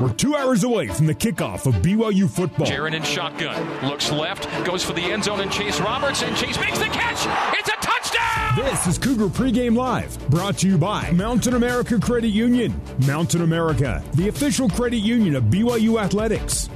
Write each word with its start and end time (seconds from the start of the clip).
We're 0.00 0.12
two 0.14 0.36
hours 0.36 0.64
away 0.64 0.88
from 0.88 1.06
the 1.06 1.14
kickoff 1.14 1.66
of 1.66 1.76
BYU 1.76 2.28
football. 2.28 2.66
Jaren 2.66 2.94
in 2.94 3.02
shotgun. 3.02 3.88
Looks 3.88 4.10
left, 4.10 4.48
goes 4.64 4.84
for 4.84 4.92
the 4.92 5.00
end 5.02 5.24
zone, 5.24 5.40
and 5.40 5.50
Chase 5.50 5.80
Roberts, 5.80 6.22
and 6.22 6.36
Chase 6.36 6.58
makes 6.60 6.78
the 6.78 6.86
catch. 6.86 7.26
It's 7.58 7.68
a 7.68 7.76
touchdown! 7.80 8.56
This 8.56 8.86
is 8.86 8.98
Cougar 8.98 9.28
Pregame 9.28 9.76
Live, 9.76 10.18
brought 10.28 10.58
to 10.58 10.68
you 10.68 10.76
by 10.76 11.10
Mountain 11.12 11.54
America 11.54 11.98
Credit 11.98 12.28
Union. 12.28 12.78
Mountain 13.06 13.42
America, 13.42 14.02
the 14.14 14.28
official 14.28 14.68
credit 14.68 14.98
union 14.98 15.36
of 15.36 15.44
BYU 15.44 16.02
Athletics. 16.02 16.68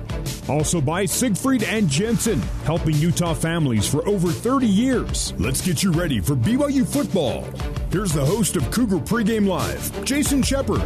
Also 0.48 0.80
by 0.80 1.05
Siegfried 1.05 1.64
and 1.64 1.89
Jensen, 1.89 2.41
helping 2.64 2.95
Utah 2.95 3.34
families 3.34 3.89
for 3.89 4.07
over 4.09 4.29
30 4.29 4.66
years. 4.66 5.34
Let's 5.39 5.61
get 5.61 5.82
you 5.82 5.91
ready 5.91 6.21
for 6.21 6.37
BYU 6.37 6.87
football. 6.87 7.45
Here's 7.91 8.12
the 8.12 8.25
host 8.25 8.57
of 8.57 8.71
Cougar 8.71 8.98
Pregame 8.98 9.46
Live, 9.46 10.05
Jason 10.05 10.43
Shepard. 10.43 10.82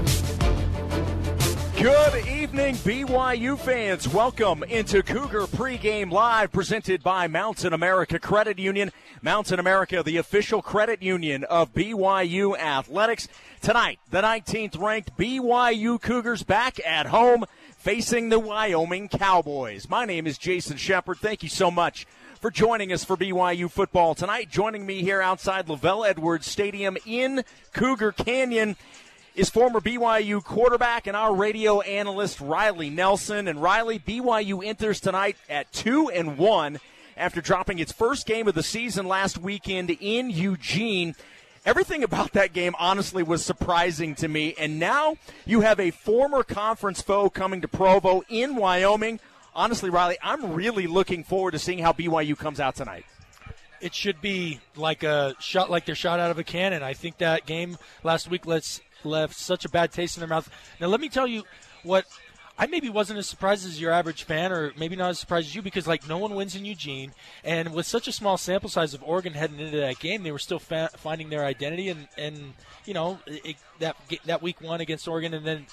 Good 1.80 2.26
evening, 2.26 2.74
BYU 2.74 3.58
fans. 3.58 4.06
Welcome 4.06 4.62
into 4.64 5.02
Cougar 5.02 5.46
Pregame 5.46 6.12
Live, 6.12 6.52
presented 6.52 7.02
by 7.02 7.26
Mountain 7.26 7.72
America 7.72 8.18
Credit 8.18 8.58
Union. 8.58 8.92
Mountain 9.22 9.58
America, 9.58 10.02
the 10.02 10.18
official 10.18 10.60
credit 10.60 11.02
union 11.02 11.42
of 11.44 11.72
BYU 11.72 12.54
Athletics. 12.58 13.28
Tonight, 13.62 13.98
the 14.10 14.20
19th 14.20 14.78
ranked 14.78 15.16
BYU 15.16 15.98
Cougars 15.98 16.42
back 16.42 16.86
at 16.86 17.06
home 17.06 17.46
facing 17.78 18.28
the 18.28 18.38
Wyoming 18.38 19.08
Cowboys. 19.08 19.88
My 19.88 20.04
name 20.04 20.26
is 20.26 20.36
Jason 20.36 20.76
Shepard. 20.76 21.16
Thank 21.16 21.42
you 21.42 21.48
so 21.48 21.70
much 21.70 22.06
for 22.42 22.50
joining 22.50 22.92
us 22.92 23.04
for 23.04 23.16
BYU 23.16 23.70
football 23.70 24.14
tonight. 24.14 24.50
Joining 24.50 24.84
me 24.84 25.02
here 25.02 25.22
outside 25.22 25.66
LaVell 25.66 26.06
Edwards 26.06 26.46
Stadium 26.46 26.98
in 27.06 27.42
Cougar 27.72 28.12
Canyon 28.12 28.76
is 29.34 29.50
former 29.50 29.80
BYU 29.80 30.42
quarterback 30.42 31.06
and 31.06 31.16
our 31.16 31.34
radio 31.34 31.80
analyst 31.80 32.40
Riley 32.40 32.90
Nelson. 32.90 33.48
And 33.48 33.62
Riley, 33.62 33.98
BYU 33.98 34.64
enters 34.64 35.00
tonight 35.00 35.36
at 35.48 35.72
two 35.72 36.08
and 36.10 36.36
one 36.36 36.80
after 37.16 37.40
dropping 37.40 37.78
its 37.78 37.92
first 37.92 38.26
game 38.26 38.48
of 38.48 38.54
the 38.54 38.62
season 38.62 39.06
last 39.06 39.38
weekend 39.38 39.90
in 40.00 40.30
Eugene. 40.30 41.14
Everything 41.66 42.02
about 42.02 42.32
that 42.32 42.52
game, 42.52 42.74
honestly, 42.78 43.22
was 43.22 43.44
surprising 43.44 44.14
to 44.16 44.28
me. 44.28 44.54
And 44.58 44.78
now 44.78 45.16
you 45.44 45.60
have 45.60 45.78
a 45.78 45.90
former 45.90 46.42
conference 46.42 47.02
foe 47.02 47.28
coming 47.28 47.60
to 47.60 47.68
Provo 47.68 48.22
in 48.28 48.56
Wyoming. 48.56 49.20
Honestly, 49.54 49.90
Riley, 49.90 50.16
I'm 50.22 50.54
really 50.54 50.86
looking 50.86 51.22
forward 51.22 51.50
to 51.52 51.58
seeing 51.58 51.80
how 51.80 51.92
BYU 51.92 52.36
comes 52.36 52.60
out 52.60 52.76
tonight. 52.76 53.04
It 53.80 53.94
should 53.94 54.20
be 54.20 54.60
like 54.76 55.02
a 55.02 55.34
shot, 55.38 55.70
like 55.70 55.84
they're 55.86 55.94
shot 55.94 56.20
out 56.20 56.30
of 56.30 56.38
a 56.38 56.44
cannon. 56.44 56.82
I 56.82 56.94
think 56.94 57.18
that 57.18 57.46
game 57.46 57.78
last 58.02 58.30
week 58.30 58.46
left 58.46 58.80
left 59.04 59.34
such 59.34 59.64
a 59.64 59.68
bad 59.68 59.92
taste 59.92 60.16
in 60.16 60.20
their 60.20 60.28
mouth. 60.28 60.50
Now, 60.80 60.88
let 60.88 61.00
me 61.00 61.08
tell 61.08 61.26
you 61.26 61.44
what 61.82 62.04
I 62.60 62.66
maybe 62.66 62.90
wasn't 62.90 63.18
as 63.18 63.26
surprised 63.26 63.64
as 63.64 63.80
your 63.80 63.90
average 63.90 64.24
fan, 64.24 64.52
or 64.52 64.72
maybe 64.76 64.94
not 64.94 65.08
as 65.08 65.18
surprised 65.18 65.48
as 65.48 65.54
you, 65.54 65.62
because 65.62 65.86
like 65.86 66.06
no 66.06 66.18
one 66.18 66.34
wins 66.34 66.54
in 66.54 66.66
Eugene, 66.66 67.12
and 67.42 67.72
with 67.72 67.86
such 67.86 68.06
a 68.06 68.12
small 68.12 68.36
sample 68.36 68.68
size 68.68 68.92
of 68.92 69.02
Oregon 69.02 69.32
heading 69.32 69.58
into 69.58 69.78
that 69.78 69.98
game, 69.98 70.22
they 70.24 70.30
were 70.30 70.38
still 70.38 70.58
fa- 70.58 70.90
finding 70.98 71.30
their 71.30 71.42
identity, 71.42 71.88
and 71.88 72.06
and 72.18 72.52
you 72.84 72.92
know 72.92 73.18
it, 73.26 73.56
that 73.78 73.96
that 74.26 74.42
week 74.42 74.60
one 74.60 74.82
against 74.82 75.08
Oregon, 75.08 75.32
and 75.32 75.46
then 75.46 75.66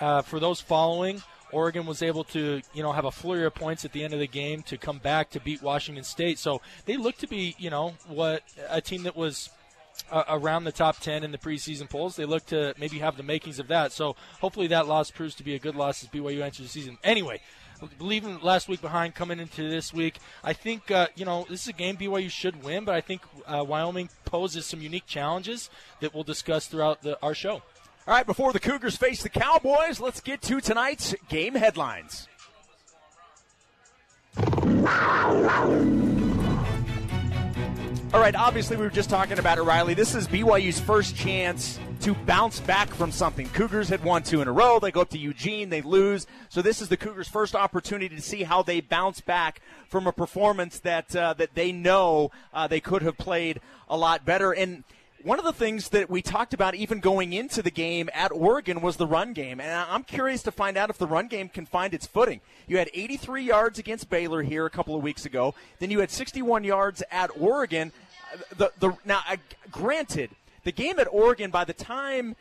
uh, 0.00 0.22
for 0.22 0.38
those 0.38 0.60
following. 0.60 1.22
Oregon 1.52 1.86
was 1.86 2.02
able 2.02 2.24
to, 2.24 2.62
you 2.72 2.82
know, 2.82 2.90
have 2.90 3.04
a 3.04 3.12
flurry 3.12 3.44
of 3.44 3.54
points 3.54 3.84
at 3.84 3.92
the 3.92 4.02
end 4.02 4.12
of 4.12 4.18
the 4.18 4.26
game 4.26 4.62
to 4.64 4.76
come 4.76 4.98
back 4.98 5.30
to 5.30 5.40
beat 5.40 5.62
Washington 5.62 6.02
State. 6.02 6.40
So 6.40 6.60
they 6.84 6.96
looked 6.96 7.20
to 7.20 7.28
be, 7.28 7.54
you 7.58 7.70
know, 7.70 7.94
what 8.08 8.42
a 8.68 8.80
team 8.80 9.04
that 9.04 9.14
was 9.14 9.50
uh, 10.10 10.24
around 10.28 10.64
the 10.64 10.72
top 10.72 10.98
10 11.00 11.24
in 11.24 11.32
the 11.32 11.38
preseason 11.38 11.88
polls. 11.88 12.16
They 12.16 12.24
look 12.24 12.46
to 12.46 12.74
maybe 12.78 12.98
have 12.98 13.16
the 13.16 13.22
makings 13.22 13.58
of 13.58 13.68
that. 13.68 13.92
So 13.92 14.16
hopefully 14.40 14.66
that 14.68 14.86
loss 14.86 15.10
proves 15.10 15.34
to 15.36 15.44
be 15.44 15.54
a 15.54 15.58
good 15.58 15.76
loss 15.76 16.02
as 16.02 16.08
BYU 16.08 16.42
enters 16.42 16.66
the 16.66 16.68
season. 16.68 16.98
Anyway, 17.02 17.40
leaving 17.98 18.40
last 18.40 18.68
week 18.68 18.80
behind, 18.80 19.14
coming 19.14 19.38
into 19.40 19.68
this 19.68 19.92
week, 19.92 20.18
I 20.42 20.52
think 20.52 20.90
uh, 20.90 21.08
you 21.16 21.24
know 21.24 21.46
this 21.48 21.62
is 21.62 21.68
a 21.68 21.72
game 21.72 21.96
BYU 21.96 22.30
should 22.30 22.62
win, 22.62 22.84
but 22.84 22.94
I 22.94 23.00
think 23.00 23.22
uh, 23.46 23.64
Wyoming 23.66 24.10
poses 24.24 24.66
some 24.66 24.80
unique 24.80 25.06
challenges 25.06 25.70
that 26.00 26.14
we'll 26.14 26.24
discuss 26.24 26.66
throughout 26.66 27.02
the, 27.02 27.18
our 27.22 27.34
show. 27.34 27.62
All 28.06 28.14
right, 28.14 28.26
before 28.26 28.52
the 28.52 28.60
Cougars 28.60 28.96
face 28.96 29.22
the 29.22 29.30
Cowboys, 29.30 29.98
let's 29.98 30.20
get 30.20 30.42
to 30.42 30.60
tonight's 30.60 31.14
game 31.28 31.54
headlines. 31.54 32.28
All 38.14 38.20
right, 38.20 38.36
obviously, 38.36 38.76
we 38.76 38.84
were 38.84 38.90
just 38.90 39.10
talking 39.10 39.40
about 39.40 39.58
it, 39.58 39.62
Riley. 39.62 39.92
This 39.92 40.14
is 40.14 40.28
BYU's 40.28 40.78
first 40.78 41.16
chance 41.16 41.80
to 42.02 42.14
bounce 42.14 42.60
back 42.60 42.88
from 42.90 43.10
something. 43.10 43.48
Cougars 43.48 43.88
had 43.88 44.04
won 44.04 44.22
two 44.22 44.40
in 44.40 44.46
a 44.46 44.52
row. 44.52 44.78
They 44.78 44.92
go 44.92 45.00
up 45.00 45.10
to 45.10 45.18
Eugene, 45.18 45.68
they 45.68 45.82
lose. 45.82 46.28
So 46.48 46.62
this 46.62 46.80
is 46.80 46.88
the 46.88 46.96
Cougars' 46.96 47.26
first 47.26 47.56
opportunity 47.56 48.14
to 48.14 48.22
see 48.22 48.44
how 48.44 48.62
they 48.62 48.80
bounce 48.80 49.20
back 49.20 49.60
from 49.88 50.06
a 50.06 50.12
performance 50.12 50.78
that 50.78 51.16
uh, 51.16 51.34
that 51.34 51.56
they 51.56 51.72
know 51.72 52.30
uh, 52.52 52.68
they 52.68 52.78
could 52.78 53.02
have 53.02 53.18
played 53.18 53.60
a 53.88 53.96
lot 53.96 54.24
better. 54.24 54.52
And 54.52 54.84
one 55.24 55.38
of 55.38 55.44
the 55.46 55.54
things 55.54 55.88
that 55.88 56.10
we 56.10 56.20
talked 56.20 56.52
about 56.52 56.74
even 56.74 57.00
going 57.00 57.32
into 57.32 57.62
the 57.62 57.70
game 57.70 58.10
at 58.12 58.30
Oregon 58.30 58.82
was 58.82 58.96
the 58.96 59.06
run 59.06 59.32
game. 59.32 59.58
And 59.58 59.70
I'm 59.72 60.04
curious 60.04 60.42
to 60.42 60.52
find 60.52 60.76
out 60.76 60.90
if 60.90 60.98
the 60.98 61.06
run 61.06 61.28
game 61.28 61.48
can 61.48 61.64
find 61.64 61.94
its 61.94 62.06
footing. 62.06 62.42
You 62.66 62.76
had 62.76 62.90
83 62.92 63.42
yards 63.42 63.78
against 63.78 64.10
Baylor 64.10 64.42
here 64.42 64.66
a 64.66 64.70
couple 64.70 64.94
of 64.94 65.02
weeks 65.02 65.24
ago. 65.24 65.54
Then 65.78 65.90
you 65.90 66.00
had 66.00 66.10
61 66.10 66.64
yards 66.64 67.02
at 67.10 67.30
Oregon 67.40 67.90
the 68.56 68.72
the 68.78 68.96
now 69.04 69.22
granted 69.70 70.30
the 70.64 70.72
game 70.72 70.98
at 70.98 71.08
Oregon 71.10 71.50
by 71.50 71.64
the 71.64 71.72
time 71.72 72.36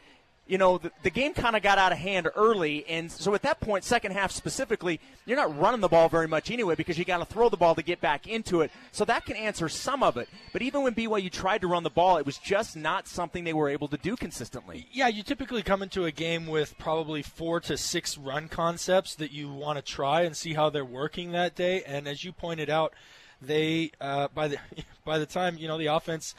you 0.46 0.58
know 0.58 0.78
the, 0.78 0.92
the 1.04 1.10
game 1.10 1.34
kind 1.34 1.56
of 1.56 1.64
got 1.64 1.78
out 1.78 1.92
of 1.92 1.98
hand 1.98 2.28
early 2.36 2.86
and 2.88 3.10
so 3.10 3.34
at 3.34 3.42
that 3.44 3.60
point 3.62 3.84
second 3.84 4.12
half 4.12 4.32
specifically 4.32 5.00
you're 5.26 5.38
not 5.38 5.58
running 5.58 5.80
the 5.80 5.88
ball 5.88 6.10
very 6.10 6.28
much 6.28 6.52
anyway 6.52 6.76
because 6.76 6.98
you 6.98 7.06
got 7.06 7.20
to 7.20 7.26
throw 7.26 7.48
the 7.48 7.58
ball 7.58 7.76
to 7.76 7.82
get 7.82 8.02
back 8.02 8.28
into 8.28 8.60
it. 8.62 8.72
So 8.92 9.06
that 9.06 9.26
can 9.26 9.38
answer 9.38 9.70
some 9.70 10.04
of 10.04 10.18
it. 10.18 10.28
But 10.52 10.62
even 10.62 10.84
when 10.84 10.94
BYU 10.94 11.32
tried 11.32 11.62
to 11.62 11.68
run 11.68 11.84
the 11.84 11.90
ball 11.90 12.18
it 12.18 12.26
was 12.26 12.38
just 12.38 12.76
not 12.76 13.08
something 13.08 13.44
they 13.44 13.54
were 13.54 13.70
able 13.70 13.88
to 13.88 13.98
do 13.98 14.16
consistently. 14.16 14.88
Yeah 14.92 15.08
you 15.08 15.24
typically 15.24 15.64
come 15.64 15.82
into 15.82 16.06
a 16.06 16.12
game 16.12 16.48
with 16.48 16.78
probably 16.78 17.22
four 17.22 17.60
to 17.62 17.78
six 17.78 18.18
run 18.18 18.50
concepts 18.50 19.16
that 19.16 19.32
you 19.32 19.50
want 19.50 19.78
to 19.78 19.82
try 19.82 20.22
and 20.22 20.36
see 20.36 20.54
how 20.54 20.70
they're 20.70 20.84
working 20.84 21.32
that 21.32 21.56
day. 21.56 21.84
And 21.84 22.08
as 22.08 22.24
you 22.24 22.34
pointed 22.34 22.70
out 22.70 22.94
they 23.46 23.92
uh, 24.00 24.28
by 24.34 24.48
the 24.48 24.58
by 25.06 25.20
the 25.20 25.26
time 25.26 25.58
you 25.58 25.68
know 25.68 25.78
the 25.78 25.88
offense 25.88 26.36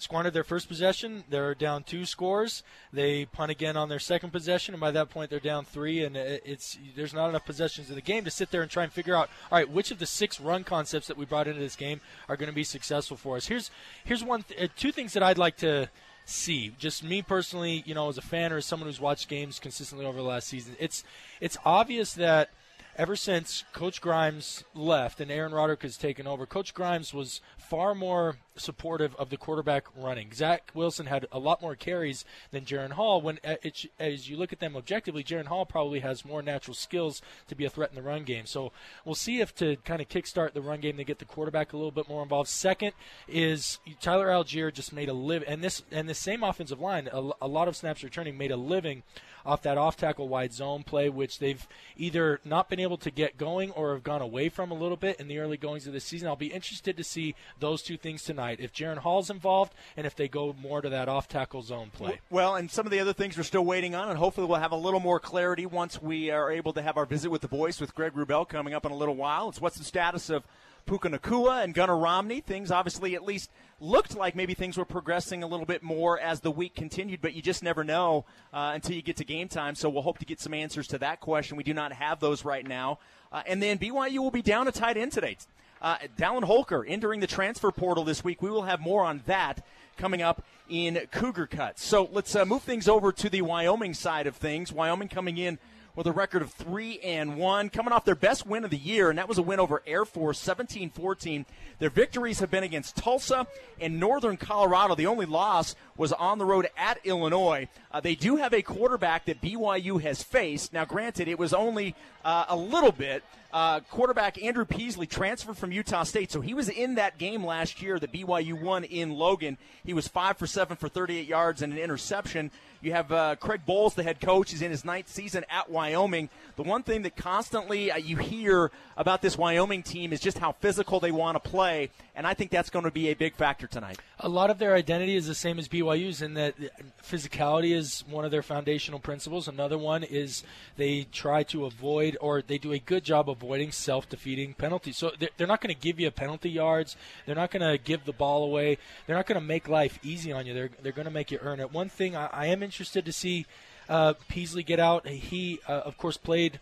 squandered 0.00 0.32
their 0.32 0.44
first 0.44 0.66
possession, 0.66 1.24
they're 1.28 1.54
down 1.54 1.82
two 1.82 2.06
scores. 2.06 2.62
They 2.92 3.26
punt 3.26 3.50
again 3.50 3.76
on 3.76 3.88
their 3.88 3.98
second 3.98 4.30
possession, 4.30 4.74
and 4.74 4.80
by 4.80 4.90
that 4.92 5.10
point 5.10 5.30
they're 5.30 5.40
down 5.40 5.64
three. 5.64 6.02
And 6.02 6.16
it's 6.16 6.78
there's 6.96 7.14
not 7.14 7.28
enough 7.28 7.44
possessions 7.44 7.90
in 7.90 7.94
the 7.94 8.00
game 8.00 8.24
to 8.24 8.30
sit 8.30 8.50
there 8.50 8.62
and 8.62 8.70
try 8.70 8.82
and 8.82 8.92
figure 8.92 9.14
out 9.14 9.28
all 9.50 9.58
right 9.58 9.68
which 9.68 9.90
of 9.90 9.98
the 9.98 10.06
six 10.06 10.40
run 10.40 10.64
concepts 10.64 11.06
that 11.08 11.16
we 11.16 11.24
brought 11.24 11.46
into 11.46 11.60
this 11.60 11.76
game 11.76 12.00
are 12.28 12.36
going 12.36 12.48
to 12.48 12.54
be 12.54 12.64
successful 12.64 13.16
for 13.16 13.36
us. 13.36 13.46
Here's 13.46 13.70
here's 14.04 14.24
one 14.24 14.42
th- 14.42 14.60
uh, 14.60 14.72
two 14.76 14.92
things 14.92 15.12
that 15.12 15.22
I'd 15.22 15.38
like 15.38 15.56
to 15.58 15.88
see. 16.24 16.74
Just 16.78 17.04
me 17.04 17.22
personally, 17.22 17.82
you 17.86 17.94
know, 17.94 18.08
as 18.08 18.18
a 18.18 18.22
fan 18.22 18.52
or 18.52 18.56
as 18.56 18.66
someone 18.66 18.88
who's 18.88 19.00
watched 19.00 19.28
games 19.28 19.58
consistently 19.58 20.06
over 20.06 20.18
the 20.18 20.24
last 20.24 20.48
season, 20.48 20.76
it's 20.78 21.04
it's 21.40 21.58
obvious 21.64 22.14
that 22.14 22.50
ever 22.96 23.16
since 23.16 23.64
Coach 23.72 24.00
Grimes 24.00 24.64
left 24.74 25.20
and 25.20 25.30
Aaron 25.30 25.52
Roderick 25.52 25.82
has 25.82 25.96
taken 25.96 26.26
over, 26.26 26.46
Coach 26.46 26.74
Grimes 26.74 27.14
was 27.14 27.40
far 27.70 27.94
more 27.94 28.36
supportive 28.56 29.14
of 29.14 29.30
the 29.30 29.36
quarterback 29.36 29.84
running. 29.96 30.32
Zach 30.34 30.72
Wilson 30.74 31.06
had 31.06 31.24
a 31.30 31.38
lot 31.38 31.62
more 31.62 31.76
carries 31.76 32.24
than 32.50 32.64
Jaren 32.64 32.90
Hall. 32.90 33.22
When 33.22 33.38
uh, 33.44 33.54
it, 33.62 33.86
as 33.98 34.28
you 34.28 34.36
look 34.36 34.52
at 34.52 34.58
them 34.58 34.76
objectively, 34.76 35.22
Jaren 35.22 35.46
Hall 35.46 35.64
probably 35.64 36.00
has 36.00 36.24
more 36.24 36.42
natural 36.42 36.74
skills 36.74 37.22
to 37.46 37.54
be 37.54 37.64
a 37.64 37.70
threat 37.70 37.90
in 37.90 37.94
the 37.94 38.02
run 38.02 38.24
game. 38.24 38.44
So 38.44 38.72
we'll 39.04 39.14
see 39.14 39.40
if 39.40 39.54
to 39.54 39.76
kind 39.84 40.02
of 40.02 40.08
kickstart 40.08 40.52
the 40.52 40.60
run 40.60 40.80
game, 40.80 40.96
they 40.96 41.04
get 41.04 41.20
the 41.20 41.24
quarterback 41.24 41.72
a 41.72 41.76
little 41.76 41.92
bit 41.92 42.08
more 42.08 42.24
involved. 42.24 42.48
Second 42.48 42.92
is 43.28 43.78
Tyler 44.00 44.26
Allgeier 44.26 44.74
just 44.74 44.92
made 44.92 45.08
a 45.08 45.14
live, 45.14 45.44
and 45.46 45.62
this 45.62 45.82
and 45.92 46.08
the 46.08 46.14
same 46.14 46.42
offensive 46.42 46.80
line, 46.80 47.08
a, 47.12 47.30
a 47.40 47.48
lot 47.48 47.68
of 47.68 47.76
snaps 47.76 48.02
returning, 48.02 48.36
made 48.36 48.50
a 48.50 48.56
living 48.56 49.04
off 49.44 49.62
that 49.62 49.78
off 49.78 49.96
tackle 49.96 50.28
wide 50.28 50.52
zone 50.52 50.82
play, 50.82 51.08
which 51.08 51.38
they've 51.38 51.66
either 51.96 52.40
not 52.44 52.68
been 52.68 52.80
able 52.80 52.98
to 52.98 53.10
get 53.10 53.38
going 53.38 53.70
or 53.70 53.94
have 53.94 54.02
gone 54.02 54.20
away 54.20 54.48
from 54.48 54.70
a 54.70 54.74
little 54.74 54.96
bit 54.96 55.18
in 55.20 55.28
the 55.28 55.38
early 55.38 55.56
goings 55.56 55.86
of 55.86 55.92
the 55.92 56.00
season. 56.00 56.28
I'll 56.28 56.36
be 56.36 56.48
interested 56.48 56.96
to 56.96 57.04
see 57.04 57.34
those 57.60 57.82
two 57.82 57.96
things 57.96 58.22
tonight. 58.22 58.58
If 58.60 58.72
Jaren 58.72 58.98
Hall's 58.98 59.30
involved 59.30 59.74
and 59.96 60.06
if 60.06 60.16
they 60.16 60.28
go 60.28 60.54
more 60.60 60.80
to 60.80 60.88
that 60.88 61.08
off 61.08 61.28
tackle 61.28 61.62
zone 61.62 61.90
play. 61.92 62.20
Well, 62.30 62.56
and 62.56 62.70
some 62.70 62.86
of 62.86 62.92
the 62.92 63.00
other 63.00 63.12
things 63.12 63.36
we're 63.36 63.44
still 63.44 63.64
waiting 63.64 63.94
on, 63.94 64.08
and 64.08 64.18
hopefully 64.18 64.46
we'll 64.46 64.60
have 64.60 64.72
a 64.72 64.76
little 64.76 65.00
more 65.00 65.20
clarity 65.20 65.66
once 65.66 66.00
we 66.00 66.30
are 66.30 66.50
able 66.50 66.72
to 66.72 66.82
have 66.82 66.96
our 66.96 67.06
visit 67.06 67.30
with 67.30 67.42
the 67.42 67.48
voice 67.48 67.80
with 67.80 67.94
Greg 67.94 68.14
Wrubell 68.14 68.48
coming 68.48 68.74
up 68.74 68.84
in 68.84 68.92
a 68.92 68.96
little 68.96 69.16
while. 69.16 69.48
It's 69.48 69.60
what's 69.60 69.78
the 69.78 69.84
status 69.84 70.30
of 70.30 70.44
Puka 70.86 71.08
Nacua 71.08 71.62
and 71.62 71.74
Gunner 71.74 71.96
Romney. 71.96 72.40
Things 72.40 72.70
obviously 72.70 73.14
at 73.14 73.22
least 73.22 73.50
looked 73.80 74.16
like 74.16 74.34
maybe 74.34 74.54
things 74.54 74.76
were 74.76 74.84
progressing 74.84 75.42
a 75.42 75.46
little 75.46 75.66
bit 75.66 75.82
more 75.82 76.18
as 76.18 76.40
the 76.40 76.50
week 76.50 76.74
continued, 76.74 77.20
but 77.20 77.34
you 77.34 77.42
just 77.42 77.62
never 77.62 77.84
know 77.84 78.24
uh, 78.52 78.72
until 78.74 78.96
you 78.96 79.02
get 79.02 79.16
to 79.18 79.24
game 79.24 79.48
time. 79.48 79.74
So 79.74 79.88
we'll 79.88 80.02
hope 80.02 80.18
to 80.18 80.26
get 80.26 80.40
some 80.40 80.54
answers 80.54 80.86
to 80.88 80.98
that 80.98 81.20
question. 81.20 81.56
We 81.56 81.64
do 81.64 81.74
not 81.74 81.92
have 81.92 82.20
those 82.20 82.44
right 82.44 82.66
now. 82.66 82.98
Uh, 83.32 83.42
and 83.46 83.62
then 83.62 83.78
BYU 83.78 84.18
will 84.18 84.30
be 84.30 84.42
down 84.42 84.66
a 84.68 84.72
tight 84.72 84.96
end 84.96 85.12
today. 85.12 85.36
Uh, 85.80 85.96
Dallin 86.18 86.44
Holker 86.44 86.84
entering 86.86 87.20
the 87.20 87.26
transfer 87.26 87.70
portal 87.70 88.04
this 88.04 88.22
week. 88.22 88.42
We 88.42 88.50
will 88.50 88.62
have 88.62 88.80
more 88.80 89.04
on 89.04 89.22
that 89.26 89.64
coming 89.96 90.22
up 90.22 90.44
in 90.68 91.00
Cougar 91.10 91.46
Cuts. 91.46 91.84
So 91.84 92.08
let's 92.12 92.34
uh, 92.34 92.44
move 92.44 92.62
things 92.62 92.88
over 92.88 93.12
to 93.12 93.28
the 93.28 93.42
Wyoming 93.42 93.94
side 93.94 94.26
of 94.26 94.36
things. 94.36 94.72
Wyoming 94.72 95.08
coming 95.08 95.38
in 95.38 95.58
with 95.96 96.06
a 96.06 96.12
record 96.12 96.40
of 96.42 96.52
3 96.52 97.00
and 97.00 97.36
1, 97.36 97.68
coming 97.70 97.92
off 97.92 98.04
their 98.04 98.14
best 98.14 98.46
win 98.46 98.64
of 98.64 98.70
the 98.70 98.76
year, 98.76 99.10
and 99.10 99.18
that 99.18 99.28
was 99.28 99.38
a 99.38 99.42
win 99.42 99.58
over 99.58 99.82
Air 99.86 100.04
Force 100.04 100.38
17 100.38 100.90
14. 100.90 101.44
Their 101.78 101.90
victories 101.90 102.38
have 102.40 102.50
been 102.50 102.62
against 102.62 102.96
Tulsa 102.96 103.46
and 103.80 103.98
Northern 103.98 104.36
Colorado. 104.36 104.94
The 104.94 105.06
only 105.06 105.26
loss 105.26 105.74
was 105.96 106.12
on 106.12 106.38
the 106.38 106.44
road 106.44 106.68
at 106.76 106.98
Illinois. 107.04 107.68
Uh, 107.90 108.00
they 108.00 108.14
do 108.14 108.36
have 108.36 108.54
a 108.54 108.62
quarterback 108.62 109.24
that 109.26 109.40
BYU 109.40 110.00
has 110.00 110.22
faced. 110.22 110.72
Now, 110.72 110.84
granted, 110.84 111.28
it 111.28 111.38
was 111.38 111.52
only 111.52 111.94
uh, 112.24 112.44
a 112.48 112.56
little 112.56 112.92
bit. 112.92 113.24
Uh, 113.52 113.80
quarterback 113.80 114.40
Andrew 114.42 114.64
Peasley 114.64 115.06
transferred 115.06 115.56
from 115.56 115.72
Utah 115.72 116.04
State, 116.04 116.30
so 116.30 116.40
he 116.40 116.54
was 116.54 116.68
in 116.68 116.94
that 116.94 117.18
game 117.18 117.44
last 117.44 117.82
year 117.82 117.98
that 117.98 118.12
BYU 118.12 118.60
won 118.60 118.84
in 118.84 119.10
Logan. 119.10 119.58
He 119.84 119.92
was 119.92 120.06
five 120.06 120.36
for 120.36 120.46
seven 120.46 120.76
for 120.76 120.88
38 120.88 121.26
yards 121.26 121.60
and 121.60 121.72
an 121.72 121.78
interception. 121.78 122.52
You 122.82 122.92
have 122.92 123.12
uh, 123.12 123.36
Craig 123.36 123.62
Bowles, 123.66 123.94
the 123.94 124.02
head 124.02 124.20
coach. 124.20 124.52
He's 124.52 124.62
in 124.62 124.70
his 124.70 124.84
ninth 124.84 125.08
season 125.08 125.44
at 125.50 125.68
Wyoming. 125.68 126.30
The 126.56 126.62
one 126.62 126.82
thing 126.82 127.02
that 127.02 127.16
constantly 127.16 127.90
uh, 127.90 127.96
you 127.96 128.16
hear 128.16 128.70
about 128.96 129.20
this 129.20 129.36
Wyoming 129.36 129.82
team 129.82 130.12
is 130.12 130.20
just 130.20 130.38
how 130.38 130.52
physical 130.52 131.00
they 131.00 131.10
want 131.10 131.42
to 131.42 131.50
play, 131.50 131.90
and 132.20 132.26
I 132.26 132.34
think 132.34 132.50
that's 132.50 132.68
going 132.68 132.84
to 132.84 132.90
be 132.90 133.08
a 133.08 133.14
big 133.14 133.34
factor 133.34 133.66
tonight. 133.66 133.98
A 134.18 134.28
lot 134.28 134.50
of 134.50 134.58
their 134.58 134.74
identity 134.74 135.16
is 135.16 135.26
the 135.26 135.34
same 135.34 135.58
as 135.58 135.68
BYU's 135.68 136.20
in 136.20 136.34
that 136.34 136.54
physicality 137.02 137.74
is 137.74 138.04
one 138.10 138.26
of 138.26 138.30
their 138.30 138.42
foundational 138.42 139.00
principles. 139.00 139.48
Another 139.48 139.78
one 139.78 140.02
is 140.02 140.42
they 140.76 141.04
try 141.12 141.44
to 141.44 141.64
avoid 141.64 142.18
or 142.20 142.42
they 142.42 142.58
do 142.58 142.72
a 142.72 142.78
good 142.78 143.04
job 143.04 143.30
avoiding 143.30 143.72
self-defeating 143.72 144.52
penalties. 144.52 144.98
So 144.98 145.12
they're 145.38 145.46
not 145.46 145.62
going 145.62 145.74
to 145.74 145.80
give 145.80 145.98
you 145.98 146.10
penalty 146.10 146.50
yards. 146.50 146.94
They're 147.24 147.34
not 147.34 147.50
going 147.50 147.66
to 147.66 147.82
give 147.82 148.04
the 148.04 148.12
ball 148.12 148.44
away. 148.44 148.76
They're 149.06 149.16
not 149.16 149.26
going 149.26 149.40
to 149.40 149.46
make 149.46 149.66
life 149.66 149.98
easy 150.02 150.30
on 150.30 150.44
you. 150.44 150.52
They're 150.52 150.70
they're 150.82 150.92
going 150.92 151.08
to 151.08 151.10
make 151.10 151.30
you 151.30 151.38
earn 151.40 151.58
it. 151.58 151.72
One 151.72 151.88
thing 151.88 152.16
I, 152.16 152.26
I 152.26 152.46
am 152.48 152.62
interested 152.62 153.06
to 153.06 153.14
see 153.14 153.46
uh, 153.88 154.12
Peasley 154.28 154.62
get 154.62 154.78
out. 154.78 155.08
He 155.08 155.58
uh, 155.66 155.72
of 155.72 155.96
course 155.96 156.18
played 156.18 156.60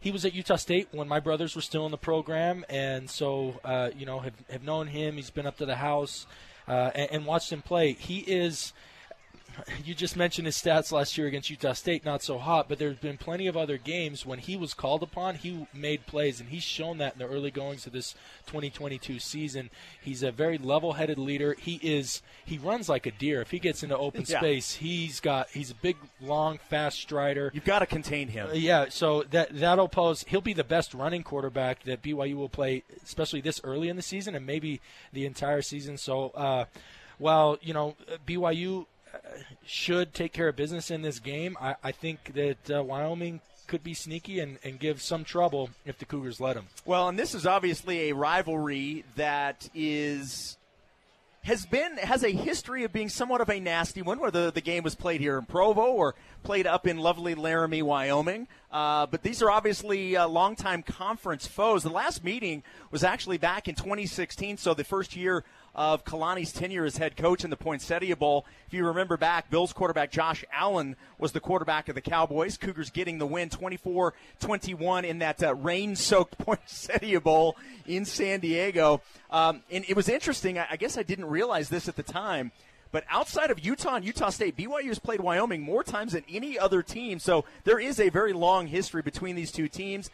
he 0.00 0.10
was 0.10 0.24
at 0.24 0.34
Utah 0.34 0.56
State 0.56 0.88
when 0.92 1.08
my 1.08 1.20
brothers 1.20 1.56
were 1.56 1.62
still 1.62 1.84
in 1.86 1.90
the 1.90 1.98
program, 1.98 2.64
and 2.68 3.08
so 3.10 3.60
uh, 3.64 3.90
you 3.96 4.06
know 4.06 4.20
have 4.20 4.34
have 4.50 4.62
known 4.62 4.86
him. 4.88 5.16
He's 5.16 5.30
been 5.30 5.46
up 5.46 5.56
to 5.58 5.66
the 5.66 5.76
house 5.76 6.26
uh, 6.68 6.90
and, 6.94 7.10
and, 7.12 7.26
watched 7.26 7.52
him 7.52 7.62
play. 7.62 7.92
He 7.92 8.18
is 8.18 8.72
you 9.84 9.94
just 9.94 10.16
mentioned 10.16 10.46
his 10.46 10.56
stats 10.56 10.92
last 10.92 11.16
year 11.16 11.26
against 11.26 11.50
Utah 11.50 11.72
State, 11.72 12.04
not 12.04 12.22
so 12.22 12.38
hot, 12.38 12.68
but 12.68 12.78
there's 12.78 12.98
been 12.98 13.16
plenty 13.16 13.46
of 13.46 13.56
other 13.56 13.78
games 13.78 14.26
when 14.26 14.38
he 14.38 14.56
was 14.56 14.74
called 14.74 15.02
upon, 15.02 15.36
he 15.36 15.66
made 15.72 16.06
plays, 16.06 16.40
and 16.40 16.50
he's 16.50 16.62
shown 16.62 16.98
that 16.98 17.14
in 17.14 17.18
the 17.18 17.26
early 17.26 17.50
goings 17.50 17.86
of 17.86 17.92
this 17.92 18.14
2022 18.46 19.18
season. 19.18 19.70
He's 20.00 20.22
a 20.22 20.30
very 20.30 20.58
level-headed 20.58 21.18
leader. 21.18 21.56
He 21.58 21.80
is 21.82 22.22
he 22.44 22.58
runs 22.58 22.88
like 22.88 23.06
a 23.06 23.10
deer. 23.10 23.40
If 23.40 23.50
he 23.50 23.58
gets 23.58 23.82
into 23.82 23.96
open 23.96 24.24
yeah. 24.26 24.38
space, 24.38 24.74
he's 24.74 25.20
got 25.20 25.48
he's 25.50 25.70
a 25.70 25.74
big, 25.74 25.96
long, 26.20 26.58
fast 26.68 26.98
strider. 26.98 27.50
You've 27.54 27.64
got 27.64 27.80
to 27.80 27.86
contain 27.86 28.28
him. 28.28 28.50
Uh, 28.50 28.54
yeah, 28.54 28.86
so 28.88 29.22
that 29.30 29.58
that'll 29.58 29.88
pose. 29.88 30.24
He'll 30.28 30.40
be 30.40 30.52
the 30.52 30.64
best 30.64 30.94
running 30.94 31.22
quarterback 31.22 31.84
that 31.84 32.02
BYU 32.02 32.36
will 32.36 32.48
play, 32.48 32.82
especially 33.04 33.40
this 33.40 33.60
early 33.64 33.88
in 33.88 33.96
the 33.96 34.02
season 34.02 34.34
and 34.34 34.44
maybe 34.44 34.80
the 35.12 35.26
entire 35.26 35.62
season. 35.62 35.96
So. 35.96 36.30
Uh, 36.30 36.64
while 37.18 37.58
you 37.62 37.72
know 37.72 37.96
BYU 38.26 38.84
should 39.64 40.14
take 40.14 40.32
care 40.32 40.48
of 40.48 40.56
business 40.56 40.90
in 40.90 41.02
this 41.02 41.18
game. 41.18 41.56
I, 41.60 41.76
I 41.82 41.92
think 41.92 42.34
that 42.34 42.70
uh, 42.70 42.82
Wyoming 42.82 43.40
could 43.66 43.82
be 43.82 43.94
sneaky 43.94 44.40
and, 44.40 44.58
and 44.64 44.78
give 44.78 45.02
some 45.02 45.24
trouble 45.24 45.70
if 45.84 45.98
the 45.98 46.04
Cougars 46.04 46.40
let 46.40 46.54
them. 46.54 46.66
Well, 46.84 47.08
and 47.08 47.18
this 47.18 47.34
is 47.34 47.46
obviously 47.46 48.10
a 48.10 48.14
rivalry 48.14 49.04
that 49.16 49.68
is 49.74 50.56
has 51.46 51.64
been 51.64 51.96
has 51.98 52.24
a 52.24 52.30
history 52.30 52.82
of 52.82 52.92
being 52.92 53.08
somewhat 53.08 53.40
of 53.40 53.48
a 53.48 53.60
nasty 53.60 54.02
one, 54.02 54.18
whether 54.18 54.50
the, 54.50 54.60
game 54.60 54.82
was 54.82 54.96
played 54.96 55.20
here 55.20 55.38
in 55.38 55.44
Provo 55.44 55.92
or 55.92 56.16
played 56.42 56.66
up 56.66 56.88
in 56.88 56.98
lovely 56.98 57.36
Laramie, 57.36 57.82
Wyoming. 57.82 58.48
Uh, 58.72 59.06
but 59.06 59.22
these 59.22 59.40
are 59.42 59.50
obviously 59.50 60.16
uh, 60.16 60.26
longtime 60.26 60.82
conference 60.82 61.46
foes. 61.46 61.84
The 61.84 61.88
last 61.88 62.24
meeting 62.24 62.64
was 62.90 63.04
actually 63.04 63.38
back 63.38 63.68
in 63.68 63.76
2016, 63.76 64.56
so 64.56 64.74
the 64.74 64.82
first 64.82 65.14
year 65.14 65.44
of 65.76 66.04
Kalani's 66.04 66.52
tenure 66.52 66.86
as 66.86 66.96
head 66.96 67.16
coach 67.16 67.44
in 67.44 67.50
the 67.50 67.56
Poinsettia 67.56 68.16
Bowl. 68.16 68.46
If 68.66 68.72
you 68.72 68.86
remember 68.86 69.18
back, 69.18 69.50
Bills 69.50 69.74
quarterback 69.74 70.10
Josh 70.10 70.42
Allen 70.50 70.96
was 71.18 71.32
the 71.32 71.40
quarterback 71.40 71.90
of 71.90 71.94
the 71.94 72.00
Cowboys. 72.00 72.56
Cougars 72.56 72.88
getting 72.88 73.18
the 73.18 73.26
win 73.26 73.50
24 73.50 74.14
21 74.40 75.04
in 75.04 75.18
that 75.18 75.42
uh, 75.42 75.54
rain 75.54 75.94
soaked 75.94 76.38
Poinsettia 76.38 77.20
Bowl 77.20 77.56
in 77.86 78.06
San 78.06 78.40
Diego. 78.40 79.02
Um, 79.30 79.62
and 79.70 79.84
it 79.86 79.94
was 79.94 80.08
interesting. 80.08 80.58
I, 80.58 80.66
I 80.72 80.76
guess 80.76 80.96
I 80.96 81.02
didn't 81.02 81.26
realize 81.26 81.68
this 81.68 81.88
at 81.88 81.96
the 81.96 82.02
time. 82.02 82.52
But 82.90 83.04
outside 83.10 83.50
of 83.50 83.60
Utah 83.60 83.96
and 83.96 84.04
Utah 84.04 84.30
State, 84.30 84.56
BYU 84.56 84.86
has 84.86 84.98
played 84.98 85.20
Wyoming 85.20 85.60
more 85.60 85.84
times 85.84 86.12
than 86.12 86.24
any 86.30 86.58
other 86.58 86.82
team. 86.82 87.18
So 87.18 87.44
there 87.64 87.78
is 87.78 88.00
a 88.00 88.08
very 88.08 88.32
long 88.32 88.68
history 88.68 89.02
between 89.02 89.36
these 89.36 89.52
two 89.52 89.68
teams. 89.68 90.08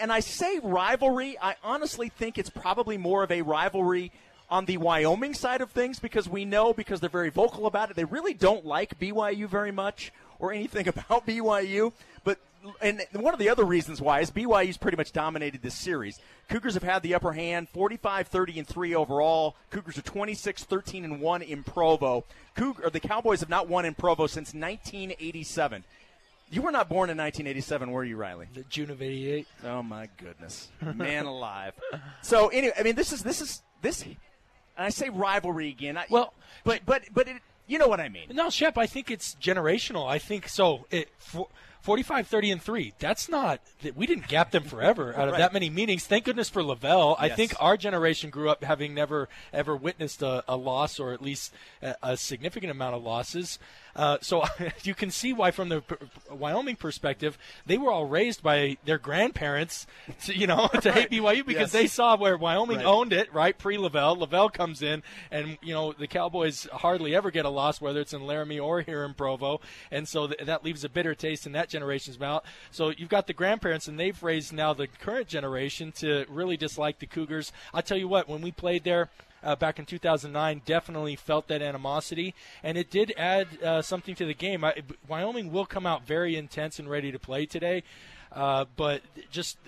And 0.00 0.10
I 0.10 0.20
say 0.20 0.60
rivalry, 0.62 1.36
I 1.38 1.56
honestly 1.62 2.08
think 2.08 2.38
it's 2.38 2.48
probably 2.48 2.96
more 2.96 3.22
of 3.22 3.30
a 3.30 3.42
rivalry 3.42 4.12
on 4.50 4.64
the 4.64 4.76
Wyoming 4.76 5.34
side 5.34 5.60
of 5.60 5.70
things 5.70 5.98
because 5.98 6.28
we 6.28 6.44
know 6.44 6.72
because 6.72 7.00
they're 7.00 7.10
very 7.10 7.30
vocal 7.30 7.66
about 7.66 7.90
it, 7.90 7.96
they 7.96 8.04
really 8.04 8.34
don't 8.34 8.64
like 8.64 8.98
BYU 8.98 9.48
very 9.48 9.72
much 9.72 10.12
or 10.38 10.52
anything 10.52 10.88
about 10.88 11.26
BYU. 11.26 11.92
But 12.24 12.38
and 12.80 13.04
one 13.12 13.34
of 13.34 13.38
the 13.38 13.48
other 13.48 13.64
reasons 13.64 14.00
why 14.00 14.20
is 14.20 14.30
BYU's 14.30 14.76
pretty 14.76 14.96
much 14.96 15.12
dominated 15.12 15.62
this 15.62 15.74
series. 15.74 16.18
Cougars 16.48 16.74
have 16.74 16.82
had 16.82 17.02
the 17.02 17.14
upper 17.14 17.32
hand, 17.32 17.68
45-30 17.74 18.58
and 18.58 18.66
3 18.66 18.94
overall. 18.94 19.54
Cougars 19.70 19.98
are 19.98 20.02
26-13 20.02 21.04
and 21.04 21.20
1 21.20 21.42
in 21.42 21.62
Provo. 21.62 22.24
Cougar, 22.56 22.90
the 22.90 23.00
Cowboys 23.00 23.40
have 23.40 23.48
not 23.48 23.68
won 23.68 23.84
in 23.84 23.94
Provo 23.94 24.26
since 24.26 24.54
1987. 24.54 25.84
You 26.50 26.62
were 26.62 26.72
not 26.72 26.88
born 26.88 27.10
in 27.10 27.18
1987, 27.18 27.90
were 27.90 28.04
you, 28.04 28.16
Riley? 28.16 28.48
The 28.54 28.64
June 28.64 28.90
of 28.90 29.02
'88. 29.02 29.46
Oh 29.64 29.82
my 29.82 30.08
goodness, 30.16 30.68
man 30.94 31.26
alive! 31.26 31.74
So 32.22 32.48
anyway, 32.48 32.72
I 32.78 32.82
mean, 32.82 32.94
this 32.94 33.12
is 33.12 33.22
this 33.22 33.42
is 33.42 33.62
this 33.82 34.02
and 34.78 34.86
I 34.86 34.90
say 34.90 35.10
rivalry 35.10 35.68
again. 35.68 35.98
I, 35.98 36.06
well, 36.08 36.32
but 36.64 36.80
but 36.86 37.02
but 37.12 37.28
it, 37.28 37.36
you 37.66 37.78
know 37.78 37.88
what 37.88 38.00
I 38.00 38.08
mean. 38.08 38.28
No, 38.32 38.48
Shep, 38.48 38.78
I 38.78 38.86
think 38.86 39.10
it's 39.10 39.34
generational. 39.34 40.08
I 40.08 40.18
think 40.18 40.48
so. 40.48 40.86
It, 40.90 41.10
for, 41.18 41.48
45, 41.82 42.26
30, 42.26 42.50
and 42.50 42.62
3. 42.62 42.92
That's 42.98 43.28
not, 43.28 43.60
we 43.94 44.06
didn't 44.06 44.28
gap 44.28 44.50
them 44.50 44.64
forever 44.64 45.10
out 45.16 45.28
of 45.28 45.32
right. 45.32 45.38
that 45.38 45.52
many 45.52 45.70
meetings. 45.70 46.06
Thank 46.06 46.24
goodness 46.24 46.48
for 46.48 46.62
LaVell 46.62 47.16
Yes. 47.20 47.32
I 47.32 47.34
think 47.34 47.54
our 47.60 47.76
generation 47.76 48.30
grew 48.30 48.50
up 48.50 48.64
having 48.64 48.94
never, 48.94 49.28
ever 49.52 49.76
witnessed 49.76 50.22
a, 50.22 50.44
a 50.48 50.56
loss 50.56 50.98
or 50.98 51.12
at 51.12 51.22
least 51.22 51.54
a, 51.80 51.94
a 52.02 52.16
significant 52.16 52.70
amount 52.70 52.96
of 52.96 53.02
losses. 53.02 53.58
Uh, 53.96 54.18
so 54.20 54.44
you 54.82 54.94
can 54.94 55.10
see 55.10 55.32
why, 55.32 55.50
from 55.50 55.68
the 55.68 55.82
Wyoming 56.30 56.76
perspective, 56.76 57.38
they 57.66 57.78
were 57.78 57.90
all 57.90 58.06
raised 58.06 58.42
by 58.42 58.76
their 58.84 58.98
grandparents, 58.98 59.86
to, 60.24 60.36
you 60.36 60.46
know, 60.46 60.68
to 60.80 60.90
right. 60.90 61.10
hate 61.10 61.10
BYU 61.10 61.44
because 61.44 61.72
yes. 61.72 61.72
they 61.72 61.86
saw 61.86 62.16
where 62.16 62.36
Wyoming 62.36 62.78
right. 62.78 62.86
owned 62.86 63.12
it, 63.12 63.32
right? 63.32 63.56
Pre 63.56 63.76
LaVell, 63.76 64.18
LaVell 64.18 64.52
comes 64.52 64.82
in, 64.82 65.02
and 65.30 65.58
you 65.62 65.74
know 65.74 65.92
the 65.92 66.06
Cowboys 66.06 66.68
hardly 66.72 67.14
ever 67.14 67.30
get 67.30 67.44
a 67.44 67.50
loss, 67.50 67.80
whether 67.80 68.00
it's 68.00 68.12
in 68.12 68.26
Laramie 68.26 68.58
or 68.58 68.80
here 68.80 69.04
in 69.04 69.14
Provo, 69.14 69.60
and 69.90 70.06
so 70.06 70.26
th- 70.28 70.40
that 70.46 70.64
leaves 70.64 70.84
a 70.84 70.88
bitter 70.88 71.14
taste 71.14 71.46
in 71.46 71.52
that 71.52 71.68
generation's 71.68 72.18
mouth. 72.18 72.44
So 72.70 72.90
you've 72.90 73.08
got 73.08 73.26
the 73.26 73.32
grandparents, 73.32 73.88
and 73.88 73.98
they've 73.98 74.22
raised 74.22 74.52
now 74.52 74.72
the 74.74 74.86
current 74.86 75.28
generation 75.28 75.92
to 75.92 76.24
really 76.28 76.56
dislike 76.56 76.98
the 76.98 77.06
Cougars. 77.06 77.52
I 77.72 77.80
tell 77.80 77.98
you 77.98 78.08
what, 78.08 78.28
when 78.28 78.42
we 78.42 78.52
played 78.52 78.84
there 78.84 79.10
uh, 79.42 79.56
back 79.56 79.78
in 79.78 79.84
2009 79.84 80.62
definitely 80.64 81.16
felt 81.16 81.48
that 81.48 81.62
animosity, 81.62 82.34
and 82.62 82.76
it 82.76 82.90
did 82.90 83.12
add 83.16 83.62
uh, 83.62 83.82
something 83.82 84.14
to 84.16 84.24
the 84.24 84.34
game. 84.34 84.64
I, 84.64 84.82
Wyoming 85.06 85.52
will 85.52 85.66
come 85.66 85.86
out 85.86 86.06
very 86.06 86.36
intense 86.36 86.78
and 86.78 86.88
ready 86.88 87.12
to 87.12 87.18
play 87.18 87.46
today, 87.46 87.82
uh, 88.32 88.64
but 88.76 89.02
just 89.30 89.58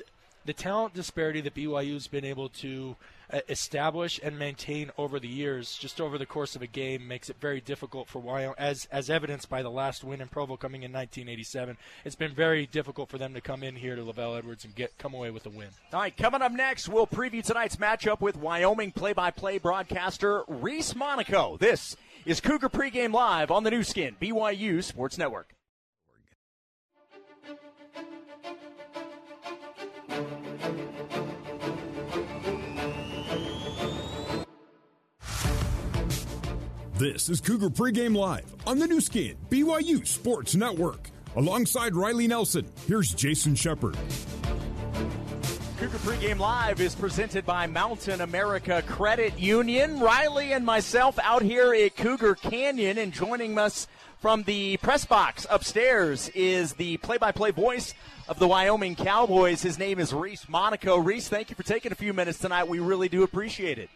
the 0.44 0.52
talent 0.52 0.94
disparity 0.94 1.40
that 1.42 1.54
BYU's 1.54 2.08
been 2.08 2.24
able 2.24 2.48
to 2.48 2.96
Uh, 3.32 3.40
establish 3.48 4.18
and 4.24 4.36
maintain 4.36 4.90
over 4.98 5.20
the 5.20 5.28
years, 5.28 5.76
just 5.76 6.00
over 6.00 6.18
the 6.18 6.26
course 6.26 6.56
of 6.56 6.62
a 6.62 6.66
game, 6.66 7.06
makes 7.06 7.30
it 7.30 7.36
very 7.40 7.60
difficult 7.60 8.08
for 8.08 8.18
Wyoming, 8.18 8.56
as 8.58 8.88
as 8.90 9.08
evidenced 9.08 9.48
by 9.48 9.62
the 9.62 9.70
last 9.70 10.02
win 10.02 10.20
in 10.20 10.26
Provo 10.26 10.56
coming 10.56 10.82
in 10.82 10.92
1987. 10.92 11.76
It's 12.04 12.16
been 12.16 12.34
very 12.34 12.66
difficult 12.66 13.08
for 13.08 13.18
them 13.18 13.34
to 13.34 13.40
come 13.40 13.62
in 13.62 13.76
here 13.76 13.94
to 13.94 14.02
LaVell 14.02 14.38
Edwards 14.38 14.64
and 14.64 14.74
get 14.74 14.98
come 14.98 15.14
away 15.14 15.30
with 15.30 15.46
a 15.46 15.50
win. 15.50 15.68
All 15.92 16.00
right, 16.00 16.16
coming 16.16 16.42
up 16.42 16.50
next, 16.50 16.88
we'll 16.88 17.06
preview 17.06 17.44
tonight's 17.44 17.76
matchup 17.76 18.20
with 18.20 18.36
Wyoming 18.36 18.90
play-by-play 18.90 19.58
broadcaster 19.58 20.42
Reese 20.48 20.96
Monaco. 20.96 21.56
This 21.56 21.96
is 22.26 22.40
Cougar 22.40 22.68
pregame 22.68 23.12
live 23.12 23.52
on 23.52 23.62
the 23.62 23.70
Nu 23.70 23.84
Skin 23.84 24.16
BYU 24.20 24.82
Sports 24.82 25.18
Network. 25.18 25.54
This 37.00 37.30
is 37.30 37.40
Cougar 37.40 37.70
Pregame 37.70 38.14
Live 38.14 38.44
on 38.66 38.78
the 38.78 38.86
Nu 38.86 39.00
Skin, 39.00 39.34
BYU 39.48 40.06
Sports 40.06 40.54
Network. 40.54 41.08
Alongside 41.34 41.94
Riley 41.94 42.28
Nelson, 42.28 42.66
here's 42.86 43.14
Jason 43.14 43.54
Shepard. 43.54 43.96
Cougar 45.78 45.96
Pregame 45.96 46.38
Live 46.38 46.78
is 46.82 46.94
presented 46.94 47.46
by 47.46 47.66
Mountain 47.66 48.20
America 48.20 48.82
Credit 48.86 49.38
Union. 49.38 49.98
Riley 49.98 50.52
and 50.52 50.66
myself 50.66 51.18
out 51.22 51.40
here 51.40 51.72
at 51.72 51.96
Cougar 51.96 52.34
Canyon, 52.34 52.98
and 52.98 53.14
joining 53.14 53.58
us 53.58 53.88
from 54.20 54.42
the 54.42 54.76
press 54.76 55.06
box 55.06 55.46
upstairs 55.48 56.28
is 56.34 56.74
the 56.74 56.98
play 56.98 57.16
by 57.16 57.32
play 57.32 57.50
voice 57.50 57.94
of 58.28 58.38
the 58.38 58.46
Wyoming 58.46 58.94
Cowboys. 58.94 59.62
His 59.62 59.78
name 59.78 60.00
is 60.00 60.12
Reese 60.12 60.50
Monaco. 60.50 60.98
Reese, 60.98 61.30
thank 61.30 61.48
you 61.48 61.56
for 61.56 61.62
taking 61.62 61.92
a 61.92 61.94
few 61.94 62.12
minutes 62.12 62.38
tonight. 62.40 62.68
We 62.68 62.78
really 62.78 63.08
do 63.08 63.22
appreciate 63.22 63.78
it. 63.78 63.88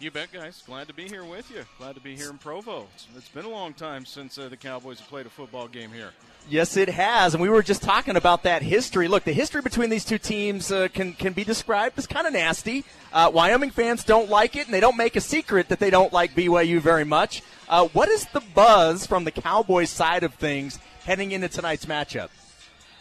You 0.00 0.10
bet, 0.10 0.32
guys. 0.32 0.62
Glad 0.64 0.88
to 0.88 0.94
be 0.94 1.06
here 1.06 1.24
with 1.24 1.50
you. 1.50 1.62
Glad 1.76 1.94
to 1.94 2.00
be 2.00 2.16
here 2.16 2.30
in 2.30 2.38
Provo. 2.38 2.86
It's 3.14 3.28
been 3.28 3.44
a 3.44 3.50
long 3.50 3.74
time 3.74 4.06
since 4.06 4.38
uh, 4.38 4.48
the 4.48 4.56
Cowboys 4.56 4.98
have 4.98 5.06
played 5.10 5.26
a 5.26 5.28
football 5.28 5.68
game 5.68 5.92
here. 5.92 6.12
Yes, 6.48 6.78
it 6.78 6.88
has, 6.88 7.34
and 7.34 7.42
we 7.42 7.50
were 7.50 7.62
just 7.62 7.82
talking 7.82 8.16
about 8.16 8.44
that 8.44 8.62
history. 8.62 9.08
Look, 9.08 9.24
the 9.24 9.34
history 9.34 9.60
between 9.60 9.90
these 9.90 10.06
two 10.06 10.16
teams 10.16 10.72
uh, 10.72 10.88
can 10.88 11.12
can 11.12 11.34
be 11.34 11.44
described 11.44 11.98
as 11.98 12.06
kind 12.06 12.26
of 12.26 12.32
nasty. 12.32 12.86
Uh, 13.12 13.30
Wyoming 13.32 13.68
fans 13.68 14.02
don't 14.02 14.30
like 14.30 14.56
it, 14.56 14.64
and 14.64 14.72
they 14.72 14.80
don't 14.80 14.96
make 14.96 15.16
a 15.16 15.20
secret 15.20 15.68
that 15.68 15.80
they 15.80 15.90
don't 15.90 16.14
like 16.14 16.34
BYU 16.34 16.80
very 16.80 17.04
much. 17.04 17.42
Uh, 17.68 17.86
what 17.88 18.08
is 18.08 18.24
the 18.32 18.40
buzz 18.54 19.06
from 19.06 19.24
the 19.24 19.30
Cowboys 19.30 19.90
side 19.90 20.22
of 20.24 20.32
things 20.32 20.78
heading 21.04 21.32
into 21.32 21.48
tonight's 21.48 21.84
matchup? 21.84 22.30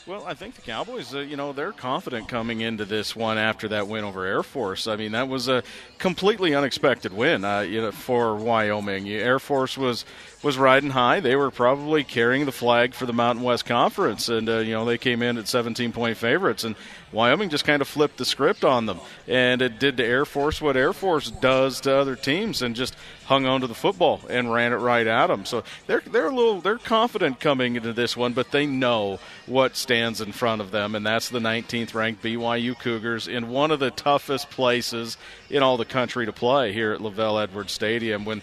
Well, 0.09 0.25
I 0.25 0.33
think 0.33 0.55
the 0.55 0.61
Cowboys, 0.61 1.13
uh, 1.13 1.19
you 1.19 1.37
know, 1.37 1.53
they're 1.53 1.71
confident 1.71 2.27
coming 2.27 2.61
into 2.61 2.83
this 2.83 3.15
one 3.15 3.37
after 3.37 3.67
that 3.67 3.87
win 3.87 4.03
over 4.03 4.25
Air 4.25 4.41
Force. 4.41 4.87
I 4.87 4.95
mean, 4.95 5.11
that 5.11 5.27
was 5.27 5.47
a 5.47 5.61
completely 5.99 6.55
unexpected 6.55 7.13
win, 7.13 7.45
uh, 7.45 7.59
you 7.59 7.79
know, 7.79 7.91
for 7.91 8.35
Wyoming. 8.35 9.07
Air 9.07 9.37
Force 9.37 9.77
was 9.77 10.05
was 10.41 10.57
riding 10.57 10.89
high. 10.89 11.19
They 11.19 11.35
were 11.35 11.51
probably 11.51 12.03
carrying 12.03 12.47
the 12.47 12.51
flag 12.51 12.95
for 12.95 13.05
the 13.05 13.13
Mountain 13.13 13.43
West 13.43 13.67
Conference, 13.67 14.29
and 14.29 14.49
uh, 14.49 14.57
you 14.57 14.73
know 14.73 14.83
they 14.83 14.97
came 14.97 15.21
in 15.21 15.37
at 15.37 15.47
17 15.47 15.91
point 15.91 16.17
favorites, 16.17 16.63
and 16.63 16.75
Wyoming 17.11 17.49
just 17.49 17.65
kind 17.65 17.79
of 17.79 17.87
flipped 17.87 18.17
the 18.17 18.25
script 18.25 18.65
on 18.65 18.87
them, 18.87 18.99
and 19.27 19.61
it 19.61 19.77
did 19.77 19.97
to 19.97 20.03
Air 20.03 20.25
Force 20.25 20.59
what 20.59 20.75
Air 20.75 20.91
Force 20.91 21.29
does 21.29 21.81
to 21.81 21.95
other 21.95 22.15
teams, 22.15 22.63
and 22.63 22.75
just 22.75 22.95
hung 23.29 23.45
on 23.45 23.61
to 23.61 23.67
the 23.67 23.75
football 23.75 24.19
and 24.27 24.51
ran 24.51 24.73
it 24.73 24.77
right 24.77 25.05
at 25.05 25.27
them. 25.27 25.45
So 25.45 25.63
they're 25.85 26.01
they're 26.01 26.27
a 26.27 26.35
little 26.35 26.61
they're 26.61 26.79
confident 26.79 27.39
coming 27.39 27.75
into 27.75 27.93
this 27.93 28.17
one, 28.17 28.33
but 28.33 28.49
they 28.49 28.65
know 28.65 29.19
what 29.45 29.77
stands 29.77 30.19
in 30.19 30.31
front 30.31 30.61
of 30.61 30.71
them, 30.71 30.95
and 30.95 31.05
that's 31.05 31.29
the 31.29 31.37
19th 31.37 31.93
ranked 31.93 32.23
BYU 32.23 32.77
Cougars 32.77 33.27
in 33.27 33.49
one 33.49 33.69
of 33.69 33.79
the 33.79 33.91
toughest 33.91 34.49
places 34.49 35.15
in 35.47 35.61
all 35.61 35.77
the 35.77 35.85
country 35.85 36.25
to 36.25 36.33
play 36.33 36.73
here 36.73 36.91
at 36.91 37.01
LaVell 37.01 37.43
Edwards 37.43 37.71
Stadium. 37.71 38.25
When 38.25 38.41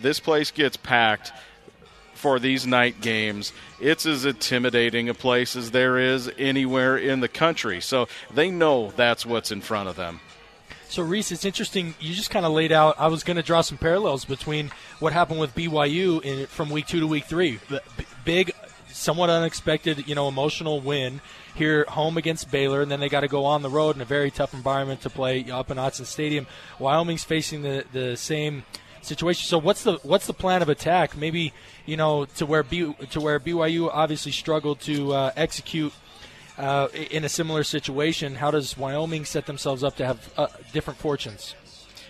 this 0.00 0.20
place 0.20 0.52
gets 0.52 0.76
packed 0.76 1.32
for 2.14 2.38
these 2.38 2.64
night 2.64 3.00
games, 3.00 3.52
it's 3.80 4.06
as 4.06 4.24
intimidating 4.24 5.08
a 5.08 5.14
place 5.14 5.56
as 5.56 5.72
there 5.72 5.98
is 5.98 6.30
anywhere 6.38 6.96
in 6.96 7.18
the 7.18 7.28
country. 7.28 7.80
So 7.80 8.06
they 8.32 8.52
know 8.52 8.92
that's 8.94 9.26
what's 9.26 9.50
in 9.50 9.62
front 9.62 9.88
of 9.88 9.96
them. 9.96 10.20
So, 10.88 11.02
Reese, 11.02 11.32
it's 11.32 11.44
interesting. 11.44 11.94
You 12.00 12.14
just 12.14 12.30
kind 12.30 12.46
of 12.46 12.52
laid 12.52 12.72
out. 12.72 12.96
I 12.98 13.08
was 13.08 13.22
going 13.22 13.36
to 13.36 13.42
draw 13.42 13.60
some 13.60 13.76
parallels 13.76 14.24
between 14.24 14.70
what 15.00 15.12
happened 15.12 15.38
with 15.38 15.54
BYU 15.54 16.22
in, 16.24 16.46
from 16.46 16.70
week 16.70 16.86
two 16.86 17.00
to 17.00 17.06
week 17.06 17.26
three. 17.26 17.60
Big, 18.24 18.52
somewhat 18.90 19.28
unexpected, 19.28 20.08
you 20.08 20.14
know, 20.14 20.28
emotional 20.28 20.80
win 20.80 21.20
here 21.54 21.84
home 21.88 22.16
against 22.16 22.50
Baylor, 22.50 22.80
and 22.80 22.90
then 22.90 23.00
they 23.00 23.10
got 23.10 23.20
to 23.20 23.28
go 23.28 23.44
on 23.44 23.60
the 23.60 23.68
road 23.68 23.96
in 23.96 24.02
a 24.02 24.06
very 24.06 24.30
tough 24.30 24.54
environment 24.54 25.02
to 25.02 25.10
play 25.10 25.50
up 25.50 25.70
in 25.70 25.76
Autzen 25.76 26.06
Stadium. 26.06 26.46
Wyoming's 26.78 27.24
facing 27.24 27.62
the 27.62 27.84
the 27.92 28.16
same 28.16 28.64
situation. 29.02 29.46
So 29.46 29.58
what's 29.58 29.82
the 29.82 29.98
what's 30.02 30.26
the 30.26 30.32
plan 30.32 30.62
of 30.62 30.68
attack? 30.68 31.16
Maybe 31.16 31.52
you 31.84 31.96
know 31.96 32.24
to 32.36 32.46
where 32.46 32.62
B, 32.62 32.94
to 33.10 33.20
where 33.20 33.38
BYU 33.38 33.90
obviously 33.92 34.32
struggled 34.32 34.80
to 34.80 35.12
uh, 35.12 35.32
execute 35.36 35.92
uh, 36.58 36.88
in 36.92 37.24
a 37.24 37.28
similar 37.28 37.62
situation. 37.62 38.34
How 38.34 38.50
does 38.50 38.76
Wyoming 38.76 39.24
set 39.24 39.46
themselves 39.46 39.82
up 39.82 39.96
to 39.96 40.06
have 40.06 40.32
uh, 40.36 40.48
different 40.72 40.98
fortunes? 40.98 41.54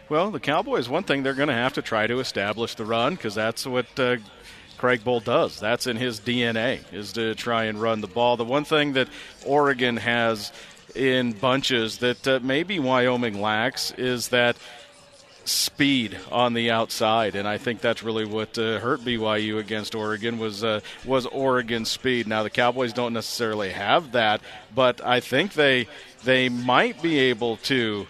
Well, 0.08 0.30
the 0.30 0.40
Cowboys, 0.40 0.88
one 0.88 1.04
thing 1.04 1.22
they're 1.22 1.34
going 1.34 1.48
to 1.48 1.54
have 1.54 1.74
to 1.74 1.82
try 1.82 2.06
to 2.06 2.18
establish 2.18 2.74
the 2.74 2.86
run 2.86 3.14
because 3.14 3.34
that's 3.34 3.66
what 3.66 3.86
uh, 4.00 4.16
Craig 4.78 5.04
Bohl 5.04 5.22
does. 5.22 5.60
That's 5.60 5.86
in 5.86 5.96
his 5.96 6.18
DNA 6.18 6.80
is 6.92 7.12
to 7.12 7.34
try 7.34 7.64
and 7.64 7.80
run 7.80 8.00
the 8.00 8.06
ball. 8.06 8.38
The 8.38 8.44
one 8.44 8.64
thing 8.64 8.94
that 8.94 9.08
Oregon 9.44 9.98
has 9.98 10.50
in 10.94 11.32
bunches 11.32 11.98
that 11.98 12.26
uh, 12.26 12.40
maybe 12.42 12.78
Wyoming 12.78 13.40
lacks 13.40 13.92
is 13.92 14.28
that 14.28 14.56
speed 15.48 16.18
on 16.30 16.54
the 16.54 16.70
outside, 16.70 17.34
and 17.34 17.48
I 17.48 17.58
think 17.58 17.80
that's 17.80 18.02
really 18.02 18.24
what 18.24 18.58
uh, 18.58 18.78
hurt 18.78 19.00
BYU 19.00 19.58
against 19.58 19.94
Oregon 19.94 20.38
was 20.38 20.62
uh, 20.62 20.80
was 21.04 21.26
Oregon's 21.26 21.88
speed. 21.88 22.26
Now 22.26 22.42
the 22.42 22.50
Cowboys 22.50 22.92
don't 22.92 23.12
necessarily 23.12 23.70
have 23.70 24.12
that, 24.12 24.40
but 24.74 25.04
I 25.04 25.20
think 25.20 25.54
they 25.54 25.88
they 26.24 26.48
might 26.48 27.02
be 27.02 27.18
able 27.18 27.56
to 27.58 28.06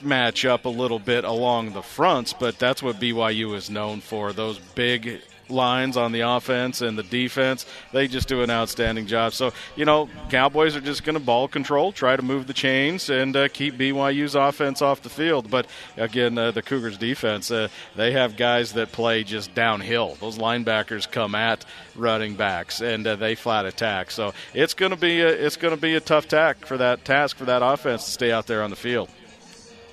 match 0.00 0.44
up 0.44 0.64
a 0.64 0.68
little 0.68 0.98
bit 0.98 1.24
along 1.24 1.72
the 1.72 1.82
fronts, 1.82 2.32
but 2.32 2.58
that's 2.58 2.82
what 2.82 3.00
BYU 3.00 3.54
is 3.54 3.70
known 3.70 4.00
for 4.00 4.32
those 4.32 4.58
big 4.58 5.20
lines 5.50 5.96
on 5.96 6.12
the 6.12 6.20
offense 6.20 6.80
and 6.80 6.98
the 6.98 7.02
defense. 7.02 7.66
They 7.92 8.08
just 8.08 8.28
do 8.28 8.42
an 8.42 8.50
outstanding 8.50 9.06
job. 9.06 9.32
So, 9.32 9.52
you 9.76 9.84
know, 9.84 10.08
Cowboys 10.30 10.76
are 10.76 10.80
just 10.80 11.04
going 11.04 11.14
to 11.14 11.24
ball 11.24 11.48
control, 11.48 11.92
try 11.92 12.16
to 12.16 12.22
move 12.22 12.46
the 12.46 12.52
chains, 12.52 13.10
and 13.10 13.36
uh, 13.36 13.48
keep 13.48 13.76
BYU's 13.76 14.34
offense 14.34 14.82
off 14.82 15.02
the 15.02 15.08
field. 15.08 15.50
But 15.50 15.66
again, 15.96 16.38
uh, 16.38 16.50
the 16.50 16.62
Cougars' 16.62 16.98
defense, 16.98 17.50
uh, 17.50 17.68
they 17.96 18.12
have 18.12 18.36
guys 18.36 18.72
that 18.74 18.92
play 18.92 19.24
just 19.24 19.54
downhill. 19.54 20.16
Those 20.20 20.38
linebackers 20.38 21.10
come 21.10 21.34
at 21.34 21.64
running 21.94 22.34
backs 22.34 22.80
and 22.80 23.06
uh, 23.06 23.16
they 23.16 23.34
flat 23.34 23.66
attack. 23.66 24.10
So 24.10 24.32
it's 24.54 24.74
going 24.74 24.90
to 24.90 24.96
be 24.96 25.20
a, 25.20 25.28
it's 25.28 25.56
going 25.56 25.74
to 25.74 25.80
be 25.80 25.94
a 25.94 26.00
tough 26.00 26.28
tack 26.28 26.64
for 26.64 26.76
that 26.76 27.04
task 27.04 27.36
for 27.36 27.44
that 27.46 27.62
offense 27.62 28.04
to 28.04 28.10
stay 28.10 28.32
out 28.32 28.46
there 28.46 28.62
on 28.62 28.70
the 28.70 28.76
field. 28.76 29.08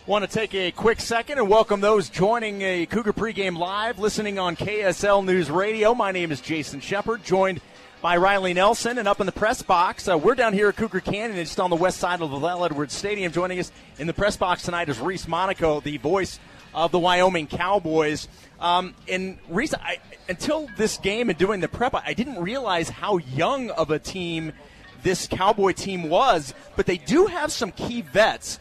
Want 0.08 0.24
to 0.24 0.30
take 0.30 0.54
a 0.54 0.70
quick 0.70 1.00
second 1.00 1.40
and 1.40 1.50
welcome 1.50 1.82
those 1.82 2.10
joining 2.10 2.62
a 2.62 2.86
Cougar 2.86 3.14
pregame 3.14 3.58
live, 3.58 3.98
listening 3.98 4.38
on 4.38 4.56
KSL 4.56 5.26
News 5.26 5.50
Radio. 5.50 5.96
My 5.96 6.12
name 6.12 6.32
is 6.32 6.42
Jason 6.42 6.80
Shepard, 6.80 7.24
joined 7.24 7.60
by 8.04 8.18
Riley 8.18 8.54
Nelson, 8.54 9.00
and 9.00 9.08
up 9.08 9.20
in 9.20 9.26
the 9.26 9.32
press 9.32 9.64
box, 9.64 10.08
uh, 10.08 10.16
we're 10.16 10.36
down 10.36 10.54
here 10.54 10.70
at 10.70 10.76
Cougar 10.76 11.00
Canyon, 11.00 11.44
just 11.44 11.60
on 11.60 11.72
the 11.72 11.76
west 11.76 11.98
side 11.98 12.22
of 12.22 12.30
the 12.30 12.38
LaVell 12.38 12.66
Edwards 12.68 12.94
Stadium. 12.94 13.32
Joining 13.32 13.60
us 13.60 13.72
in 13.98 14.06
the 14.06 14.14
press 14.14 14.38
box 14.38 14.62
tonight 14.62 14.90
is 14.90 15.00
Reese 15.00 15.28
Monaco, 15.28 15.80
the 15.80 15.98
voice 15.98 16.40
of 16.76 16.92
the 16.92 17.00
Wyoming 17.00 17.48
Cowboys. 17.48 18.28
Um, 18.60 18.94
and 19.10 19.40
Reese, 19.50 19.74
I, 19.74 19.98
until 20.30 20.70
this 20.78 20.98
game 20.98 21.32
and 21.32 21.40
doing 21.40 21.62
the 21.62 21.68
prep, 21.68 21.96
I 21.96 22.14
didn't 22.14 22.40
realize 22.40 22.90
how 22.90 23.18
young 23.18 23.72
of 23.72 23.90
a 23.90 23.98
team 23.98 24.54
this 25.02 25.26
Cowboy 25.26 25.72
team 25.72 26.10
was, 26.10 26.54
but 26.76 26.86
they 26.86 26.98
do 26.98 27.26
have 27.26 27.52
some 27.52 27.72
key 27.72 28.04
vets. 28.04 28.60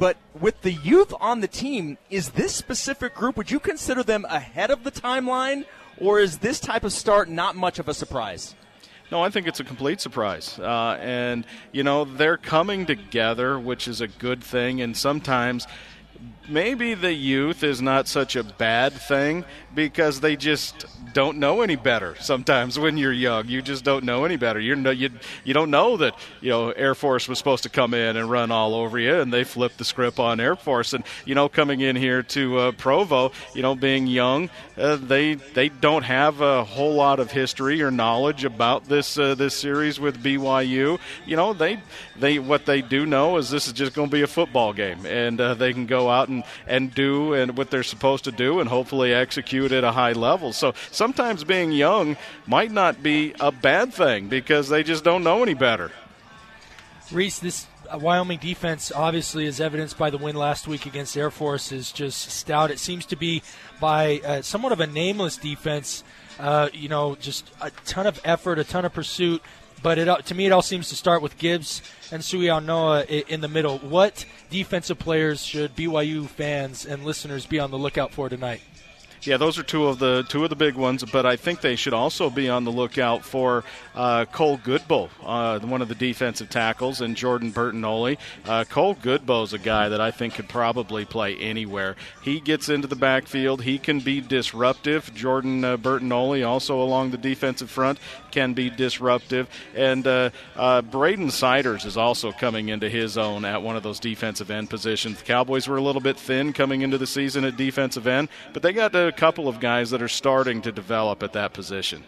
But 0.00 0.16
with 0.40 0.62
the 0.62 0.72
youth 0.72 1.12
on 1.20 1.40
the 1.40 1.46
team, 1.46 1.98
is 2.08 2.30
this 2.30 2.54
specific 2.54 3.14
group, 3.14 3.36
would 3.36 3.50
you 3.50 3.60
consider 3.60 4.02
them 4.02 4.24
ahead 4.30 4.70
of 4.70 4.82
the 4.82 4.90
timeline, 4.90 5.66
or 5.98 6.18
is 6.18 6.38
this 6.38 6.58
type 6.58 6.84
of 6.84 6.94
start 6.94 7.28
not 7.28 7.54
much 7.54 7.78
of 7.78 7.86
a 7.86 7.92
surprise? 7.92 8.54
No, 9.12 9.22
I 9.22 9.28
think 9.28 9.46
it's 9.46 9.60
a 9.60 9.64
complete 9.64 10.00
surprise. 10.00 10.58
Uh, 10.58 10.96
and, 11.02 11.44
you 11.72 11.82
know, 11.82 12.06
they're 12.06 12.38
coming 12.38 12.86
together, 12.86 13.58
which 13.58 13.86
is 13.86 14.00
a 14.00 14.08
good 14.08 14.42
thing. 14.42 14.80
And 14.80 14.96
sometimes 14.96 15.66
maybe 16.48 16.94
the 16.94 17.12
youth 17.12 17.62
is 17.62 17.80
not 17.80 18.08
such 18.08 18.36
a 18.36 18.42
bad 18.42 18.92
thing 18.92 19.44
because 19.74 20.20
they 20.20 20.36
just 20.36 20.86
don't 21.12 21.38
know 21.38 21.62
any 21.62 21.76
better. 21.76 22.16
Sometimes 22.20 22.78
when 22.78 22.96
you're 22.96 23.12
young, 23.12 23.48
you 23.48 23.62
just 23.62 23.84
don't 23.84 24.04
know 24.04 24.24
any 24.24 24.36
better. 24.36 24.60
You're 24.60 24.76
no, 24.76 24.90
you 24.90 25.10
you 25.44 25.54
don't 25.54 25.70
know 25.70 25.96
that 25.98 26.14
you 26.40 26.50
know 26.50 26.70
Air 26.70 26.94
Force 26.94 27.28
was 27.28 27.38
supposed 27.38 27.64
to 27.64 27.68
come 27.68 27.94
in 27.94 28.16
and 28.16 28.30
run 28.30 28.50
all 28.50 28.74
over 28.74 28.98
you, 28.98 29.20
and 29.20 29.32
they 29.32 29.44
flipped 29.44 29.78
the 29.78 29.84
script 29.84 30.18
on 30.18 30.40
Air 30.40 30.56
Force. 30.56 30.92
And 30.92 31.04
you 31.24 31.34
know, 31.34 31.48
coming 31.48 31.80
in 31.80 31.96
here 31.96 32.22
to 32.22 32.58
uh, 32.58 32.72
Provo, 32.72 33.32
you 33.54 33.62
know, 33.62 33.74
being 33.74 34.06
young, 34.06 34.50
uh, 34.76 34.96
they 34.96 35.34
they 35.34 35.68
don't 35.68 36.04
have 36.04 36.40
a 36.40 36.64
whole 36.64 36.94
lot 36.94 37.20
of 37.20 37.30
history 37.30 37.82
or 37.82 37.90
knowledge 37.90 38.44
about 38.44 38.86
this 38.86 39.18
uh, 39.18 39.34
this 39.34 39.54
series 39.54 39.98
with 39.98 40.22
BYU. 40.22 40.98
You 41.26 41.36
know, 41.36 41.52
they 41.52 41.80
they 42.16 42.38
what 42.38 42.66
they 42.66 42.82
do 42.82 43.06
know 43.06 43.36
is 43.36 43.50
this 43.50 43.66
is 43.66 43.72
just 43.72 43.94
going 43.94 44.08
to 44.08 44.12
be 44.14 44.22
a 44.22 44.28
football 44.28 44.72
game, 44.72 45.06
and 45.06 45.40
uh, 45.40 45.54
they 45.54 45.72
can 45.72 45.86
go 45.86 46.08
out 46.08 46.28
and 46.28 46.39
and 46.66 46.94
do 46.94 47.34
and 47.34 47.56
what 47.56 47.70
they're 47.70 47.82
supposed 47.82 48.24
to 48.24 48.32
do, 48.32 48.60
and 48.60 48.68
hopefully 48.68 49.12
execute 49.14 49.72
at 49.72 49.84
a 49.84 49.92
high 49.92 50.12
level. 50.12 50.52
So 50.52 50.74
sometimes 50.90 51.44
being 51.44 51.72
young 51.72 52.16
might 52.46 52.70
not 52.70 53.02
be 53.02 53.34
a 53.40 53.52
bad 53.52 53.92
thing 53.94 54.28
because 54.28 54.68
they 54.68 54.82
just 54.82 55.04
don't 55.04 55.24
know 55.24 55.42
any 55.42 55.54
better. 55.54 55.90
Reese, 57.12 57.38
this 57.40 57.66
Wyoming 57.92 58.38
defense, 58.38 58.92
obviously, 58.94 59.46
as 59.46 59.60
evidenced 59.60 59.98
by 59.98 60.10
the 60.10 60.18
win 60.18 60.36
last 60.36 60.68
week 60.68 60.86
against 60.86 61.16
Air 61.16 61.30
Force, 61.30 61.72
is 61.72 61.90
just 61.90 62.30
stout. 62.30 62.70
It 62.70 62.78
seems 62.78 63.04
to 63.06 63.16
be 63.16 63.42
by 63.80 64.20
uh, 64.24 64.42
somewhat 64.42 64.72
of 64.72 64.80
a 64.80 64.86
nameless 64.86 65.36
defense. 65.36 66.04
Uh, 66.38 66.68
you 66.72 66.88
know, 66.88 67.16
just 67.16 67.50
a 67.60 67.70
ton 67.84 68.06
of 68.06 68.20
effort, 68.24 68.58
a 68.58 68.64
ton 68.64 68.84
of 68.84 68.92
pursuit. 68.94 69.42
But 69.82 69.98
it, 69.98 70.26
to 70.26 70.34
me, 70.34 70.46
it 70.46 70.52
all 70.52 70.62
seems 70.62 70.88
to 70.90 70.96
start 70.96 71.22
with 71.22 71.38
Gibbs 71.38 71.82
and 72.12 72.22
Suiaunoa 72.22 73.26
in 73.28 73.40
the 73.40 73.48
middle. 73.48 73.78
What 73.78 74.26
defensive 74.50 74.98
players 74.98 75.42
should 75.44 75.74
BYU 75.74 76.28
fans 76.28 76.84
and 76.84 77.04
listeners 77.04 77.46
be 77.46 77.58
on 77.58 77.70
the 77.70 77.78
lookout 77.78 78.12
for 78.12 78.28
tonight? 78.28 78.60
Yeah, 79.22 79.36
those 79.36 79.58
are 79.58 79.62
two 79.62 79.86
of 79.86 79.98
the 79.98 80.24
two 80.28 80.44
of 80.44 80.50
the 80.50 80.56
big 80.56 80.76
ones. 80.76 81.04
But 81.04 81.26
I 81.26 81.36
think 81.36 81.60
they 81.60 81.76
should 81.76 81.92
also 81.92 82.30
be 82.30 82.48
on 82.48 82.64
the 82.64 82.72
lookout 82.72 83.22
for 83.22 83.64
uh, 83.94 84.24
Cole 84.24 84.56
Godbout, 84.56 85.10
uh, 85.22 85.58
one 85.60 85.82
of 85.82 85.88
the 85.88 85.94
defensive 85.94 86.48
tackles, 86.48 87.02
and 87.02 87.14
Jordan 87.14 87.52
Bertagnole. 87.52 88.16
Uh, 88.46 88.64
Cole 88.64 88.96
is 89.42 89.52
a 89.52 89.58
guy 89.58 89.90
that 89.90 90.00
I 90.00 90.10
think 90.10 90.34
could 90.34 90.48
probably 90.48 91.04
play 91.04 91.36
anywhere. 91.36 91.96
He 92.22 92.40
gets 92.40 92.70
into 92.70 92.86
the 92.86 92.96
backfield. 92.96 93.62
He 93.62 93.78
can 93.78 94.00
be 94.00 94.22
disruptive. 94.22 95.12
Jordan 95.14 95.64
uh, 95.64 95.76
Bertagnole 95.76 96.46
also 96.46 96.80
along 96.80 97.10
the 97.10 97.18
defensive 97.18 97.70
front 97.70 97.98
can 98.30 98.54
be 98.54 98.70
disruptive. 98.70 99.48
And 99.74 100.06
uh, 100.06 100.30
uh, 100.56 100.80
Braden 100.82 101.30
Siders 101.30 101.84
is 101.84 101.96
also 101.98 102.32
coming 102.32 102.70
into 102.70 102.88
his 102.88 103.18
own 103.18 103.44
at 103.44 103.62
one 103.62 103.76
of 103.76 103.82
those 103.82 104.00
defensive 104.00 104.50
end 104.50 104.70
positions. 104.70 105.18
The 105.18 105.24
Cowboys 105.24 105.68
were 105.68 105.76
a 105.76 105.82
little 105.82 106.00
bit 106.00 106.16
thin 106.16 106.54
coming 106.54 106.80
into 106.80 106.96
the 106.96 107.06
season 107.06 107.44
at 107.44 107.58
defensive 107.58 108.06
end, 108.06 108.28
but 108.52 108.62
they 108.62 108.72
got 108.72 108.92
a 109.10 109.12
couple 109.12 109.48
of 109.48 109.58
guys 109.60 109.90
that 109.90 110.00
are 110.00 110.08
starting 110.08 110.62
to 110.62 110.72
develop 110.72 111.22
at 111.22 111.32
that 111.32 111.52
position. 111.52 112.04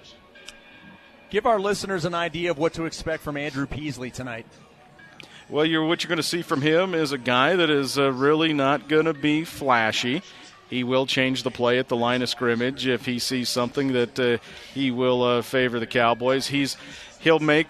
Give 1.30 1.46
our 1.46 1.58
listeners 1.58 2.04
an 2.04 2.14
idea 2.14 2.50
of 2.50 2.58
what 2.58 2.74
to 2.74 2.84
expect 2.84 3.22
from 3.22 3.36
Andrew 3.36 3.66
Peasley 3.66 4.10
tonight. 4.10 4.46
Well, 5.48 5.66
you're, 5.66 5.84
what 5.84 6.02
you're 6.02 6.08
going 6.08 6.18
to 6.18 6.22
see 6.22 6.42
from 6.42 6.62
him 6.62 6.94
is 6.94 7.10
a 7.10 7.18
guy 7.18 7.56
that 7.56 7.70
is 7.70 7.98
uh, 7.98 8.12
really 8.12 8.52
not 8.52 8.88
going 8.88 9.06
to 9.06 9.14
be 9.14 9.44
flashy. 9.44 10.22
He 10.70 10.84
will 10.84 11.04
change 11.04 11.42
the 11.42 11.50
play 11.50 11.78
at 11.78 11.88
the 11.88 11.96
line 11.96 12.22
of 12.22 12.28
scrimmage 12.28 12.86
if 12.86 13.04
he 13.04 13.18
sees 13.18 13.48
something 13.48 13.92
that 13.92 14.18
uh, 14.20 14.38
he 14.72 14.90
will 14.90 15.22
uh, 15.22 15.42
favor 15.42 15.80
the 15.80 15.86
Cowboys. 15.86 16.46
He's 16.46 16.76
he'll 17.20 17.40
make 17.40 17.66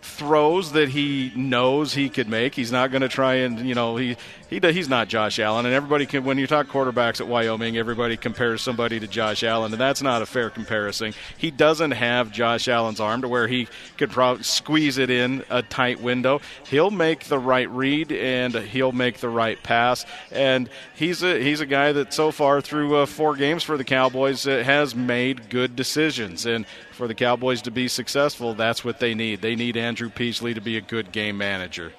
throws 0.00 0.72
that 0.72 0.88
he 0.88 1.32
knows 1.34 1.94
he 1.94 2.08
could 2.08 2.28
make. 2.28 2.54
He's 2.54 2.72
not 2.72 2.90
going 2.90 3.02
to 3.02 3.08
try 3.08 3.34
and 3.34 3.58
you 3.60 3.74
know 3.74 3.96
he 3.96 4.16
he 4.52 4.72
he's 4.72 4.88
not 4.88 5.08
Josh 5.08 5.38
Allen, 5.38 5.64
and 5.64 5.74
everybody 5.74 6.04
can 6.04 6.24
when 6.24 6.36
you 6.36 6.46
talk 6.46 6.66
quarterbacks 6.66 7.20
at 7.20 7.26
Wyoming, 7.26 7.78
everybody 7.78 8.16
compares 8.18 8.60
somebody 8.60 9.00
to 9.00 9.06
Josh 9.06 9.42
Allen, 9.42 9.72
and 9.72 9.80
that's 9.80 10.02
not 10.02 10.20
a 10.20 10.26
fair 10.26 10.50
comparison. 10.50 11.14
He 11.38 11.50
doesn't 11.50 11.92
have 11.92 12.30
Josh 12.30 12.68
Allen's 12.68 13.00
arm 13.00 13.22
to 13.22 13.28
where 13.28 13.48
he 13.48 13.68
could 13.96 14.10
probably 14.10 14.42
squeeze 14.42 14.98
it 14.98 15.08
in 15.08 15.42
a 15.48 15.62
tight 15.62 16.00
window. 16.02 16.40
He'll 16.66 16.90
make 16.90 17.24
the 17.24 17.38
right 17.38 17.68
read 17.70 18.12
and 18.12 18.54
he'll 18.54 18.92
make 18.92 19.18
the 19.18 19.30
right 19.30 19.60
pass, 19.62 20.04
and 20.30 20.68
he's 20.94 21.22
a 21.22 21.42
he's 21.42 21.60
a 21.60 21.66
guy 21.66 21.92
that 21.92 22.12
so 22.12 22.30
far 22.30 22.60
through 22.60 22.96
uh, 22.96 23.06
four 23.06 23.36
games 23.36 23.62
for 23.62 23.78
the 23.78 23.84
Cowboys 23.84 24.46
uh, 24.46 24.62
has 24.62 24.94
made 24.94 25.48
good 25.48 25.74
decisions, 25.76 26.44
and 26.44 26.66
for 26.92 27.08
the 27.08 27.14
Cowboys 27.14 27.62
to 27.62 27.70
be 27.70 27.88
successful, 27.88 28.52
that's 28.52 28.84
what 28.84 29.00
they 29.00 29.14
need. 29.14 29.40
They 29.40 29.56
need 29.56 29.78
Andrew 29.78 30.10
Peasley 30.10 30.52
to 30.52 30.60
be 30.60 30.76
a 30.76 30.82
good 30.82 31.10
game 31.10 31.38
manager. 31.38 31.92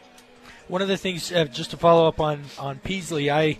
One 0.73 0.81
of 0.81 0.87
the 0.87 0.97
things, 0.97 1.31
uh, 1.31 1.45
just 1.45 1.69
to 1.69 1.77
follow 1.77 2.07
up 2.07 2.19
on 2.19 2.45
on 2.57 2.79
Peasley, 2.79 3.29
I. 3.29 3.59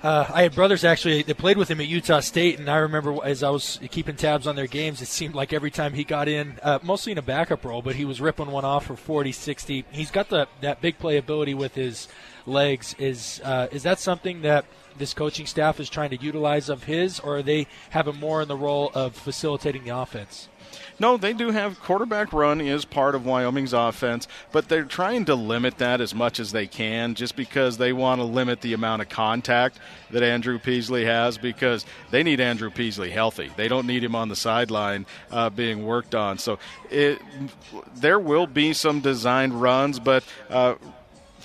Uh, 0.00 0.26
I 0.32 0.42
had 0.42 0.54
brothers 0.54 0.84
actually 0.84 1.22
that 1.22 1.38
played 1.38 1.56
with 1.56 1.68
him 1.68 1.80
at 1.80 1.88
Utah 1.88 2.20
State, 2.20 2.60
and 2.60 2.68
I 2.68 2.76
remember 2.76 3.16
as 3.24 3.42
I 3.42 3.50
was 3.50 3.80
keeping 3.90 4.14
tabs 4.14 4.46
on 4.46 4.54
their 4.54 4.68
games, 4.68 5.02
it 5.02 5.08
seemed 5.08 5.34
like 5.34 5.52
every 5.52 5.72
time 5.72 5.92
he 5.92 6.04
got 6.04 6.28
in, 6.28 6.56
uh, 6.62 6.78
mostly 6.84 7.10
in 7.10 7.18
a 7.18 7.22
backup 7.22 7.64
role, 7.64 7.82
but 7.82 7.96
he 7.96 8.04
was 8.04 8.20
ripping 8.20 8.52
one 8.52 8.64
off 8.64 8.86
for 8.86 8.94
40, 8.94 9.32
60. 9.32 9.86
He's 9.90 10.12
got 10.12 10.28
the, 10.28 10.46
that 10.60 10.80
big 10.80 11.00
playability 11.00 11.56
with 11.56 11.74
his 11.74 12.06
legs. 12.46 12.94
Is 12.98 13.40
uh, 13.42 13.66
is 13.72 13.82
that 13.84 13.98
something 13.98 14.42
that 14.42 14.66
this 14.98 15.14
coaching 15.14 15.46
staff 15.46 15.80
is 15.80 15.88
trying 15.88 16.10
to 16.10 16.16
utilize 16.16 16.68
of 16.68 16.84
his, 16.84 17.18
or 17.18 17.38
are 17.38 17.42
they 17.42 17.66
having 17.90 18.16
more 18.16 18.42
in 18.42 18.48
the 18.48 18.56
role 18.56 18.92
of 18.94 19.16
facilitating 19.16 19.82
the 19.82 19.96
offense? 19.96 20.48
No, 21.00 21.16
they 21.16 21.32
do 21.32 21.50
have 21.50 21.80
quarterback 21.80 22.32
run 22.32 22.60
is 22.60 22.84
part 22.84 23.14
of 23.14 23.24
Wyoming's 23.24 23.72
offense, 23.72 24.26
but 24.50 24.68
they're 24.68 24.84
trying 24.84 25.24
to 25.26 25.34
limit 25.34 25.78
that 25.78 26.00
as 26.00 26.14
much 26.14 26.40
as 26.40 26.50
they 26.50 26.66
can 26.66 27.14
just 27.14 27.36
because 27.36 27.78
they 27.78 27.92
want 27.92 28.20
to 28.20 28.24
limit 28.24 28.60
the 28.62 28.72
amount 28.72 29.02
of 29.02 29.08
contact 29.08 29.78
that 30.10 30.22
Andrew 30.22 30.58
Peasley 30.58 31.04
has 31.04 31.38
because 31.38 31.86
they 32.10 32.22
need 32.22 32.40
Andrew 32.40 32.70
Peasley 32.70 33.10
healthy. 33.10 33.50
They 33.56 33.68
don't 33.68 33.86
need 33.86 34.02
him 34.02 34.16
on 34.16 34.28
the 34.28 34.36
sideline 34.36 35.06
uh, 35.30 35.50
being 35.50 35.86
worked 35.86 36.14
on. 36.14 36.38
So 36.38 36.58
it, 36.90 37.20
there 37.94 38.18
will 38.18 38.46
be 38.46 38.72
some 38.72 39.00
designed 39.00 39.60
runs, 39.60 40.00
but 40.00 40.24
uh, 40.50 40.74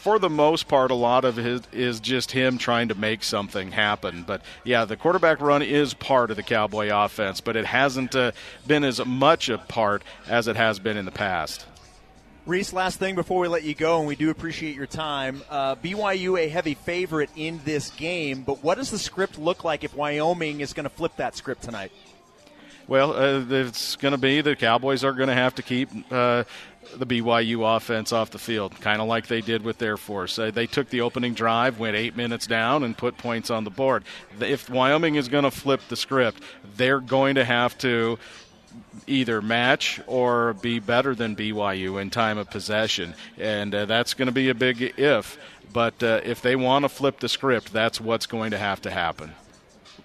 for 0.04 0.20
the 0.20 0.30
most 0.30 0.68
part, 0.68 0.92
a 0.92 0.96
lot 0.96 1.24
of 1.24 1.40
it 1.40 1.66
is 1.72 2.02
just 2.02 2.32
him 2.32 2.58
trying 2.58 2.90
to 2.90 2.96
make 2.96 3.24
something 3.24 3.72
happen. 3.72 4.26
But 4.28 4.42
yeah, 4.66 4.84
the 4.84 4.98
quarterback 4.98 5.40
run 5.40 5.62
is 5.62 5.94
part 5.94 6.30
of 6.30 6.36
the 6.36 6.44
Cowboy 6.44 6.90
offense, 6.94 7.40
but 7.40 7.56
it 7.56 7.66
hasn't 7.66 8.14
uh, 8.14 8.34
been 8.68 8.84
as 8.84 9.04
much 9.06 9.48
a 9.48 9.58
part 9.58 10.04
as 10.28 10.50
it 10.50 10.58
has 10.58 10.78
been 10.78 10.98
in 10.98 11.06
the 11.06 11.12
past. 11.12 11.66
Reese, 12.46 12.74
last 12.74 13.00
thing 13.00 13.16
before 13.16 13.40
we 13.40 13.48
let 13.48 13.64
you 13.64 13.74
go, 13.74 14.00
and 14.00 14.08
we 14.08 14.18
do 14.18 14.30
appreciate 14.30 14.76
your 14.76 14.88
time. 14.88 15.42
Uh, 15.50 15.76
BYU 15.76 16.38
a 16.38 16.50
heavy 16.50 16.74
favorite 16.74 17.30
in 17.38 17.62
this 17.64 17.90
game, 17.92 18.44
but 18.44 18.62
what 18.62 18.76
does 18.76 18.92
the 18.92 19.00
script 19.00 19.40
look 19.40 19.64
like 19.64 19.86
if 19.86 19.96
Wyoming 19.96 20.60
is 20.60 20.74
going 20.74 20.84
to 20.84 20.90
flip 20.90 21.16
that 21.16 21.38
script 21.38 21.64
tonight? 21.64 21.94
Well, 22.94 23.14
uh, 23.14 23.44
it's 23.50 23.96
going 23.96 24.12
to 24.12 24.20
be 24.20 24.42
the 24.42 24.56
Cowboys 24.56 25.04
are 25.04 25.14
going 25.14 25.30
to 25.30 25.34
have 25.34 25.56
to 25.56 25.64
keep 25.64 25.90
uh, 26.12 26.44
the 26.96 27.08
BYU 27.08 27.76
offense 27.76 28.14
off 28.14 28.30
the 28.30 28.38
field, 28.38 28.80
kind 28.82 29.02
of 29.02 29.08
like 29.08 29.26
they 29.26 29.42
did 29.42 29.64
with 29.64 29.82
Air 29.82 29.98
Force. 29.98 30.38
Uh, 30.38 30.52
they 30.52 30.68
took 30.68 30.90
the 30.90 31.02
opening 31.02 31.34
drive, 31.34 31.80
went 31.80 31.96
eight 31.96 32.16
minutes 32.16 32.46
down, 32.46 32.84
and 32.84 32.96
put 32.96 33.18
points 33.18 33.50
on 33.50 33.64
the 33.64 33.72
board. 33.72 34.04
If 34.40 34.70
Wyoming 34.70 35.16
is 35.16 35.28
going 35.28 35.44
to 35.44 35.50
flip 35.50 35.82
the 35.90 35.96
script, 35.96 36.44
they're 36.78 37.00
going 37.00 37.34
to 37.34 37.44
have 37.44 37.76
to 37.80 38.20
either 39.08 39.42
match 39.42 40.00
or 40.06 40.54
be 40.54 40.78
better 40.78 41.16
than 41.16 41.36
BYU 41.36 42.00
in 42.00 42.12
time 42.12 42.38
of 42.38 42.52
possession, 42.52 43.16
and 43.40 43.74
uh, 43.74 43.86
that's 43.88 44.14
going 44.14 44.28
to 44.28 44.32
be 44.32 44.50
a 44.50 44.54
big 44.54 45.00
if. 45.00 45.40
But 45.74 46.04
uh, 46.04 46.22
if 46.24 46.44
they 46.44 46.56
want 46.56 46.86
to 46.86 46.90
flip 46.90 47.22
the 47.22 47.30
script, 47.30 47.74
that's 47.74 48.00
what's 48.00 48.28
going 48.28 48.52
to 48.52 48.60
have 48.60 48.84
to 48.84 48.92
happen. 48.92 49.34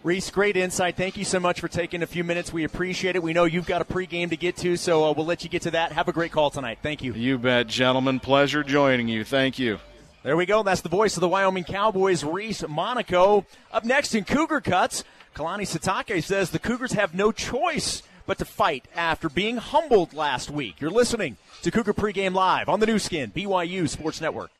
Reese, 0.08 0.30
great 0.30 0.56
insight. 0.56 0.96
Thank 0.96 1.18
you 1.18 1.24
so 1.26 1.38
much 1.38 1.60
for 1.60 1.68
taking 1.68 2.02
a 2.02 2.06
few 2.06 2.24
minutes. 2.24 2.50
We 2.50 2.64
appreciate 2.64 3.14
it. 3.14 3.22
We 3.22 3.34
know 3.34 3.44
you've 3.44 3.66
got 3.66 3.82
a 3.82 3.84
pregame 3.84 4.30
to 4.30 4.38
get 4.38 4.56
to, 4.56 4.74
so 4.78 5.04
uh, 5.04 5.12
we'll 5.12 5.26
let 5.26 5.44
you 5.44 5.50
get 5.50 5.60
to 5.62 5.72
that. 5.72 5.92
Have 5.92 6.08
a 6.08 6.14
great 6.14 6.32
call 6.32 6.48
tonight. 6.48 6.78
Thank 6.82 7.02
you. 7.02 7.12
You 7.12 7.36
bet, 7.36 7.66
gentlemen. 7.66 8.18
Pleasure 8.18 8.64
joining 8.64 9.08
you. 9.08 9.22
Thank 9.22 9.58
you. 9.58 9.80
There 10.22 10.34
we 10.34 10.46
go. 10.46 10.62
That's 10.62 10.80
the 10.80 10.88
voice 10.88 11.18
of 11.18 11.20
the 11.20 11.28
Wyoming 11.28 11.64
Cowboys, 11.64 12.24
Reese 12.24 12.66
Monaco. 12.66 13.44
Up 13.70 13.84
next 13.84 14.14
in 14.14 14.24
Cougar 14.24 14.62
Cuts, 14.62 15.04
Kalani 15.36 15.68
Sitake 15.68 16.24
says 16.24 16.48
the 16.48 16.58
Cougars 16.58 16.92
have 16.92 17.14
no 17.14 17.30
choice 17.30 18.02
but 18.24 18.38
to 18.38 18.46
fight 18.46 18.86
after 18.96 19.28
being 19.28 19.58
humbled 19.58 20.14
last 20.14 20.50
week. 20.50 20.80
You're 20.80 20.88
listening 20.88 21.36
to 21.60 21.70
Cougar 21.70 21.92
Pregame 21.92 22.32
Live 22.32 22.70
on 22.70 22.80
the 22.80 22.86
Nu 22.86 22.98
Skin, 22.98 23.30
BYU 23.30 23.86
Sports 23.86 24.22
Network. 24.22 24.52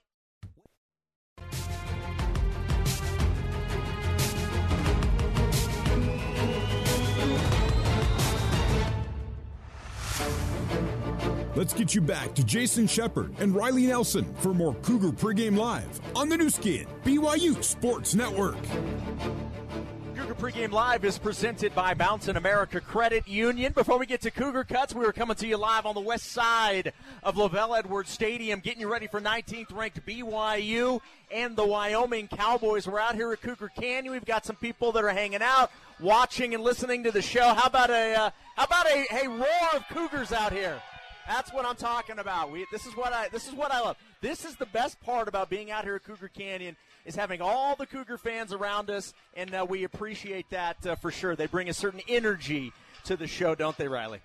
Let's 11.59 11.75
get 11.75 11.92
you 11.92 12.01
back 12.01 12.37
to 12.37 12.44
Jason 12.44 12.87
Shepard 12.87 13.35
and 13.40 13.53
Riley 13.53 13.87
Nelson 13.87 14.33
for 14.37 14.55
more 14.55 14.75
Cougar 14.75 15.11
Pregame 15.11 15.57
Live 15.59 16.01
on 16.14 16.29
the 16.29 16.37
Nu 16.37 16.51
Skin, 16.51 16.87
BYU 17.03 17.64
Sports 17.64 18.14
Network. 18.14 18.62
Cougar 20.14 20.37
Pregame 20.37 20.71
Live 20.71 21.05
is 21.05 21.18
presented 21.18 21.75
by 21.75 21.94
Mountain 21.94 22.37
America 22.37 22.81
Credit 22.81 23.27
Union. 23.27 23.73
Before 23.73 23.99
we 23.99 24.07
get 24.07 24.21
to 24.21 24.31
Cougar 24.31 24.62
Cuts, 24.62 24.94
we 24.94 25.05
are 25.05 25.11
coming 25.11 25.35
to 25.35 25.49
you 25.49 25.57
live 25.57 25.85
on 25.85 25.97
the 25.97 26.01
west 26.01 26.27
side 26.27 26.92
of 27.25 27.35
LaVell 27.35 27.77
Edwards 27.77 28.11
Stadium, 28.11 28.61
getting 28.61 28.83
you 28.83 28.88
ready 28.88 29.09
for 29.09 29.21
19th 29.21 29.75
ranked 29.75 30.07
BYU 30.07 31.01
and 31.33 31.57
the 31.57 31.66
Wyoming 31.66 32.29
Cowboys. 32.29 32.87
We're 32.87 33.01
out 33.01 33.16
here 33.16 33.33
at 33.33 33.40
Cougar 33.40 33.71
Canyon. 33.71 34.12
We've 34.12 34.25
got 34.25 34.47
some 34.47 34.55
people 34.55 34.92
that 34.92 35.03
are 35.03 35.09
hanging 35.09 35.42
out, 35.42 35.73
watching 35.99 36.55
and 36.55 36.62
listening 36.62 37.03
to 37.03 37.11
the 37.11 37.21
show. 37.21 37.53
How 37.53 37.66
about 37.66 37.90
a 37.90 38.14
uh, 38.14 38.31
how 38.55 38.64
about 38.64 38.87
a, 38.87 39.07
a 39.25 39.29
roar 39.29 39.68
of 39.75 39.88
Cougars 39.88 40.31
out 40.31 40.53
here? 40.53 40.81
That's 41.29 41.53
what 41.53 41.67
I'm 41.67 41.77
talking 41.77 42.19
about. 42.19 42.51
We, 42.51 42.64
this 42.73 42.87
is 42.87 42.97
what 42.97 43.12
I 43.12 43.29
this 43.29 43.47
is 43.47 43.55
what 43.55 43.71
I 43.71 43.81
love. 43.81 43.99
This 44.23 44.47
is 44.47 44.57
the 44.57 44.67
best 44.67 44.99
part 45.03 45.29
about 45.29 45.51
being 45.51 45.71
out 45.71 45.85
here 45.85 45.95
at 45.95 46.03
Cougar 46.03 46.29
Canyon 46.29 46.75
is 47.05 47.14
having 47.14 47.43
all 47.43 47.77
the 47.77 47.87
Cougar 47.87 48.17
fans 48.17 48.55
around 48.55 48.88
us, 48.88 49.12
and 49.35 49.55
uh, 49.55 49.67
we 49.69 49.85
appreciate 49.85 50.49
that 50.51 50.87
uh, 50.87 50.95
for 50.95 51.11
sure. 51.11 51.37
They 51.37 51.47
bring 51.47 51.69
a 51.69 51.75
certain 51.75 52.01
energy 52.09 52.73
to 53.05 53.17
the 53.17 53.27
show, 53.27 53.55
don't 53.55 53.77
they, 53.77 53.88
Riley? 53.88 54.21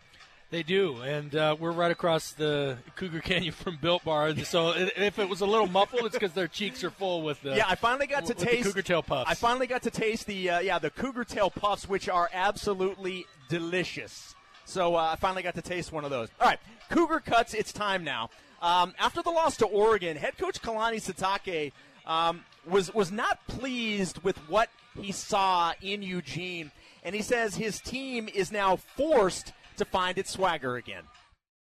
They 0.49 0.63
do, 0.63 1.01
and 1.01 1.35
uh, 1.35 1.57
we're 1.59 1.71
right 1.71 1.91
across 1.91 2.31
the 2.31 2.77
Cougar 2.95 3.19
Canyon 3.19 3.53
from 3.53 3.77
Built 3.81 4.05
Bar. 4.05 4.33
So 4.45 4.69
if 4.69 5.19
it 5.19 5.27
was 5.27 5.41
a 5.41 5.45
little 5.45 5.67
muffled, 5.67 6.05
it's 6.05 6.13
because 6.13 6.33
their 6.33 6.47
cheeks 6.47 6.85
are 6.85 6.89
full 6.89 7.21
with 7.21 7.41
the. 7.41 7.55
Yeah, 7.55 7.65
I 7.67 7.75
finally 7.75 8.07
got 8.07 8.27
to 8.27 8.33
taste 8.33 8.67
Cougar 8.67 8.83
Tail 8.83 9.03
Puffs. 9.03 9.29
I 9.29 9.33
finally 9.33 9.67
got 9.67 9.81
to 9.83 9.91
taste 9.91 10.25
the 10.25 10.49
uh, 10.49 10.59
yeah 10.59 10.79
the 10.79 10.89
Cougar 10.89 11.25
Tail 11.25 11.49
Puffs, 11.49 11.89
which 11.89 12.07
are 12.07 12.29
absolutely 12.31 13.25
delicious. 13.49 14.35
So 14.65 14.95
uh, 14.95 15.11
I 15.13 15.15
finally 15.17 15.43
got 15.43 15.55
to 15.55 15.61
taste 15.61 15.91
one 15.91 16.05
of 16.05 16.09
those. 16.09 16.29
All 16.39 16.47
right, 16.47 16.59
Cougar 16.89 17.19
Cuts, 17.21 17.53
it's 17.53 17.73
time 17.73 18.03
now. 18.03 18.29
Um, 18.61 18.93
after 18.97 19.21
the 19.21 19.29
loss 19.29 19.57
to 19.57 19.65
Oregon, 19.65 20.15
head 20.15 20.37
coach 20.37 20.61
Kalani 20.61 20.97
Sitake 20.97 21.73
um, 22.05 22.45
was 22.65 22.93
was 22.93 23.11
not 23.11 23.45
pleased 23.47 24.19
with 24.23 24.37
what 24.49 24.69
he 24.99 25.11
saw 25.11 25.73
in 25.81 26.01
Eugene, 26.01 26.71
and 27.03 27.13
he 27.13 27.21
says 27.21 27.55
his 27.55 27.81
team 27.81 28.29
is 28.33 28.51
now 28.51 28.77
forced 28.77 29.53
to 29.77 29.85
find 29.85 30.17
its 30.17 30.31
swagger 30.31 30.77
again. 30.77 31.03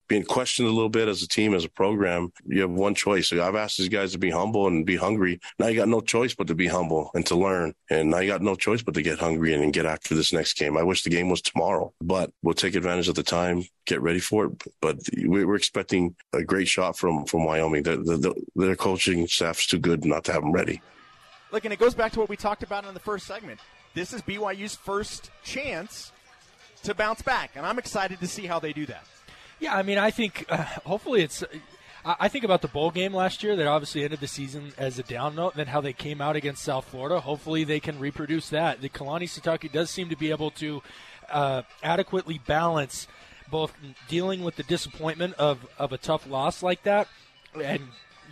Being 0.08 0.24
questioned 0.24 0.68
a 0.68 0.72
little 0.72 0.88
bit 0.88 1.08
as 1.08 1.22
a 1.22 1.28
team, 1.28 1.54
as 1.54 1.64
a 1.64 1.68
program, 1.68 2.32
you 2.46 2.60
have 2.60 2.70
one 2.70 2.94
choice. 2.94 3.32
I've 3.32 3.54
asked 3.54 3.78
these 3.78 3.88
guys 3.88 4.12
to 4.12 4.18
be 4.18 4.30
humble 4.30 4.66
and 4.66 4.84
be 4.84 4.96
hungry. 4.96 5.40
Now 5.58 5.68
you 5.68 5.76
got 5.76 5.88
no 5.88 6.00
choice 6.00 6.34
but 6.34 6.46
to 6.48 6.54
be 6.54 6.66
humble 6.66 7.10
and 7.14 7.24
to 7.26 7.34
learn. 7.34 7.74
And 7.90 8.10
now 8.10 8.18
you 8.18 8.28
got 8.28 8.42
no 8.42 8.54
choice 8.54 8.82
but 8.82 8.94
to 8.94 9.02
get 9.02 9.18
hungry 9.18 9.54
and, 9.54 9.62
and 9.62 9.72
get 9.72 9.86
after 9.86 10.14
this 10.14 10.32
next 10.32 10.54
game. 10.54 10.76
I 10.76 10.82
wish 10.82 11.02
the 11.02 11.10
game 11.10 11.30
was 11.30 11.42
tomorrow, 11.42 11.92
but 12.00 12.30
we'll 12.42 12.54
take 12.54 12.74
advantage 12.74 13.08
of 13.08 13.14
the 13.14 13.22
time, 13.22 13.64
get 13.86 14.02
ready 14.02 14.20
for 14.20 14.46
it. 14.46 14.62
But 14.80 14.98
we're 15.16 15.54
expecting 15.54 16.14
a 16.32 16.42
great 16.42 16.68
shot 16.68 16.98
from 16.98 17.24
from 17.26 17.44
Wyoming. 17.44 17.82
The, 17.82 17.96
the, 17.96 18.16
the, 18.16 18.34
their 18.56 18.76
coaching 18.76 19.26
staff's 19.26 19.66
too 19.66 19.78
good 19.78 20.04
not 20.04 20.24
to 20.24 20.32
have 20.32 20.42
them 20.42 20.52
ready. 20.52 20.82
Look, 21.52 21.64
and 21.64 21.72
it 21.72 21.78
goes 21.78 21.94
back 21.94 22.12
to 22.12 22.20
what 22.20 22.28
we 22.28 22.36
talked 22.36 22.62
about 22.62 22.84
in 22.86 22.94
the 22.94 23.00
first 23.00 23.26
segment. 23.26 23.60
This 23.94 24.14
is 24.14 24.22
BYU's 24.22 24.74
first 24.74 25.30
chance 25.44 26.12
to 26.82 26.94
bounce 26.94 27.20
back, 27.22 27.52
and 27.56 27.66
I'm 27.66 27.78
excited 27.78 28.20
to 28.20 28.26
see 28.26 28.46
how 28.46 28.58
they 28.58 28.72
do 28.72 28.86
that. 28.86 29.06
Yeah, 29.62 29.76
I 29.76 29.84
mean, 29.84 29.96
I 29.96 30.10
think 30.10 30.44
uh, 30.48 30.56
hopefully 30.84 31.22
it's. 31.22 31.44
I 32.04 32.26
think 32.26 32.44
about 32.44 32.62
the 32.62 32.68
bowl 32.68 32.90
game 32.90 33.14
last 33.14 33.44
year 33.44 33.54
that 33.54 33.68
obviously 33.68 34.02
ended 34.02 34.18
the 34.18 34.26
season 34.26 34.72
as 34.76 34.98
a 34.98 35.04
down 35.04 35.36
note, 35.36 35.52
and 35.52 35.60
then 35.60 35.66
how 35.68 35.80
they 35.80 35.92
came 35.92 36.20
out 36.20 36.34
against 36.34 36.64
South 36.64 36.86
Florida. 36.86 37.20
Hopefully, 37.20 37.62
they 37.62 37.78
can 37.78 38.00
reproduce 38.00 38.48
that. 38.48 38.80
The 38.80 38.88
Kalani 38.88 39.28
Sitake 39.28 39.70
does 39.70 39.88
seem 39.88 40.08
to 40.08 40.16
be 40.16 40.32
able 40.32 40.50
to 40.50 40.82
uh, 41.30 41.62
adequately 41.80 42.40
balance 42.44 43.06
both 43.52 43.72
dealing 44.08 44.42
with 44.42 44.56
the 44.56 44.64
disappointment 44.64 45.34
of, 45.34 45.64
of 45.78 45.92
a 45.92 45.98
tough 45.98 46.26
loss 46.28 46.60
like 46.60 46.82
that 46.82 47.06
and 47.62 47.82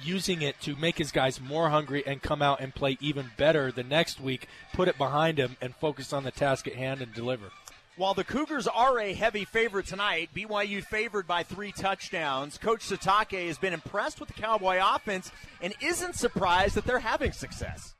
using 0.02 0.42
it 0.42 0.60
to 0.62 0.74
make 0.74 0.98
his 0.98 1.12
guys 1.12 1.40
more 1.40 1.68
hungry 1.68 2.02
and 2.04 2.22
come 2.22 2.42
out 2.42 2.58
and 2.58 2.74
play 2.74 2.96
even 3.00 3.30
better 3.36 3.70
the 3.70 3.84
next 3.84 4.20
week, 4.20 4.48
put 4.72 4.88
it 4.88 4.98
behind 4.98 5.38
him, 5.38 5.56
and 5.60 5.76
focus 5.76 6.12
on 6.12 6.24
the 6.24 6.32
task 6.32 6.66
at 6.66 6.74
hand 6.74 7.00
and 7.00 7.14
deliver. 7.14 7.52
While 8.00 8.14
the 8.14 8.24
Cougars 8.24 8.66
are 8.66 8.98
a 8.98 9.12
heavy 9.12 9.44
favorite 9.44 9.84
tonight, 9.84 10.30
BYU 10.34 10.82
favored 10.82 11.26
by 11.26 11.42
three 11.42 11.70
touchdowns. 11.70 12.56
Coach 12.56 12.88
Sitake 12.88 13.46
has 13.46 13.58
been 13.58 13.74
impressed 13.74 14.20
with 14.20 14.30
the 14.30 14.40
Cowboy 14.40 14.80
offense 14.82 15.30
and 15.60 15.74
isn't 15.82 16.14
surprised 16.14 16.76
that 16.76 16.86
they're 16.86 17.00
having 17.00 17.32
success 17.32 17.94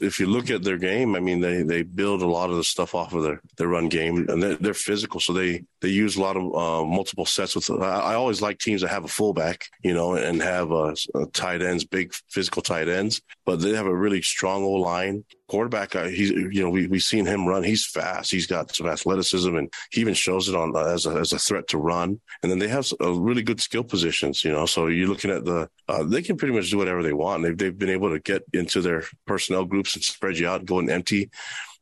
if 0.00 0.18
you 0.18 0.26
look 0.26 0.50
at 0.50 0.64
their 0.64 0.76
game, 0.76 1.14
I 1.14 1.20
mean, 1.20 1.40
they, 1.40 1.62
they 1.62 1.82
build 1.82 2.22
a 2.22 2.26
lot 2.26 2.50
of 2.50 2.56
the 2.56 2.64
stuff 2.64 2.94
off 2.94 3.14
of 3.14 3.22
their, 3.22 3.40
their 3.56 3.68
run 3.68 3.88
game 3.88 4.28
and 4.28 4.42
they're, 4.42 4.56
they're 4.56 4.74
physical. 4.74 5.20
So 5.20 5.32
they, 5.32 5.62
they 5.80 5.88
use 5.88 6.16
a 6.16 6.20
lot 6.20 6.36
of 6.36 6.42
uh, 6.42 6.84
multiple 6.84 7.26
sets 7.26 7.54
with, 7.54 7.70
I, 7.70 8.00
I, 8.00 8.14
always 8.14 8.42
like 8.42 8.58
teams 8.58 8.80
that 8.80 8.88
have 8.88 9.04
a 9.04 9.08
fullback, 9.08 9.66
you 9.84 9.94
know, 9.94 10.14
and 10.14 10.42
have 10.42 10.72
uh, 10.72 10.94
tight 11.32 11.62
ends, 11.62 11.84
big 11.84 12.12
physical 12.28 12.60
tight 12.60 12.88
ends, 12.88 13.22
but 13.46 13.60
they 13.60 13.74
have 13.74 13.86
a 13.86 13.94
really 13.94 14.22
strong 14.22 14.64
O 14.64 14.72
line 14.72 15.24
quarterback, 15.54 15.94
uh, 15.94 16.08
he's 16.08 16.30
you 16.30 16.62
know 16.62 16.68
we 16.68 16.88
we've 16.88 17.02
seen 17.02 17.26
him 17.26 17.46
run. 17.46 17.62
He's 17.62 17.86
fast. 17.86 18.32
He's 18.32 18.48
got 18.48 18.74
some 18.74 18.88
athleticism, 18.88 19.54
and 19.54 19.72
he 19.92 20.00
even 20.00 20.14
shows 20.14 20.48
it 20.48 20.56
on 20.56 20.74
uh, 20.74 20.86
as 20.86 21.06
a, 21.06 21.10
as 21.10 21.32
a 21.32 21.38
threat 21.38 21.68
to 21.68 21.78
run. 21.78 22.20
And 22.42 22.50
then 22.50 22.58
they 22.58 22.66
have 22.66 22.90
a 22.98 23.12
really 23.12 23.42
good 23.42 23.60
skill 23.60 23.84
positions. 23.84 24.42
You 24.42 24.50
know, 24.50 24.66
so 24.66 24.88
you're 24.88 25.06
looking 25.06 25.30
at 25.30 25.44
the 25.44 25.68
uh, 25.88 26.02
they 26.02 26.22
can 26.22 26.36
pretty 26.36 26.54
much 26.54 26.70
do 26.70 26.78
whatever 26.78 27.04
they 27.04 27.12
want. 27.12 27.44
They've 27.44 27.56
they've 27.56 27.78
been 27.78 27.88
able 27.88 28.10
to 28.10 28.18
get 28.18 28.42
into 28.52 28.80
their 28.80 29.04
personnel 29.28 29.64
groups 29.64 29.94
and 29.94 30.02
spread 30.02 30.38
you 30.38 30.48
out 30.48 30.60
and 30.60 30.68
go 30.68 30.80
and 30.80 30.90
empty 30.90 31.30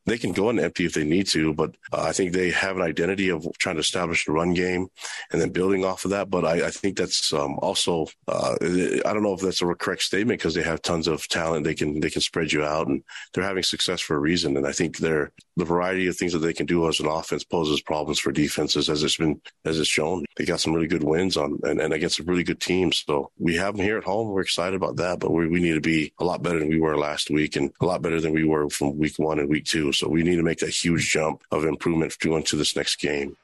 they 0.07 0.19
can 0.19 0.33
go 0.33 0.51
in 0.51 0.59
empty 0.59 0.85
if 0.85 0.95
they 0.95 1.05
need 1.05 1.27
to, 1.29 1.55
but 1.55 1.77
uh, 1.93 2.03
I 2.03 2.13
think 2.13 2.33
they 2.33 2.51
have 2.51 2.77
an 2.77 2.83
identity 2.83 3.31
of 3.31 3.47
trying 3.59 3.77
to 3.77 3.81
establish 3.81 4.27
a 4.27 4.33
run 4.33 4.55
game 4.55 4.89
and 5.31 5.41
then 5.41 5.51
building 5.51 5.85
off 5.85 6.05
of 6.05 6.11
that. 6.11 6.29
But 6.31 6.45
I, 6.45 6.67
I 6.67 6.71
think 6.71 6.97
that's 6.97 7.33
um, 7.33 7.59
also 7.61 8.07
uh, 8.27 8.57
I 8.61 9.13
don't 9.13 9.23
know 9.23 9.35
if 9.35 9.41
that's 9.41 9.63
a 9.63 9.67
correct 9.75 10.03
statement 10.03 10.41
because 10.41 10.55
they 10.55 10.63
have 10.63 10.83
tons 10.83 11.07
of 11.07 11.29
talent. 11.29 11.65
They 11.65 11.75
can 11.75 12.01
they 12.01 12.11
can 12.11 12.21
spread 12.21 12.53
you 12.53 12.65
out 12.65 12.89
and 12.89 13.03
they're 13.33 13.45
having 13.45 13.63
success 13.63 14.01
for 14.01 14.17
a 14.17 14.21
reason. 14.21 14.57
And 14.57 14.67
I 14.67 14.73
think 14.73 14.99
they're 14.99 15.33
the 15.57 15.65
variety 15.65 16.07
of 16.07 16.17
things 16.17 16.33
that 16.33 16.39
they 16.39 16.53
can 16.53 16.67
do 16.67 16.89
as 16.89 16.99
an 16.99 17.07
offense 17.07 17.45
poses 17.45 17.81
problems 17.83 18.19
for 18.19 18.33
defenses 18.33 18.89
as 18.89 19.03
it's 19.03 19.17
been 19.17 19.41
as 19.65 19.79
it's 19.79 19.89
shown. 19.89 20.25
They 20.37 20.45
got 20.45 20.61
some 20.61 20.73
really 20.73 20.87
good 20.87 21.05
wins 21.05 21.37
on 21.37 21.61
and, 21.63 21.81
and 21.81 21.93
against 21.93 22.17
some 22.17 22.27
really 22.27 22.45
good 22.45 22.61
teams. 22.61 23.05
So 23.07 23.31
we 23.39 23.57
have 23.57 23.77
them 23.77 23.85
here 23.85 23.99
at 23.99 24.05
home. 24.05 24.29
We're 24.29 24.41
excited 24.41 24.75
about 24.75 24.97
that, 24.97 25.21
but 25.21 25.31
we, 25.31 25.47
we 25.49 25.61
need 25.61 25.75
to 25.75 25.81
be 25.81 26.13
a 26.19 26.25
lot 26.25 26.43
better 26.43 26.59
than 26.59 26.69
we 26.69 26.81
were 26.81 26.97
last 26.97 27.31
week 27.31 27.57
and 27.57 27.71
a 27.81 27.87
lot 27.87 28.03
better 28.03 28.21
than 28.21 28.33
we 28.33 28.45
were 28.45 28.69
from 28.71 28.99
week 28.99 29.19
one 29.19 29.39
and 29.39 29.49
week 29.49 29.65
two. 29.65 29.92
So 29.93 30.09
we 30.09 30.23
need 30.23 30.37
to 30.37 30.43
make 30.43 30.59
that 30.59 30.71
huge 30.71 31.11
jump 31.11 31.43
of 31.51 31.65
improvement 31.65 32.19
going 32.19 32.43
to 32.45 32.57
this 32.57 32.77
next 32.77 32.97
game. 32.97 33.37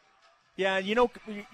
Yeah, 0.56 0.78
you 0.78 0.96
know, 0.96 1.10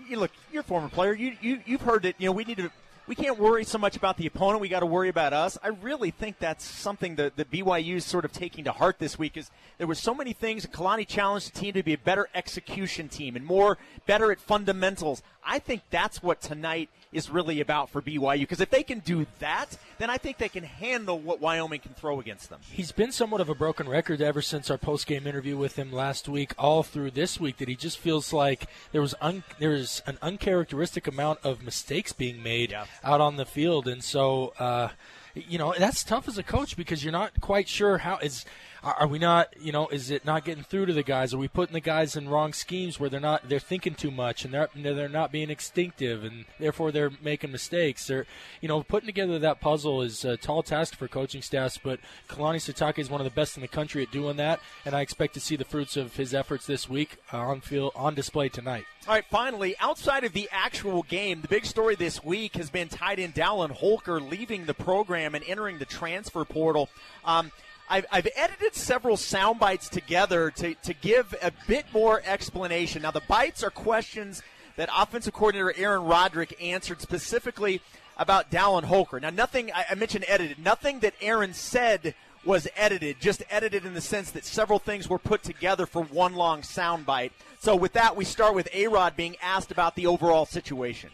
you 0.09 0.19
look, 0.19 0.31
you're 0.51 0.63
a 0.63 0.65
former 0.65 0.89
player. 0.89 1.13
You 1.13 1.37
you 1.43 1.61
you've 1.67 1.83
heard 1.83 2.07
it. 2.07 2.17
You 2.19 2.27
know, 2.27 2.33
we 2.33 2.45
need 2.45 2.57
to. 2.57 2.71
We 3.07 3.15
can't 3.15 3.39
worry 3.39 3.65
so 3.65 3.77
much 3.77 3.99
about 3.99 4.17
the 4.17 4.27
opponent. 4.27 4.63
We 4.63 4.71
got 4.71 4.81
to 4.81 4.87
worry 4.87 5.11
about 5.11 5.35
us. 5.35 5.59
I 5.63 5.69
really 5.69 6.11
think 6.11 6.39
that's 6.39 6.65
something 6.65 7.17
that 7.17 7.37
the 7.37 7.45
BYU 7.45 7.97
is 7.97 8.07
sort 8.07 8.25
of 8.25 8.33
taking 8.33 8.65
to 8.65 8.73
heart 8.73 8.99
this 8.99 9.19
week. 9.19 9.37
Is 9.37 9.51
there 9.77 9.87
were 9.87 9.95
so 9.95 10.15
many 10.15 10.33
things. 10.33 10.65
Kalani 10.65 11.07
challenged 11.07 11.55
the 11.55 11.61
team 11.61 11.75
to 11.75 11.83
be 11.83 11.93
a 11.93 11.99
better 11.99 12.29
execution 12.35 13.11
team 13.11 13.37
and 13.37 13.45
more 13.45 13.77
better 14.07 14.33
at 14.33 14.41
fundamentals. 14.41 15.23
I 15.47 15.59
think 15.59 15.83
that's 15.91 16.23
what 16.23 16.41
tonight 16.41 16.89
is 17.13 17.31
really 17.31 17.61
about 17.61 17.91
for 17.91 18.03
BYU. 18.03 18.41
Because 18.41 18.61
if 18.61 18.71
they 18.71 18.83
can 18.83 18.99
do 18.99 19.27
that, 19.39 19.77
then 19.99 20.11
I 20.11 20.19
think 20.19 20.39
they 20.39 20.49
can 20.49 20.65
handle 20.65 21.19
what 21.19 21.41
Wyoming 21.41 21.81
can 21.81 21.95
throw 21.95 22.21
against 22.21 22.51
them. 22.51 22.61
He's 22.71 22.93
been 22.93 23.13
somewhat 23.13 23.41
of 23.41 23.49
a 23.49 23.55
broken 23.55 23.89
record 23.89 24.21
ever 24.21 24.43
since 24.43 24.71
our 24.71 24.79
post 24.79 25.07
game 25.07 25.27
interview 25.27 25.57
with 25.57 25.77
him 25.77 25.93
last 25.93 26.29
week, 26.29 26.53
all 26.59 26.83
through 26.83 27.13
this 27.13 27.39
week. 27.39 27.59
That 27.59 27.69
he 27.69 27.77
just 27.77 27.99
feels 27.99 28.33
like 28.33 28.67
there 28.93 29.01
was 29.01 29.15
un- 29.21 29.45
there 29.59 29.71
was 29.71 30.03
an 30.07 30.19
uncharacteristic 30.21 31.07
amount 31.07 31.41
of 31.45 31.63
mistakes 31.63 32.13
being 32.13 32.43
made 32.43 32.73
yeah. 32.73 32.87
out 33.03 33.21
on 33.21 33.37
the 33.37 33.47
field, 33.47 33.87
and 33.89 34.03
so. 34.03 34.53
Uh, 34.59 34.89
you 35.35 35.59
know 35.59 35.75
that's 35.77 36.05
tough 36.05 36.29
as 36.29 36.39
a 36.39 36.45
coach 36.45 36.77
because 36.77 37.03
you're 37.03 37.11
not 37.11 37.41
quite 37.41 37.69
sure 37.69 37.99
how 37.99 38.19
is 38.19 38.45
are 38.85 39.07
we 39.07 39.19
not 39.19 39.55
you 39.59 39.73
know 39.73 39.89
is 39.89 40.11
it 40.11 40.25
not 40.25 40.45
getting 40.45 40.63
through 40.63 40.87
to 40.87 40.93
the 40.93 41.03
guys? 41.03 41.33
Are 41.33 41.39
we 41.39 41.49
putting 41.49 41.73
the 41.73 41.81
guys 41.81 42.17
in 42.17 42.29
wrong 42.29 42.53
schemes 42.53 43.01
where 43.01 43.09
they're 43.09 43.21
not 43.21 43.49
they're 43.49 43.59
thinking 43.59 43.95
too 43.95 44.11
much 44.11 44.45
and 44.45 44.53
they're 44.53 44.69
they're 44.75 45.09
not 45.09 45.33
being 45.33 45.51
instinctive 45.51 46.23
and 46.25 46.45
therefore 46.59 46.93
they're 46.93 47.13
making 47.23 47.51
mistakes? 47.51 48.07
They're 48.07 48.27
you 48.61 48.69
know 48.69 48.83
putting 48.83 49.07
together 49.07 49.39
that 49.39 49.61
puzzle 49.61 50.03
is 50.03 50.25
a 50.25 50.37
tall 50.37 50.63
task 50.63 50.97
for 50.97 51.09
coaching 51.09 51.43
staffs 51.43 51.79
but 51.79 51.99
Kalani 52.29 52.57
Sitake 52.57 52.99
is 52.99 53.09
one 53.09 53.21
of 53.21 53.25
the 53.25 53.31
best 53.31 53.57
in 53.57 53.63
the 53.63 53.69
country 53.69 54.03
at 54.03 54.11
doing 54.11 54.37
that 54.37 54.61
and 54.85 54.95
I 54.95 55.01
expect 55.01 55.35
to 55.35 55.41
see 55.41 55.57
the 55.57 55.65
fruits 55.65 55.97
of 55.97 56.17
his 56.17 56.35
efforts 56.35 56.67
this 56.67 56.89
week 56.89 57.17
uh, 57.33 57.39
on 57.39 57.61
field 57.61 57.93
on 57.97 58.15
display 58.15 58.49
tonight. 58.49 58.85
All 59.09 59.15
right 59.15 59.25
finally 59.31 59.77
outside 59.81 60.25
of 60.25 60.33
the 60.35 60.49
actual 60.53 61.03
game 61.05 61.41
the 61.41 61.49
big 61.49 61.65
story 61.65 61.95
this 61.95 62.23
week 62.23 62.57
has 62.57 62.69
been 62.71 62.89
tight 62.89 63.19
end 63.19 63.35
Dallin 63.35 63.71
Holker 63.71 64.21
leaving 64.21 64.67
the 64.67 64.75
program 64.75 65.35
and 65.35 65.45
entering 65.47 65.79
the 65.79 65.87
transfer 65.87 66.45
portal. 66.45 66.91
Um, 67.25 67.51
I've, 67.95 68.07
I've 68.11 68.29
edited 68.35 68.75
several 68.75 69.17
sound 69.17 69.61
bites 69.61 69.89
together 69.89 70.51
to, 70.57 70.75
to 70.75 70.95
give 70.95 71.33
a 71.41 71.53
bit 71.69 71.87
more 71.93 72.21
explanation. 72.27 73.03
Now, 73.03 73.13
the 73.13 73.23
bites 73.29 73.63
are 73.63 73.71
questions 73.71 74.43
that 74.75 74.89
offensive 74.93 75.33
coordinator 75.33 75.73
Aaron 75.77 76.03
Roderick 76.03 76.61
answered 76.61 77.01
specifically 77.01 77.81
about 78.17 78.51
Dallin 78.51 78.83
Holker. 78.83 79.21
Now, 79.21 79.31
nothing, 79.31 79.71
I, 79.73 79.85
I 79.91 79.95
mentioned 79.95 80.25
edited, 80.27 80.59
nothing 80.59 80.99
that 81.01 81.15
Aaron 81.21 81.55
said 81.55 82.17
was 82.45 82.67
edited, 82.75 83.21
just 83.21 83.45
edited 83.49 83.85
in 83.85 83.95
the 83.95 84.01
sense 84.01 84.33
that 84.33 84.45
several 84.45 84.81
things 84.81 85.09
were 85.09 85.21
put 85.21 85.45
together 85.45 85.87
for 85.87 86.03
one 86.03 86.35
long 86.35 86.65
sound 86.65 87.07
bite. 87.07 87.33
So, 87.61 87.77
with 87.77 87.93
that, 87.93 88.17
we 88.17 88.25
start 88.25 88.57
with 88.57 88.69
A 88.75 88.89
Rod 88.89 89.15
being 89.15 89.37
asked 89.41 89.71
about 89.71 89.95
the 89.95 90.09
overall 90.09 90.47
situation 90.47 91.11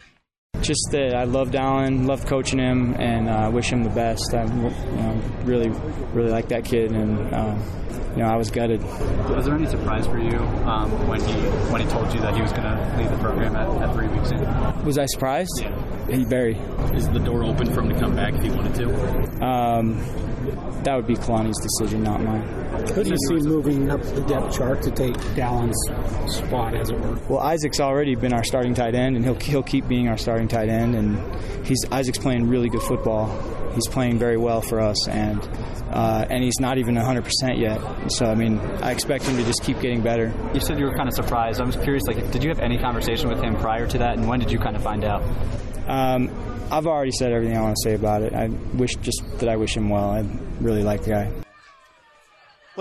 just 0.71 0.91
that 0.91 1.13
I 1.13 1.25
loved 1.25 1.53
Dallin, 1.53 2.07
loved 2.07 2.27
coaching 2.27 2.57
him, 2.57 2.95
and 2.95 3.29
I 3.29 3.47
uh, 3.47 3.51
wish 3.51 3.73
him 3.73 3.83
the 3.83 3.89
best. 3.89 4.33
I 4.33 4.45
you 4.45 4.49
know, 4.49 5.21
really, 5.43 5.69
really 6.13 6.31
like 6.31 6.47
that 6.47 6.63
kid, 6.63 6.93
and 6.93 7.19
uh, 7.33 7.57
you 8.11 8.23
know, 8.23 8.29
I 8.29 8.37
was 8.37 8.49
gutted. 8.51 8.81
Was 9.29 9.45
there 9.45 9.55
any 9.55 9.67
surprise 9.67 10.07
for 10.07 10.17
you 10.17 10.37
um, 10.65 10.89
when 11.09 11.19
he 11.19 11.33
when 11.73 11.81
he 11.81 11.87
told 11.87 12.13
you 12.13 12.21
that 12.21 12.35
he 12.35 12.41
was 12.41 12.53
going 12.53 12.63
to 12.63 12.95
leave 12.97 13.09
the 13.11 13.17
program 13.17 13.53
at, 13.57 13.67
at, 13.81 13.93
three 13.93 14.07
weeks 14.07 14.31
in? 14.31 14.39
Was 14.85 14.97
I 14.97 15.07
surprised? 15.07 15.61
Yeah. 15.61 16.15
He 16.15 16.23
very. 16.23 16.55
Is 16.93 17.09
the 17.09 17.19
door 17.19 17.43
open 17.43 17.73
for 17.73 17.81
him 17.81 17.89
to 17.89 17.99
come 17.99 18.15
back 18.15 18.33
if 18.35 18.43
he 18.43 18.49
wanted 18.49 18.75
to? 18.75 19.45
Um, 19.45 19.99
that 20.83 20.95
would 20.95 21.07
be 21.07 21.15
Kalani's 21.15 21.59
decision, 21.61 22.03
not 22.03 22.21
mine. 22.21 22.41
Who 22.93 23.03
do 23.03 23.09
you 23.11 23.17
see 23.29 23.47
moving 23.47 23.89
up 23.91 24.01
the 24.01 24.21
depth 24.21 24.57
chart 24.57 24.81
to 24.83 24.91
take 24.91 25.13
Dallin's 25.35 25.79
spot, 26.35 26.73
as 26.75 26.89
it 26.89 26.99
were? 26.99 27.19
Well, 27.29 27.39
Isaac's 27.39 27.79
already 27.79 28.15
been 28.15 28.33
our 28.33 28.43
starting 28.43 28.73
tight 28.73 28.95
end, 28.95 29.15
and 29.15 29.23
he'll 29.23 29.35
he'll 29.35 29.63
keep 29.63 29.87
being 29.87 30.07
our 30.07 30.17
starting 30.17 30.47
tight 30.61 30.69
end. 30.69 30.95
And 30.95 31.65
he's 31.65 31.79
Isaac's 31.91 32.17
playing 32.17 32.47
really 32.47 32.69
good 32.69 32.81
football. 32.81 33.27
He's 33.73 33.87
playing 33.87 34.19
very 34.19 34.37
well 34.37 34.61
for 34.61 34.81
us, 34.81 35.07
and 35.07 35.39
uh, 35.91 36.25
and 36.29 36.43
he's 36.43 36.59
not 36.59 36.77
even 36.77 36.95
100% 36.95 37.57
yet. 37.57 38.11
So 38.11 38.25
I 38.25 38.35
mean, 38.35 38.59
I 38.59 38.91
expect 38.91 39.25
him 39.25 39.37
to 39.37 39.43
just 39.45 39.63
keep 39.63 39.79
getting 39.79 40.01
better. 40.01 40.33
You 40.53 40.59
said 40.59 40.77
you 40.77 40.85
were 40.85 40.95
kind 40.95 41.07
of 41.07 41.15
surprised. 41.15 41.61
I 41.61 41.65
was 41.65 41.77
curious, 41.77 42.03
like, 42.05 42.31
did 42.31 42.43
you 42.43 42.49
have 42.49 42.59
any 42.59 42.77
conversation 42.77 43.29
with 43.29 43.41
him 43.41 43.55
prior 43.55 43.87
to 43.87 43.97
that, 43.99 44.17
and 44.17 44.27
when 44.27 44.39
did 44.39 44.51
you 44.51 44.59
kind 44.59 44.75
of 44.75 44.83
find 44.83 45.05
out? 45.05 45.23
Um, 45.87 46.29
I've 46.69 46.87
already 46.87 47.11
said 47.11 47.31
everything 47.31 47.57
I 47.57 47.61
want 47.61 47.75
to 47.75 47.89
say 47.89 47.95
about 47.95 48.23
it. 48.23 48.33
I 48.33 48.47
wish 48.47 48.95
just 48.97 49.23
that 49.39 49.47
I 49.49 49.55
wish 49.55 49.75
him 49.75 49.89
well. 49.89 50.09
I 50.09 50.25
really 50.59 50.83
like 50.83 51.03
the 51.03 51.11
guy. 51.11 51.31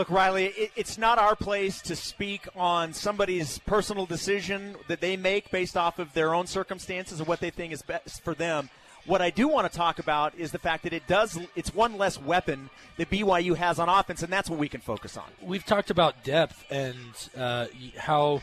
Look, 0.00 0.08
Riley, 0.08 0.46
it, 0.46 0.70
it's 0.76 0.96
not 0.96 1.18
our 1.18 1.36
place 1.36 1.82
to 1.82 1.94
speak 1.94 2.48
on 2.56 2.94
somebody's 2.94 3.58
personal 3.58 4.06
decision 4.06 4.76
that 4.88 5.02
they 5.02 5.14
make 5.14 5.50
based 5.50 5.76
off 5.76 5.98
of 5.98 6.14
their 6.14 6.32
own 6.34 6.46
circumstances 6.46 7.18
and 7.18 7.28
what 7.28 7.40
they 7.40 7.50
think 7.50 7.70
is 7.70 7.82
best 7.82 8.24
for 8.24 8.32
them. 8.32 8.70
What 9.04 9.20
I 9.20 9.28
do 9.28 9.46
want 9.46 9.70
to 9.70 9.76
talk 9.76 9.98
about 9.98 10.34
is 10.36 10.52
the 10.52 10.58
fact 10.58 10.84
that 10.84 10.94
it 10.94 11.06
does 11.06 11.38
it's 11.54 11.74
one 11.74 11.98
less 11.98 12.18
weapon 12.18 12.70
that 12.96 13.10
BYU 13.10 13.54
has 13.56 13.78
on 13.78 13.90
offense, 13.90 14.22
and 14.22 14.32
that's 14.32 14.48
what 14.48 14.58
we 14.58 14.70
can 14.70 14.80
focus 14.80 15.18
on. 15.18 15.26
We've 15.42 15.66
talked 15.66 15.90
about 15.90 16.24
depth 16.24 16.64
and 16.70 17.28
uh, 17.36 17.66
how 17.98 18.40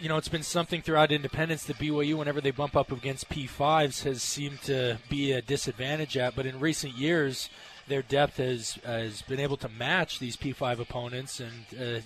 you 0.00 0.08
know, 0.08 0.16
it's 0.16 0.28
been 0.28 0.42
something 0.42 0.82
throughout 0.82 1.12
independence 1.12 1.64
that 1.64 1.78
BYU, 1.78 2.16
whenever 2.16 2.40
they 2.40 2.50
bump 2.50 2.76
up 2.76 2.92
against 2.92 3.28
P5s, 3.28 4.02
has 4.02 4.22
seemed 4.22 4.60
to 4.62 4.98
be 5.08 5.32
a 5.32 5.40
disadvantage 5.42 6.16
at. 6.16 6.34
But 6.34 6.46
in 6.46 6.60
recent 6.60 6.94
years, 6.94 7.48
their 7.88 8.02
depth 8.02 8.36
has 8.36 8.78
has 8.84 9.22
been 9.22 9.40
able 9.40 9.56
to 9.58 9.68
match 9.68 10.18
these 10.18 10.36
P5 10.36 10.78
opponents, 10.78 11.40
and 11.40 11.64
uh, 11.78 12.00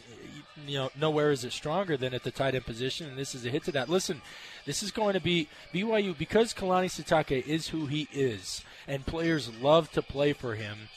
you 0.66 0.78
know, 0.78 0.90
nowhere 0.98 1.30
is 1.30 1.44
it 1.44 1.52
stronger 1.52 1.96
than 1.96 2.14
at 2.14 2.22
the 2.22 2.30
tight 2.30 2.54
end 2.54 2.64
position. 2.64 3.08
And 3.08 3.18
this 3.18 3.34
is 3.34 3.44
a 3.44 3.50
hit 3.50 3.64
to 3.64 3.72
that. 3.72 3.88
Listen, 3.88 4.22
this 4.64 4.82
is 4.82 4.90
going 4.90 5.14
to 5.14 5.20
be 5.20 5.48
BYU 5.74 6.16
because 6.16 6.54
Kalani 6.54 6.86
Sitake 6.86 7.46
is 7.46 7.68
who 7.68 7.86
he 7.86 8.08
is, 8.12 8.62
and 8.86 9.06
players 9.06 9.52
love 9.60 9.90
to 9.92 10.02
play 10.02 10.32
for 10.32 10.54
him. 10.54 10.88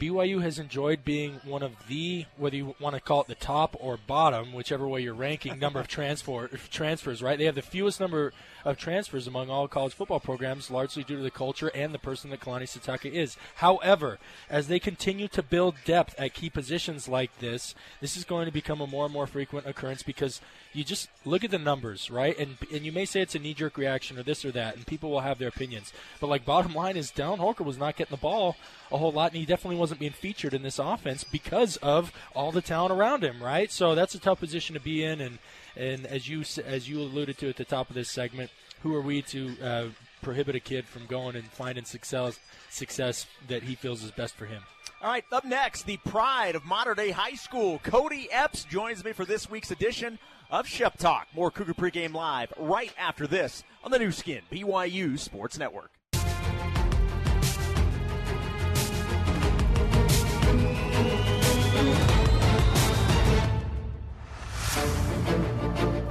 BYU 0.00 0.40
has 0.40 0.58
enjoyed 0.58 1.04
being 1.04 1.40
one 1.44 1.62
of 1.62 1.72
the, 1.88 2.24
whether 2.38 2.56
you 2.56 2.74
want 2.80 2.94
to 2.94 3.00
call 3.00 3.20
it 3.20 3.26
the 3.26 3.34
top 3.34 3.76
or 3.78 3.98
bottom, 3.98 4.52
whichever 4.52 4.88
way 4.88 5.00
you're 5.00 5.14
ranking, 5.14 5.58
number 5.58 5.78
of 5.78 5.88
transfer 5.88 6.48
transfers. 6.70 7.22
Right? 7.22 7.38
They 7.38 7.44
have 7.44 7.54
the 7.54 7.62
fewest 7.62 8.00
number 8.00 8.32
of 8.64 8.78
transfers 8.78 9.26
among 9.26 9.50
all 9.50 9.68
college 9.68 9.94
football 9.94 10.20
programs, 10.20 10.70
largely 10.70 11.04
due 11.04 11.16
to 11.16 11.22
the 11.22 11.30
culture 11.30 11.70
and 11.74 11.92
the 11.92 11.98
person 11.98 12.30
that 12.30 12.40
Kalani 12.40 12.64
Sitake 12.64 13.12
is. 13.12 13.36
However, 13.56 14.18
as 14.48 14.68
they 14.68 14.78
continue 14.78 15.28
to 15.28 15.42
build 15.42 15.74
depth 15.84 16.14
at 16.18 16.34
key 16.34 16.50
positions 16.50 17.08
like 17.08 17.38
this, 17.38 17.74
this 18.00 18.16
is 18.16 18.24
going 18.24 18.46
to 18.46 18.52
become 18.52 18.80
a 18.80 18.86
more 18.86 19.04
and 19.04 19.12
more 19.12 19.26
frequent 19.26 19.66
occurrence 19.66 20.02
because 20.02 20.40
you 20.72 20.84
just 20.84 21.08
look 21.24 21.44
at 21.44 21.50
the 21.50 21.58
numbers, 21.58 22.10
right? 22.10 22.36
And 22.38 22.56
and 22.72 22.84
you 22.84 22.92
may 22.92 23.04
say 23.04 23.20
it's 23.20 23.34
a 23.34 23.38
knee 23.38 23.54
jerk 23.54 23.76
reaction 23.76 24.18
or 24.18 24.22
this 24.22 24.44
or 24.44 24.50
that, 24.52 24.76
and 24.76 24.86
people 24.86 25.10
will 25.10 25.20
have 25.20 25.38
their 25.38 25.48
opinions. 25.48 25.92
But 26.20 26.28
like 26.28 26.44
bottom 26.44 26.74
line 26.74 26.96
is, 26.96 27.12
Dallin 27.12 27.38
Holker 27.38 27.64
was 27.64 27.78
not 27.78 27.96
getting 27.96 28.14
the 28.14 28.20
ball 28.20 28.56
a 28.90 28.98
whole 28.98 29.12
lot, 29.12 29.32
and 29.32 29.40
he 29.40 29.46
definitely 29.46 29.78
wasn't 29.78 30.00
being 30.00 30.12
featured 30.12 30.54
in 30.54 30.62
this 30.62 30.78
offense 30.78 31.24
because 31.24 31.76
of 31.78 32.12
all 32.34 32.52
the 32.52 32.62
talent 32.62 32.92
around 32.92 33.22
him, 33.22 33.42
right? 33.42 33.70
So 33.70 33.94
that's 33.94 34.14
a 34.14 34.20
tough 34.20 34.40
position 34.40 34.74
to 34.74 34.80
be 34.80 35.02
in, 35.04 35.20
and 35.20 35.38
and 35.76 36.06
as 36.06 36.28
you 36.28 36.44
as 36.64 36.88
you 36.88 37.00
alluded 37.00 37.38
to 37.38 37.48
at 37.48 37.56
the 37.56 37.64
top 37.64 37.88
of 37.88 37.94
this 37.94 38.10
segment, 38.10 38.50
who 38.82 38.94
are 38.94 39.00
we 39.00 39.22
to 39.22 39.56
uh, 39.62 39.86
prohibit 40.22 40.54
a 40.54 40.60
kid 40.60 40.86
from 40.86 41.06
going 41.06 41.36
and 41.36 41.44
finding 41.44 41.84
success 41.84 42.38
success 42.70 43.26
that 43.48 43.62
he 43.62 43.74
feels 43.74 44.02
is 44.02 44.10
best 44.10 44.34
for 44.34 44.46
him? 44.46 44.62
All 45.02 45.10
right, 45.10 45.24
up 45.32 45.44
next, 45.44 45.84
the 45.84 45.98
pride 45.98 46.54
of 46.54 46.64
Mater 46.64 46.94
Dei 46.94 47.10
high 47.10 47.34
school. 47.34 47.78
Cody 47.82 48.28
Epps 48.32 48.64
joins 48.64 49.04
me 49.04 49.12
for 49.12 49.26
this 49.26 49.50
week's 49.50 49.70
edition 49.70 50.18
of 50.50 50.66
Shep 50.66 50.96
Talk. 50.96 51.28
More 51.34 51.50
Cougar 51.50 51.74
pregame 51.74 52.14
live 52.14 52.52
right 52.56 52.92
after 52.98 53.26
this 53.26 53.64
on 53.82 53.90
the 53.90 53.98
Nu 53.98 54.10
Skin 54.10 54.40
BYU 54.50 55.18
Sports 55.18 55.58
Network. 55.58 55.90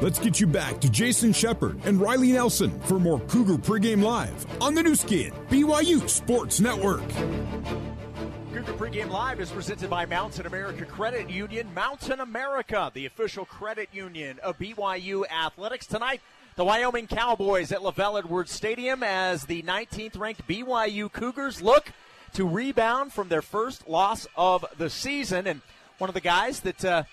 Let's 0.04 0.20
get 0.20 0.38
you 0.38 0.48
back 0.48 0.82
to 0.82 0.89
Jason 0.89 1.32
Shepard 1.32 1.80
and 1.86 1.98
Riley 1.98 2.34
Nelson 2.34 2.78
for 2.82 3.00
more 3.00 3.22
Cougar 3.22 3.60
pregame 3.60 4.04
live 4.04 4.46
on 4.62 4.76
the 4.76 4.84
Nu 4.84 4.96
Skin 4.96 5.32
BYU 5.50 6.10
Sports 6.10 6.60
Network. 6.60 7.08
Cougar 8.54 8.74
pregame 8.74 9.10
live 9.10 9.39
is 9.39 9.50
presented 9.50 9.89
by 9.89 10.06
Mountain 10.06 10.46
America 10.46 10.84
Credit 10.84 11.30
Union. 11.30 11.74
Mountain 11.74 12.20
America, 12.20 12.92
the 12.94 13.06
official 13.06 13.46
credit 13.46 13.88
union 13.94 14.39
of 14.44 14.60
BYU 14.60 15.24
athletics 15.32 15.86
tonight. 15.88 16.20
The 16.58 16.66
Wyoming 16.66 17.08
Cowboys 17.08 17.72
at 17.72 17.80
LaVell 17.80 18.20
Edwards 18.20 18.52
Stadium 18.52 19.04
as 19.04 19.46
the 19.46 19.62
19th 19.62 20.20
ranked 20.20 20.46
BYU 20.46 21.10
Cougars 21.10 21.62
look 21.62 21.94
to 22.34 22.46
rebound 22.46 23.13
from 23.13 23.30
their 23.30 23.42
first 23.42 23.88
loss 23.88 24.28
of 24.36 24.66
the 24.78 24.89
season. 24.89 25.48
And 25.48 25.62
one 25.98 26.10
of 26.10 26.13
the 26.13 26.20
guys 26.20 26.60
that 26.60 26.84
uh, 26.84 27.04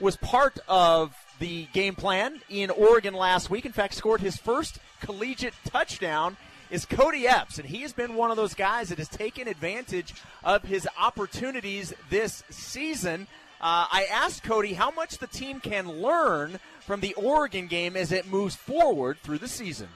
was 0.00 0.16
part 0.16 0.58
of 0.66 1.14
the 1.40 1.66
game 1.72 1.96
plan 1.96 2.40
in 2.48 2.70
Oregon 2.70 3.14
last 3.14 3.50
week. 3.50 3.66
In 3.66 3.72
fact, 3.72 3.94
scored 3.94 4.20
his 4.20 4.36
first 4.36 4.78
collegiate 5.00 5.54
touchdown 5.64 6.36
is 6.70 6.84
Cody 6.84 7.26
Epps, 7.26 7.58
and 7.58 7.68
he 7.68 7.82
has 7.82 7.92
been 7.92 8.14
one 8.14 8.30
of 8.30 8.36
those 8.36 8.54
guys 8.54 8.90
that 8.90 8.98
has 8.98 9.08
taken 9.08 9.48
advantage 9.48 10.14
of 10.44 10.62
his 10.62 10.86
opportunities 10.96 11.92
this 12.10 12.44
season. 12.48 13.26
Uh, 13.60 13.86
I 13.90 14.06
asked 14.10 14.44
Cody 14.44 14.74
how 14.74 14.90
much 14.90 15.18
the 15.18 15.26
team 15.26 15.58
can 15.58 16.00
learn 16.00 16.60
from 16.80 17.00
the 17.00 17.14
Oregon 17.14 17.66
game 17.66 17.96
as 17.96 18.12
it 18.12 18.30
moves 18.30 18.54
forward 18.54 19.18
through 19.22 19.38
the 19.38 19.48
season. 19.48 19.88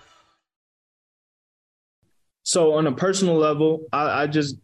So, 2.43 2.75
on 2.75 2.87
a 2.87 2.93
personal 2.93 3.37
level, 3.37 3.85
I, 3.93 4.23
I 4.23 4.27
just 4.27 4.57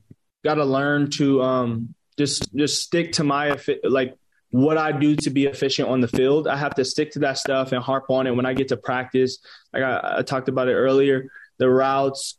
got 0.44 0.54
to 0.54 0.64
learn 0.64 1.10
to 1.12 1.42
um, 1.42 1.94
just 2.18 2.54
just 2.54 2.82
stick 2.82 3.12
to 3.12 3.24
my 3.24 3.56
like 3.84 4.16
what 4.50 4.76
I 4.76 4.92
do 4.92 5.16
to 5.16 5.30
be 5.30 5.46
efficient 5.46 5.88
on 5.88 6.00
the 6.00 6.08
field. 6.08 6.48
I 6.48 6.56
have 6.56 6.74
to 6.74 6.84
stick 6.84 7.12
to 7.12 7.20
that 7.20 7.38
stuff 7.38 7.72
and 7.72 7.82
harp 7.82 8.10
on 8.10 8.26
it 8.26 8.34
when 8.34 8.46
I 8.46 8.54
get 8.54 8.68
to 8.68 8.76
practice. 8.76 9.38
Like 9.72 9.82
I, 9.82 10.16
I 10.18 10.22
talked 10.22 10.48
about 10.48 10.68
it 10.68 10.74
earlier, 10.74 11.30
the 11.58 11.70
routes 11.70 12.36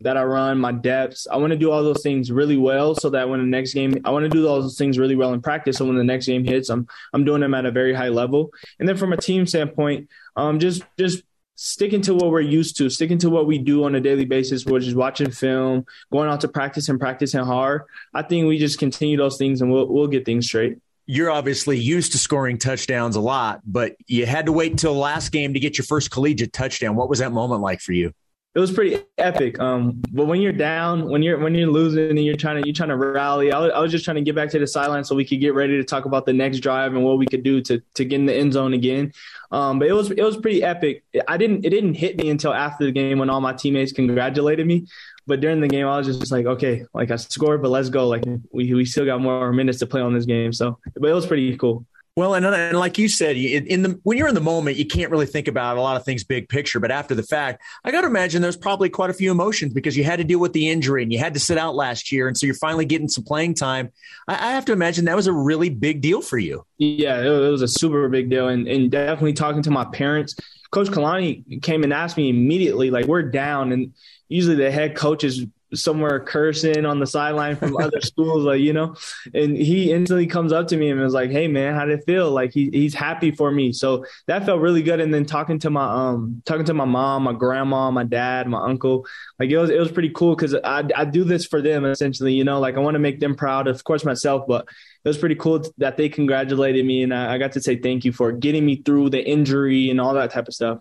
that 0.00 0.16
I 0.16 0.24
run, 0.24 0.58
my 0.58 0.72
depths. 0.72 1.26
I 1.30 1.38
want 1.38 1.52
to 1.52 1.58
do 1.58 1.70
all 1.70 1.82
those 1.82 2.02
things 2.02 2.30
really 2.30 2.58
well 2.58 2.94
so 2.94 3.08
that 3.10 3.28
when 3.28 3.40
the 3.40 3.46
next 3.46 3.72
game, 3.72 4.00
I 4.04 4.10
want 4.10 4.24
to 4.24 4.28
do 4.28 4.46
all 4.46 4.60
those 4.60 4.76
things 4.76 4.98
really 4.98 5.16
well 5.16 5.32
in 5.32 5.40
practice. 5.40 5.78
So 5.78 5.86
when 5.86 5.96
the 5.96 6.04
next 6.04 6.26
game 6.26 6.44
hits, 6.44 6.68
I'm 6.68 6.86
I'm 7.12 7.24
doing 7.24 7.40
them 7.40 7.54
at 7.54 7.66
a 7.66 7.70
very 7.70 7.94
high 7.94 8.10
level. 8.10 8.50
And 8.78 8.88
then 8.88 8.96
from 8.96 9.12
a 9.12 9.16
team 9.16 9.46
standpoint, 9.46 10.08
um, 10.36 10.58
just 10.58 10.82
just 10.98 11.22
sticking 11.56 12.02
to 12.02 12.14
what 12.14 12.30
we're 12.30 12.40
used 12.40 12.76
to, 12.76 12.90
sticking 12.90 13.18
to 13.18 13.30
what 13.30 13.46
we 13.46 13.58
do 13.58 13.84
on 13.84 13.94
a 13.94 14.00
daily 14.00 14.24
basis, 14.24 14.66
which 14.66 14.86
is 14.86 14.94
watching 14.94 15.30
film, 15.30 15.86
going 16.12 16.28
out 16.28 16.40
to 16.40 16.48
practice 16.48 16.88
and 16.88 16.98
practicing 16.98 17.44
hard. 17.44 17.82
I 18.12 18.22
think 18.22 18.48
we 18.48 18.58
just 18.58 18.80
continue 18.80 19.16
those 19.16 19.38
things 19.38 19.62
and 19.62 19.72
we'll 19.72 19.88
we'll 19.88 20.08
get 20.08 20.26
things 20.26 20.46
straight 20.46 20.78
you're 21.06 21.30
obviously 21.30 21.78
used 21.78 22.12
to 22.12 22.18
scoring 22.18 22.58
touchdowns 22.58 23.16
a 23.16 23.20
lot, 23.20 23.60
but 23.66 23.94
you 24.06 24.26
had 24.26 24.46
to 24.46 24.52
wait 24.52 24.70
until 24.72 24.94
last 24.94 25.30
game 25.30 25.54
to 25.54 25.60
get 25.60 25.76
your 25.76 25.84
first 25.84 26.10
collegiate 26.10 26.52
touchdown. 26.52 26.96
What 26.96 27.08
was 27.08 27.18
that 27.18 27.32
moment 27.32 27.60
like 27.60 27.80
for 27.80 27.92
you? 27.92 28.12
It 28.54 28.60
was 28.60 28.70
pretty 28.70 29.02
epic. 29.18 29.58
Um, 29.58 30.00
but 30.12 30.26
when 30.26 30.40
you're 30.40 30.52
down, 30.52 31.08
when 31.08 31.24
you're 31.24 31.38
when 31.38 31.56
you're 31.56 31.70
losing, 31.70 32.10
and 32.10 32.24
you're 32.24 32.36
trying 32.36 32.62
to 32.62 32.68
you're 32.68 32.74
trying 32.74 32.90
to 32.90 32.96
rally. 32.96 33.50
I 33.50 33.58
was, 33.58 33.72
I 33.74 33.80
was 33.80 33.90
just 33.90 34.04
trying 34.04 34.14
to 34.14 34.22
get 34.22 34.36
back 34.36 34.48
to 34.50 34.60
the 34.60 34.66
sideline 34.66 35.02
so 35.02 35.16
we 35.16 35.24
could 35.24 35.40
get 35.40 35.54
ready 35.54 35.76
to 35.76 35.82
talk 35.82 36.04
about 36.04 36.24
the 36.24 36.32
next 36.32 36.60
drive 36.60 36.94
and 36.94 37.04
what 37.04 37.18
we 37.18 37.26
could 37.26 37.42
do 37.42 37.60
to 37.62 37.82
to 37.94 38.04
get 38.04 38.14
in 38.14 38.26
the 38.26 38.34
end 38.34 38.52
zone 38.52 38.72
again. 38.72 39.12
Um, 39.50 39.80
but 39.80 39.88
it 39.88 39.92
was 39.92 40.12
it 40.12 40.22
was 40.22 40.36
pretty 40.36 40.62
epic. 40.62 41.02
I 41.26 41.36
didn't 41.36 41.64
it 41.64 41.70
didn't 41.70 41.94
hit 41.94 42.16
me 42.16 42.30
until 42.30 42.54
after 42.54 42.84
the 42.84 42.92
game 42.92 43.18
when 43.18 43.28
all 43.28 43.40
my 43.40 43.54
teammates 43.54 43.90
congratulated 43.90 44.68
me. 44.68 44.86
But 45.26 45.40
during 45.40 45.60
the 45.60 45.68
game, 45.68 45.86
I 45.86 45.98
was 45.98 46.06
just 46.06 46.30
like, 46.30 46.46
okay, 46.46 46.84
like 46.92 47.10
I 47.10 47.16
scored, 47.16 47.62
but 47.62 47.70
let's 47.70 47.88
go. 47.88 48.08
Like 48.08 48.24
we 48.52 48.74
we 48.74 48.84
still 48.84 49.06
got 49.06 49.20
more 49.20 49.52
minutes 49.52 49.78
to 49.78 49.86
play 49.86 50.00
on 50.00 50.14
this 50.14 50.26
game. 50.26 50.52
So, 50.52 50.78
but 50.96 51.08
it 51.08 51.14
was 51.14 51.26
pretty 51.26 51.56
cool. 51.56 51.86
Well, 52.16 52.34
and, 52.34 52.46
uh, 52.46 52.52
and 52.52 52.78
like 52.78 52.96
you 52.96 53.08
said, 53.08 53.36
in 53.36 53.82
the 53.82 53.98
when 54.04 54.16
you're 54.16 54.28
in 54.28 54.36
the 54.36 54.40
moment, 54.40 54.76
you 54.76 54.86
can't 54.86 55.10
really 55.10 55.26
think 55.26 55.48
about 55.48 55.76
a 55.76 55.80
lot 55.80 55.96
of 55.96 56.04
things 56.04 56.22
big 56.22 56.48
picture. 56.48 56.78
But 56.78 56.92
after 56.92 57.12
the 57.12 57.24
fact, 57.24 57.60
I 57.84 57.90
got 57.90 58.02
to 58.02 58.06
imagine 58.06 58.40
there's 58.40 58.56
probably 58.56 58.88
quite 58.88 59.10
a 59.10 59.14
few 59.14 59.32
emotions 59.32 59.74
because 59.74 59.96
you 59.96 60.04
had 60.04 60.18
to 60.18 60.24
deal 60.24 60.38
with 60.38 60.52
the 60.52 60.68
injury 60.68 61.02
and 61.02 61.12
you 61.12 61.18
had 61.18 61.34
to 61.34 61.40
sit 61.40 61.58
out 61.58 61.74
last 61.74 62.12
year, 62.12 62.28
and 62.28 62.38
so 62.38 62.46
you're 62.46 62.54
finally 62.54 62.84
getting 62.84 63.08
some 63.08 63.24
playing 63.24 63.54
time. 63.54 63.90
I, 64.28 64.34
I 64.34 64.52
have 64.52 64.64
to 64.66 64.72
imagine 64.72 65.06
that 65.06 65.16
was 65.16 65.26
a 65.26 65.32
really 65.32 65.70
big 65.70 66.02
deal 66.02 66.22
for 66.22 66.38
you. 66.38 66.64
Yeah, 66.78 67.20
it 67.20 67.50
was 67.50 67.62
a 67.62 67.68
super 67.68 68.08
big 68.08 68.30
deal, 68.30 68.46
and, 68.46 68.68
and 68.68 68.92
definitely 68.92 69.32
talking 69.32 69.62
to 69.62 69.72
my 69.72 69.84
parents. 69.86 70.36
Coach 70.70 70.88
Kalani 70.88 71.62
came 71.62 71.82
and 71.82 71.92
asked 71.92 72.16
me 72.16 72.28
immediately, 72.28 72.90
like, 72.90 73.06
we're 73.06 73.22
down, 73.22 73.72
and 73.72 73.92
usually 74.28 74.56
the 74.56 74.70
head 74.70 74.96
coach 74.96 75.24
is 75.24 75.46
somewhere 75.76 76.20
cursing 76.20 76.86
on 76.86 76.98
the 76.98 77.06
sideline 77.06 77.56
from 77.56 77.76
other 77.76 78.00
schools, 78.02 78.44
like 78.44 78.60
you 78.60 78.72
know, 78.72 78.94
and 79.32 79.56
he 79.56 79.92
instantly 79.92 80.26
comes 80.26 80.52
up 80.52 80.68
to 80.68 80.76
me 80.76 80.90
and 80.90 81.00
was 81.00 81.14
like, 81.14 81.30
"Hey 81.30 81.48
man, 81.48 81.74
how 81.74 81.84
did 81.84 82.00
it 82.00 82.06
feel?" 82.06 82.30
Like 82.30 82.52
he 82.52 82.70
he's 82.70 82.94
happy 82.94 83.30
for 83.30 83.50
me, 83.50 83.72
so 83.72 84.04
that 84.26 84.44
felt 84.44 84.60
really 84.60 84.82
good. 84.82 85.00
And 85.00 85.12
then 85.12 85.24
talking 85.24 85.58
to 85.60 85.70
my 85.70 85.84
um 85.84 86.42
talking 86.44 86.64
to 86.66 86.74
my 86.74 86.84
mom, 86.84 87.24
my 87.24 87.32
grandma, 87.32 87.90
my 87.90 88.04
dad, 88.04 88.48
my 88.48 88.64
uncle, 88.64 89.06
like 89.38 89.50
it 89.50 89.58
was 89.58 89.70
it 89.70 89.78
was 89.78 89.92
pretty 89.92 90.10
cool 90.10 90.34
because 90.34 90.54
I 90.54 90.84
I 90.94 91.04
do 91.04 91.24
this 91.24 91.46
for 91.46 91.60
them 91.60 91.84
essentially, 91.84 92.34
you 92.34 92.44
know, 92.44 92.60
like 92.60 92.76
I 92.76 92.80
want 92.80 92.94
to 92.94 93.00
make 93.00 93.20
them 93.20 93.34
proud, 93.34 93.68
of 93.68 93.82
course 93.84 94.04
myself, 94.04 94.46
but 94.46 94.66
it 95.04 95.08
was 95.08 95.18
pretty 95.18 95.36
cool 95.36 95.64
that 95.78 95.96
they 95.96 96.08
congratulated 96.08 96.84
me 96.84 97.02
and 97.02 97.12
I, 97.12 97.34
I 97.34 97.38
got 97.38 97.52
to 97.52 97.60
say 97.60 97.76
thank 97.76 98.04
you 98.04 98.12
for 98.12 98.32
getting 98.32 98.64
me 98.64 98.76
through 98.76 99.10
the 99.10 99.22
injury 99.22 99.90
and 99.90 100.00
all 100.00 100.14
that 100.14 100.30
type 100.30 100.48
of 100.48 100.54
stuff. 100.54 100.78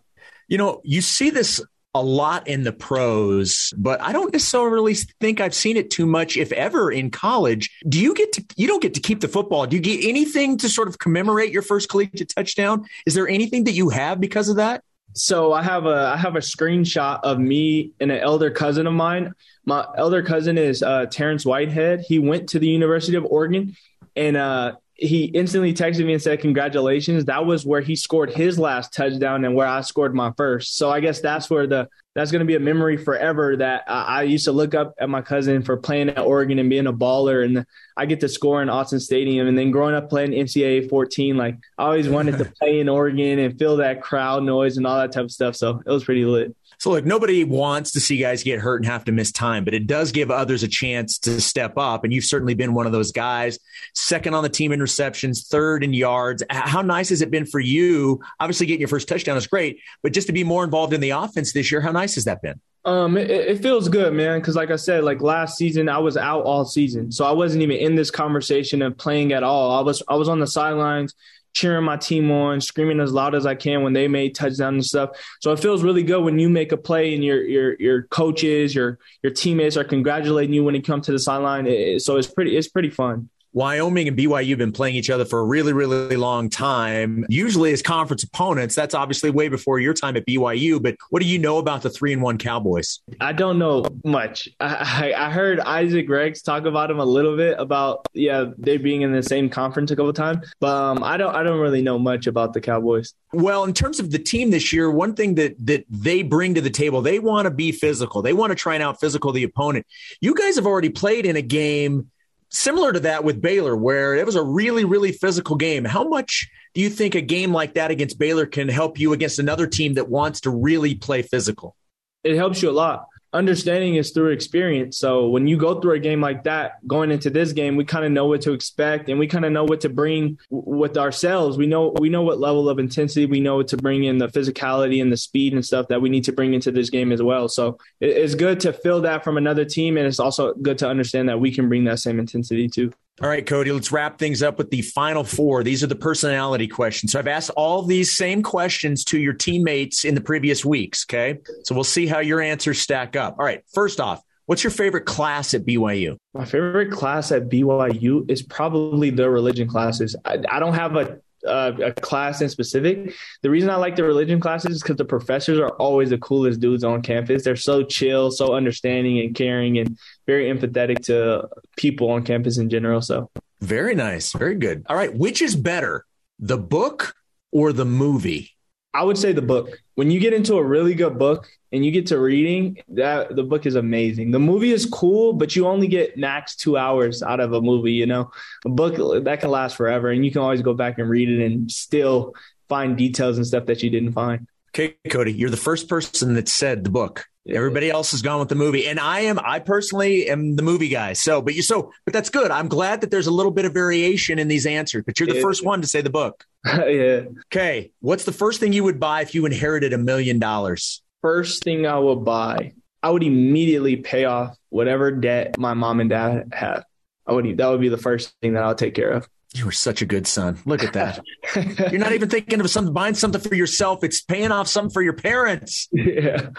You 0.47 0.57
know, 0.57 0.81
you 0.83 1.01
see 1.01 1.29
this 1.29 1.61
a 1.95 2.01
lot 2.01 2.47
in 2.47 2.63
the 2.63 2.73
pros, 2.73 3.73
but 3.77 4.01
I 4.01 4.13
don't 4.13 4.33
necessarily 4.33 4.95
think 5.21 5.39
I've 5.39 5.53
seen 5.53 5.77
it 5.77 5.91
too 5.91 6.05
much, 6.05 6.37
if 6.37 6.51
ever, 6.51 6.91
in 6.91 7.11
college. 7.11 7.69
Do 7.87 7.99
you 7.99 8.15
get 8.15 8.33
to, 8.33 8.45
you 8.55 8.67
don't 8.67 8.81
get 8.81 8.95
to 8.95 8.99
keep 8.99 9.21
the 9.21 9.27
football. 9.27 9.67
Do 9.67 9.75
you 9.75 9.81
get 9.81 10.03
anything 10.03 10.57
to 10.57 10.69
sort 10.69 10.87
of 10.87 10.97
commemorate 10.97 11.51
your 11.51 11.61
first 11.61 11.89
collegiate 11.89 12.33
touchdown? 12.35 12.85
Is 13.05 13.13
there 13.13 13.27
anything 13.27 13.65
that 13.65 13.73
you 13.73 13.89
have 13.89 14.19
because 14.19 14.49
of 14.49 14.55
that? 14.55 14.83
So 15.15 15.53
I 15.53 15.61
have 15.61 15.85
a 15.85 16.13
I 16.15 16.17
have 16.17 16.35
a 16.35 16.39
screenshot 16.39 17.19
of 17.21 17.37
me 17.37 17.91
and 17.99 18.11
an 18.11 18.17
elder 18.17 18.49
cousin 18.49 18.87
of 18.87 18.93
mine. 18.93 19.33
My 19.63 19.85
elder 19.95 20.23
cousin 20.23 20.57
is 20.57 20.81
uh, 20.81 21.05
Terrence 21.05 21.45
Whitehead. 21.45 22.01
He 22.07 22.17
went 22.17 22.49
to 22.49 22.59
the 22.59 22.67
University 22.67 23.15
of 23.15 23.25
Oregon, 23.25 23.75
and 24.15 24.35
uh, 24.35 24.73
he 25.03 25.25
instantly 25.25 25.73
texted 25.73 26.05
me 26.05 26.13
and 26.13 26.21
said 26.21 26.39
congratulations 26.39 27.25
that 27.25 27.45
was 27.45 27.65
where 27.65 27.81
he 27.81 27.95
scored 27.95 28.31
his 28.31 28.57
last 28.57 28.93
touchdown 28.93 29.43
and 29.45 29.53
where 29.53 29.67
i 29.67 29.81
scored 29.81 30.15
my 30.15 30.31
first 30.37 30.77
so 30.77 30.89
i 30.89 30.99
guess 30.99 31.19
that's 31.21 31.49
where 31.49 31.67
the 31.67 31.87
that's 32.15 32.31
going 32.31 32.41
to 32.41 32.45
be 32.45 32.55
a 32.55 32.59
memory 32.59 32.97
forever 32.97 33.57
that 33.57 33.83
I, 33.87 34.03
I, 34.03 34.23
used 34.23 34.45
to 34.45 34.51
look 34.51 34.75
up 34.75 34.93
at 34.99 35.09
my 35.09 35.21
cousin 35.21 35.63
for 35.63 35.77
playing 35.77 36.09
at 36.09 36.19
Oregon 36.19 36.59
and 36.59 36.69
being 36.69 36.85
a 36.85 36.93
baller. 36.93 37.43
And 37.43 37.65
I 37.97 38.05
get 38.05 38.19
to 38.19 38.29
score 38.29 38.61
in 38.61 38.67
Autzen 38.67 39.01
Stadium. 39.01 39.47
And 39.47 39.57
then 39.57 39.71
growing 39.71 39.95
up 39.95 40.09
playing 40.09 40.31
NCAA 40.31 40.89
14, 40.89 41.37
like 41.37 41.57
I 41.77 41.85
always 41.85 42.07
wanted 42.07 42.37
to 42.37 42.45
play 42.59 42.79
in 42.79 42.89
Oregon 42.89 43.39
and 43.39 43.57
feel 43.57 43.77
that 43.77 44.01
crowd 44.01 44.43
noise 44.43 44.77
and 44.77 44.85
all 44.85 44.99
that 44.99 45.11
type 45.11 45.25
of 45.25 45.31
stuff. 45.31 45.55
So 45.55 45.81
it 45.83 45.89
was 45.89 46.03
pretty 46.03 46.25
lit. 46.25 46.55
So, 46.79 46.91
look, 46.91 47.05
nobody 47.05 47.43
wants 47.43 47.91
to 47.91 47.99
see 47.99 48.17
guys 48.17 48.43
get 48.43 48.59
hurt 48.59 48.77
and 48.77 48.85
have 48.85 49.05
to 49.05 49.11
miss 49.11 49.31
time, 49.31 49.63
but 49.63 49.73
it 49.73 49.87
does 49.87 50.11
give 50.11 50.31
others 50.31 50.63
a 50.63 50.67
chance 50.67 51.19
to 51.19 51.39
step 51.41 51.77
up. 51.77 52.03
And 52.03 52.13
you've 52.13 52.25
certainly 52.25 52.53
been 52.53 52.73
one 52.73 52.85
of 52.85 52.91
those 52.91 53.11
guys. 53.11 53.59
Second 53.93 54.33
on 54.33 54.43
the 54.43 54.49
team 54.49 54.71
in 54.71 54.79
receptions, 54.79 55.47
third 55.47 55.83
in 55.83 55.93
yards. 55.93 56.43
How 56.49 56.81
nice 56.81 57.09
has 57.09 57.21
it 57.21 57.31
been 57.31 57.45
for 57.45 57.59
you? 57.59 58.21
Obviously, 58.39 58.65
getting 58.65 58.81
your 58.81 58.89
first 58.89 59.07
touchdown 59.07 59.37
is 59.37 59.47
great, 59.47 59.79
but 60.01 60.13
just 60.13 60.27
to 60.27 60.33
be 60.33 60.43
more 60.43 60.63
involved 60.63 60.93
in 60.93 61.01
the 61.01 61.11
offense 61.11 61.53
this 61.53 61.71
year, 61.71 61.81
how 61.81 61.91
nice 61.91 62.15
has 62.15 62.25
that 62.25 62.41
been? 62.41 62.59
Um, 62.85 63.15
it, 63.17 63.29
it 63.29 63.61
feels 63.61 63.87
good, 63.87 64.13
man. 64.13 64.39
Because 64.39 64.55
like 64.55 64.71
I 64.71 64.75
said, 64.75 65.03
like 65.03 65.21
last 65.21 65.57
season, 65.57 65.87
I 65.87 65.99
was 65.99 66.17
out 66.17 66.43
all 66.43 66.65
season, 66.65 67.11
so 67.11 67.25
I 67.25 67.31
wasn't 67.31 67.63
even 67.63 67.77
in 67.77 67.95
this 67.95 68.11
conversation 68.11 68.81
of 68.81 68.97
playing 68.97 69.31
at 69.31 69.43
all. 69.43 69.71
I 69.71 69.81
was 69.81 70.03
I 70.07 70.15
was 70.15 70.27
on 70.27 70.39
the 70.39 70.47
sidelines 70.47 71.13
cheering 71.53 71.85
my 71.85 71.97
team 71.97 72.31
on, 72.31 72.59
screaming 72.59 72.99
as 72.99 73.13
loud 73.13 73.35
as 73.35 73.45
I 73.45 73.55
can 73.55 73.83
when 73.83 73.93
they 73.93 74.07
made 74.07 74.35
touchdowns 74.35 74.59
and 74.59 74.85
stuff. 74.85 75.09
So 75.39 75.51
it 75.51 75.59
feels 75.59 75.83
really 75.83 76.03
good 76.03 76.23
when 76.23 76.39
you 76.39 76.49
make 76.49 76.71
a 76.71 76.77
play 76.77 77.13
and 77.13 77.23
your 77.23 77.43
your 77.43 77.75
your 77.79 78.03
coaches, 78.03 78.75
your 78.75 78.99
your 79.21 79.31
teammates 79.31 79.77
are 79.77 79.83
congratulating 79.83 80.53
you 80.53 80.63
when 80.63 80.75
you 80.75 80.81
come 80.81 81.01
to 81.01 81.11
the 81.11 81.19
sideline. 81.19 81.67
It, 81.67 82.01
so 82.01 82.17
it's 82.17 82.27
pretty 82.27 82.57
it's 82.57 82.67
pretty 82.67 82.89
fun. 82.89 83.29
Wyoming 83.53 84.07
and 84.07 84.17
BYU 84.17 84.49
have 84.49 84.57
been 84.57 84.71
playing 84.71 84.95
each 84.95 85.09
other 85.09 85.25
for 85.25 85.39
a 85.39 85.43
really, 85.43 85.73
really 85.73 86.15
long 86.15 86.49
time, 86.49 87.25
usually 87.29 87.71
as 87.71 87.81
conference 87.81 88.23
opponents. 88.23 88.75
That's 88.75 88.95
obviously 88.95 89.29
way 89.29 89.47
before 89.47 89.79
your 89.79 89.93
time 89.93 90.17
at 90.17 90.25
BYU. 90.25 90.81
But 90.81 90.95
what 91.09 91.21
do 91.21 91.27
you 91.27 91.37
know 91.37 91.59
about 91.59 91.83
the 91.83 91.89
three 91.89 92.13
and 92.13 92.21
one 92.21 92.37
Cowboys? 92.37 92.99
I 93.21 93.31
don't 93.31 93.59
know 93.59 93.85
much. 94.03 94.49
I, 94.59 95.13
I, 95.15 95.29
heard 95.29 95.59
Isaac 95.59 96.09
Rex 96.09 96.41
talk 96.41 96.65
about 96.65 96.89
them 96.89 96.99
a 96.99 97.05
little 97.05 97.37
bit 97.37 97.55
about 97.59 98.07
yeah 98.13 98.45
they 98.57 98.77
being 98.77 99.01
in 99.01 99.11
the 99.11 99.23
same 99.23 99.49
conference 99.49 99.91
a 99.91 99.95
couple 99.95 100.13
times, 100.13 100.51
but 100.59 100.75
um, 100.75 101.03
I 101.03 101.17
don't 101.17 101.35
I 101.35 101.43
don't 101.43 101.59
really 101.59 101.81
know 101.81 101.99
much 101.99 102.27
about 102.27 102.53
the 102.53 102.61
Cowboys. 102.61 103.13
Well, 103.31 103.63
in 103.63 103.73
terms 103.73 103.99
of 103.99 104.11
the 104.11 104.19
team 104.19 104.51
this 104.51 104.73
year, 104.73 104.91
one 104.91 105.13
thing 105.13 105.35
that 105.35 105.55
that 105.65 105.85
they 105.89 106.23
bring 106.23 106.55
to 106.55 106.61
the 106.61 106.69
table, 106.69 107.01
they 107.01 107.19
want 107.19 107.45
to 107.45 107.51
be 107.51 107.71
physical. 107.71 108.21
They 108.21 108.33
want 108.33 108.51
to 108.51 108.55
try 108.55 108.73
and 108.73 108.83
out 108.83 108.99
physical 108.99 109.31
the 109.31 109.43
opponent. 109.43 109.85
You 110.21 110.35
guys 110.35 110.55
have 110.55 110.65
already 110.65 110.89
played 110.89 111.25
in 111.25 111.35
a 111.35 111.41
game 111.41 112.09
similar 112.53 112.93
to 112.93 113.01
that 113.01 113.23
with 113.23 113.41
Baylor, 113.41 113.75
where 113.75 114.15
it 114.15 114.25
was 114.25 114.35
a 114.35 114.43
really, 114.43 114.85
really 114.85 115.11
physical 115.11 115.57
game. 115.57 115.83
How 115.83 116.07
much 116.07 116.49
do 116.73 116.81
you 116.81 116.89
think 116.89 117.15
a 117.15 117.21
game 117.21 117.51
like 117.51 117.73
that 117.73 117.91
against 117.91 118.17
Baylor 118.17 118.45
can 118.45 118.69
help 118.69 118.97
you 118.99 119.11
against 119.11 119.39
another 119.39 119.67
team 119.67 119.95
that 119.95 120.07
wants 120.07 120.41
to 120.41 120.49
really 120.49 120.95
play 120.95 121.21
physical? 121.21 121.75
It 122.23 122.37
helps 122.37 122.61
you 122.61 122.69
a 122.69 122.71
lot 122.71 123.07
understanding 123.33 123.95
is 123.95 124.11
through 124.11 124.29
experience. 124.29 124.97
So 124.97 125.27
when 125.27 125.47
you 125.47 125.57
go 125.57 125.79
through 125.79 125.93
a 125.95 125.99
game 125.99 126.21
like 126.21 126.43
that, 126.43 126.85
going 126.87 127.11
into 127.11 127.29
this 127.29 127.51
game, 127.51 127.75
we 127.75 127.83
kind 127.83 128.05
of 128.05 128.11
know 128.11 128.27
what 128.27 128.41
to 128.41 128.53
expect 128.53 129.09
and 129.09 129.19
we 129.19 129.27
kind 129.27 129.45
of 129.45 129.51
know 129.51 129.63
what 129.63 129.81
to 129.81 129.89
bring 129.89 130.37
with 130.49 130.97
ourselves. 130.97 131.57
We 131.57 131.67
know 131.67 131.93
we 131.99 132.09
know 132.09 132.21
what 132.21 132.39
level 132.39 132.69
of 132.69 132.79
intensity 132.79 133.25
we 133.25 133.39
know 133.39 133.63
to 133.63 133.77
bring 133.77 134.03
in 134.03 134.19
the 134.19 134.27
physicality 134.27 135.01
and 135.01 135.11
the 135.11 135.17
speed 135.17 135.53
and 135.53 135.65
stuff 135.65 135.87
that 135.87 136.01
we 136.01 136.09
need 136.09 136.25
to 136.25 136.31
bring 136.31 136.53
into 136.53 136.71
this 136.71 136.89
game 136.89 137.11
as 137.11 137.21
well. 137.21 137.49
So 137.49 137.77
it's 137.99 138.35
good 138.35 138.59
to 138.61 138.73
feel 138.73 139.01
that 139.01 139.23
from 139.23 139.37
another 139.37 139.65
team, 139.65 139.97
and 139.97 140.05
it's 140.05 140.19
also 140.19 140.53
good 140.53 140.77
to 140.79 140.87
understand 140.87 141.29
that 141.29 141.39
we 141.39 141.51
can 141.51 141.67
bring 141.67 141.85
that 141.85 141.99
same 141.99 142.19
intensity 142.19 142.67
too. 142.67 142.93
All 143.21 143.29
right, 143.29 143.45
Cody, 143.45 143.71
let's 143.71 143.91
wrap 143.91 144.17
things 144.17 144.41
up 144.41 144.57
with 144.57 144.71
the 144.71 144.81
final 144.81 145.23
four. 145.23 145.63
These 145.63 145.83
are 145.83 145.87
the 145.87 145.95
personality 145.95 146.67
questions. 146.67 147.11
So 147.11 147.19
I've 147.19 147.27
asked 147.27 147.51
all 147.51 147.83
these 147.83 148.15
same 148.15 148.41
questions 148.41 149.03
to 149.05 149.19
your 149.19 149.33
teammates 149.33 150.03
in 150.03 150.15
the 150.15 150.21
previous 150.21 150.65
weeks. 150.65 151.05
Okay. 151.07 151.39
So 151.63 151.75
we'll 151.75 151.83
see 151.83 152.07
how 152.07 152.19
your 152.19 152.41
answers 152.41 152.81
stack 152.81 153.15
up. 153.15 153.35
All 153.37 153.45
right. 153.45 153.61
First 153.71 153.99
off, 153.99 154.19
what's 154.47 154.63
your 154.63 154.71
favorite 154.71 155.05
class 155.05 155.53
at 155.53 155.63
BYU? 155.63 156.17
My 156.33 156.43
favorite 156.43 156.91
class 156.91 157.31
at 157.31 157.49
BYU 157.49 158.29
is 158.31 158.41
probably 158.41 159.11
the 159.11 159.29
religion 159.29 159.67
classes. 159.67 160.15
I, 160.25 160.39
I 160.49 160.59
don't 160.59 160.73
have 160.73 160.95
a 160.95 161.19
uh, 161.47 161.73
a 161.83 161.91
class 161.91 162.41
in 162.41 162.49
specific. 162.49 163.13
The 163.41 163.49
reason 163.49 163.69
I 163.69 163.75
like 163.75 163.95
the 163.95 164.03
religion 164.03 164.39
classes 164.39 164.77
is 164.77 164.81
because 164.81 164.97
the 164.97 165.05
professors 165.05 165.59
are 165.59 165.71
always 165.71 166.09
the 166.09 166.17
coolest 166.17 166.59
dudes 166.59 166.83
on 166.83 167.01
campus. 167.01 167.43
They're 167.43 167.55
so 167.55 167.83
chill, 167.83 168.31
so 168.31 168.53
understanding 168.53 169.19
and 169.19 169.35
caring, 169.35 169.77
and 169.77 169.97
very 170.25 170.45
empathetic 170.45 171.05
to 171.05 171.49
people 171.77 172.11
on 172.11 172.23
campus 172.23 172.57
in 172.57 172.69
general. 172.69 173.01
So 173.01 173.29
very 173.61 173.95
nice, 173.95 174.33
very 174.33 174.55
good. 174.55 174.85
All 174.87 174.95
right, 174.95 175.13
which 175.13 175.41
is 175.41 175.55
better, 175.55 176.05
the 176.39 176.57
book 176.57 177.15
or 177.51 177.71
the 177.71 177.85
movie? 177.85 178.52
I 178.93 179.03
would 179.03 179.17
say 179.17 179.31
the 179.31 179.41
book. 179.41 179.69
When 179.95 180.11
you 180.11 180.19
get 180.19 180.33
into 180.33 180.55
a 180.55 180.63
really 180.63 180.93
good 180.93 181.17
book 181.17 181.47
and 181.71 181.83
you 181.83 181.91
get 181.91 182.07
to 182.07 182.19
reading, 182.19 182.77
that 182.89 183.35
the 183.35 183.43
book 183.43 183.65
is 183.65 183.75
amazing. 183.75 184.31
The 184.31 184.39
movie 184.39 184.71
is 184.71 184.85
cool, 184.85 185.33
but 185.33 185.55
you 185.55 185.67
only 185.67 185.87
get 185.87 186.17
max 186.17 186.55
two 186.55 186.77
hours 186.77 187.23
out 187.23 187.39
of 187.39 187.53
a 187.53 187.61
movie. 187.61 187.93
You 187.93 188.05
know, 188.05 188.31
a 188.65 188.69
book 188.69 189.23
that 189.23 189.41
can 189.41 189.49
last 189.49 189.75
forever, 189.75 190.11
and 190.11 190.23
you 190.23 190.31
can 190.31 190.41
always 190.41 190.61
go 190.61 190.73
back 190.73 190.99
and 190.99 191.09
read 191.09 191.29
it 191.29 191.43
and 191.43 191.71
still 191.71 192.35
find 192.69 192.95
details 192.95 193.37
and 193.37 193.45
stuff 193.45 193.65
that 193.65 193.81
you 193.81 193.89
didn't 193.89 194.13
find. 194.13 194.47
Okay, 194.75 194.95
Cody, 195.09 195.31
you're 195.31 195.51
the 195.51 195.57
first 195.57 195.87
person 195.87 196.33
that 196.33 196.49
said 196.49 196.83
the 196.83 196.89
book. 196.89 197.27
Everybody 197.47 197.91
else 197.91 198.11
has 198.11 198.21
gone 198.21 198.39
with 198.39 198.49
the 198.49 198.55
movie, 198.55 198.87
and 198.87 198.99
I 198.99 199.21
am. 199.21 199.37
I 199.37 199.59
personally 199.59 200.29
am 200.29 200.55
the 200.55 200.63
movie 200.63 200.87
guy. 200.87 201.13
So, 201.13 201.41
but 201.41 201.53
you 201.53 201.61
so, 201.61 201.91
but 202.05 202.13
that's 202.13 202.29
good. 202.29 202.49
I'm 202.49 202.69
glad 202.69 203.01
that 203.01 203.11
there's 203.11 203.27
a 203.27 203.31
little 203.31 203.51
bit 203.51 203.65
of 203.65 203.73
variation 203.73 204.39
in 204.39 204.47
these 204.47 204.65
answers. 204.65 205.03
But 205.05 205.19
you're 205.19 205.27
the 205.27 205.35
yeah. 205.35 205.41
first 205.41 205.63
one 205.63 205.81
to 205.81 205.87
say 205.87 206.01
the 206.01 206.09
book. 206.09 206.45
yeah. 206.65 207.25
Okay. 207.51 207.91
What's 207.99 208.23
the 208.23 208.31
first 208.31 208.61
thing 208.61 208.71
you 208.73 208.85
would 208.85 208.99
buy 208.99 209.21
if 209.21 209.35
you 209.35 209.45
inherited 209.45 209.93
a 209.93 209.97
million 209.97 210.39
dollars? 210.39 211.03
First 211.21 211.63
thing 211.63 211.85
I 211.85 211.99
would 211.99 212.23
buy, 212.23 212.73
I 213.03 213.11
would 213.11 213.23
immediately 213.23 213.97
pay 213.97 214.23
off 214.25 214.57
whatever 214.69 215.11
debt 215.11 215.59
my 215.59 215.73
mom 215.73 215.99
and 215.99 216.09
dad 216.09 216.53
have. 216.53 216.85
I 217.27 217.33
would. 217.33 217.57
That 217.57 217.67
would 217.67 217.81
be 217.81 217.89
the 217.89 217.97
first 217.97 218.33
thing 218.41 218.53
that 218.53 218.63
I'll 218.63 218.73
take 218.73 218.95
care 218.95 219.11
of. 219.11 219.27
You 219.55 219.65
were 219.65 219.71
such 219.71 220.01
a 220.01 220.05
good 220.05 220.25
son. 220.25 220.57
Look 220.65 220.83
at 220.83 220.93
that. 220.93 221.23
You're 221.91 221.99
not 221.99 222.11
even 222.13 222.27
thinking 222.27 222.59
of 222.59 222.69
something, 222.71 222.91
buying 222.91 223.13
something 223.13 223.39
for 223.39 223.53
yourself. 223.53 224.03
It's 224.03 224.19
paying 224.19 224.51
off 224.51 224.67
something 224.67 224.91
for 224.91 225.03
your 225.03 225.13
parents. 225.13 225.87
Yeah, 225.91 226.49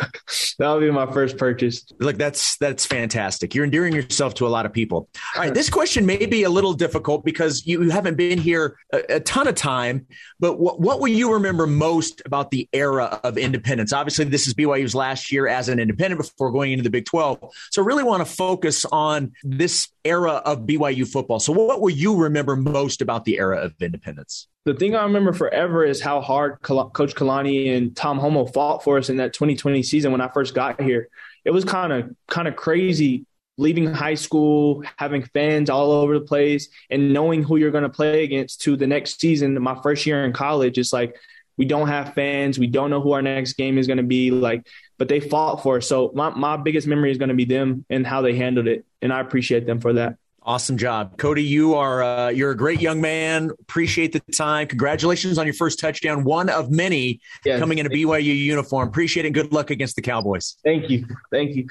that'll 0.59 0.79
be 0.79 0.91
my 0.93 1.11
first 1.13 1.37
purchase. 1.37 1.85
Look, 1.99 2.17
that's 2.17 2.57
that's 2.59 2.87
fantastic. 2.87 3.53
You're 3.53 3.65
endearing 3.65 3.95
yourself 3.95 4.35
to 4.35 4.47
a 4.47 4.49
lot 4.49 4.65
of 4.65 4.73
people. 4.73 5.09
All 5.35 5.43
right, 5.43 5.53
this 5.53 5.69
question 5.69 6.07
may 6.07 6.25
be 6.27 6.45
a 6.45 6.51
little 6.51 6.73
difficult 6.73 7.25
because 7.25 7.67
you, 7.67 7.91
haven't 7.91 8.17
been 8.17 8.39
here 8.39 8.79
a, 8.93 9.17
a 9.17 9.21
ton 9.21 9.49
of 9.49 9.57
time. 9.57 10.07
But 10.39 10.61
what, 10.61 10.81
what 10.81 11.01
will 11.01 11.09
you 11.09 11.33
remember 11.33 11.67
most 11.67 12.23
about 12.25 12.53
the 12.53 12.69
era 12.73 13.21
of 13.25 13.37
independence? 13.37 13.93
Obviously, 13.93 14.27
this 14.27 14.47
is 14.47 14.55
BYU's 14.55 14.95
last 14.95 15.33
year 15.33 15.49
as 15.49 15.69
an 15.69 15.81
independent 15.81 16.21
before 16.21 16.53
going 16.53 16.71
into 16.71 16.85
the 16.85 16.91
Big 16.91 17.07
12. 17.07 17.41
So, 17.71 17.83
really 17.83 18.05
want 18.05 18.25
to 18.25 18.33
focus 18.33 18.85
on 18.85 19.33
this 19.43 19.89
era 20.05 20.43
of 20.45 20.61
BYU 20.61 21.09
football. 21.09 21.41
So, 21.41 21.53
what 21.53 21.81
will 21.81 21.91
you 21.91 22.17
remember 22.17 22.55
most 22.57 22.84
about 23.03 23.25
the 23.25 23.39
era 23.39 23.59
of 23.59 23.75
independence? 23.81 24.49
The 24.65 24.75
thing 24.75 24.95
I 24.95 25.03
remember 25.03 25.33
forever 25.33 25.85
is 25.85 26.01
how 26.01 26.21
hard 26.21 26.61
Coach 26.63 27.15
Kalani 27.15 27.77
and 27.77 27.95
Tom 27.95 28.19
Holmoe 28.19 28.53
fought 28.53 28.83
for 28.83 28.99
us 28.99 29.11
in 29.11 29.19
that 29.19 29.33
2020 29.35 29.83
season 29.83 30.13
when 30.13 30.21
I 30.21 30.29
first 30.29 30.55
got 30.55 30.81
here. 30.81 31.09
It 31.45 31.51
was 31.51 31.65
kind 31.65 31.93
of 31.93 32.11
kind 32.29 32.49
of 32.49 32.57
crazy 32.57 33.27
leaving 33.57 33.87
high 33.87 34.15
school, 34.15 34.83
having 34.97 35.23
fans 35.23 35.71
all 35.71 35.93
over 35.93 36.19
the 36.19 36.25
place, 36.25 36.69
and 36.91 37.13
knowing 37.13 37.43
who 37.43 37.57
you're 37.57 37.71
going 37.71 37.85
to 37.85 37.91
play 37.91 38.25
against 38.25 38.63
to 38.63 38.77
the 38.77 38.87
next 38.87 39.21
season. 39.21 39.61
My 39.63 39.79
first 39.83 40.07
year 40.07 40.25
in 40.25 40.33
college, 40.33 40.79
it's 40.79 40.93
like 40.93 41.17
we 41.57 41.65
don't 41.65 41.89
have 41.89 42.15
fans, 42.15 42.59
we 42.59 42.67
don't 42.67 42.91
know 42.91 43.01
who 43.01 43.13
our 43.13 43.23
next 43.23 43.53
game 43.55 43.79
is 43.79 43.87
going 43.87 43.99
to 43.99 44.03
be. 44.03 44.31
Like, 44.31 44.67
but 44.99 45.09
they 45.09 45.21
fought 45.21 45.63
for 45.63 45.77
us. 45.77 45.89
So 45.89 46.11
my 46.15 46.31
my 46.31 46.57
biggest 46.57 46.87
memory 46.87 47.11
is 47.11 47.19
going 47.19 47.29
to 47.29 47.35
be 47.35 47.45
them 47.45 47.85
and 47.91 48.07
how 48.07 48.23
they 48.23 48.35
handled 48.35 48.67
it, 48.67 48.85
and 49.03 49.13
I 49.13 49.21
appreciate 49.21 49.67
them 49.67 49.81
for 49.81 49.95
that. 49.95 50.17
Awesome 50.47 50.77
job, 50.77 51.17
Cody. 51.17 51.43
You 51.43 51.75
are 51.75 52.03
uh, 52.03 52.29
you're 52.29 52.51
a 52.51 52.57
great 52.57 52.79
young 52.79 53.01
man. 53.01 53.51
Appreciate 53.63 54.13
the 54.13 54.21
time. 54.33 54.67
Congratulations 54.67 55.39
on 55.39 55.47
your 55.47 55.55
first 55.55 55.79
touchdown, 55.79 56.23
one 56.23 56.51
of 56.51 56.71
many 56.71 57.21
yes, 57.47 57.59
coming 57.59 57.79
in 57.79 57.87
a 57.87 57.89
BYU 57.89 58.37
uniform. 58.37 58.87
Appreciate 58.89 59.25
it. 59.25 59.31
Good 59.31 59.55
luck 59.55 59.71
against 59.71 59.97
the 59.97 60.03
Cowboys. 60.03 60.59
Thank 60.63 60.91
you. 60.91 61.07
Thank 61.31 61.57
you. 61.57 61.67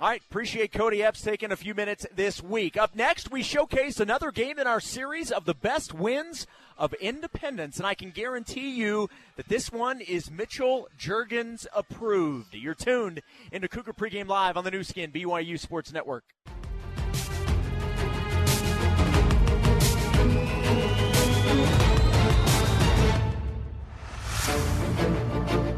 All 0.00 0.08
right, 0.08 0.20
appreciate 0.28 0.72
Cody 0.72 1.04
Epps 1.04 1.22
taking 1.22 1.52
a 1.52 1.56
few 1.56 1.72
minutes 1.72 2.04
this 2.16 2.42
week. 2.42 2.76
Up 2.76 2.96
next, 2.96 3.30
we 3.30 3.44
showcase 3.44 4.00
another 4.00 4.32
game 4.32 4.58
in 4.58 4.66
our 4.66 4.80
series 4.80 5.30
of 5.30 5.44
the 5.44 5.54
best 5.54 5.94
wins 5.94 6.48
of 6.76 6.92
independence, 6.94 7.76
and 7.76 7.86
I 7.86 7.94
can 7.94 8.10
guarantee 8.10 8.74
you 8.74 9.08
that 9.36 9.48
this 9.48 9.70
one 9.70 10.00
is 10.00 10.28
Mitchell 10.28 10.88
Juergens 10.98 11.68
approved. 11.72 12.54
You're 12.54 12.74
tuned 12.74 13.22
into 13.52 13.68
Cougar 13.68 13.92
Pregame 13.92 14.26
Live 14.26 14.56
on 14.56 14.64
the 14.64 14.72
Nu 14.72 14.82
Skin 14.82 15.12
BYU 15.12 15.60
Sports 15.60 15.92
Network. 15.92 16.24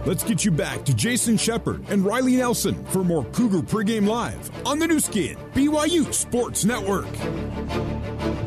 Let's 0.07 0.23
get 0.23 0.45
you 0.45 0.53
back 0.53 0.85
to 0.85 0.95
Jason 0.95 1.37
Shepard 1.37 1.83
and 1.89 2.05
Riley 2.05 2.37
Nelson 2.37 2.85
for 2.87 3.03
more 3.03 3.25
Cougar 3.25 3.63
Pregame 3.63 4.07
Live 4.07 4.53
on 4.65 4.79
the 4.79 4.87
Nu 4.87 5.01
Skin, 5.01 5.37
BYU 5.53 6.15
Sports 6.15 6.65
Network. 6.65 7.13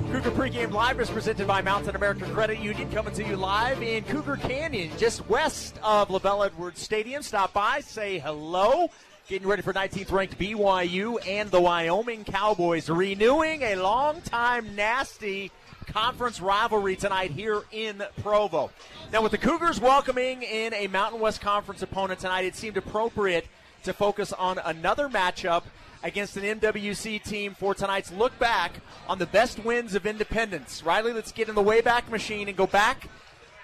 Cougar 0.09 0.31
pregame 0.31 0.71
live 0.71 1.01
is 1.01 1.09
presented 1.09 1.47
by 1.47 1.61
Mountain 1.61 1.97
America 1.97 2.23
Credit 2.31 2.59
Union, 2.59 2.89
coming 2.91 3.13
to 3.13 3.25
you 3.25 3.35
live 3.35 3.83
in 3.83 4.05
Cougar 4.05 4.37
Canyon, 4.37 4.89
just 4.97 5.27
west 5.27 5.77
of 5.83 6.07
LaVell 6.07 6.45
Edwards 6.45 6.81
Stadium. 6.81 7.21
Stop 7.21 7.51
by, 7.51 7.81
say 7.81 8.19
hello. 8.19 8.87
Getting 9.27 9.47
ready 9.47 9.61
for 9.61 9.73
19th 9.73 10.13
ranked 10.13 10.39
BYU 10.39 11.17
and 11.27 11.51
the 11.51 11.59
Wyoming 11.59 12.23
Cowboys, 12.23 12.89
renewing 12.89 13.63
a 13.63 13.75
long 13.75 14.21
time 14.21 14.77
nasty 14.77 15.51
conference 15.89 16.39
rivalry 16.39 16.95
tonight 16.95 17.31
here 17.31 17.63
in 17.71 18.03
Provo. 18.21 18.69
Now, 19.11 19.23
with 19.23 19.31
the 19.31 19.37
Cougars 19.37 19.81
welcoming 19.81 20.43
in 20.43 20.73
a 20.73 20.87
Mountain 20.87 21.19
West 21.19 21.41
Conference 21.41 21.81
opponent 21.81 22.19
tonight, 22.19 22.45
it 22.45 22.55
seemed 22.55 22.77
appropriate 22.77 23.47
to 23.83 23.93
focus 23.93 24.31
on 24.31 24.59
another 24.63 25.09
matchup 25.09 25.63
against 26.03 26.37
an 26.37 26.59
MWC 26.59 27.23
team 27.23 27.55
for 27.55 27.73
tonight's 27.73 28.11
look 28.11 28.37
back 28.39 28.73
on 29.07 29.17
the 29.17 29.25
best 29.25 29.63
wins 29.65 29.95
of 29.95 30.05
independence. 30.05 30.83
Riley, 30.83 31.11
let's 31.11 31.31
get 31.31 31.49
in 31.49 31.55
the 31.55 31.63
Wayback 31.63 32.09
Machine 32.09 32.47
and 32.47 32.55
go 32.55 32.67
back 32.67 33.09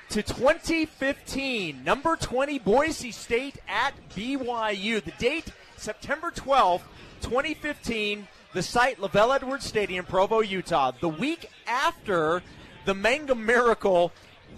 to 0.09 0.23
2015. 0.23 1.83
Number 1.83 2.15
20 2.15 2.59
Boise 2.59 3.11
State 3.11 3.57
at 3.67 3.93
BYU. 4.15 5.03
The 5.03 5.11
date, 5.19 5.51
September 5.77 6.31
12th, 6.31 6.81
2015. 7.21 8.27
The 8.55 8.63
site, 8.63 8.99
LaVell 9.01 9.35
Edwards 9.35 9.65
Stadium, 9.65 10.05
Provo, 10.05 10.39
Utah. 10.39 10.91
The 11.01 11.09
week 11.09 11.49
after 11.67 12.41
the 12.85 12.93
Mangum 12.93 13.45
Miracle 13.45 14.13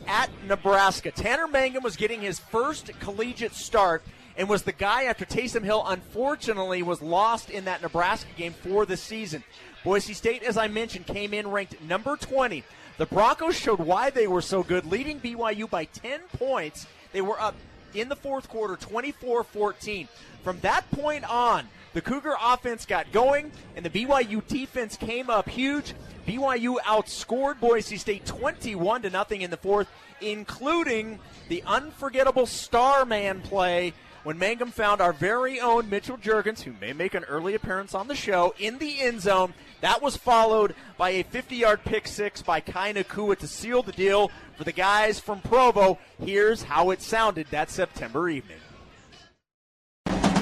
at 0.06 0.30
Nebraska. 0.46 1.10
Tanner 1.10 1.48
Mangum 1.48 1.82
was 1.82 1.96
getting 1.96 2.22
his 2.22 2.38
first 2.38 2.92
collegiate 3.00 3.56
start 3.56 4.04
and 4.38 4.48
was 4.48 4.62
the 4.62 4.72
guy 4.72 5.06
after 5.06 5.26
Taysom 5.26 5.64
Hill 5.64 5.84
unfortunately 5.84 6.84
was 6.84 7.02
lost 7.02 7.50
in 7.50 7.66
that 7.66 7.82
Nebraska 7.82 8.30
game 8.38 8.54
for 8.54 8.86
the 8.86 8.96
season. 8.96 9.44
Boise 9.84 10.14
State, 10.14 10.44
as 10.44 10.60
I 10.60 10.68
mentioned, 10.68 11.08
came 11.08 11.34
in 11.34 11.48
ranked 11.50 11.82
number 11.82 12.16
20. 12.18 12.64
The 13.00 13.08
Broncos 13.08 13.58
showed 13.58 13.80
why 13.80 14.12
they 14.12 14.28
were 14.28 14.44
so 14.44 14.62
good, 14.62 14.86
leading 14.86 15.20
BYU 15.20 15.68
by 15.68 15.86
10 15.86 16.20
points. 16.34 16.86
They 17.14 17.22
were 17.22 17.42
up 17.42 17.56
in 17.96 18.10
the 18.10 18.16
fourth 18.16 18.48
quarter 18.48 18.76
24 18.76 19.44
14. 19.44 20.08
From 20.44 20.60
that 20.60 20.88
point 20.92 21.28
on, 21.28 21.68
the 21.94 22.02
Cougar 22.02 22.36
offense 22.42 22.86
got 22.86 23.12
going, 23.12 23.52
and 23.76 23.86
the 23.86 23.90
BYU 23.90 24.46
defense 24.48 24.98
came 24.98 25.30
up 25.30 25.50
huge. 25.50 25.94
BYU 26.28 26.78
outscored 26.80 27.60
Boise 27.60 27.98
State 27.98 28.26
21 28.26 29.04
to 29.04 29.10
nothing 29.10 29.42
in 29.42 29.50
the 29.50 29.58
fourth, 29.58 29.88
including 30.22 31.20
the 31.48 31.64
unforgettable 31.66 32.46
Starman 32.46 33.42
play 33.42 33.94
when 34.24 34.38
Mangum 34.38 34.72
found 34.72 35.00
our 35.00 35.14
very 35.14 35.62
own 35.62 35.90
Mitchell 35.90 36.18
Juergens, 36.18 36.62
who 36.62 36.74
may 36.82 36.92
make 36.92 37.14
an 37.14 37.24
early 37.24 37.56
appearance 37.56 37.96
on 37.96 38.10
the 38.10 38.16
show, 38.16 38.54
in 38.60 38.78
the 38.78 39.00
end 39.00 39.22
zone. 39.22 39.54
That 39.80 40.02
was 40.02 40.18
followed 40.18 40.76
by 40.98 41.12
a 41.12 41.24
50 41.24 41.56
yard 41.56 41.84
pick 41.86 42.08
six 42.08 42.42
by 42.42 42.60
Kai 42.60 42.92
Nacua 42.92 43.38
to 43.38 43.48
seal 43.48 43.84
the 43.84 43.94
deal 43.94 44.30
for 44.58 44.66
the 44.66 44.74
guys 44.74 45.18
from 45.18 45.40
Provo. 45.40 45.98
Here's 46.22 46.64
how 46.64 46.90
it 46.90 47.02
sounded 47.02 47.48
that 47.52 47.70
September 47.70 48.28
evening. 48.28 48.58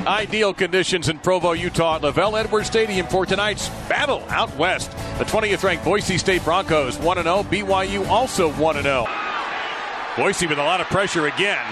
Ideal 0.07 0.53
conditions 0.53 1.09
in 1.09 1.17
Provo, 1.17 1.53
Utah 1.53 1.95
at 1.95 2.03
LaVell 2.03 2.39
Edwards 2.39 2.67
Stadium 2.67 3.07
for 3.07 3.25
tonight's 3.25 3.69
battle 3.89 4.21
out 4.29 4.55
west. 4.55 4.91
The 5.17 5.25
20th 5.25 5.63
ranked 5.63 5.83
Boise 5.83 6.19
State 6.19 6.43
Broncos 6.43 6.99
1 6.99 7.23
0, 7.23 7.43
BYU 7.43 8.07
also 8.07 8.51
1 8.53 8.83
0. 8.83 9.07
Boise 10.15 10.45
with 10.45 10.59
a 10.59 10.63
lot 10.63 10.79
of 10.79 10.85
pressure 10.87 11.25
again 11.25 11.65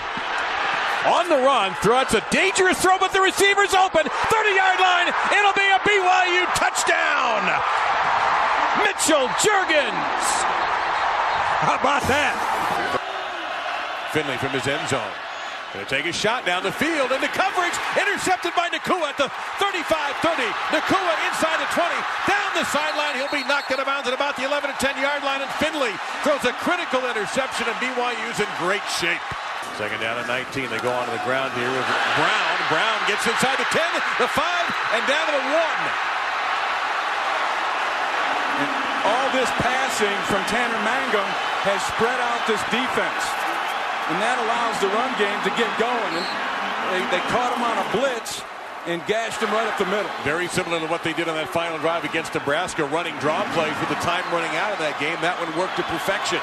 on 1.06 1.30
the 1.30 1.38
run. 1.38 1.76
Throw. 1.84 2.02
It's 2.02 2.16
a 2.16 2.26
dangerous 2.32 2.82
throw, 2.82 2.98
but 2.98 3.14
the 3.14 3.22
receiver's 3.22 3.74
open. 3.76 4.02
30 4.02 4.56
yard 4.56 4.80
line. 4.80 5.14
It'll 5.30 5.54
be 5.54 5.70
a 5.70 5.80
BYU 5.86 6.50
touchdown. 6.58 7.46
Mitchell 8.82 9.28
Juergens. 9.38 10.26
How 11.62 11.78
about 11.80 12.02
that? 12.10 12.34
Finley 14.12 14.38
from 14.38 14.50
his 14.50 14.66
end 14.68 14.90
zone. 14.90 15.33
Going 15.74 15.90
to 15.90 15.90
take 15.90 16.06
a 16.06 16.14
shot 16.14 16.46
down 16.46 16.62
the 16.62 16.70
field 16.70 17.10
into 17.10 17.26
coverage. 17.34 17.74
Intercepted 17.98 18.54
by 18.54 18.70
Nacua 18.70 19.10
at 19.10 19.18
the 19.18 19.26
35-30. 19.58 20.46
Nacua 20.70 21.14
inside 21.26 21.58
the 21.58 21.66
20. 21.74 21.90
Down 22.30 22.50
the 22.54 22.62
sideline. 22.70 23.18
He'll 23.18 23.34
be 23.34 23.42
knocked 23.50 23.74
out 23.74 23.82
of 23.82 23.90
bounds 23.90 24.06
at 24.06 24.14
about 24.14 24.38
the 24.38 24.46
11 24.46 24.70
to 24.70 24.78
10 24.78 25.02
yard 25.02 25.26
line. 25.26 25.42
And 25.42 25.50
Finley 25.58 25.90
throws 26.22 26.46
a 26.46 26.54
critical 26.62 27.02
interception 27.10 27.66
and 27.66 27.74
BYU's 27.82 28.38
in 28.38 28.46
great 28.62 28.86
shape. 29.02 29.18
Second 29.74 29.98
down 29.98 30.22
and 30.22 30.30
19. 30.30 30.70
They 30.70 30.78
go 30.78 30.94
onto 30.94 31.10
the 31.10 31.26
ground 31.26 31.50
here 31.58 31.74
with 31.74 31.88
Brown. 32.22 32.54
Brown 32.70 32.98
gets 33.10 33.26
inside 33.26 33.58
the 33.58 33.66
10, 33.74 33.82
the 34.22 34.30
5, 34.30 34.46
and 34.94 35.02
down 35.10 35.26
to 35.26 35.34
the 35.34 35.46
1. 35.58 35.58
And 38.62 38.70
all 39.10 39.28
this 39.34 39.50
passing 39.58 40.14
from 40.30 40.46
Tanner 40.46 40.78
Mangum 40.86 41.26
has 41.66 41.82
spread 41.98 42.22
out 42.22 42.46
this 42.46 42.62
defense. 42.70 43.43
And 44.12 44.18
that 44.20 44.36
allows 44.44 44.76
the 44.84 44.92
run 44.92 45.12
game 45.16 45.40
to 45.48 45.52
get 45.56 45.70
going. 45.80 46.14
And 46.20 46.26
they, 46.92 47.02
they 47.18 47.24
caught 47.32 47.56
him 47.56 47.64
on 47.64 47.78
a 47.80 47.88
blitz 47.96 48.44
and 48.86 49.00
gashed 49.08 49.40
him 49.40 49.52
right 49.52 49.68
up 49.68 49.78
the 49.78 49.86
middle. 49.86 50.12
Very 50.24 50.48
similar 50.48 50.80
to 50.80 50.88
what 50.88 51.04
they 51.04 51.14
did 51.14 51.30
on 51.30 51.36
that 51.36 51.50
final 51.50 51.80
drive 51.80 52.04
against 52.04 52.34
Nebraska, 52.34 52.84
running 52.86 53.16
draw 53.24 53.44
plays 53.54 53.78
with 53.80 53.90
the 53.90 54.02
time 54.04 54.24
running 54.34 54.52
out 54.60 54.74
of 54.74 54.80
that 54.80 55.00
game. 55.00 55.16
That 55.22 55.40
one 55.40 55.48
worked 55.58 55.78
to 55.78 55.84
perfection. 55.88 56.40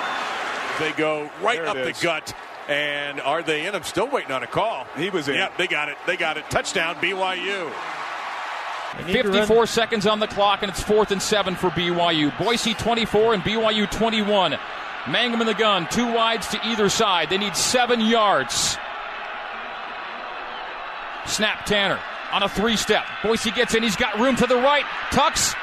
They 0.81 0.97
go 0.97 1.29
right 1.43 1.61
up 1.61 1.77
the 1.77 1.93
gut 2.01 2.33
and 2.71 3.21
are 3.21 3.43
they 3.43 3.67
in? 3.67 3.75
I'm 3.75 3.83
still 3.83 4.09
waiting 4.09 4.31
on 4.31 4.45
a 4.45 4.47
call. 4.47 4.87
He 4.97 5.11
was 5.11 5.29
in. 5.29 5.35
Yep, 5.35 5.57
they 5.59 5.67
got 5.67 5.89
it. 5.89 5.97
They 6.07 6.17
got 6.17 6.37
it. 6.39 6.49
Touchdown, 6.51 6.95
BYU. 6.97 7.71
54 9.07 9.67
seconds 9.67 10.07
on 10.07 10.21
the 10.21 10.27
clock, 10.27 10.63
and 10.63 10.71
it's 10.71 10.83
fourth 10.83 11.11
and 11.11 11.21
seven 11.21 11.55
for 11.55 11.71
BYU. 11.71 12.37
Boise 12.39 12.75
24 12.75 13.35
and 13.35 13.43
BYU 13.43 13.91
21. 13.91 14.59
Mangum 15.09 15.41
in 15.41 15.47
the 15.47 15.55
gun, 15.55 15.89
two 15.91 16.13
wides 16.13 16.49
to 16.49 16.61
either 16.67 16.89
side. 16.89 17.31
They 17.31 17.39
need 17.39 17.57
seven 17.57 18.01
yards. 18.01 18.77
Snap 21.27 21.65
Tanner 21.65 21.99
on 22.33 22.43
a 22.43 22.49
three 22.49 22.77
step. 22.77 23.05
Boise 23.23 23.51
gets 23.51 23.75
in. 23.75 23.83
He's 23.83 23.97
got 23.97 24.19
room 24.19 24.37
to 24.37 24.47
the 24.47 24.57
right. 24.57 24.85
Tucks. 25.11 25.55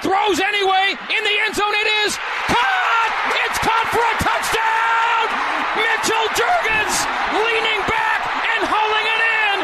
Throws 0.00 0.40
anyway. 0.40 0.94
In 1.10 1.22
the 1.24 1.36
end 1.44 1.54
zone 1.54 1.74
it 1.74 1.88
is. 2.06 2.16
Caught! 2.46 3.12
It's 3.44 3.58
caught 3.58 3.88
for 3.90 3.98
a 3.98 4.16
touchdown! 4.22 5.26
Mitchell 5.74 6.26
Juergens 6.38 6.96
leaning 7.34 7.80
back 7.90 8.20
and 8.56 8.62
hauling 8.62 9.06
it 9.10 9.22
in. 9.42 9.56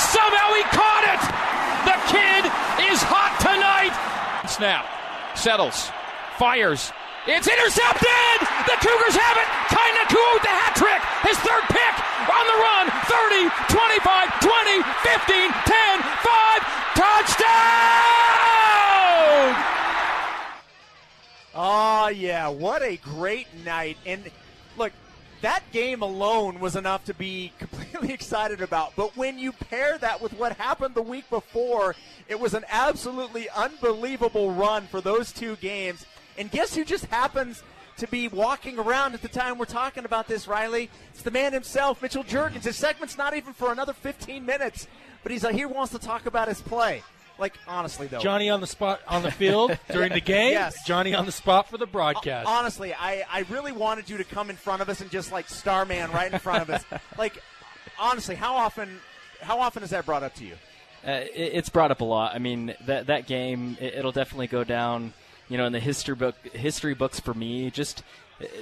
Somehow 0.00 0.48
he 0.56 0.64
caught 0.72 1.04
it. 1.12 1.22
The 1.86 1.98
kid 2.08 2.42
is 2.90 3.00
hot 3.04 3.36
tonight. 3.40 3.92
Snap. 4.48 4.86
Settles. 5.36 5.90
Fires. 6.38 6.92
It's 7.24 7.46
intercepted! 7.46 8.38
The 8.66 8.74
Cougars 8.82 9.14
have 9.14 9.36
it! 9.38 9.46
Kai 9.70 9.90
Nacua 9.94 10.34
with 10.34 10.42
the 10.42 10.50
hat 10.50 10.74
trick! 10.74 10.98
His 11.22 11.38
third 11.38 11.62
pick 11.70 11.94
on 12.26 12.44
the 12.50 12.58
run! 12.58 12.90
30, 13.06 13.46
25, 13.70 14.42
20, 14.42 14.82
15, 15.06 15.54
10, 15.62 16.02
5, 16.02 16.62
touchdown! 16.98 17.62
Oh, 21.54 22.10
yeah. 22.12 22.48
What 22.48 22.82
a 22.82 22.96
great 22.96 23.46
night. 23.64 23.98
And 24.04 24.28
look, 24.76 24.92
that 25.42 25.62
game 25.70 26.02
alone 26.02 26.58
was 26.58 26.74
enough 26.74 27.04
to 27.04 27.14
be 27.14 27.52
completely 27.60 28.12
excited 28.12 28.60
about. 28.60 28.94
But 28.96 29.16
when 29.16 29.38
you 29.38 29.52
pair 29.52 29.96
that 29.98 30.20
with 30.20 30.32
what 30.32 30.56
happened 30.56 30.96
the 30.96 31.02
week 31.02 31.30
before, 31.30 31.94
it 32.26 32.40
was 32.40 32.54
an 32.54 32.64
absolutely 32.68 33.48
unbelievable 33.50 34.50
run 34.50 34.88
for 34.88 35.00
those 35.00 35.30
two 35.30 35.54
games. 35.56 36.04
And 36.38 36.50
guess 36.50 36.74
who 36.74 36.84
just 36.84 37.06
happens 37.06 37.62
to 37.98 38.06
be 38.06 38.28
walking 38.28 38.78
around 38.78 39.14
at 39.14 39.22
the 39.22 39.28
time 39.28 39.58
we're 39.58 39.64
talking 39.66 40.04
about 40.04 40.28
this, 40.28 40.48
Riley? 40.48 40.90
It's 41.10 41.22
the 41.22 41.30
man 41.30 41.52
himself, 41.52 42.00
Mitchell 42.02 42.24
Juergens. 42.24 42.64
His 42.64 42.76
segment's 42.76 43.18
not 43.18 43.36
even 43.36 43.52
for 43.52 43.72
another 43.72 43.92
15 43.92 44.44
minutes, 44.44 44.88
but 45.22 45.32
he's 45.32 45.44
like, 45.44 45.54
he 45.54 45.64
wants 45.64 45.92
to 45.92 45.98
talk 45.98 46.26
about 46.26 46.48
his 46.48 46.60
play. 46.60 47.02
Like 47.38 47.54
honestly, 47.66 48.06
though, 48.06 48.18
Johnny 48.18 48.50
on 48.50 48.60
the 48.60 48.66
spot 48.66 49.00
on 49.08 49.22
the 49.22 49.30
field 49.30 49.76
during 49.90 50.12
the 50.12 50.20
game. 50.20 50.52
Yes. 50.52 50.84
Johnny 50.86 51.14
on 51.14 51.26
the 51.26 51.32
spot 51.32 51.68
for 51.68 51.78
the 51.78 51.86
broadcast. 51.86 52.46
Honestly, 52.46 52.94
I, 52.94 53.24
I 53.30 53.40
really 53.48 53.72
wanted 53.72 54.08
you 54.08 54.18
to 54.18 54.24
come 54.24 54.50
in 54.50 54.56
front 54.56 54.82
of 54.82 54.88
us 54.88 55.00
and 55.00 55.10
just 55.10 55.32
like 55.32 55.48
Starman 55.48 56.10
right 56.12 56.32
in 56.32 56.38
front 56.38 56.62
of 56.62 56.70
us. 56.70 56.84
like, 57.18 57.42
honestly, 57.98 58.34
how 58.34 58.54
often 58.54 59.00
how 59.40 59.58
often 59.60 59.82
is 59.82 59.90
that 59.90 60.06
brought 60.06 60.22
up 60.22 60.34
to 60.36 60.44
you? 60.44 60.54
Uh, 61.06 61.24
it, 61.34 61.52
it's 61.54 61.68
brought 61.68 61.90
up 61.90 62.00
a 62.00 62.04
lot. 62.04 62.34
I 62.34 62.38
mean, 62.38 62.74
that 62.86 63.06
that 63.06 63.26
game, 63.26 63.76
it, 63.80 63.94
it'll 63.94 64.12
definitely 64.12 64.46
go 64.46 64.62
down, 64.62 65.12
you 65.48 65.56
know, 65.56 65.66
in 65.66 65.72
the 65.72 65.80
history 65.80 66.14
book 66.14 66.36
history 66.52 66.94
books 66.94 67.20
for 67.20 67.34
me. 67.34 67.70
Just 67.70 68.02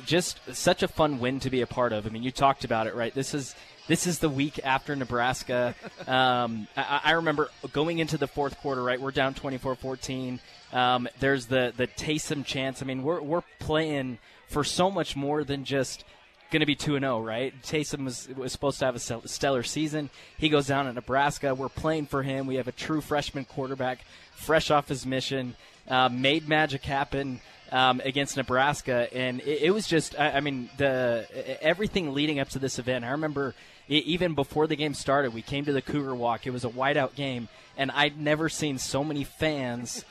just 0.05 0.39
such 0.55 0.83
a 0.83 0.89
fun 0.89 1.21
win 1.21 1.41
to 1.41 1.51
be 1.51 1.61
a 1.63 1.67
part 1.67 1.93
of. 1.93 2.07
I 2.07 2.11
mean, 2.11 2.23
you 2.23 2.31
talked 2.31 2.65
about 2.65 2.87
it, 2.87 2.95
right? 2.95 3.15
This 3.15 3.35
is 3.35 3.55
this 3.91 4.07
is 4.07 4.19
the 4.19 4.29
week 4.29 4.61
after 4.63 4.95
Nebraska. 4.95 5.75
Um, 6.07 6.67
I, 6.77 7.01
I, 7.05 7.11
remember 7.13 7.51
going 7.73 7.99
into 7.99 8.19
the 8.19 8.27
fourth 8.27 8.59
quarter, 8.61 8.83
right? 8.83 9.01
We're 9.01 9.13
down 9.13 9.35
24 9.35 9.77
14. 9.77 10.41
Um, 10.73 11.09
there's 11.21 11.47
the, 11.47 11.73
the 11.77 11.87
Taysom 11.87 12.45
chance. 12.45 12.83
I 12.83 12.87
mean, 12.87 13.03
we're, 13.03 13.21
we're 13.21 13.43
playing 13.61 14.19
for 14.49 14.65
so 14.65 14.91
much 14.91 15.15
more 15.15 15.45
than 15.45 15.65
just 15.65 16.05
going 16.51 16.61
to 16.61 16.67
be 16.67 16.75
2 16.75 16.99
0, 16.99 17.21
right? 17.21 17.55
Taysom 17.63 18.05
was, 18.05 18.29
was 18.37 18.51
supposed 18.51 18.81
to 18.81 18.87
have 18.87 18.97
a 18.97 19.29
stellar 19.29 19.63
season. 19.63 20.11
He 20.37 20.49
goes 20.49 20.67
down 20.67 20.89
at 20.89 20.95
Nebraska. 20.95 21.55
We're 21.55 21.69
playing 21.69 22.07
for 22.07 22.23
him. 22.23 22.47
We 22.47 22.57
have 22.57 22.67
a 22.67 22.73
true 22.73 23.01
freshman 23.01 23.45
quarterback, 23.45 24.05
fresh 24.35 24.71
off 24.71 24.89
his 24.89 25.07
mission, 25.07 25.55
uh, 25.91 26.09
made 26.09 26.49
magic 26.49 26.85
happen. 26.85 27.41
um, 27.73 28.01
against 28.05 28.37
Nebraska, 28.37 29.09
and 29.15 29.41
it, 29.43 29.63
it 29.63 29.71
was 29.71 29.87
just 29.87 30.19
I, 30.19 30.33
I 30.33 30.41
mean 30.41 30.69
the 30.77 31.27
everything 31.63 32.13
leading 32.15 32.41
up 32.41 32.49
to 32.51 32.59
this 32.59 32.79
event. 32.79 33.05
I 33.05 33.11
remember 33.11 33.55
even 33.89 34.35
before 34.35 34.67
the 34.67 34.77
game 34.77 34.95
started, 34.95 35.35
we 35.35 35.43
came 35.43 35.65
to 35.65 35.73
the 35.73 35.83
Cougar 35.83 36.15
Walk. 36.15 36.47
It 36.47 36.51
was 36.51 36.65
a 36.65 36.69
whiteout 36.69 37.15
game, 37.15 37.49
and 37.77 37.91
I'd 37.91 38.19
never 38.19 38.49
seen 38.49 38.79
so 38.79 39.05
many 39.05 39.25
fans. 39.25 40.05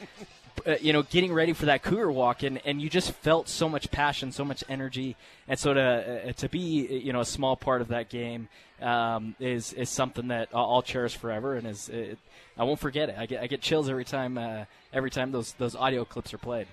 Uh, 0.70 0.76
you 0.82 0.94
know, 0.94 1.02
getting 1.02 1.34
ready 1.34 1.54
for 1.54 1.66
that 1.66 1.82
Cougar 1.82 2.12
walk, 2.12 2.44
and, 2.44 2.62
and 2.64 2.80
you 2.80 2.92
just 2.92 3.12
felt 3.12 3.50
so 3.50 3.68
much 3.68 3.90
passion, 3.90 4.32
so 4.32 4.46
much 4.46 4.64
energy, 4.70 5.16
and 5.48 5.58
so 5.58 5.74
to 5.74 5.82
uh, 6.30 6.32
to 6.34 6.48
be 6.48 6.86
you 7.04 7.12
know 7.12 7.22
a 7.22 7.26
small 7.26 7.56
part 7.56 7.82
of 7.82 7.88
that 7.88 8.08
game 8.08 8.48
um, 8.80 9.36
is 9.40 9.74
is 9.74 9.90
something 9.90 10.28
that 10.28 10.50
I'll, 10.54 10.74
I'll 10.74 10.82
cherish 10.84 11.16
forever, 11.16 11.56
and 11.56 11.66
is 11.66 11.90
it, 11.90 12.20
I 12.56 12.66
won't 12.66 12.80
forget 12.80 13.10
it. 13.10 13.16
I 13.18 13.26
get 13.26 13.42
I 13.42 13.48
get 13.48 13.62
chills 13.62 13.90
every 13.90 14.06
time 14.06 14.38
uh, 14.38 14.66
every 14.94 15.10
time 15.10 15.32
those 15.32 15.54
those 15.54 15.76
audio 15.76 16.06
clips 16.06 16.36
are 16.36 16.38
played. 16.38 16.68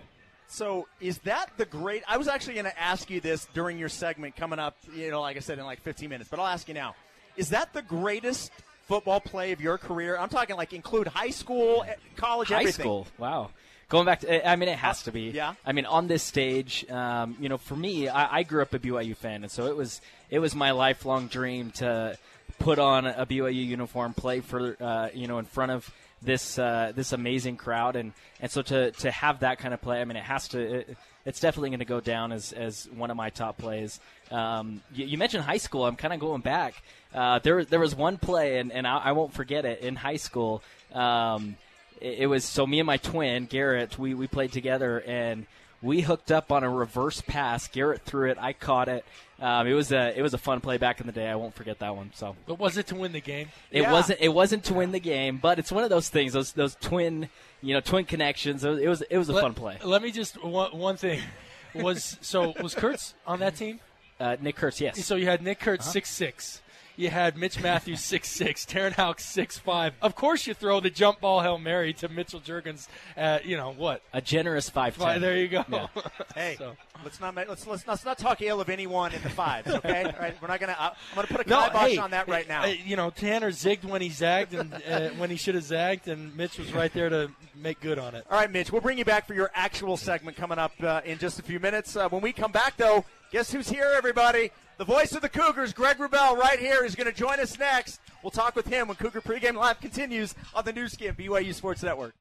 So 0.46 0.88
is 1.00 1.16
that 1.20 1.50
the 1.56 1.64
great? 1.64 2.02
I 2.06 2.18
was 2.18 2.28
actually 2.28 2.54
going 2.54 2.66
to 2.66 2.78
ask 2.78 3.08
you 3.08 3.22
this 3.22 3.48
during 3.54 3.78
your 3.78 3.88
segment 3.88 4.36
coming 4.36 4.58
up. 4.58 4.76
You 4.94 5.10
know, 5.10 5.22
like 5.22 5.38
I 5.38 5.40
said, 5.40 5.58
in 5.58 5.64
like 5.64 5.80
15 5.80 6.10
minutes. 6.10 6.28
But 6.28 6.38
I'll 6.38 6.46
ask 6.46 6.68
you 6.68 6.74
now. 6.74 6.94
Is 7.38 7.48
that 7.48 7.72
the 7.72 7.82
greatest 7.82 8.52
football 8.88 9.20
play 9.20 9.52
of 9.52 9.60
your 9.62 9.78
career? 9.78 10.18
I'm 10.18 10.28
talking 10.28 10.56
like 10.56 10.74
include 10.74 11.06
high 11.06 11.30
school, 11.30 11.84
eh, 11.88 11.94
college, 12.16 12.48
high 12.48 12.60
everything. 12.60 12.84
school. 12.84 13.06
Wow. 13.16 13.50
Going 13.88 14.04
back 14.04 14.20
to, 14.20 14.48
I 14.48 14.56
mean, 14.56 14.68
it 14.68 14.78
has 14.78 15.04
to 15.04 15.12
be. 15.12 15.30
Yeah. 15.30 15.54
I 15.64 15.72
mean, 15.72 15.86
on 15.86 16.08
this 16.08 16.22
stage, 16.22 16.88
um, 16.90 17.36
you 17.40 17.48
know, 17.48 17.56
for 17.56 17.76
me, 17.76 18.08
I, 18.08 18.38
I 18.38 18.42
grew 18.42 18.62
up 18.62 18.74
a 18.74 18.80
BYU 18.80 19.16
fan, 19.16 19.42
and 19.42 19.50
so 19.50 19.66
it 19.66 19.76
was 19.76 20.00
it 20.28 20.40
was 20.40 20.54
my 20.54 20.72
lifelong 20.72 21.28
dream 21.28 21.70
to 21.72 22.18
put 22.58 22.78
on 22.78 23.06
a 23.06 23.26
BYU 23.26 23.64
uniform, 23.64 24.12
play 24.14 24.40
for, 24.40 24.76
uh, 24.80 25.08
you 25.14 25.28
know, 25.28 25.38
in 25.38 25.44
front 25.44 25.72
of 25.72 25.88
this 26.22 26.58
uh, 26.58 26.92
this 26.94 27.12
amazing 27.12 27.56
crowd, 27.56 27.94
and, 27.94 28.12
and 28.40 28.50
so 28.50 28.62
to, 28.62 28.90
to 28.92 29.10
have 29.10 29.40
that 29.40 29.58
kind 29.58 29.72
of 29.72 29.80
play, 29.80 30.00
I 30.00 30.04
mean, 30.04 30.16
it 30.16 30.24
has 30.24 30.48
to. 30.48 30.60
It, 30.60 30.96
it's 31.24 31.40
definitely 31.40 31.70
going 31.70 31.80
to 31.80 31.84
go 31.84 32.00
down 32.00 32.30
as, 32.30 32.52
as 32.52 32.88
one 32.94 33.10
of 33.10 33.16
my 33.16 33.30
top 33.30 33.58
plays. 33.58 33.98
Um, 34.30 34.80
you, 34.94 35.06
you, 35.06 35.18
mentioned 35.18 35.42
high 35.42 35.56
school. 35.56 35.84
I'm 35.84 35.96
kind 35.96 36.14
of 36.14 36.20
going 36.20 36.40
back. 36.40 36.80
Uh, 37.12 37.40
there 37.40 37.64
there 37.64 37.80
was 37.80 37.96
one 37.96 38.16
play, 38.16 38.58
and, 38.58 38.72
and 38.72 38.86
I, 38.86 38.98
I 38.98 39.12
won't 39.12 39.34
forget 39.34 39.64
it. 39.64 39.80
In 39.80 39.96
high 39.96 40.16
school, 40.16 40.62
um, 40.92 41.56
it, 42.00 42.20
it 42.20 42.26
was 42.26 42.44
so 42.44 42.66
me 42.66 42.80
and 42.80 42.86
my 42.86 42.96
twin 42.96 43.46
Garrett. 43.46 43.98
We 43.98 44.14
we 44.14 44.26
played 44.26 44.52
together, 44.52 45.02
and 45.06 45.46
we 45.82 46.00
hooked 46.00 46.32
up 46.32 46.50
on 46.50 46.64
a 46.64 46.70
reverse 46.70 47.20
pass. 47.20 47.68
Garrett 47.68 48.02
threw 48.02 48.30
it. 48.30 48.38
I 48.40 48.52
caught 48.52 48.88
it. 48.88 49.04
Um, 49.40 49.66
it 49.66 49.74
was 49.74 49.92
a 49.92 50.16
it 50.16 50.22
was 50.22 50.34
a 50.34 50.38
fun 50.38 50.60
play 50.60 50.78
back 50.78 51.00
in 51.00 51.06
the 51.06 51.12
day. 51.12 51.28
I 51.28 51.36
won't 51.36 51.54
forget 51.54 51.78
that 51.80 51.94
one. 51.94 52.10
So, 52.14 52.36
but 52.46 52.58
was 52.58 52.76
it 52.76 52.86
to 52.88 52.94
win 52.94 53.12
the 53.12 53.20
game? 53.20 53.48
It 53.70 53.82
yeah. 53.82 53.92
wasn't. 53.92 54.20
It 54.20 54.30
wasn't 54.30 54.64
to 54.64 54.74
win 54.74 54.92
the 54.92 55.00
game, 55.00 55.38
but 55.40 55.58
it's 55.58 55.70
one 55.70 55.84
of 55.84 55.90
those 55.90 56.08
things. 56.08 56.32
Those 56.32 56.52
those 56.52 56.74
twin, 56.76 57.28
you 57.60 57.74
know, 57.74 57.80
twin 57.80 58.04
connections. 58.04 58.64
It 58.64 58.88
was 58.88 59.02
it 59.02 59.18
was 59.18 59.28
a 59.28 59.34
let, 59.34 59.42
fun 59.42 59.54
play. 59.54 59.78
Let 59.84 60.02
me 60.02 60.10
just 60.10 60.42
one, 60.42 60.76
one 60.76 60.96
thing 60.96 61.20
was 61.74 62.18
so 62.22 62.54
was 62.62 62.74
Kurtz 62.74 63.14
on 63.26 63.40
that 63.40 63.56
team? 63.56 63.80
Uh, 64.18 64.36
Nick 64.40 64.56
Kurtz, 64.56 64.80
yes. 64.80 65.04
So 65.04 65.16
you 65.16 65.26
had 65.26 65.42
Nick 65.42 65.60
Kurtz 65.60 65.84
uh-huh. 65.84 65.92
six 65.92 66.10
six 66.10 66.62
you 66.96 67.10
had 67.10 67.36
Mitch 67.36 67.60
Mathews 67.60 68.00
six 68.04 68.30
six, 68.30 68.64
Terenn 68.64 68.92
Houk 68.94 69.20
six 69.20 69.58
five. 69.58 69.94
Of 70.02 70.14
course, 70.14 70.46
you 70.46 70.54
throw 70.54 70.80
the 70.80 70.90
jump 70.90 71.20
ball 71.20 71.40
hail 71.42 71.58
mary 71.58 71.92
to 71.94 72.08
Mitchell 72.08 72.40
Juergens 72.40 72.88
at 73.16 73.44
you 73.44 73.56
know 73.56 73.72
what 73.72 74.02
a 74.12 74.20
generous 74.20 74.68
five. 74.70 74.94
Five, 74.96 75.20
there 75.20 75.36
you 75.36 75.48
go. 75.48 75.64
Yeah. 75.68 75.86
hey, 76.34 76.56
so. 76.58 76.76
let's 77.04 77.20
not 77.20 77.34
let's, 77.34 77.66
let's 77.66 77.86
let's 77.86 78.04
not 78.04 78.18
talk 78.18 78.40
ill 78.40 78.60
of 78.60 78.68
anyone 78.68 79.12
in 79.12 79.22
the 79.22 79.30
fives. 79.30 79.66
Okay, 79.76 80.04
All 80.04 80.12
right, 80.18 80.34
we're 80.40 80.48
not 80.48 80.58
gonna. 80.58 80.76
Uh, 80.78 80.90
I'm 81.10 81.16
gonna 81.16 81.28
put 81.28 81.40
a 81.40 81.44
kibosh 81.44 81.72
no, 81.72 81.78
hey, 81.80 81.96
on 81.98 82.10
that 82.12 82.28
right 82.28 82.48
now. 82.48 82.62
Uh, 82.62 82.68
you 82.68 82.96
know, 82.96 83.10
Tanner 83.10 83.50
zigged 83.50 83.84
when 83.84 84.00
he 84.00 84.08
zagged 84.08 84.54
and 84.54 84.72
uh, 84.88 85.10
when 85.10 85.28
he 85.28 85.36
should 85.36 85.54
have 85.54 85.64
zagged, 85.64 86.08
and 86.08 86.34
Mitch 86.34 86.58
was 86.58 86.72
right 86.72 86.90
there 86.94 87.10
to 87.10 87.30
make 87.54 87.78
good 87.80 87.98
on 87.98 88.14
it. 88.14 88.24
All 88.30 88.38
right, 88.38 88.50
Mitch, 88.50 88.72
we'll 88.72 88.80
bring 88.80 88.96
you 88.96 89.04
back 89.04 89.26
for 89.26 89.34
your 89.34 89.50
actual 89.54 89.98
segment 89.98 90.36
coming 90.36 90.58
up 90.58 90.72
uh, 90.82 91.02
in 91.04 91.18
just 91.18 91.38
a 91.38 91.42
few 91.42 91.60
minutes. 91.60 91.94
Uh, 91.94 92.08
when 92.08 92.22
we 92.22 92.32
come 92.32 92.52
back, 92.52 92.78
though, 92.78 93.04
guess 93.30 93.52
who's 93.52 93.68
here, 93.68 93.92
everybody? 93.94 94.50
The 94.78 94.84
voice 94.84 95.12
of 95.12 95.22
the 95.22 95.30
Cougars, 95.30 95.72
Greg 95.72 95.96
Wrubell, 95.96 96.36
right 96.36 96.58
here, 96.58 96.84
is 96.84 96.94
going 96.94 97.10
to 97.10 97.18
join 97.18 97.40
us 97.40 97.58
next. 97.58 97.98
We'll 98.22 98.30
talk 98.30 98.54
with 98.54 98.66
him 98.66 98.88
when 98.88 98.96
Cougar 98.98 99.22
Pregame 99.22 99.56
Live 99.56 99.80
continues 99.80 100.34
on 100.54 100.64
the 100.64 100.72
Nu 100.72 100.86
Skin 100.88 101.14
BYU 101.14 101.54
Sports 101.54 101.82
Network. 101.82 102.12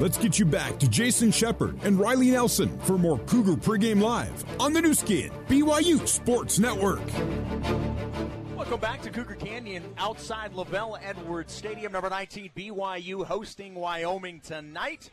Let's 0.00 0.18
get 0.18 0.40
you 0.40 0.44
back 0.44 0.80
to 0.80 0.88
Jason 0.88 1.30
Shepard 1.30 1.78
and 1.84 1.98
Riley 1.98 2.32
Nelson 2.32 2.76
for 2.80 2.98
more 2.98 3.18
Cougar 3.20 3.54
Pregame 3.54 4.02
Live 4.02 4.44
on 4.60 4.72
the 4.72 4.82
Nu 4.82 4.94
Skin 4.94 5.30
BYU 5.46 6.06
Sports 6.08 6.58
Network. 6.58 7.00
Welcome 8.74 8.90
back 8.90 9.02
to 9.02 9.10
Cougar 9.10 9.36
Canyon 9.36 9.84
outside 9.98 10.52
LaVell 10.52 10.98
Edwards 11.00 11.52
Stadium, 11.52 11.92
number 11.92 12.10
19, 12.10 12.50
BYU 12.56 13.24
hosting 13.24 13.76
Wyoming 13.76 14.40
tonight. 14.40 15.12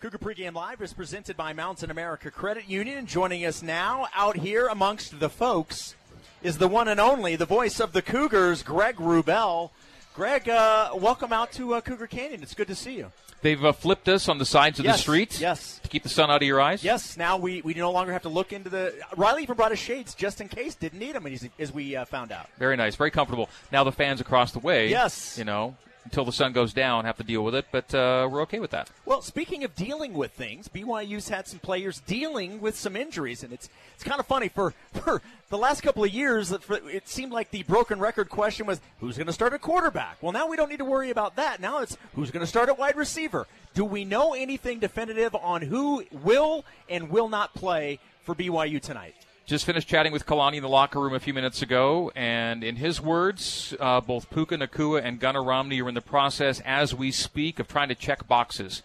Cougar 0.00 0.18
Pregame 0.18 0.52
Live 0.52 0.82
is 0.82 0.92
presented 0.92 1.34
by 1.34 1.54
Mountain 1.54 1.90
America 1.90 2.30
Credit 2.30 2.68
Union. 2.68 3.06
Joining 3.06 3.46
us 3.46 3.62
now 3.62 4.08
out 4.14 4.36
here 4.36 4.66
amongst 4.66 5.18
the 5.18 5.30
folks 5.30 5.94
is 6.42 6.58
the 6.58 6.68
one 6.68 6.88
and 6.88 7.00
only, 7.00 7.36
the 7.36 7.46
voice 7.46 7.80
of 7.80 7.94
the 7.94 8.02
Cougars, 8.02 8.62
Greg 8.62 8.96
Wrubell. 8.96 9.70
Greg, 10.18 10.48
uh, 10.48 10.90
welcome 10.96 11.32
out 11.32 11.52
to 11.52 11.74
uh, 11.74 11.80
Cougar 11.80 12.08
Canyon. 12.08 12.42
It's 12.42 12.52
good 12.52 12.66
to 12.66 12.74
see 12.74 12.96
you. 12.96 13.12
They've 13.40 13.64
uh, 13.64 13.70
flipped 13.70 14.08
us 14.08 14.28
on 14.28 14.38
the 14.38 14.44
sides 14.44 14.80
of 14.80 14.84
yes, 14.84 14.96
the 14.96 15.02
street. 15.02 15.40
Yes. 15.40 15.78
To 15.84 15.88
keep 15.88 16.02
the 16.02 16.08
sun 16.08 16.28
out 16.28 16.42
of 16.42 16.46
your 16.48 16.60
eyes. 16.60 16.82
Yes. 16.82 17.16
Now 17.16 17.36
we, 17.36 17.62
we 17.62 17.72
no 17.72 17.92
longer 17.92 18.12
have 18.12 18.22
to 18.22 18.28
look 18.28 18.52
into 18.52 18.68
the. 18.68 18.92
Riley 19.16 19.44
even 19.44 19.54
brought 19.54 19.70
his 19.70 19.78
shades 19.78 20.16
just 20.16 20.40
in 20.40 20.48
case. 20.48 20.74
Didn't 20.74 20.98
need 20.98 21.14
them, 21.14 21.24
as 21.60 21.72
we 21.72 21.94
uh, 21.94 22.04
found 22.04 22.32
out. 22.32 22.48
Very 22.58 22.76
nice. 22.76 22.96
Very 22.96 23.12
comfortable. 23.12 23.48
Now 23.70 23.84
the 23.84 23.92
fans 23.92 24.20
across 24.20 24.50
the 24.50 24.58
way. 24.58 24.90
Yes. 24.90 25.38
You 25.38 25.44
know, 25.44 25.76
until 26.08 26.24
the 26.24 26.32
sun 26.32 26.54
goes 26.54 26.72
down, 26.72 27.04
have 27.04 27.18
to 27.18 27.22
deal 27.22 27.44
with 27.44 27.54
it, 27.54 27.66
but 27.70 27.94
uh, 27.94 28.26
we're 28.30 28.40
okay 28.40 28.60
with 28.60 28.70
that. 28.70 28.88
Well, 29.04 29.20
speaking 29.20 29.62
of 29.62 29.74
dealing 29.74 30.14
with 30.14 30.32
things, 30.32 30.66
BYU's 30.66 31.28
had 31.28 31.46
some 31.46 31.58
players 31.58 32.00
dealing 32.00 32.62
with 32.62 32.78
some 32.78 32.96
injuries, 32.96 33.42
and 33.42 33.52
it's 33.52 33.68
it's 33.94 34.04
kind 34.04 34.18
of 34.18 34.26
funny 34.26 34.48
for 34.48 34.72
for 34.94 35.20
the 35.50 35.58
last 35.58 35.82
couple 35.82 36.02
of 36.02 36.10
years. 36.10 36.50
It 36.50 37.06
seemed 37.06 37.30
like 37.30 37.50
the 37.50 37.62
broken 37.64 37.98
record 37.98 38.30
question 38.30 38.64
was 38.64 38.80
who's 39.00 39.18
going 39.18 39.26
to 39.26 39.34
start 39.34 39.52
at 39.52 39.60
quarterback. 39.60 40.16
Well, 40.22 40.32
now 40.32 40.48
we 40.48 40.56
don't 40.56 40.70
need 40.70 40.78
to 40.78 40.84
worry 40.86 41.10
about 41.10 41.36
that. 41.36 41.60
Now 41.60 41.82
it's 41.82 41.98
who's 42.14 42.30
going 42.30 42.42
to 42.42 42.46
start 42.46 42.70
at 42.70 42.78
wide 42.78 42.96
receiver. 42.96 43.46
Do 43.74 43.84
we 43.84 44.06
know 44.06 44.32
anything 44.32 44.78
definitive 44.78 45.34
on 45.34 45.60
who 45.60 46.04
will 46.10 46.64
and 46.88 47.10
will 47.10 47.28
not 47.28 47.52
play 47.52 48.00
for 48.22 48.34
BYU 48.34 48.80
tonight? 48.80 49.14
Just 49.48 49.64
finished 49.64 49.88
chatting 49.88 50.12
with 50.12 50.26
Kalani 50.26 50.56
in 50.56 50.62
the 50.62 50.68
locker 50.68 51.00
room 51.00 51.14
a 51.14 51.20
few 51.20 51.32
minutes 51.32 51.62
ago, 51.62 52.12
and 52.14 52.62
in 52.62 52.76
his 52.76 53.00
words, 53.00 53.74
uh, 53.80 53.98
both 53.98 54.28
Puka 54.28 54.58
Nacua 54.58 55.02
and 55.02 55.18
Gunnar 55.18 55.42
Romney 55.42 55.80
are 55.80 55.88
in 55.88 55.94
the 55.94 56.02
process 56.02 56.60
as 56.66 56.94
we 56.94 57.10
speak 57.10 57.58
of 57.58 57.66
trying 57.66 57.88
to 57.88 57.94
check 57.94 58.28
boxes. 58.28 58.82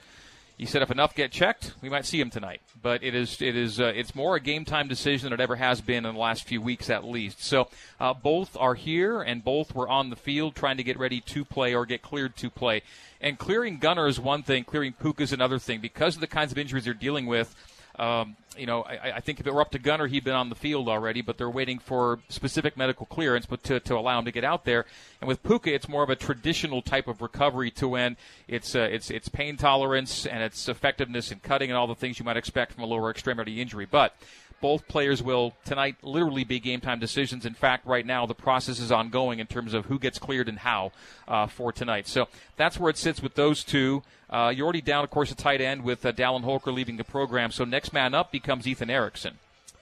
He 0.57 0.66
said 0.66 0.82
if 0.82 0.89
enough 0.89 1.16
get 1.16 1.34
checked, 1.34 1.74
we 1.82 1.89
might 1.89 2.05
see 2.05 2.18
him 2.18 2.30
tonight. 2.30 2.61
But 2.82 3.03
it 3.03 3.14
is 3.14 3.41
it 3.41 3.57
is 3.57 3.82
uh, 3.82 3.91
it's 3.93 4.16
more 4.16 4.38
a 4.38 4.39
game 4.39 4.64
time 4.64 4.88
decision 4.88 5.26
than 5.26 5.34
it 5.34 5.43
ever 5.43 5.57
has 5.57 5.82
been 5.82 6.05
in 6.05 6.14
the 6.14 6.20
last 6.20 6.45
few 6.45 6.61
weeks 6.61 6.89
at 6.89 7.03
least. 7.03 7.43
So 7.43 7.68
uh, 7.99 8.14
both 8.14 8.55
are 8.57 8.76
here 8.76 9.22
and 9.22 9.43
both 9.43 9.76
were 9.76 9.89
on 9.89 10.11
the 10.11 10.16
field 10.16 10.55
trying 10.55 10.78
to 10.78 10.84
get 10.84 10.97
ready 10.97 11.20
to 11.20 11.43
play 11.43 11.76
or 11.76 11.86
get 11.86 12.01
cleared 12.01 12.38
to 12.38 12.49
play. 12.49 12.84
And 13.20 13.38
clearing 13.38 13.80
Gunnar 13.80 14.07
is 14.07 14.18
one 14.18 14.43
thing, 14.43 14.64
clearing 14.64 14.93
Puka 14.93 15.24
is 15.24 15.34
another 15.34 15.59
thing 15.59 15.82
because 15.82 16.16
of 16.16 16.22
the 16.22 16.28
kinds 16.28 16.53
of 16.53 16.57
injuries 16.57 16.86
they're 16.86 16.93
dealing 16.93 17.26
with. 17.26 17.53
Um, 17.97 18.35
you 18.57 18.65
know, 18.65 18.81
I, 18.81 19.17
I, 19.17 19.19
think 19.19 19.39
if 19.39 19.45
it 19.45 19.53
were 19.53 19.61
up 19.61 19.69
to 19.71 19.79
Gunner, 19.79 20.07
he'd 20.07 20.23
been 20.23 20.33
on 20.33 20.49
the 20.49 20.55
field 20.55 20.89
already, 20.89 21.21
but 21.21 21.37
they're 21.37 21.49
waiting 21.49 21.77
for 21.77 22.19
specific 22.27 22.75
medical 22.75 23.05
clearance 23.05 23.45
but 23.45 23.63
to, 23.65 23.79
to 23.81 23.95
allow 23.95 24.17
him 24.17 24.25
to 24.25 24.31
get 24.31 24.43
out 24.43 24.65
there. 24.65 24.85
And 25.21 25.27
with 25.27 25.43
Puka, 25.43 25.71
it's 25.73 25.87
more 25.87 26.01
of 26.01 26.09
a 26.09 26.15
traditional 26.15 26.81
type 26.81 27.07
of 27.07 27.21
recovery 27.21 27.69
to 27.71 27.87
when 27.87 28.17
it's, 28.47 28.75
uh, 28.75 28.87
it's, 28.91 29.11
it's 29.11 29.29
pain 29.29 29.57
tolerance 29.57 30.25
and 30.25 30.41
its 30.41 30.67
effectiveness 30.67 31.31
in 31.31 31.39
cutting 31.39 31.69
and 31.69 31.77
all 31.77 31.85
the 31.85 31.93
things 31.93 32.17
you 32.17 32.25
might 32.25 32.37
expect 32.37 32.73
from 32.73 32.83
a 32.83 32.87
lower 32.87 33.11
extremity 33.11 33.61
injury. 33.61 33.85
But 33.85 34.15
both 34.64 34.88
players 34.88 35.22
will 35.22 35.53
tonight 35.66 35.97
literally 36.03 36.45
be 36.45 36.57
game 36.57 36.80
time 36.80 36.97
decisions. 36.97 37.45
In 37.45 37.53
fact, 37.53 37.86
right 37.86 38.05
now 38.05 38.26
the 38.26 38.34
process 38.34 38.80
is 38.80 38.93
ongoing 38.93 39.39
in 39.39 39.45
terms 39.45 39.74
of 39.74 39.88
who 39.88 39.99
gets 39.99 40.18
cleared 40.18 40.47
and 40.47 40.57
how 40.57 40.93
uh, 41.28 41.47
for 41.47 41.74
tonight. 41.74 42.07
So 42.07 42.30
that's 42.55 42.80
where 42.80 42.89
it 42.89 42.95
sits 42.95 43.22
with 43.22 43.36
those 43.36 43.66
two. 43.66 44.03
Uh, 44.30 44.53
you're 44.55 44.64
already 44.64 44.80
down, 44.80 45.03
of 45.03 45.09
course, 45.09 45.34
a 45.34 45.36
tight 45.36 45.59
end 45.59 45.84
with 45.84 46.05
uh, 46.05 46.14
Dallin 46.14 46.43
Holker 46.43 46.72
leaving 46.72 46.95
the 46.95 47.03
program. 47.03 47.51
So 47.51 47.66
next 47.66 47.91
man 47.91 48.14
up 48.14 48.32
becomes 48.32 48.66
Ethan 48.66 48.89
Erickson. 48.89 49.38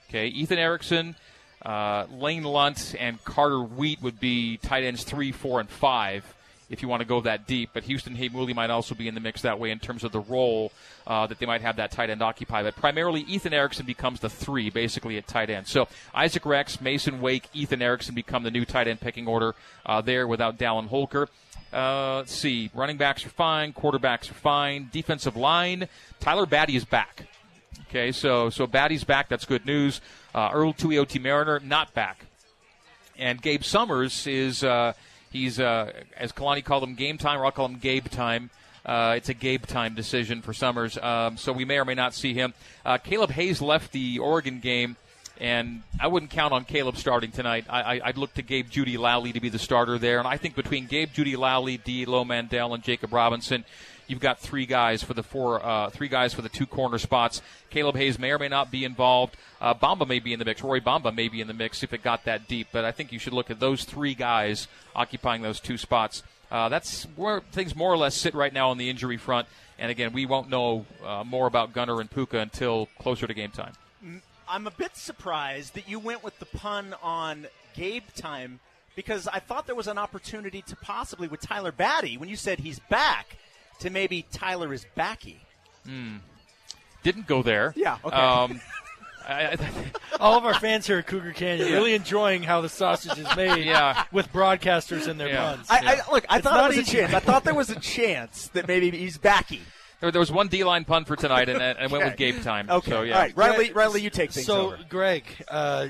Okay, 0.08 0.26
Ethan 0.26 0.58
Erickson, 0.58 1.14
uh, 1.64 2.06
Lane 2.10 2.42
Lunt, 2.42 2.96
and 2.98 3.22
Carter 3.24 3.62
Wheat 3.62 4.02
would 4.02 4.18
be 4.18 4.56
tight 4.56 4.82
ends 4.82 5.04
three, 5.04 5.30
four, 5.30 5.60
and 5.60 5.70
five 5.70 6.24
if 6.72 6.82
you 6.82 6.88
want 6.88 7.00
to 7.00 7.06
go 7.06 7.20
that 7.20 7.46
deep. 7.46 7.70
But 7.72 7.84
Houston 7.84 8.16
Heimuli 8.16 8.54
might 8.54 8.70
also 8.70 8.94
be 8.94 9.06
in 9.06 9.14
the 9.14 9.20
mix 9.20 9.42
that 9.42 9.58
way 9.58 9.70
in 9.70 9.78
terms 9.78 10.02
of 10.04 10.10
the 10.12 10.20
role 10.20 10.72
uh, 11.06 11.26
that 11.26 11.38
they 11.38 11.46
might 11.46 11.60
have 11.60 11.76
that 11.76 11.92
tight 11.92 12.10
end 12.10 12.22
occupy. 12.22 12.62
But 12.62 12.74
primarily, 12.76 13.20
Ethan 13.22 13.52
Erickson 13.52 13.86
becomes 13.86 14.20
the 14.20 14.30
three, 14.30 14.70
basically, 14.70 15.16
at 15.18 15.26
tight 15.26 15.50
end. 15.50 15.66
So 15.68 15.86
Isaac 16.14 16.44
Rex, 16.46 16.80
Mason 16.80 17.20
Wake, 17.20 17.48
Ethan 17.52 17.82
Erickson 17.82 18.14
become 18.14 18.42
the 18.42 18.50
new 18.50 18.64
tight 18.64 18.88
end 18.88 19.00
picking 19.00 19.26
order 19.28 19.54
uh, 19.86 20.00
there 20.00 20.26
without 20.26 20.58
Dallin 20.58 20.88
Holker. 20.88 21.28
Uh, 21.72 22.16
let's 22.16 22.34
see. 22.34 22.70
Running 22.74 22.96
backs 22.98 23.24
are 23.24 23.30
fine. 23.30 23.72
Quarterbacks 23.72 24.30
are 24.30 24.34
fine. 24.34 24.88
Defensive 24.92 25.36
line. 25.36 25.88
Tyler 26.20 26.44
Batty 26.46 26.76
is 26.76 26.84
back. 26.84 27.26
Okay, 27.88 28.12
so 28.12 28.50
so 28.50 28.66
Batty's 28.66 29.04
back. 29.04 29.28
That's 29.28 29.44
good 29.44 29.64
news. 29.66 30.00
Uh, 30.34 30.50
Earl 30.52 30.72
Tuioti 30.74 31.20
Mariner 31.20 31.60
not 31.60 31.92
back. 31.94 32.24
and 33.18 33.40
Gabe 33.40 33.62
Summers 33.62 34.26
is 34.26 34.64
uh, 34.64 34.92
he's 35.32 35.58
uh, 35.58 35.92
as 36.16 36.32
Kalani 36.32 36.64
called 36.64 36.82
him 36.82 36.94
game 36.94 37.18
time, 37.18 37.40
or 37.40 37.44
I'll 37.44 37.52
call 37.52 37.66
him 37.66 37.78
Gabe 37.78 38.08
time. 38.08 38.50
Uh, 38.84 39.14
it's 39.16 39.28
a 39.28 39.34
Gabe 39.34 39.64
time 39.64 39.94
decision 39.94 40.42
for 40.42 40.52
Summers, 40.52 40.98
um, 40.98 41.36
so 41.36 41.52
we 41.52 41.64
may 41.64 41.78
or 41.78 41.84
may 41.84 41.94
not 41.94 42.14
see 42.14 42.34
him. 42.34 42.52
Uh, 42.84 42.98
Kaleb 42.98 43.30
Hayes 43.30 43.62
left 43.62 43.92
the 43.92 44.18
Oregon 44.18 44.58
game, 44.58 44.96
and 45.40 45.82
I 46.00 46.08
wouldn't 46.08 46.32
count 46.32 46.52
on 46.52 46.64
Caleb 46.64 46.96
starting 46.96 47.30
tonight. 47.30 47.64
I, 47.68 48.00
I, 48.00 48.08
would 48.08 48.18
look 48.18 48.34
to 48.34 48.42
Gabe 48.42 48.68
Jeudy 48.68 48.98
Lally 48.98 49.32
to 49.32 49.40
be 49.40 49.48
the 49.48 49.58
starter 49.58 49.98
there, 49.98 50.18
and 50.18 50.26
I 50.26 50.36
think 50.36 50.56
between 50.56 50.86
Gabe 50.86 51.10
Jeudy 51.12 51.36
Lally, 51.36 51.76
D'Lo 51.76 52.24
Mandel, 52.24 52.74
and 52.74 52.82
Jakob 52.82 53.12
Robinson, 53.12 53.64
you've 54.06 54.20
got 54.20 54.38
three 54.38 54.66
guys 54.66 55.02
for 55.02 55.14
the 55.14 55.22
four, 55.22 55.64
uh, 55.64 55.90
three 55.90 56.08
guys 56.08 56.34
for 56.34 56.42
the 56.42 56.48
two 56.48 56.66
corner 56.66 56.98
spots. 56.98 57.42
Kaleb 57.70 57.96
Hayes 57.96 58.18
may 58.18 58.30
or 58.30 58.38
may 58.38 58.48
not 58.48 58.70
be 58.70 58.84
involved. 58.84 59.36
Uh, 59.60 59.74
Bamba 59.74 60.06
may 60.06 60.18
be 60.18 60.32
in 60.32 60.38
the 60.38 60.44
mix. 60.44 60.62
Roy 60.62 60.80
Bamba 60.80 61.14
may 61.14 61.28
be 61.28 61.40
in 61.40 61.48
the 61.48 61.54
mix 61.54 61.82
if 61.82 61.92
it 61.92 62.02
got 62.02 62.24
that 62.24 62.48
deep. 62.48 62.68
But 62.72 62.84
I 62.84 62.92
think 62.92 63.12
you 63.12 63.18
should 63.18 63.32
look 63.32 63.50
at 63.50 63.60
those 63.60 63.84
three 63.84 64.14
guys 64.14 64.68
occupying 64.94 65.42
those 65.42 65.60
two 65.60 65.78
spots. 65.78 66.22
Uh, 66.50 66.68
that's 66.68 67.04
where 67.16 67.40
things 67.52 67.74
more 67.74 67.92
or 67.92 67.96
less 67.96 68.14
sit 68.14 68.34
right 68.34 68.52
now 68.52 68.70
on 68.70 68.78
the 68.78 68.90
injury 68.90 69.16
front. 69.16 69.48
And 69.78 69.90
again, 69.90 70.12
we 70.12 70.26
won't 70.26 70.50
know 70.50 70.86
uh, 71.04 71.24
more 71.24 71.46
about 71.46 71.72
Gunner 71.72 72.00
and 72.00 72.10
Puka 72.10 72.38
until 72.38 72.88
closer 72.98 73.26
to 73.26 73.34
game 73.34 73.50
time. 73.50 73.72
I'm 74.48 74.66
a 74.66 74.70
bit 74.70 74.96
surprised 74.96 75.74
that 75.74 75.88
you 75.88 75.98
went 75.98 76.22
with 76.22 76.38
the 76.38 76.44
pun 76.44 76.94
on 77.02 77.46
Gabe 77.74 78.04
time 78.14 78.60
because 78.94 79.26
I 79.26 79.38
thought 79.38 79.66
there 79.66 79.74
was 79.74 79.86
an 79.86 79.96
opportunity 79.96 80.62
to 80.62 80.76
possibly 80.76 81.26
with 81.26 81.40
Tyler 81.40 81.72
Batty 81.72 82.18
when 82.18 82.28
you 82.28 82.36
said 82.36 82.60
he's 82.60 82.78
back 82.90 83.38
to 83.82 83.90
maybe 83.90 84.24
Tyler 84.32 84.72
is 84.72 84.86
backy. 84.94 85.40
Hmm. 85.84 86.16
Didn't 87.02 87.26
go 87.26 87.42
there. 87.42 87.72
Yeah. 87.76 87.98
Okay. 88.04 88.16
Um, 88.16 88.60
I, 89.28 89.52
I, 89.52 89.58
all 90.18 90.36
of 90.36 90.44
our 90.44 90.54
fans 90.54 90.86
here 90.86 90.98
at 90.98 91.06
Cougar 91.06 91.32
Canyon 91.32 91.68
yeah. 91.68 91.74
really 91.74 91.94
enjoying 91.94 92.42
how 92.42 92.60
the 92.60 92.68
sausage 92.68 93.18
is 93.18 93.36
made 93.36 93.64
yeah. 93.66 94.04
with 94.10 94.32
broadcasters 94.32 95.06
and 95.06 95.18
their 95.18 95.28
yeah. 95.28 95.54
puns. 95.54 95.66
I, 95.70 95.78
I, 95.78 96.12
look, 96.12 96.26
I 96.28 96.38
it's 96.38 96.44
thought 96.44 96.58
there 96.58 96.68
was 96.76 96.88
a 96.88 96.90
chance. 96.90 97.14
I 97.14 97.20
thought 97.20 97.44
there 97.44 97.54
was 97.54 97.70
a 97.70 97.78
chance 97.78 98.48
that 98.48 98.66
maybe 98.66 98.90
he's 98.90 99.18
backy. 99.18 99.60
There, 100.00 100.10
there 100.10 100.20
was 100.20 100.32
one 100.32 100.48
D 100.48 100.64
line 100.64 100.84
pun 100.84 101.04
for 101.04 101.14
tonight, 101.14 101.48
and 101.48 101.62
I 101.62 101.86
went 101.86 102.04
with 102.04 102.16
Gabe 102.16 102.42
time. 102.42 102.68
Okay. 102.68 102.90
So, 102.90 103.02
yeah. 103.02 103.14
All 103.14 103.20
right, 103.20 103.36
Riley, 103.36 103.72
Riley, 103.72 104.00
you 104.00 104.10
take 104.10 104.32
things 104.32 104.46
so, 104.46 104.72
over. 104.72 104.78
Greg, 104.88 105.24
uh, 105.46 105.88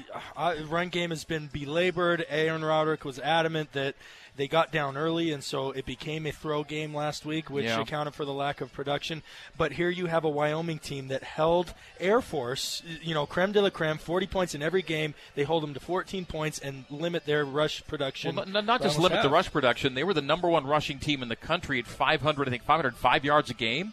run 0.68 0.90
game 0.90 1.08
has 1.08 1.24
been 1.24 1.48
belabored. 1.50 2.26
Aaron 2.28 2.62
Roderick 2.62 3.06
was 3.06 3.18
adamant 3.18 3.72
that 3.72 3.94
they 4.36 4.48
got 4.48 4.72
down 4.72 4.96
early, 4.96 5.30
and 5.32 5.44
so 5.44 5.72
it 5.72 5.84
became 5.84 6.26
a 6.26 6.32
throw 6.32 6.64
game 6.64 6.94
last 6.94 7.26
week, 7.26 7.50
which 7.50 7.66
yeah. 7.66 7.80
accounted 7.80 8.14
for 8.14 8.24
the 8.24 8.32
lack 8.32 8.60
of 8.62 8.72
production. 8.72 9.22
But 9.58 9.72
here 9.72 9.90
you 9.90 10.06
have 10.06 10.24
a 10.24 10.28
Wyoming 10.28 10.78
team 10.78 11.08
that 11.08 11.22
held 11.22 11.74
Air 12.00 12.22
Force, 12.22 12.82
you 13.02 13.12
know, 13.12 13.26
creme 13.26 13.52
de 13.52 13.60
la 13.60 13.68
creme, 13.70 13.98
40 13.98 14.26
points 14.26 14.54
in 14.54 14.62
every 14.62 14.82
game. 14.82 15.14
They 15.34 15.44
hold 15.44 15.62
them 15.62 15.74
to 15.74 15.80
14 15.80 16.24
points 16.24 16.58
and 16.58 16.84
limit 16.88 17.26
their 17.26 17.44
rush 17.44 17.84
production. 17.86 18.36
Well, 18.36 18.46
not, 18.46 18.64
not 18.64 18.82
just 18.82 18.98
limit 18.98 19.16
half. 19.16 19.24
the 19.24 19.30
rush 19.30 19.52
production. 19.52 19.94
They 19.94 20.04
were 20.04 20.14
the 20.14 20.22
number 20.22 20.48
one 20.48 20.66
rushing 20.66 20.98
team 20.98 21.22
in 21.22 21.28
the 21.28 21.36
country 21.36 21.78
at 21.78 21.86
500, 21.86 22.48
I 22.48 22.50
think 22.50 22.62
505 22.62 23.24
yards 23.24 23.50
a 23.50 23.54
game 23.54 23.92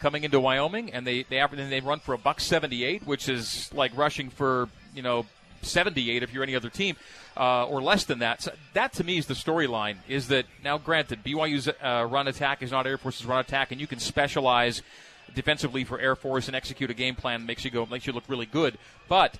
coming 0.00 0.24
into 0.24 0.40
Wyoming, 0.40 0.92
and 0.92 1.06
they 1.06 1.22
they 1.22 1.38
and 1.38 1.72
they 1.72 1.80
run 1.80 2.00
for 2.00 2.12
a 2.12 2.18
buck 2.18 2.40
78, 2.40 3.06
which 3.06 3.28
is 3.28 3.72
like 3.72 3.96
rushing 3.96 4.30
for 4.30 4.68
you 4.94 5.02
know 5.02 5.26
78 5.66 6.22
if 6.22 6.32
you're 6.32 6.42
any 6.42 6.56
other 6.56 6.70
team 6.70 6.96
uh, 7.36 7.66
or 7.66 7.82
less 7.82 8.04
than 8.04 8.20
that. 8.20 8.42
So 8.42 8.52
that 8.72 8.92
to 8.94 9.04
me 9.04 9.18
is 9.18 9.26
the 9.26 9.34
storyline. 9.34 9.96
Is 10.08 10.28
that 10.28 10.46
now? 10.64 10.78
Granted, 10.78 11.22
BYU's 11.24 11.68
uh, 11.68 12.06
run 12.10 12.28
attack 12.28 12.62
is 12.62 12.70
not 12.70 12.86
Air 12.86 12.98
Force's 12.98 13.26
run 13.26 13.40
attack, 13.40 13.72
and 13.72 13.80
you 13.80 13.86
can 13.86 13.98
specialize 13.98 14.82
defensively 15.34 15.84
for 15.84 15.98
Air 15.98 16.16
Force 16.16 16.46
and 16.46 16.56
execute 16.56 16.90
a 16.90 16.94
game 16.94 17.14
plan 17.14 17.40
that 17.40 17.46
makes 17.46 17.64
you 17.64 17.70
go 17.70 17.86
makes 17.86 18.06
you 18.06 18.12
look 18.12 18.24
really 18.28 18.46
good. 18.46 18.78
But 19.08 19.38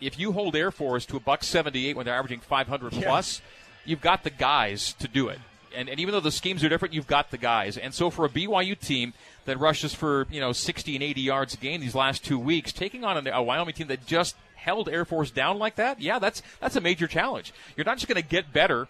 if 0.00 0.18
you 0.18 0.32
hold 0.32 0.54
Air 0.54 0.70
Force 0.70 1.06
to 1.06 1.16
a 1.16 1.20
buck 1.20 1.42
78 1.42 1.96
when 1.96 2.06
they're 2.06 2.14
averaging 2.14 2.40
500 2.40 2.92
yeah. 2.92 3.02
plus, 3.02 3.40
you've 3.84 4.00
got 4.00 4.24
the 4.24 4.30
guys 4.30 4.92
to 4.94 5.08
do 5.08 5.28
it. 5.28 5.38
And, 5.74 5.88
and 5.88 6.00
even 6.00 6.12
though 6.12 6.20
the 6.20 6.30
schemes 6.30 6.64
are 6.64 6.68
different, 6.68 6.94
you've 6.94 7.06
got 7.06 7.30
the 7.30 7.38
guys. 7.38 7.76
And 7.76 7.92
so 7.92 8.08
for 8.08 8.24
a 8.24 8.28
BYU 8.28 8.78
team 8.78 9.12
that 9.44 9.58
rushes 9.58 9.94
for 9.94 10.26
you 10.30 10.40
know 10.40 10.52
60 10.52 10.94
and 10.94 11.02
80 11.02 11.20
yards 11.20 11.54
a 11.54 11.56
game 11.56 11.80
these 11.80 11.94
last 11.94 12.24
two 12.24 12.38
weeks, 12.38 12.72
taking 12.72 13.04
on 13.04 13.26
a, 13.26 13.30
a 13.30 13.42
Wyoming 13.42 13.74
team 13.74 13.88
that 13.88 14.06
just 14.06 14.36
held 14.66 14.88
Air 14.88 15.04
Force 15.04 15.30
down 15.30 15.58
like 15.58 15.76
that, 15.76 16.00
yeah, 16.00 16.18
that's 16.18 16.42
that's 16.60 16.76
a 16.76 16.80
major 16.80 17.06
challenge. 17.06 17.54
You're 17.76 17.86
not 17.86 17.96
just 17.96 18.08
going 18.08 18.20
to 18.20 18.28
get 18.28 18.52
better 18.52 18.88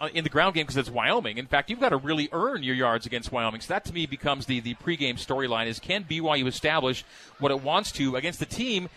uh, 0.00 0.08
in 0.14 0.22
the 0.22 0.30
ground 0.30 0.54
game 0.54 0.64
because 0.64 0.76
it's 0.76 0.88
Wyoming. 0.88 1.36
In 1.36 1.46
fact, 1.46 1.68
you've 1.68 1.80
got 1.80 1.88
to 1.88 1.96
really 1.96 2.28
earn 2.32 2.62
your 2.62 2.76
yards 2.76 3.04
against 3.04 3.32
Wyoming. 3.32 3.60
So 3.60 3.74
that 3.74 3.84
to 3.86 3.92
me 3.92 4.06
becomes 4.06 4.46
the 4.46 4.60
the 4.60 4.74
pregame 4.76 5.14
storyline: 5.14 5.66
is 5.66 5.80
can 5.80 6.04
BYU 6.04 6.46
establish 6.46 7.04
what 7.40 7.50
it 7.50 7.60
wants 7.60 7.90
to 7.92 8.16
against 8.16 8.38
the 8.38 8.46
team 8.46 8.88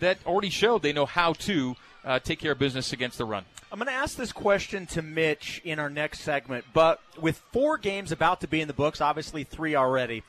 that 0.00 0.18
already 0.26 0.50
showed 0.50 0.82
they 0.82 0.92
know 0.92 1.06
how 1.06 1.32
to 1.34 1.76
uh, 2.04 2.18
take 2.18 2.40
care 2.40 2.52
of 2.52 2.58
business 2.58 2.92
against 2.92 3.18
the 3.18 3.24
run. 3.24 3.44
I'm 3.70 3.78
going 3.78 3.88
to 3.88 3.92
ask 3.92 4.16
this 4.16 4.32
question 4.32 4.86
to 4.86 5.02
Mitch 5.02 5.60
in 5.64 5.78
our 5.78 5.90
next 5.90 6.20
segment, 6.20 6.64
but 6.72 7.00
with 7.20 7.36
four 7.52 7.76
games 7.76 8.12
about 8.12 8.40
to 8.40 8.48
be 8.48 8.60
in 8.60 8.68
the 8.68 8.74
books, 8.74 9.00
obviously 9.00 9.44
three 9.44 9.74
already, 9.74 10.22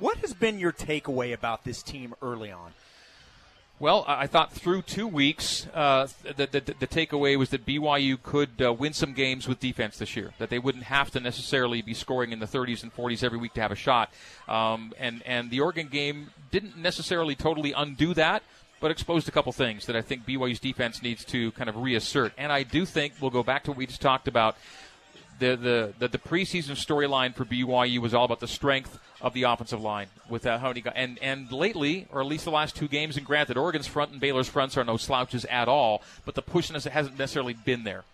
what 0.00 0.18
has 0.18 0.34
been 0.34 0.58
your 0.58 0.72
takeaway 0.72 1.32
about 1.32 1.64
this 1.64 1.82
team 1.82 2.14
early 2.20 2.52
on? 2.52 2.72
Well, 3.80 4.04
I 4.08 4.26
thought 4.26 4.52
through 4.52 4.82
two 4.82 5.06
weeks, 5.06 5.68
uh, 5.72 6.08
the, 6.24 6.48
the, 6.48 6.60
the, 6.60 6.86
takeaway 6.88 7.38
was 7.38 7.50
that 7.50 7.64
BYU 7.64 8.20
could 8.20 8.60
uh, 8.60 8.72
win 8.72 8.92
some 8.92 9.12
games 9.12 9.46
with 9.46 9.60
defense 9.60 9.98
this 9.98 10.16
year. 10.16 10.32
That 10.38 10.50
they 10.50 10.58
wouldn't 10.58 10.82
have 10.84 11.12
to 11.12 11.20
necessarily 11.20 11.80
be 11.80 11.94
scoring 11.94 12.32
in 12.32 12.40
the 12.40 12.46
30s 12.46 12.82
and 12.82 12.92
40s 12.92 13.22
every 13.22 13.38
week 13.38 13.54
to 13.54 13.60
have 13.60 13.70
a 13.70 13.76
shot. 13.76 14.12
Um, 14.48 14.92
and 14.98 15.22
and 15.24 15.48
the 15.50 15.60
Oregon 15.60 15.86
game 15.86 16.30
didn't 16.50 16.76
necessarily 16.76 17.36
totally 17.36 17.72
undo 17.72 18.14
that, 18.14 18.42
but 18.80 18.90
exposed 18.90 19.28
a 19.28 19.30
couple 19.30 19.52
things 19.52 19.86
that 19.86 19.94
I 19.94 20.02
think 20.02 20.26
BYU's 20.26 20.58
defense 20.58 21.00
needs 21.00 21.24
to 21.26 21.52
kind 21.52 21.70
of 21.70 21.76
reassert. 21.76 22.32
And 22.36 22.50
I 22.50 22.64
do 22.64 22.84
think 22.84 23.12
we'll 23.20 23.30
go 23.30 23.44
back 23.44 23.62
to 23.64 23.70
what 23.70 23.78
we 23.78 23.86
just 23.86 24.02
talked 24.02 24.26
about 24.26 24.56
the 25.38 25.54
the 25.54 25.94
the, 26.00 26.08
the 26.08 26.18
preseason 26.18 26.72
storyline 26.72 27.32
for 27.32 27.44
BYU 27.44 28.00
was 28.00 28.12
all 28.12 28.24
about 28.24 28.40
the 28.40 28.48
strength 28.48 28.98
of 29.20 29.34
the 29.34 29.42
offensive 29.42 29.80
line 29.80 30.06
with 30.28 30.46
uh, 30.46 30.58
how 30.58 30.68
many 30.68 30.80
guys. 30.80 30.94
and 30.96 31.18
and 31.20 31.50
lately, 31.50 32.06
or 32.12 32.20
at 32.20 32.26
least 32.26 32.44
the 32.44 32.50
last 32.50 32.76
two 32.76 32.88
games, 32.88 33.16
and 33.16 33.26
granted, 33.26 33.56
Oregon's 33.56 33.86
front 33.86 34.12
and 34.12 34.20
Baylor's 34.20 34.48
fronts 34.48 34.76
are 34.76 34.84
no 34.84 34.96
slouches 34.96 35.44
at 35.46 35.68
all, 35.68 36.02
but 36.24 36.34
the 36.34 36.42
pushiness 36.42 36.88
hasn't 36.88 37.18
necessarily 37.18 37.54
been 37.54 37.84
there. 37.84 38.04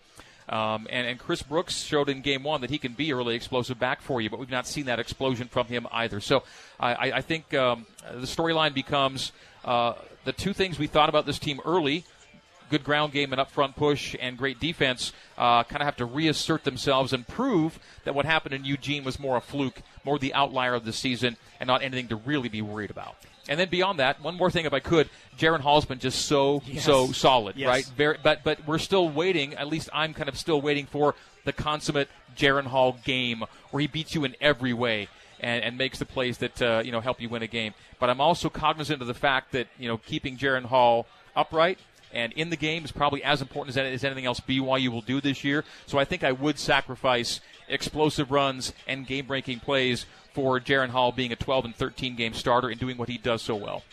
Um, 0.47 0.85
and, 0.91 1.07
and 1.07 1.19
Chris 1.19 1.41
Brooks 1.41 1.81
showed 1.81 2.07
in 2.07 2.21
game 2.21 2.43
one 2.43 2.61
that 2.61 2.69
he 2.69 2.77
can 2.77 2.93
be 2.93 3.09
a 3.09 3.15
really 3.15 3.35
explosive 3.35 3.79
back 3.79 4.01
for 4.01 4.21
you, 4.21 4.29
but 4.29 4.39
we've 4.39 4.49
not 4.49 4.67
seen 4.67 4.85
that 4.85 4.99
explosion 4.99 5.47
from 5.47 5.67
him 5.67 5.87
either. 5.91 6.19
So 6.19 6.43
I, 6.79 7.11
I 7.13 7.21
think 7.21 7.53
um, 7.55 7.87
the 8.13 8.27
storyline 8.27 8.73
becomes 8.73 9.31
uh, 9.63 9.93
the 10.23 10.33
two 10.33 10.53
things 10.53 10.77
we 10.77 10.85
thought 10.85 11.09
about 11.09 11.25
this 11.25 11.39
team 11.39 11.59
early 11.65 12.05
good 12.69 12.83
ground 12.83 13.13
game 13.13 13.31
and 13.31 13.39
up 13.39 13.51
front 13.51 13.75
push 13.75 14.15
and 14.19 14.37
great 14.37 14.59
defense 14.59 15.13
uh, 15.37 15.63
kind 15.63 15.81
of 15.81 15.85
have 15.85 15.97
to 15.97 16.05
reassert 16.05 16.63
themselves 16.63 17.13
and 17.13 17.27
prove 17.27 17.79
that 18.03 18.15
what 18.15 18.25
happened 18.25 18.53
in 18.53 18.65
Eugene 18.65 19.03
was 19.03 19.19
more 19.19 19.37
a 19.37 19.41
fluke, 19.41 19.81
more 20.03 20.17
the 20.19 20.33
outlier 20.33 20.73
of 20.73 20.85
the 20.85 20.93
season, 20.93 21.37
and 21.59 21.67
not 21.67 21.81
anything 21.81 22.07
to 22.07 22.15
really 22.15 22.49
be 22.49 22.61
worried 22.61 22.89
about. 22.89 23.15
And 23.47 23.59
then 23.59 23.69
beyond 23.69 23.99
that, 23.99 24.21
one 24.23 24.35
more 24.35 24.49
thing, 24.49 24.65
if 24.65 24.73
I 24.73 24.79
could, 24.79 25.09
Jaren 25.37 25.59
Hall's 25.59 25.85
been 25.85 25.99
just 25.99 26.25
so 26.25 26.63
yes. 26.65 26.83
so 26.83 27.11
solid, 27.11 27.55
yes. 27.55 27.67
right? 27.67 27.85
Very, 27.95 28.17
but 28.23 28.43
but 28.43 28.65
we're 28.67 28.79
still 28.79 29.07
waiting. 29.09 29.53
At 29.53 29.67
least 29.67 29.89
I'm 29.93 30.13
kind 30.13 30.29
of 30.29 30.37
still 30.37 30.61
waiting 30.61 30.85
for 30.87 31.13
the 31.43 31.53
consummate 31.53 32.09
Jaren 32.35 32.65
Hall 32.65 32.97
game 33.03 33.43
where 33.69 33.81
he 33.81 33.87
beats 33.87 34.15
you 34.15 34.23
in 34.23 34.35
every 34.41 34.73
way. 34.73 35.09
And, 35.37 35.65
and, 35.65 35.77
makes 35.77 35.99
the 35.99 36.05
plays 36.05 36.37
that 36.37 36.61
uh, 36.61 36.81
you 36.83 36.93
know 36.93 37.01
help 37.01 37.19
you 37.19 37.27
win 37.27 37.43
a 37.43 37.47
game. 37.47 37.73
But 37.99 38.09
I'm 38.09 38.21
also 38.21 38.49
cognizant 38.49 39.01
of 39.01 39.07
the 39.07 39.13
fact 39.13 39.51
that 39.51 39.67
you 39.77 39.87
know 39.89 39.97
keeping 39.97 40.37
Jaren 40.37 40.63
Hall 40.63 41.07
upright 41.35 41.77
and 42.15 42.33
in 42.33 42.49
the 42.49 42.55
game 42.55 42.83
is 42.85 42.91
probably 42.91 43.23
as 43.23 43.41
important 43.41 43.77
as, 43.77 43.93
as 43.93 44.03
anything 44.03 44.25
else 44.25 44.39
BYU 44.39 44.87
will 44.87 45.01
do 45.01 45.21
this 45.21 45.43
year. 45.43 45.63
So 45.85 45.99
I 45.99 46.05
think 46.05 46.23
I 46.23 46.31
would 46.31 46.57
sacrifice 46.57 47.41
explosive 47.67 48.31
runs 48.31 48.73
and 48.87 49.05
game 49.05 49.27
breaking 49.27 49.59
plays 49.59 50.05
for 50.33 50.59
Jaren 50.59 50.89
Hall 50.89 51.11
being 51.11 51.31
a 51.31 51.35
12 51.35 51.65
and 51.65 51.75
13 51.75 52.15
game 52.15 52.33
starter 52.33 52.69
and 52.69 52.79
doing 52.79 52.97
what 52.97 53.09
he 53.09 53.17
does 53.17 53.41
so 53.41 53.55
well. 53.55 53.83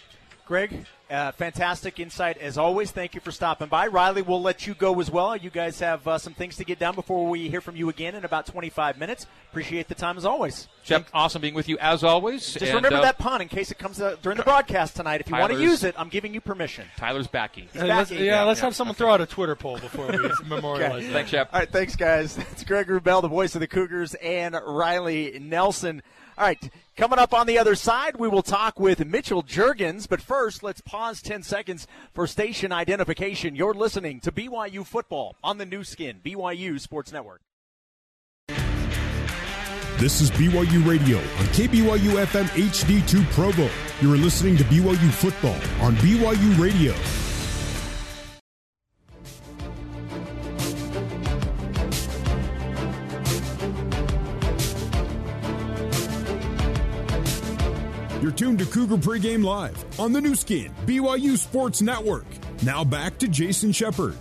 Greg, 0.46 0.86
uh, 1.08 1.30
fantastic 1.32 2.00
insight 2.00 2.36
as 2.38 2.58
always. 2.58 2.90
Thank 2.90 3.14
you 3.14 3.20
for 3.20 3.30
stopping 3.30 3.68
by. 3.68 3.86
Riley, 3.86 4.22
we'll 4.22 4.42
let 4.42 4.66
you 4.66 4.74
go 4.74 5.00
as 5.00 5.10
well. 5.10 5.36
You 5.36 5.50
guys 5.50 5.78
have 5.80 6.06
uh, 6.08 6.18
some 6.18 6.34
things 6.34 6.56
to 6.56 6.64
get 6.64 6.78
done 6.78 6.94
before 6.94 7.28
we 7.28 7.48
hear 7.48 7.60
from 7.60 7.76
you 7.76 7.88
again 7.88 8.14
in 8.14 8.24
about 8.24 8.46
25 8.46 8.98
minutes. 8.98 9.26
Appreciate 9.50 9.88
the 9.88 9.94
time 9.94 10.16
as 10.16 10.24
always. 10.24 10.68
Jeff, 10.82 11.08
awesome 11.14 11.42
being 11.42 11.54
with 11.54 11.68
you 11.68 11.78
as 11.78 12.02
always. 12.02 12.54
Just 12.54 12.64
and, 12.64 12.74
remember 12.74 12.98
uh, 12.98 13.02
that 13.02 13.18
pun 13.18 13.40
in 13.40 13.48
case 13.48 13.70
it 13.70 13.78
comes 13.78 14.00
uh, 14.00 14.16
during 14.20 14.36
the 14.36 14.44
broadcast 14.44 14.96
tonight. 14.96 15.20
If 15.20 15.30
you 15.30 15.36
want 15.36 15.52
to 15.52 15.60
use 15.60 15.84
it, 15.84 15.94
I'm 15.96 16.08
giving 16.08 16.34
you 16.34 16.40
permission. 16.40 16.86
Tyler's 16.96 17.28
backy. 17.28 17.68
Hey, 17.72 17.84
let's, 17.84 18.10
yeah, 18.10 18.20
yeah, 18.20 18.42
let's 18.42 18.60
have 18.60 18.74
someone 18.74 18.96
throw 18.96 19.12
out 19.12 19.20
a 19.20 19.26
Twitter 19.26 19.54
poll 19.54 19.78
before 19.78 20.08
we 20.08 20.18
memorialize 20.48 21.04
okay. 21.04 21.12
Thanks, 21.12 21.30
Jeff. 21.30 21.48
All 21.52 21.60
right, 21.60 21.70
thanks, 21.70 21.94
guys. 21.94 22.36
That's 22.52 22.64
Greg 22.64 22.88
Wrubell, 22.88 23.22
the 23.22 23.28
voice 23.28 23.54
of 23.54 23.60
the 23.60 23.68
Cougars, 23.68 24.14
and 24.14 24.58
Riley 24.66 25.38
Nelson. 25.40 26.02
All 26.36 26.46
right, 26.46 26.70
coming 26.96 27.18
up 27.18 27.32
on 27.32 27.46
the 27.46 27.58
other 27.58 27.74
side, 27.74 28.16
we 28.16 28.28
will 28.28 28.42
talk 28.42 28.78
with 28.78 29.04
Mitchell 29.04 29.42
Juergens. 29.42 30.08
But 30.08 30.20
first, 30.20 30.62
let's 30.62 30.80
pause 30.80 31.22
10 31.22 31.42
seconds 31.42 31.86
for 32.12 32.26
station 32.26 32.72
identification. 32.72 33.56
You're 33.56 33.74
listening 33.74 34.20
to 34.20 34.32
BYU 34.32 34.86
Football 34.86 35.36
on 35.42 35.58
the 35.58 35.66
Nu 35.66 35.84
Skin, 35.84 36.20
BYU 36.24 36.80
Sports 36.80 37.12
Network. 37.12 37.40
This 39.98 40.20
is 40.20 40.30
BYU 40.32 40.84
Radio 40.84 41.18
on 41.18 41.46
KBYU 41.54 42.24
FM 42.26 42.46
HD2 42.46 43.24
Provo. 43.30 43.68
You're 44.00 44.16
listening 44.16 44.56
to 44.56 44.64
BYU 44.64 45.10
Football 45.12 45.54
on 45.80 45.94
BYU 45.96 46.58
Radio. 46.58 46.92
Tuned 58.36 58.58
to 58.60 58.66
Cougar 58.66 58.96
Pregame 58.96 59.44
Live 59.44 59.84
on 60.00 60.12
the 60.12 60.20
Nu 60.20 60.34
Skin, 60.34 60.72
BYU 60.86 61.36
Sports 61.36 61.82
Network. 61.82 62.24
Now 62.62 62.82
back 62.82 63.18
to 63.18 63.28
Jason 63.28 63.72
Shepard. 63.72 64.16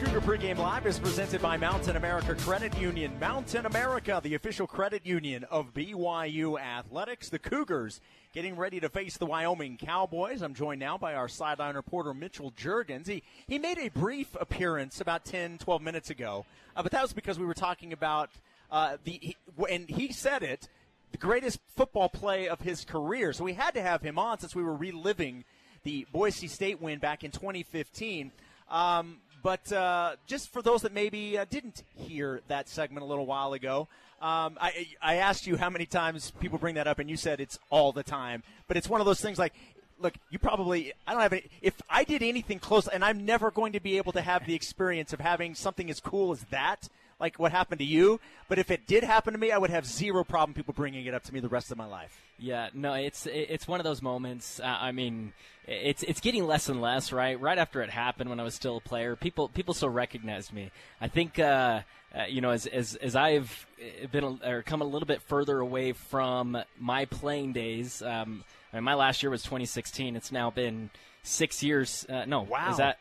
Cougar 0.00 0.20
Pregame 0.20 0.58
Live 0.58 0.86
is 0.86 0.96
presented 0.96 1.42
by 1.42 1.56
Mountain 1.56 1.96
America 1.96 2.36
Credit 2.36 2.78
Union. 2.78 3.18
Mountain 3.18 3.66
America, 3.66 4.20
the 4.22 4.36
official 4.36 4.68
credit 4.68 5.04
union 5.04 5.42
of 5.50 5.74
BYU 5.74 6.60
Athletics. 6.60 7.28
The 7.28 7.40
Cougars 7.40 8.00
getting 8.32 8.54
ready 8.54 8.78
to 8.78 8.88
face 8.88 9.16
the 9.16 9.26
Wyoming 9.26 9.76
Cowboys. 9.76 10.40
I'm 10.40 10.54
joined 10.54 10.78
now 10.78 10.96
by 10.96 11.14
our 11.14 11.26
sideline 11.26 11.74
reporter, 11.74 12.14
Mitchell 12.14 12.52
Juergens. 12.52 13.08
He, 13.08 13.24
he 13.48 13.58
made 13.58 13.78
a 13.78 13.88
brief 13.88 14.36
appearance 14.40 15.00
about 15.00 15.24
10, 15.24 15.58
12 15.58 15.82
minutes 15.82 16.10
ago, 16.10 16.46
uh, 16.76 16.82
but 16.84 16.92
that 16.92 17.02
was 17.02 17.12
because 17.12 17.40
we 17.40 17.46
were 17.46 17.54
talking 17.54 17.92
about 17.92 18.30
uh, 18.70 18.98
the, 19.02 19.18
he, 19.20 19.36
and 19.68 19.88
he 19.90 20.12
said 20.12 20.44
it, 20.44 20.68
the 21.12 21.18
greatest 21.18 21.58
football 21.76 22.08
play 22.08 22.48
of 22.48 22.60
his 22.60 22.84
career. 22.84 23.32
So 23.32 23.44
we 23.44 23.54
had 23.54 23.74
to 23.74 23.82
have 23.82 24.02
him 24.02 24.18
on 24.18 24.38
since 24.38 24.54
we 24.54 24.62
were 24.62 24.74
reliving 24.74 25.44
the 25.84 26.06
Boise 26.12 26.48
State 26.48 26.80
win 26.80 26.98
back 26.98 27.24
in 27.24 27.30
2015. 27.30 28.30
Um, 28.70 29.18
but 29.42 29.72
uh, 29.72 30.16
just 30.26 30.52
for 30.52 30.62
those 30.62 30.82
that 30.82 30.92
maybe 30.92 31.38
uh, 31.38 31.46
didn't 31.48 31.82
hear 31.94 32.40
that 32.48 32.68
segment 32.68 33.04
a 33.04 33.06
little 33.06 33.26
while 33.26 33.52
ago, 33.52 33.88
um, 34.20 34.58
I, 34.60 34.88
I 35.00 35.16
asked 35.16 35.46
you 35.46 35.56
how 35.56 35.70
many 35.70 35.86
times 35.86 36.32
people 36.40 36.58
bring 36.58 36.74
that 36.74 36.88
up, 36.88 36.98
and 36.98 37.08
you 37.08 37.16
said 37.16 37.40
it's 37.40 37.58
all 37.70 37.92
the 37.92 38.02
time. 38.02 38.42
But 38.66 38.76
it's 38.76 38.88
one 38.88 39.00
of 39.00 39.06
those 39.06 39.20
things 39.20 39.38
like, 39.38 39.54
look, 40.00 40.14
you 40.30 40.38
probably, 40.40 40.92
I 41.06 41.12
don't 41.12 41.22
have 41.22 41.32
any, 41.32 41.44
if 41.62 41.80
I 41.88 42.02
did 42.02 42.22
anything 42.22 42.58
close, 42.58 42.88
and 42.88 43.04
I'm 43.04 43.24
never 43.24 43.50
going 43.50 43.72
to 43.72 43.80
be 43.80 43.96
able 43.96 44.12
to 44.12 44.20
have 44.20 44.44
the 44.44 44.54
experience 44.54 45.12
of 45.12 45.20
having 45.20 45.54
something 45.54 45.88
as 45.88 46.00
cool 46.00 46.32
as 46.32 46.42
that, 46.50 46.88
like 47.20 47.38
what 47.38 47.52
happened 47.52 47.80
to 47.80 47.84
you. 47.84 48.20
But 48.48 48.58
if 48.58 48.70
it 48.70 48.86
did 48.86 49.04
happen 49.04 49.32
to 49.32 49.38
me, 49.38 49.50
I 49.50 49.58
would 49.58 49.70
have 49.70 49.86
zero 49.86 50.24
problem 50.24 50.54
people 50.54 50.74
bringing 50.74 51.06
it 51.06 51.14
up 51.14 51.24
to 51.24 51.34
me 51.34 51.40
the 51.40 51.48
rest 51.48 51.70
of 51.70 51.78
my 51.78 51.86
life. 51.86 52.22
Yeah, 52.38 52.68
no, 52.72 52.94
it's 52.94 53.26
it's 53.26 53.66
one 53.66 53.80
of 53.80 53.84
those 53.84 54.00
moments. 54.00 54.60
Uh, 54.60 54.66
I 54.66 54.92
mean, 54.92 55.32
it's 55.66 56.02
it's 56.02 56.20
getting 56.20 56.46
less 56.46 56.68
and 56.68 56.80
less. 56.80 57.12
Right, 57.12 57.38
right 57.40 57.58
after 57.58 57.82
it 57.82 57.90
happened 57.90 58.30
when 58.30 58.40
I 58.40 58.44
was 58.44 58.54
still 58.54 58.76
a 58.76 58.80
player, 58.80 59.16
people 59.16 59.48
people 59.48 59.74
still 59.74 59.90
recognized 59.90 60.52
me. 60.52 60.70
I 61.00 61.08
think. 61.08 61.38
Uh, 61.38 61.80
uh, 62.18 62.22
you 62.22 62.40
know, 62.40 62.48
as, 62.48 62.66
as, 62.66 62.94
as 62.96 63.14
I've 63.14 63.66
been 64.10 64.40
or 64.42 64.62
come 64.62 64.80
a 64.80 64.84
little 64.86 65.04
bit 65.04 65.20
further 65.20 65.60
away 65.60 65.92
from 65.92 66.56
my 66.78 67.04
playing 67.04 67.52
days, 67.52 68.00
um, 68.00 68.44
I 68.72 68.76
mean, 68.76 68.84
my 68.84 68.94
last 68.94 69.22
year 69.22 69.28
was 69.28 69.42
2016. 69.42 70.16
It's 70.16 70.32
now 70.32 70.50
been 70.50 70.88
six 71.22 71.62
years. 71.62 72.06
Uh, 72.08 72.24
no, 72.24 72.40
wow. 72.40 72.70
is 72.70 72.78
that 72.78 72.98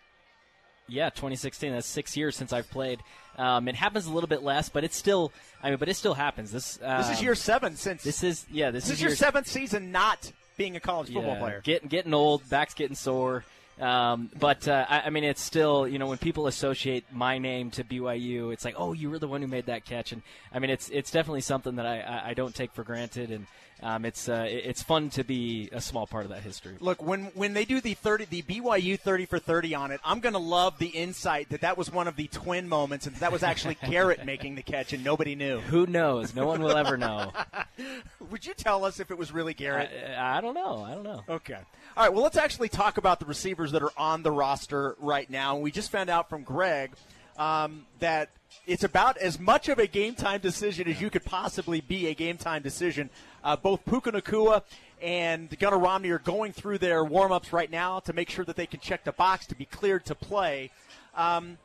yeah, 0.88 1.10
2016. 1.10 1.74
That's 1.74 1.88
six 1.88 2.16
years 2.16 2.36
since 2.36 2.54
I've 2.54 2.70
played. 2.70 3.00
Um, 3.38 3.68
it 3.68 3.76
happens 3.76 4.08
a 4.08 4.12
little 4.12 4.28
bit 4.28 4.42
less, 4.44 4.70
but 4.70 4.84
it's 4.84 4.96
still. 4.96 5.32
I 5.62 5.70
mean, 5.70 5.80
but 5.80 5.90
it 5.90 5.96
still 5.96 6.14
happens. 6.14 6.52
This 6.52 6.80
uh, 6.84 7.02
this 7.02 7.18
is 7.18 7.24
year 7.24 7.36
seven 7.36 7.76
since 7.76 8.04
this 8.04 8.24
is 8.24 8.46
yeah. 8.52 8.72
This, 8.72 8.86
this 8.86 8.96
is, 8.96 9.02
your 9.02 9.16
seventh 9.16 9.48
season 9.48 9.92
not 9.92 10.32
being 10.58 10.76
a 10.76 10.80
college 10.80 11.08
football 11.08 11.34
yeah, 11.34 11.40
player. 11.40 11.62
Getting 11.64 11.88
getting 11.88 12.14
old, 12.14 12.48
back's 12.50 12.74
getting 12.74 12.96
sore. 12.96 13.44
Um, 13.80 14.32
but 14.40 14.68
uh, 14.68 14.86
I, 14.90 15.02
I, 15.02 15.10
mean, 15.12 15.24
it's 15.24 15.42
still 15.42 15.88
you 15.88 16.00
know 16.00 16.08
when 16.08 16.18
people 16.18 16.48
associate 16.48 17.06
my 17.12 17.38
name 17.38 17.70
to 17.72 17.84
BYU, 17.84 18.52
it's 18.52 18.66
like, 18.66 18.74
oh, 18.76 18.94
you 18.94 19.12
were 19.12 19.20
the 19.20 19.28
one 19.28 19.42
who 19.42 19.48
made 19.48 19.68
that 19.68 19.86
catch, 19.86 20.12
and 20.12 20.24
I 20.52 20.58
mean, 20.58 20.72
it's 20.72 20.90
it's 20.90 21.12
definitely 21.12 21.42
something 21.42 21.76
that 21.76 21.86
I, 21.86 22.30
I 22.30 22.34
don't 22.34 22.56
take 22.56 22.74
for 22.74 22.84
granted, 22.84 23.30
and 23.30 23.46
um, 23.82 24.06
it's 24.06 24.28
uh, 24.28 24.46
it's 24.48 24.82
fun 24.82 25.10
to 25.12 25.24
be 25.24 25.70
a 25.72 25.80
small 25.80 26.08
part 26.08 26.26
of 26.26 26.32
that 26.32 26.42
history. 26.42 26.76
Look, 26.80 27.02
when 27.02 27.26
when 27.36 27.54
they 27.54 27.66
do 27.66 27.80
the 27.80 27.94
thirty, 27.94 28.26
the 28.26 28.42
BYU 28.42 29.00
thirty 29.00 29.26
for 29.26 29.40
thirty 29.40 29.76
on 29.76 29.92
it, 29.92 30.02
I'm 30.04 30.20
going 30.20 30.34
to 30.34 30.40
love 30.40 30.80
the 30.80 30.88
insight 30.88 31.50
that 31.50 31.62
that 31.62 31.78
was 31.78 31.92
one 31.92 32.08
of 32.08 32.16
the 32.16 32.28
twin 32.28 32.68
moments, 32.68 33.06
and 33.06 33.16
that 33.18 33.32
was 33.32 33.44
actually 33.44 33.78
Garrett 33.88 34.26
making 34.26 34.56
the 34.56 34.64
catch, 34.64 34.94
and 34.94 35.04
nobody 35.04 35.36
knew. 35.36 35.60
Who 35.60 35.86
knows? 35.86 36.34
No 36.34 36.48
one 36.48 36.62
will 36.62 36.76
ever 36.76 36.98
know. 36.98 37.32
Would 38.32 38.46
you 38.46 38.54
tell 38.56 38.84
us 38.84 39.00
if 39.00 39.12
it 39.12 39.18
was 39.18 39.32
really 39.32 39.54
Garrett? 39.54 39.92
I, 40.18 40.38
I 40.38 40.42
don't 40.42 40.56
know. 40.56 40.84
I 40.84 40.94
don't 40.94 41.04
know. 41.04 41.24
Okay. 41.30 41.54
All 41.96 42.04
right. 42.04 42.14
Well, 42.14 42.24
let's 42.24 42.38
actually 42.38 42.70
talk 42.70 42.98
about 42.98 43.20
the 43.20 43.26
receivers 43.26 43.72
that 43.74 43.84
are 43.84 43.94
on 43.98 44.24
the 44.24 44.32
roster 44.32 44.96
right 45.00 45.30
now. 45.30 45.58
We 45.58 45.72
just 45.72 45.92
found 45.92 46.10
out 46.10 46.30
from 46.30 46.44
Greg 46.44 46.92
um, 47.38 47.86
that 48.00 48.30
it's 48.66 48.84
about 48.84 49.18
as 49.18 49.40
much 49.40 49.70
of 49.70 49.80
a 49.80 49.88
game 49.88 50.14
time 50.16 50.42
decision 50.42 50.88
as 50.88 51.02
you 51.02 51.10
could 51.10 51.24
possibly 51.24 51.82
be 51.82 52.08
a 52.08 52.14
game 52.14 52.38
time 52.38 52.62
decision. 52.62 53.10
Uh, 53.44 53.56
both 53.56 53.86
Puka 53.86 54.12
Nacua 54.12 54.64
and 55.02 55.58
Gunnar 55.58 55.78
Romney 55.78 56.10
are 56.10 56.20
going 56.20 56.52
through 56.52 56.80
their 56.80 57.04
warm 57.04 57.32
ups 57.32 57.54
right 57.54 57.72
now 57.72 58.00
to 58.00 58.14
make 58.14 58.30
sure 58.30 58.44
that 58.46 58.56
they 58.56 58.66
can 58.66 58.80
check 58.80 59.04
the 59.04 59.12
box 59.12 59.46
to 59.48 59.56
be 59.56 59.66
cleared 59.66 60.06
to 60.06 60.16
play. 60.16 60.72
Um, 61.16 61.58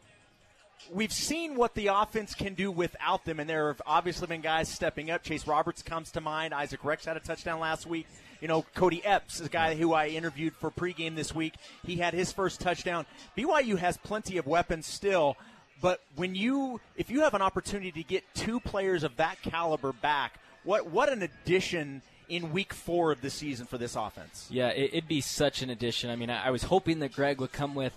we've 0.90 1.12
seen 1.12 1.56
what 1.56 1.74
the 1.74 1.88
offense 1.88 2.34
can 2.34 2.54
do 2.54 2.70
without 2.70 3.24
them, 3.24 3.40
and 3.40 3.48
there 3.48 3.68
have 3.68 3.82
obviously 3.86 4.26
been 4.26 4.40
guys 4.40 4.68
stepping 4.68 5.10
up. 5.10 5.22
Chase 5.22 5.46
Roberts 5.46 5.82
comes 5.82 6.10
to 6.12 6.20
mind. 6.20 6.54
Isaac 6.54 6.84
Rex 6.84 7.04
had 7.04 7.16
a 7.16 7.20
touchdown 7.20 7.60
last 7.60 7.86
week. 7.86 8.06
You 8.40 8.48
know, 8.48 8.64
Cody 8.74 9.04
Epps 9.04 9.40
is 9.40 9.46
a 9.46 9.50
guy 9.50 9.76
who 9.76 9.92
I 9.92 10.08
interviewed 10.08 10.54
for 10.54 10.70
pregame 10.70 11.14
this 11.14 11.34
week. 11.34 11.54
He 11.86 11.96
had 11.96 12.12
his 12.12 12.32
first 12.32 12.60
touchdown. 12.60 13.06
BYU 13.36 13.78
has 13.78 13.96
plenty 13.96 14.36
of 14.36 14.46
weapons 14.46 14.86
still. 14.86 15.36
But 15.82 16.00
when 16.14 16.34
you, 16.34 16.80
if 16.96 17.10
you 17.10 17.20
have 17.20 17.34
an 17.34 17.42
opportunity 17.42 17.90
to 17.92 18.02
get 18.04 18.24
two 18.34 18.60
players 18.60 19.02
of 19.02 19.16
that 19.16 19.42
caliber 19.42 19.92
back, 19.92 20.38
what 20.64 20.86
what 20.86 21.10
an 21.10 21.22
addition 21.22 22.02
in 22.28 22.52
week 22.52 22.72
four 22.72 23.10
of 23.12 23.20
the 23.20 23.28
season 23.28 23.66
for 23.66 23.76
this 23.76 23.96
offense. 23.96 24.46
Yeah, 24.48 24.68
it, 24.68 24.94
would 24.94 25.08
be 25.08 25.20
such 25.20 25.60
an 25.60 25.70
addition. 25.70 26.08
I 26.08 26.16
mean, 26.16 26.30
I, 26.30 26.46
I, 26.46 26.50
was 26.50 26.62
hoping 26.62 27.00
that 27.00 27.12
Greg 27.12 27.40
would 27.40 27.52
come 27.52 27.74
with 27.74 27.92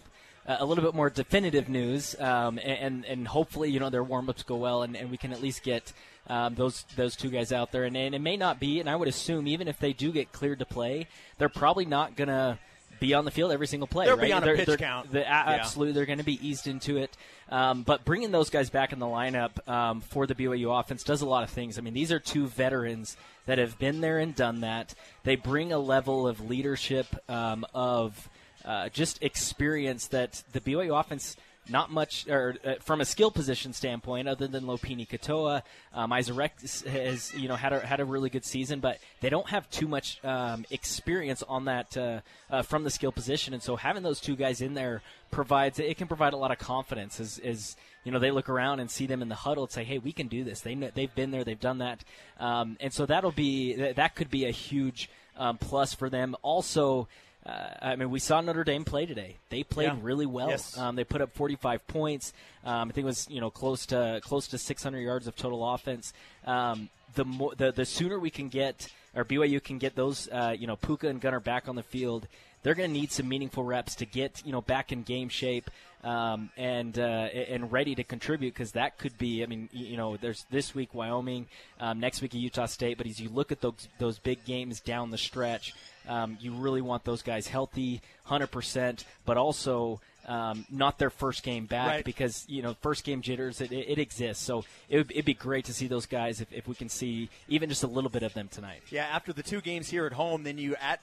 uh, 0.47 0.57
a 0.59 0.65
little 0.65 0.83
bit 0.83 0.95
more 0.95 1.11
definitive 1.11 1.69
news, 1.69 2.19
um, 2.19 2.59
and 2.63 3.05
and 3.05 3.27
hopefully, 3.27 3.69
you 3.69 3.79
know, 3.79 3.91
their 3.91 4.03
warm 4.03 4.29
ups 4.29 4.41
go 4.41 4.55
well, 4.55 4.81
and, 4.81 4.97
and 4.97 5.11
we 5.11 5.17
can 5.17 5.31
at 5.31 5.41
least 5.41 5.61
get 5.61 5.93
um, 6.27 6.55
those 6.55 6.85
those 6.95 7.15
two 7.15 7.29
guys 7.29 7.51
out 7.51 7.71
there. 7.71 7.83
And, 7.83 7.95
and 7.95 8.15
it 8.15 8.19
may 8.19 8.35
not 8.35 8.59
be, 8.59 8.79
and 8.79 8.89
I 8.89 8.95
would 8.95 9.07
assume 9.07 9.47
even 9.47 9.67
if 9.67 9.79
they 9.79 9.93
do 9.93 10.11
get 10.11 10.31
cleared 10.31 10.59
to 10.59 10.65
play, 10.65 11.07
they're 11.37 11.49
probably 11.49 11.85
not 11.85 12.15
gonna 12.15 12.57
be 12.99 13.13
on 13.13 13.25
the 13.25 13.31
field 13.31 13.51
every 13.51 13.67
single 13.67 13.87
play. 13.87 14.05
They'll 14.05 14.17
right? 14.17 14.27
be 14.27 14.33
on 14.33 14.43
they're, 14.43 14.53
a 14.53 14.57
pitch 14.57 14.67
they're, 14.67 14.77
count. 14.77 15.11
They're, 15.11 15.25
absolutely, 15.25 15.91
yeah. 15.91 15.95
they're 15.95 16.05
going 16.05 16.19
to 16.19 16.25
be 16.25 16.47
eased 16.47 16.67
into 16.67 16.97
it. 16.97 17.15
Um, 17.49 17.83
but 17.83 18.05
bringing 18.05 18.31
those 18.31 18.49
guys 18.49 18.69
back 18.69 18.93
in 18.93 18.99
the 18.99 19.05
lineup 19.05 19.67
um, 19.67 20.01
for 20.01 20.25
the 20.27 20.35
BYU 20.35 20.79
offense 20.79 21.03
does 21.03 21.21
a 21.21 21.25
lot 21.25 21.43
of 21.43 21.49
things. 21.49 21.77
I 21.77 21.81
mean, 21.81 21.93
these 21.93 22.11
are 22.11 22.19
two 22.19 22.47
veterans 22.47 23.17
that 23.45 23.57
have 23.57 23.77
been 23.77 24.01
there 24.01 24.19
and 24.19 24.35
done 24.35 24.61
that. 24.61 24.95
They 25.23 25.35
bring 25.35 25.71
a 25.71 25.79
level 25.79 26.27
of 26.27 26.49
leadership, 26.49 27.07
um, 27.29 27.65
of 27.73 28.29
uh, 28.63 28.89
just 28.89 29.21
experience 29.21 30.07
that 30.07 30.43
the 30.51 30.61
BYU 30.61 30.99
offense– 30.99 31.35
not 31.69 31.91
much, 31.91 32.27
or 32.27 32.55
uh, 32.63 32.75
from 32.79 33.01
a 33.01 33.05
skill 33.05 33.31
position 33.31 33.73
standpoint, 33.73 34.27
other 34.27 34.47
than 34.47 34.65
Lopini 34.65 35.07
Katoa, 35.07 35.63
um, 35.93 36.11
has 36.11 37.33
you 37.35 37.47
know 37.47 37.55
had 37.55 37.73
a, 37.73 37.79
had 37.79 37.99
a 37.99 38.05
really 38.05 38.29
good 38.29 38.45
season, 38.45 38.79
but 38.79 38.99
they 39.21 39.29
don't 39.29 39.49
have 39.49 39.69
too 39.69 39.87
much 39.87 40.23
um, 40.23 40.65
experience 40.69 41.43
on 41.43 41.65
that 41.65 41.97
uh, 41.97 42.19
uh, 42.49 42.61
from 42.61 42.83
the 42.83 42.89
skill 42.89 43.11
position, 43.11 43.53
and 43.53 43.63
so 43.63 43.75
having 43.75 44.03
those 44.03 44.19
two 44.19 44.35
guys 44.35 44.61
in 44.61 44.73
there 44.73 45.01
provides 45.31 45.79
it 45.79 45.97
can 45.97 46.07
provide 46.07 46.33
a 46.33 46.37
lot 46.37 46.51
of 46.51 46.59
confidence 46.59 47.19
as, 47.19 47.39
as 47.39 47.75
you 48.03 48.11
know 48.11 48.19
they 48.19 48.31
look 48.31 48.49
around 48.49 48.79
and 48.79 48.89
see 48.89 49.07
them 49.07 49.21
in 49.21 49.29
the 49.29 49.35
huddle 49.35 49.63
and 49.63 49.71
say, 49.71 49.83
hey, 49.83 49.97
we 49.97 50.11
can 50.11 50.27
do 50.27 50.43
this. 50.43 50.61
They 50.61 50.75
know, 50.75 50.91
they've 50.93 51.13
been 51.13 51.31
there, 51.31 51.43
they've 51.43 51.59
done 51.59 51.79
that, 51.79 52.03
um, 52.39 52.77
and 52.79 52.93
so 52.93 53.05
that'll 53.05 53.31
be 53.31 53.93
that 53.93 54.15
could 54.15 54.29
be 54.29 54.45
a 54.45 54.51
huge 54.51 55.09
um, 55.37 55.57
plus 55.57 55.93
for 55.93 56.09
them. 56.09 56.35
Also 56.41 57.07
uh, 57.45 57.69
I 57.81 57.95
mean, 57.95 58.09
we 58.09 58.19
saw 58.19 58.41
Notre 58.41 58.63
Dame 58.63 58.83
play 58.83 59.05
today. 59.05 59.37
They 59.49 59.63
played 59.63 59.85
yeah. 59.85 59.97
really 60.01 60.25
well. 60.25 60.49
Yes. 60.49 60.77
Um, 60.77 60.95
they 60.95 61.03
put 61.03 61.21
up 61.21 61.31
45 61.33 61.85
points. 61.87 62.33
Um, 62.63 62.89
I 62.89 62.91
think 62.91 63.03
it 63.03 63.05
was 63.05 63.27
you 63.29 63.39
know 63.39 63.51
close 63.51 63.85
to 63.87 64.19
close 64.23 64.47
to 64.47 64.57
600 64.57 64.99
yards 64.99 65.27
of 65.27 65.35
total 65.35 65.73
offense. 65.73 66.11
Um, 66.45 66.89
the, 67.13 67.25
more, 67.25 67.53
the 67.55 67.71
the 67.71 67.85
sooner 67.85 68.19
we 68.19 68.31
can 68.31 68.49
get 68.49 68.87
or 69.15 69.23
BYU 69.23 69.63
can 69.63 69.77
get 69.77 69.95
those 69.95 70.27
uh, 70.31 70.55
you 70.57 70.67
know 70.67 70.75
Puka 70.75 71.07
and 71.07 71.21
Gunner 71.21 71.39
back 71.39 71.67
on 71.67 71.75
the 71.75 71.83
field, 71.83 72.27
they're 72.63 72.75
going 72.75 72.89
to 72.89 72.99
need 72.99 73.11
some 73.11 73.29
meaningful 73.29 73.63
reps 73.63 73.95
to 73.95 74.05
get 74.05 74.41
you 74.45 74.51
know 74.51 74.61
back 74.61 74.91
in 74.91 75.03
game 75.03 75.29
shape 75.29 75.69
um, 76.05 76.51
and 76.55 76.97
uh, 76.99 77.01
and 77.01 77.71
ready 77.71 77.95
to 77.95 78.03
contribute 78.03 78.53
because 78.53 78.73
that 78.73 78.97
could 78.99 79.17
be. 79.17 79.43
I 79.43 79.47
mean, 79.47 79.67
you 79.73 79.97
know, 79.97 80.15
there's 80.15 80.45
this 80.51 80.75
week 80.75 80.93
Wyoming, 80.93 81.47
um, 81.79 81.99
next 81.99 82.21
week 82.21 82.33
Utah 82.35 82.67
State, 82.67 82.97
but 82.97 83.07
as 83.07 83.19
you 83.19 83.27
look 83.29 83.51
at 83.51 83.59
those 83.59 83.89
those 83.97 84.19
big 84.19 84.45
games 84.45 84.79
down 84.79 85.09
the 85.09 85.17
stretch, 85.17 85.73
um, 86.07 86.37
you 86.39 86.53
really 86.53 86.81
want 86.81 87.03
those 87.03 87.23
guys 87.23 87.47
healthy, 87.47 88.01
hundred 88.23 88.47
percent, 88.47 89.03
but 89.25 89.35
also. 89.35 89.99
Um, 90.27 90.65
not 90.71 90.97
their 90.97 91.11
first 91.11 91.43
game 91.43 91.67
back 91.67 91.87
right. 91.87 92.03
because 92.03 92.45
you 92.49 92.63
know 92.63 92.75
first 92.81 93.03
game 93.03 93.21
jitters 93.21 93.61
it, 93.61 93.71
it, 93.71 93.89
it 93.89 93.99
exists. 93.99 94.43
So 94.43 94.65
it 94.89 94.97
would 94.97 95.23
be 95.23 95.35
great 95.35 95.65
to 95.65 95.73
see 95.73 95.85
those 95.85 96.07
guys 96.07 96.41
if, 96.41 96.51
if 96.51 96.67
we 96.67 96.73
can 96.73 96.89
see 96.89 97.29
even 97.47 97.69
just 97.69 97.83
a 97.83 97.87
little 97.87 98.09
bit 98.09 98.23
of 98.23 98.33
them 98.33 98.47
tonight. 98.47 98.81
Yeah, 98.89 99.05
after 99.05 99.33
the 99.33 99.43
two 99.43 99.61
games 99.61 99.87
here 99.87 100.07
at 100.07 100.13
home, 100.13 100.41
then 100.41 100.57
you 100.57 100.75
at 100.81 100.99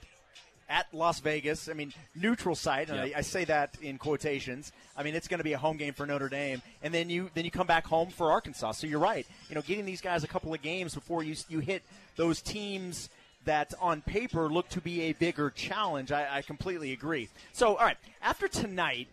at 0.73 0.87
Las 0.95 1.21
Vegas. 1.21 1.69
I 1.69 1.75
mean, 1.75 1.93
neutral 2.15 2.55
site. 2.55 2.89
And 2.89 2.99
I, 2.99 3.13
I, 3.19 3.21
say 3.21 3.45
that 3.45 3.77
in 3.83 3.99
quotations. 3.99 4.73
I 4.97 5.03
mean, 5.03 5.15
it's 5.15 5.29
going 5.29 5.39
to 5.39 5.45
be 5.45 5.53
a 5.53 5.59
home 5.59 5.77
game 5.77 5.93
for 5.93 6.07
Notre 6.07 6.31
Dame, 6.31 6.63
and 6.83 6.93
then 6.95 7.11
you 7.11 7.31
then 7.35 7.45
you 7.45 7.51
come 7.51 7.67
back 7.67 7.87
home 7.87 8.09
for 8.09 8.33
Arkansas. 8.33 8.73
So 8.73 8.87
you're 8.87 8.99
right. 8.99 9.27
You 9.51 9.55
know, 9.55 9.61
getting 9.61 9.85
these 9.85 10.01
guys 10.01 10.25
a 10.25 10.29
couple 10.29 10.53
of 10.53 10.63
games 10.63 10.95
before 10.95 11.23
you 11.23 11.37
you 11.49 11.61
hit 11.61 11.83
those 12.17 12.41
teams 12.41 13.11
that 13.45 13.75
on 13.81 14.01
paper 14.01 14.49
look 14.49 14.69
to 14.71 14.81
be 14.81 15.03
a 15.03 15.13
bigger 15.13 15.51
challenge. 15.51 16.11
I, 16.11 16.39
I 16.39 16.43
completely 16.43 16.93
agree. 16.93 17.29
So, 17.53 17.77
all 17.77 17.85
right, 17.85 17.99
after 18.23 18.49
tonight, 18.49 19.09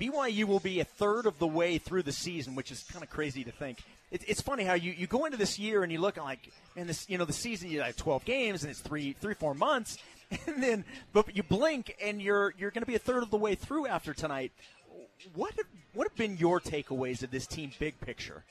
BYU 0.00 0.44
will 0.44 0.60
be 0.60 0.80
a 0.80 0.84
third 0.84 1.26
of 1.26 1.38
the 1.38 1.46
way 1.46 1.78
through 1.78 2.02
the 2.02 2.12
season, 2.12 2.54
which 2.54 2.70
is 2.70 2.82
kind 2.92 3.04
of 3.04 3.10
crazy 3.10 3.44
to 3.44 3.52
think. 3.52 3.78
it's 4.10 4.42
funny 4.42 4.64
how 4.64 4.74
you, 4.74 4.92
you 4.92 5.06
go 5.06 5.24
into 5.24 5.38
this 5.38 5.58
year 5.58 5.84
and 5.84 5.92
you 5.92 6.00
look 6.00 6.16
like, 6.16 6.50
man, 6.76 6.86
this 6.86 7.08
you 7.08 7.18
know 7.18 7.24
the 7.24 7.32
season 7.32 7.70
you 7.70 7.80
have 7.80 7.96
12 7.96 8.24
games 8.24 8.62
and 8.62 8.70
it's 8.70 8.80
three 8.80 9.12
three 9.12 9.34
four 9.34 9.54
months, 9.54 9.98
and 10.46 10.62
then 10.62 10.84
but 11.12 11.34
you 11.36 11.42
blink 11.42 11.96
and 12.02 12.20
you're 12.20 12.54
you're 12.58 12.70
going 12.70 12.82
to 12.82 12.86
be 12.86 12.94
a 12.94 13.00
third 13.00 13.22
of 13.22 13.30
the 13.30 13.36
way 13.36 13.54
through 13.54 13.86
after 13.86 14.14
tonight. 14.14 14.52
What 15.34 15.54
have, 15.54 15.66
what 15.94 16.08
have 16.08 16.16
been 16.16 16.36
your 16.36 16.60
takeaways 16.60 17.22
of 17.22 17.30
this 17.30 17.46
team, 17.46 17.70
big 17.78 18.00
picture? 18.00 18.44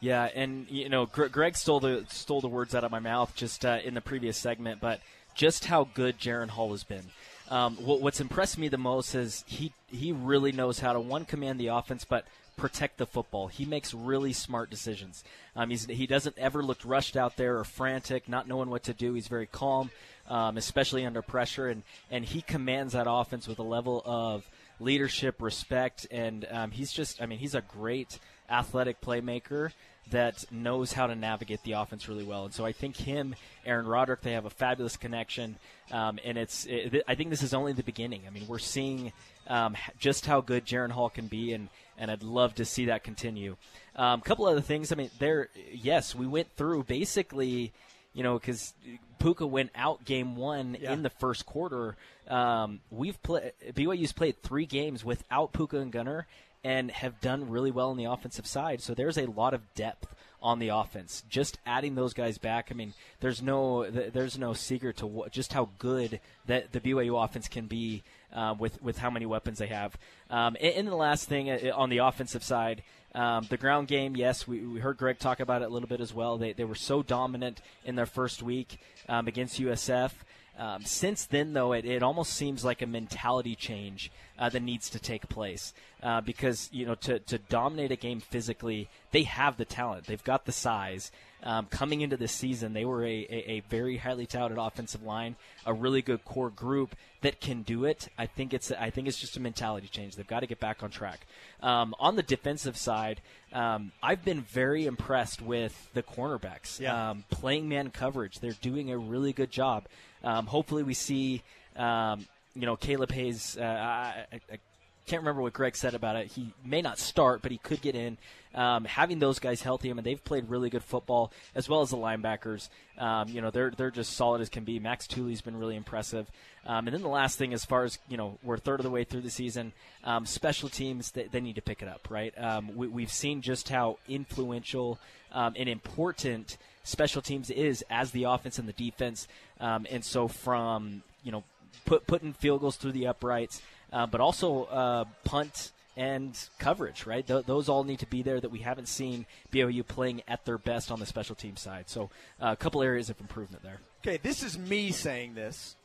Yeah, 0.00 0.28
and 0.34 0.66
you 0.68 0.88
know, 0.88 1.06
Greg 1.06 1.56
stole 1.56 1.80
the 1.80 2.04
stole 2.08 2.40
the 2.40 2.48
words 2.48 2.74
out 2.74 2.84
of 2.84 2.90
my 2.90 2.98
mouth 2.98 3.34
just 3.36 3.64
uh, 3.64 3.78
in 3.84 3.94
the 3.94 4.00
previous 4.00 4.36
segment, 4.36 4.80
but 4.80 5.00
just 5.34 5.66
how 5.66 5.88
good 5.94 6.18
Jaren 6.18 6.48
Hall 6.48 6.70
has 6.72 6.84
been. 6.84 7.04
Um, 7.50 7.76
what, 7.76 8.00
what's 8.00 8.20
impressed 8.20 8.58
me 8.58 8.68
the 8.68 8.78
most 8.78 9.14
is 9.14 9.44
he 9.46 9.72
he 9.90 10.12
really 10.12 10.52
knows 10.52 10.80
how 10.80 10.92
to 10.92 11.00
one 11.00 11.24
command 11.24 11.60
the 11.60 11.68
offense, 11.68 12.04
but 12.04 12.26
protect 12.56 12.98
the 12.98 13.06
football. 13.06 13.48
He 13.48 13.64
makes 13.64 13.94
really 13.94 14.32
smart 14.32 14.70
decisions. 14.70 15.24
Um, 15.56 15.70
he 15.70 16.06
doesn't 16.06 16.38
ever 16.38 16.62
look 16.62 16.78
rushed 16.84 17.16
out 17.16 17.36
there 17.36 17.58
or 17.58 17.64
frantic, 17.64 18.28
not 18.28 18.46
knowing 18.48 18.70
what 18.70 18.84
to 18.84 18.94
do. 18.94 19.14
He's 19.14 19.28
very 19.28 19.46
calm, 19.46 19.90
um, 20.28 20.56
especially 20.56 21.04
under 21.04 21.22
pressure, 21.22 21.68
and 21.68 21.82
and 22.10 22.24
he 22.24 22.42
commands 22.42 22.92
that 22.92 23.06
offense 23.08 23.48
with 23.48 23.58
a 23.58 23.64
level 23.64 24.02
of 24.04 24.48
leadership, 24.80 25.40
respect, 25.40 26.06
and 26.10 26.46
um, 26.50 26.70
he's 26.70 26.92
just 26.92 27.22
I 27.22 27.26
mean 27.26 27.38
he's 27.38 27.54
a 27.54 27.62
great 27.62 28.18
athletic 28.48 29.00
playmaker 29.00 29.72
that 30.10 30.44
knows 30.50 30.92
how 30.92 31.06
to 31.06 31.14
navigate 31.14 31.62
the 31.62 31.72
offense 31.72 32.08
really 32.08 32.24
well. 32.24 32.44
And 32.44 32.52
so 32.52 32.66
I 32.66 32.72
think 32.72 32.96
him, 32.96 33.34
Aaron 33.64 33.86
Roderick, 33.86 34.20
they 34.20 34.32
have 34.32 34.44
a 34.44 34.50
fabulous 34.50 34.96
connection. 34.96 35.56
Um, 35.90 36.18
and 36.24 36.36
it's, 36.36 36.66
it, 36.66 37.04
I 37.06 37.14
think 37.14 37.30
this 37.30 37.42
is 37.42 37.54
only 37.54 37.72
the 37.72 37.84
beginning. 37.84 38.22
I 38.26 38.30
mean, 38.30 38.46
we're 38.48 38.58
seeing 38.58 39.12
um, 39.46 39.76
just 39.98 40.26
how 40.26 40.40
good 40.40 40.66
Jaren 40.66 40.90
Hall 40.90 41.08
can 41.08 41.28
be, 41.28 41.52
and, 41.52 41.68
and 42.02 42.10
I'd 42.10 42.24
love 42.24 42.56
to 42.56 42.64
see 42.64 42.86
that 42.86 43.04
continue. 43.04 43.54
A 43.94 44.02
um, 44.02 44.20
couple 44.22 44.44
other 44.46 44.60
things. 44.60 44.90
I 44.90 44.96
mean, 44.96 45.10
there, 45.20 45.50
yes, 45.72 46.16
we 46.16 46.26
went 46.26 46.50
through 46.56 46.82
basically, 46.82 47.72
you 48.12 48.24
know, 48.24 48.40
because 48.40 48.74
Puka 49.20 49.46
went 49.46 49.70
out 49.76 50.04
game 50.04 50.34
one 50.34 50.76
yeah. 50.80 50.92
in 50.92 51.04
the 51.04 51.10
first 51.10 51.46
quarter. 51.46 51.96
Um, 52.26 52.80
we've 52.90 53.22
played 53.22 53.52
BYU's 53.72 54.12
played 54.12 54.42
three 54.42 54.66
games 54.66 55.04
without 55.04 55.52
Puka 55.52 55.78
and 55.78 55.92
Gunner, 55.92 56.26
and 56.64 56.90
have 56.90 57.20
done 57.20 57.48
really 57.48 57.70
well 57.70 57.90
on 57.90 57.96
the 57.96 58.06
offensive 58.06 58.48
side. 58.48 58.82
So 58.82 58.94
there's 58.94 59.16
a 59.16 59.26
lot 59.26 59.54
of 59.54 59.72
depth 59.76 60.12
on 60.42 60.58
the 60.58 60.70
offense. 60.70 61.22
Just 61.28 61.58
adding 61.64 61.94
those 61.94 62.14
guys 62.14 62.36
back, 62.36 62.68
I 62.72 62.74
mean, 62.74 62.94
there's 63.20 63.40
no 63.40 63.88
there's 63.88 64.36
no 64.36 64.54
secret 64.54 64.96
to 64.96 65.26
just 65.30 65.52
how 65.52 65.68
good 65.78 66.18
that 66.46 66.72
the 66.72 66.80
BYU 66.80 67.24
offense 67.24 67.46
can 67.46 67.66
be 67.66 68.02
uh, 68.32 68.54
with 68.58 68.82
with 68.82 68.98
how 68.98 69.10
many 69.10 69.26
weapons 69.26 69.58
they 69.58 69.66
have. 69.66 69.96
Um, 70.30 70.56
and, 70.60 70.74
and, 70.74 70.88
the 70.88 70.96
last 70.96 71.28
thing 71.28 71.50
uh, 71.50 71.72
on 71.74 71.90
the 71.90 71.98
offensive 71.98 72.42
side, 72.42 72.82
um, 73.14 73.46
the 73.50 73.56
ground 73.56 73.88
game. 73.88 74.16
Yes, 74.16 74.46
we, 74.48 74.60
we, 74.60 74.80
heard 74.80 74.96
Greg 74.96 75.18
talk 75.18 75.40
about 75.40 75.62
it 75.62 75.66
a 75.66 75.68
little 75.68 75.88
bit 75.88 76.00
as 76.00 76.14
well. 76.14 76.38
They 76.38 76.52
they 76.52 76.64
were 76.64 76.74
so 76.74 77.02
dominant 77.02 77.60
in 77.84 77.94
their 77.94 78.06
first 78.06 78.42
week 78.42 78.78
um, 79.08 79.28
against 79.28 79.60
USF. 79.60 80.12
Um, 80.58 80.84
since 80.84 81.24
then, 81.24 81.54
though, 81.54 81.72
it, 81.72 81.84
it 81.84 82.02
almost 82.02 82.34
seems 82.34 82.64
like 82.64 82.82
a 82.82 82.86
mentality 82.86 83.54
change 83.54 84.10
uh, 84.38 84.48
that 84.50 84.62
needs 84.62 84.90
to 84.90 84.98
take 84.98 85.28
place 85.28 85.72
uh, 86.02 86.20
because 86.20 86.68
you 86.72 86.84
know 86.84 86.94
to, 86.96 87.18
to 87.20 87.38
dominate 87.38 87.92
a 87.92 87.96
game 87.96 88.20
physically, 88.20 88.88
they 89.12 89.22
have 89.22 89.56
the 89.56 89.64
talent, 89.64 90.06
they've 90.06 90.24
got 90.24 90.44
the 90.44 90.52
size. 90.52 91.10
Um, 91.44 91.66
coming 91.66 92.02
into 92.02 92.16
this 92.16 92.30
season, 92.30 92.72
they 92.72 92.84
were 92.84 93.04
a, 93.04 93.26
a, 93.28 93.50
a, 93.50 93.60
very 93.68 93.96
highly 93.96 94.26
touted 94.26 94.58
offensive 94.58 95.02
line, 95.02 95.34
a 95.66 95.74
really 95.74 96.00
good 96.00 96.24
core 96.24 96.50
group 96.50 96.94
that 97.22 97.40
can 97.40 97.62
do 97.62 97.84
it. 97.84 98.06
I 98.16 98.26
think 98.26 98.54
it's 98.54 98.70
I 98.70 98.90
think 98.90 99.08
it's 99.08 99.18
just 99.18 99.36
a 99.36 99.40
mentality 99.40 99.88
change. 99.88 100.14
They've 100.14 100.26
got 100.26 100.40
to 100.40 100.46
get 100.46 100.60
back 100.60 100.84
on 100.84 100.90
track. 100.90 101.26
Um, 101.60 101.96
on 101.98 102.14
the 102.14 102.22
defensive 102.22 102.76
side, 102.76 103.20
um, 103.52 103.90
I've 104.00 104.24
been 104.24 104.42
very 104.42 104.86
impressed 104.86 105.42
with 105.42 105.88
the 105.94 106.02
cornerbacks 106.04 106.78
yeah. 106.78 107.10
Um, 107.10 107.24
playing 107.30 107.68
man 107.68 107.90
coverage. 107.90 108.38
They're 108.38 108.52
doing 108.52 108.92
a 108.92 108.98
really 108.98 109.32
good 109.32 109.50
job. 109.50 109.86
Um, 110.24 110.46
hopefully, 110.46 110.82
we 110.82 110.94
see 110.94 111.42
um, 111.76 112.26
you 112.54 112.66
know 112.66 112.76
Kaleb 112.76 113.10
Hayes. 113.12 113.56
Uh, 113.58 113.64
I, 113.64 114.26
I, 114.32 114.58
can't 115.06 115.22
remember 115.22 115.42
what 115.42 115.52
Greg 115.52 115.76
said 115.76 115.94
about 115.94 116.16
it. 116.16 116.28
He 116.28 116.52
may 116.64 116.80
not 116.80 116.98
start, 116.98 117.42
but 117.42 117.50
he 117.50 117.58
could 117.58 117.82
get 117.82 117.96
in. 117.96 118.18
Um, 118.54 118.84
having 118.84 119.18
those 119.18 119.38
guys 119.38 119.60
healthy, 119.60 119.90
I 119.90 119.94
mean, 119.94 120.04
they've 120.04 120.22
played 120.22 120.48
really 120.48 120.70
good 120.70 120.84
football 120.84 121.32
as 121.54 121.68
well 121.68 121.80
as 121.80 121.90
the 121.90 121.96
linebackers. 121.96 122.68
Um, 122.98 123.28
you 123.28 123.40
know, 123.40 123.50
they're 123.50 123.70
they're 123.70 123.90
just 123.90 124.12
solid 124.12 124.40
as 124.40 124.48
can 124.48 124.64
be. 124.64 124.78
Max 124.78 125.06
Tooley's 125.06 125.40
been 125.40 125.56
really 125.56 125.74
impressive. 125.74 126.30
Um, 126.64 126.86
and 126.86 126.94
then 126.94 127.02
the 127.02 127.08
last 127.08 127.36
thing, 127.36 127.52
as 127.52 127.64
far 127.64 127.82
as 127.84 127.98
you 128.08 128.16
know, 128.16 128.38
we're 128.44 128.58
third 128.58 128.78
of 128.78 128.84
the 128.84 128.90
way 128.90 129.02
through 129.02 129.22
the 129.22 129.30
season. 129.30 129.72
Um, 130.04 130.24
special 130.24 130.68
teams, 130.68 131.10
they, 131.10 131.24
they, 131.24 131.40
need 131.40 131.56
to 131.56 131.62
pick 131.62 131.82
it 131.82 131.88
up, 131.88 132.08
right? 132.08 132.32
We, 132.74 133.02
have 133.02 133.12
seen 133.12 133.42
just 133.42 133.68
how 133.68 133.98
influential 134.08 135.00
and 135.32 135.68
important 135.68 136.58
special 136.84 137.22
teams 137.22 137.50
is 137.50 137.84
as 137.90 138.10
the 138.10 138.24
offense 138.24 138.58
and 138.58 138.68
the 138.68 138.72
defense. 138.72 139.28
and 139.60 140.04
so 140.04 140.28
from 140.28 141.02
you 141.22 141.32
know 141.32 141.44
put, 141.84 142.06
putting 142.06 142.32
field 142.32 142.60
goals 142.60 142.76
through 142.76 142.92
the 142.92 143.06
uprights, 143.06 143.62
uh, 143.92 144.06
but 144.06 144.20
also 144.20 144.64
uh, 144.64 145.04
punt 145.24 145.72
and 145.96 146.38
coverage, 146.58 147.06
right? 147.06 147.26
Th- 147.26 147.44
those 147.44 147.68
all 147.68 147.84
need 147.84 147.98
to 147.98 148.06
be 148.06 148.22
there 148.22 148.40
that 148.40 148.50
we 148.50 148.60
haven't 148.60 148.88
seen 148.88 149.26
BYU 149.52 149.86
playing 149.86 150.22
at 150.26 150.44
their 150.44 150.58
best 150.58 150.90
on 150.90 151.00
the 151.00 151.06
special 151.06 151.34
team 151.34 151.56
side. 151.56 151.88
So 151.88 152.10
uh, 152.40 152.52
a 152.52 152.56
couple 152.56 152.82
areas 152.82 153.10
of 153.10 153.20
improvement 153.20 153.62
there. 153.62 153.78
Okay, 154.00 154.18
this 154.22 154.42
is 154.42 154.58
me 154.58 154.90
saying 154.90 155.34
this. 155.34 155.76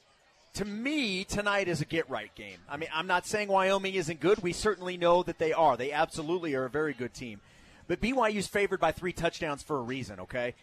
To 0.56 0.66
me, 0.66 1.24
tonight 1.24 1.68
is 1.68 1.82
a 1.82 1.86
get 1.86 2.10
right 2.10 2.34
game. 2.34 2.58
I 2.70 2.78
mean, 2.78 2.90
I'm 2.94 3.06
not 3.06 3.28
saying 3.28 3.50
Wyoming 3.50 3.94
isn't 3.94 4.20
good. 4.20 4.42
We 4.42 4.54
certainly 4.54 4.98
know 4.98 5.22
that 5.24 5.38
they 5.38 5.54
are. 5.54 5.78
They 5.78 5.92
absolutely 5.92 6.56
are 6.56 6.66
a 6.66 6.70
very 6.70 6.94
good 6.94 7.14
team. 7.14 7.42
But 7.88 8.02
BYU's 8.02 8.48
favored 8.48 8.80
by 8.80 8.92
three 8.92 9.14
touchdowns 9.14 9.62
for 9.62 9.78
a 9.78 9.82
reason, 9.82 10.20
okay? 10.22 10.56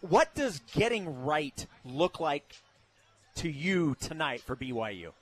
What 0.00 0.34
does 0.34 0.60
getting 0.74 1.24
right 1.24 1.66
look 1.84 2.20
like 2.20 2.54
to 3.36 3.48
you 3.48 3.96
tonight 4.00 4.42
for 4.42 4.56
BYU? 4.56 5.12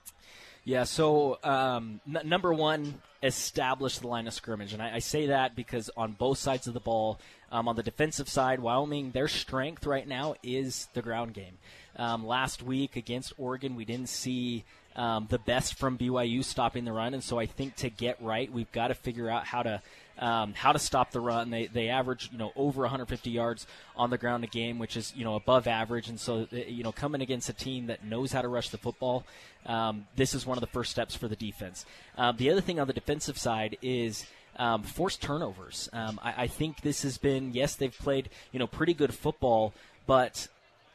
Yeah, 0.65 0.85
so 0.85 1.39
um, 1.43 2.01
n- 2.07 2.29
number 2.29 2.53
one, 2.53 3.01
establish 3.23 3.99
the 3.99 4.09
line 4.09 4.27
of 4.27 4.35
scrimmage. 4.35 4.73
And 4.73 4.83
I, 4.83 4.97
I, 4.97 4.99
say 4.99 5.27
that 5.27 5.57
because 5.57 5.91
on 5.97 6.13
both 6.13 6.39
sides 6.39 6.67
of 6.67 6.75
the 6.75 6.81
ball, 6.81 7.19
um, 7.51 7.67
on 7.67 7.77
the 7.77 7.83
defensive 7.83 8.29
side, 8.29 8.61
Wyoming, 8.61 9.11
their 9.11 9.29
strength 9.29 9.87
right 9.87 10.07
now 10.07 10.35
is 10.43 10.89
the 10.93 11.03
ground 11.03 11.35
game. 11.35 11.59
Um, 11.97 12.27
last 12.27 12.63
week 12.63 12.97
against 12.97 13.33
Oregon, 13.39 13.75
we 13.75 13.85
didn't 13.85 14.11
see 14.11 14.65
um, 14.97 15.27
the 15.31 15.39
best 15.39 15.75
from 15.75 15.99
BYU 15.99 16.45
stopping 16.45 16.85
the 16.85 16.93
run, 16.93 17.15
and 17.15 17.23
so 17.23 17.39
I 17.39 17.47
think 17.47 17.77
to 17.77 17.91
get 17.91 18.21
right, 18.23 18.53
we've 18.53 18.71
got 18.73 18.89
to 18.89 18.95
figure 18.95 19.31
out 19.31 19.47
how 19.47 19.63
to 19.63 19.83
um, 20.21 20.53
how 20.55 20.73
to 20.73 20.79
stop 20.79 21.11
the 21.11 21.21
run. 21.21 21.51
They 21.51 21.67
they 21.67 21.89
average 21.89 22.31
you 22.31 22.39
know 22.39 22.53
over 22.55 22.83
150 22.83 23.31
yards 23.31 23.67
on 23.97 24.11
the 24.11 24.19
ground 24.19 24.45
a 24.45 24.47
game, 24.47 24.79
which 24.79 24.97
is 24.97 25.13
you 25.17 25.25
know 25.25 25.35
above 25.35 25.67
average. 25.67 26.09
And 26.09 26.21
so 26.21 26.47
uh, 26.53 26.57
you 26.57 26.85
know 26.85 26.93
coming 26.93 27.23
against 27.23 27.49
a 27.49 27.53
team 27.53 27.87
that 27.87 28.05
knows 28.05 28.33
how 28.33 28.43
to 28.43 28.49
rush 28.49 28.69
the 28.69 28.79
football, 28.79 29.25
um, 29.67 30.07
this 30.17 30.35
is 30.35 30.47
one 30.47 30.57
of 30.57 30.61
the 30.61 30.69
first 30.69 30.91
steps 30.91 31.17
for 31.17 31.27
the 31.27 31.37
defense. 31.37 31.87
Um, 32.17 32.37
the 32.37 32.51
other 32.51 32.61
thing 32.61 32.79
on 32.79 32.87
the 32.87 32.93
defensive 32.93 33.39
side 33.39 33.77
is. 33.83 34.27
Um, 34.57 34.83
forced 34.83 35.23
turnovers. 35.23 35.89
Um, 35.93 36.19
I, 36.23 36.43
I 36.43 36.47
think 36.49 36.83
this 36.83 37.03
has 37.03 37.17
been 37.17 37.55
yes, 37.55 37.77
they've 37.77 37.97
played 37.97 38.29
you 38.53 38.59
know 38.59 38.67
pretty 38.67 38.93
good 38.93 39.15
football, 39.15 39.73
but 40.07 40.49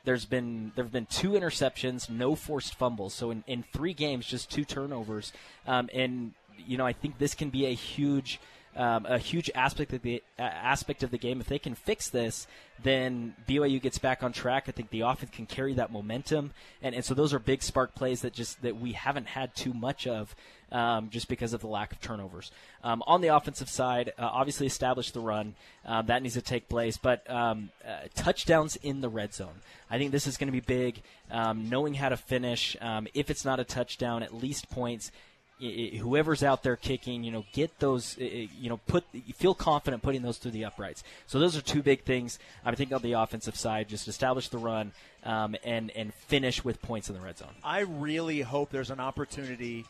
there's 0.03 0.25
been 0.25 0.71
there 0.75 0.83
have 0.83 0.91
been 0.91 1.07
two 1.07 1.31
interceptions, 1.31 2.09
no 2.09 2.35
forced 2.35 2.75
fumbles. 2.75 3.13
So 3.13 3.31
in, 3.31 3.43
in 3.47 3.63
three 3.73 3.93
games, 3.93 4.25
just 4.27 4.51
two 4.51 4.65
turnovers. 4.65 5.33
Um, 5.65 5.89
and 5.93 6.33
you 6.57 6.77
know, 6.77 6.85
I 6.85 6.93
think 6.93 7.17
this 7.17 7.33
can 7.33 7.49
be 7.49 7.65
a 7.65 7.73
huge 7.73 8.39
um, 8.75 9.05
a 9.05 9.17
huge 9.17 9.49
aspect 9.55 9.93
of 9.93 10.01
the 10.01 10.21
uh, 10.37 10.41
aspect 10.41 11.03
of 11.03 11.11
the 11.11 11.17
game. 11.17 11.39
If 11.39 11.47
they 11.47 11.59
can 11.59 11.75
fix 11.75 12.09
this, 12.09 12.47
then 12.83 13.35
BYU 13.47 13.81
gets 13.81 13.97
back 13.97 14.23
on 14.23 14.33
track. 14.33 14.65
I 14.67 14.71
think 14.71 14.89
the 14.89 15.01
offense 15.01 15.31
can 15.33 15.45
carry 15.45 15.73
that 15.75 15.91
momentum, 15.91 16.51
and, 16.81 16.93
and 16.93 17.05
so 17.05 17.13
those 17.13 17.33
are 17.33 17.39
big 17.39 17.63
spark 17.63 17.95
plays 17.95 18.21
that 18.21 18.33
just 18.33 18.61
that 18.63 18.77
we 18.77 18.91
haven't 18.91 19.27
had 19.27 19.55
too 19.55 19.73
much 19.73 20.07
of, 20.07 20.35
um, 20.71 21.09
just 21.09 21.29
because 21.29 21.53
of 21.53 21.61
the 21.61 21.67
lack 21.67 21.93
of 21.93 22.01
turnovers. 22.01 22.51
Um, 22.83 23.01
on 23.07 23.21
the 23.21 23.29
offensive 23.29 23.69
side, 23.69 24.13
uh, 24.17 24.29
obviously 24.31 24.67
establish 24.67 25.11
the 25.11 25.21
run 25.21 25.55
um, 25.85 26.07
that 26.07 26.21
needs 26.21 26.35
to 26.35 26.41
take 26.41 26.67
place, 26.67 26.97
but 26.97 27.29
um, 27.31 27.69
uh, 27.87 28.07
touchdowns 28.13 28.75
in 28.75 28.99
the 29.01 29.09
red 29.09 29.33
zone. 29.33 29.61
I 29.89 29.97
think 29.97 30.11
this 30.11 30.27
is 30.27 30.35
going 30.35 30.47
to 30.47 30.51
be 30.51 30.59
big. 30.59 31.01
Um, 31.31 31.69
knowing 31.69 31.93
how 31.93 32.09
to 32.09 32.17
finish, 32.17 32.75
if 33.13 33.29
it's 33.29 33.45
not 33.45 33.59
a 33.59 33.63
touchdown, 33.63 34.21
at 34.21 34.33
least 34.33 34.69
points 34.69 35.11
whoever's 35.59 36.43
out 36.43 36.63
there 36.63 36.75
kicking, 36.75 37.23
you 37.23 37.31
know, 37.31 37.45
get 37.53 37.79
those, 37.79 38.17
you 38.17 38.69
know, 38.69 38.77
put 38.87 39.05
feel 39.35 39.53
confident 39.53 40.03
putting 40.03 40.21
those 40.21 40.37
through 40.37 40.51
the 40.51 40.65
uprights. 40.65 41.03
So 41.27 41.39
those 41.39 41.55
are 41.55 41.61
two 41.61 41.81
big 41.81 42.03
things. 42.03 42.39
I 42.65 42.73
think 42.75 42.91
on 42.91 43.01
the 43.01 43.13
offensive 43.13 43.55
side, 43.55 43.87
just 43.87 44.07
establish 44.07 44.49
the 44.49 44.57
run 44.57 44.91
um, 45.23 45.55
and 45.63 45.91
and 45.91 46.13
finish 46.13 46.63
with 46.63 46.81
points 46.81 47.09
in 47.09 47.15
the 47.15 47.21
red 47.21 47.37
zone. 47.37 47.53
I 47.63 47.79
really 47.79 48.41
hope 48.41 48.69
there's 48.69 48.91
an 48.91 48.99
opportunity 48.99 49.85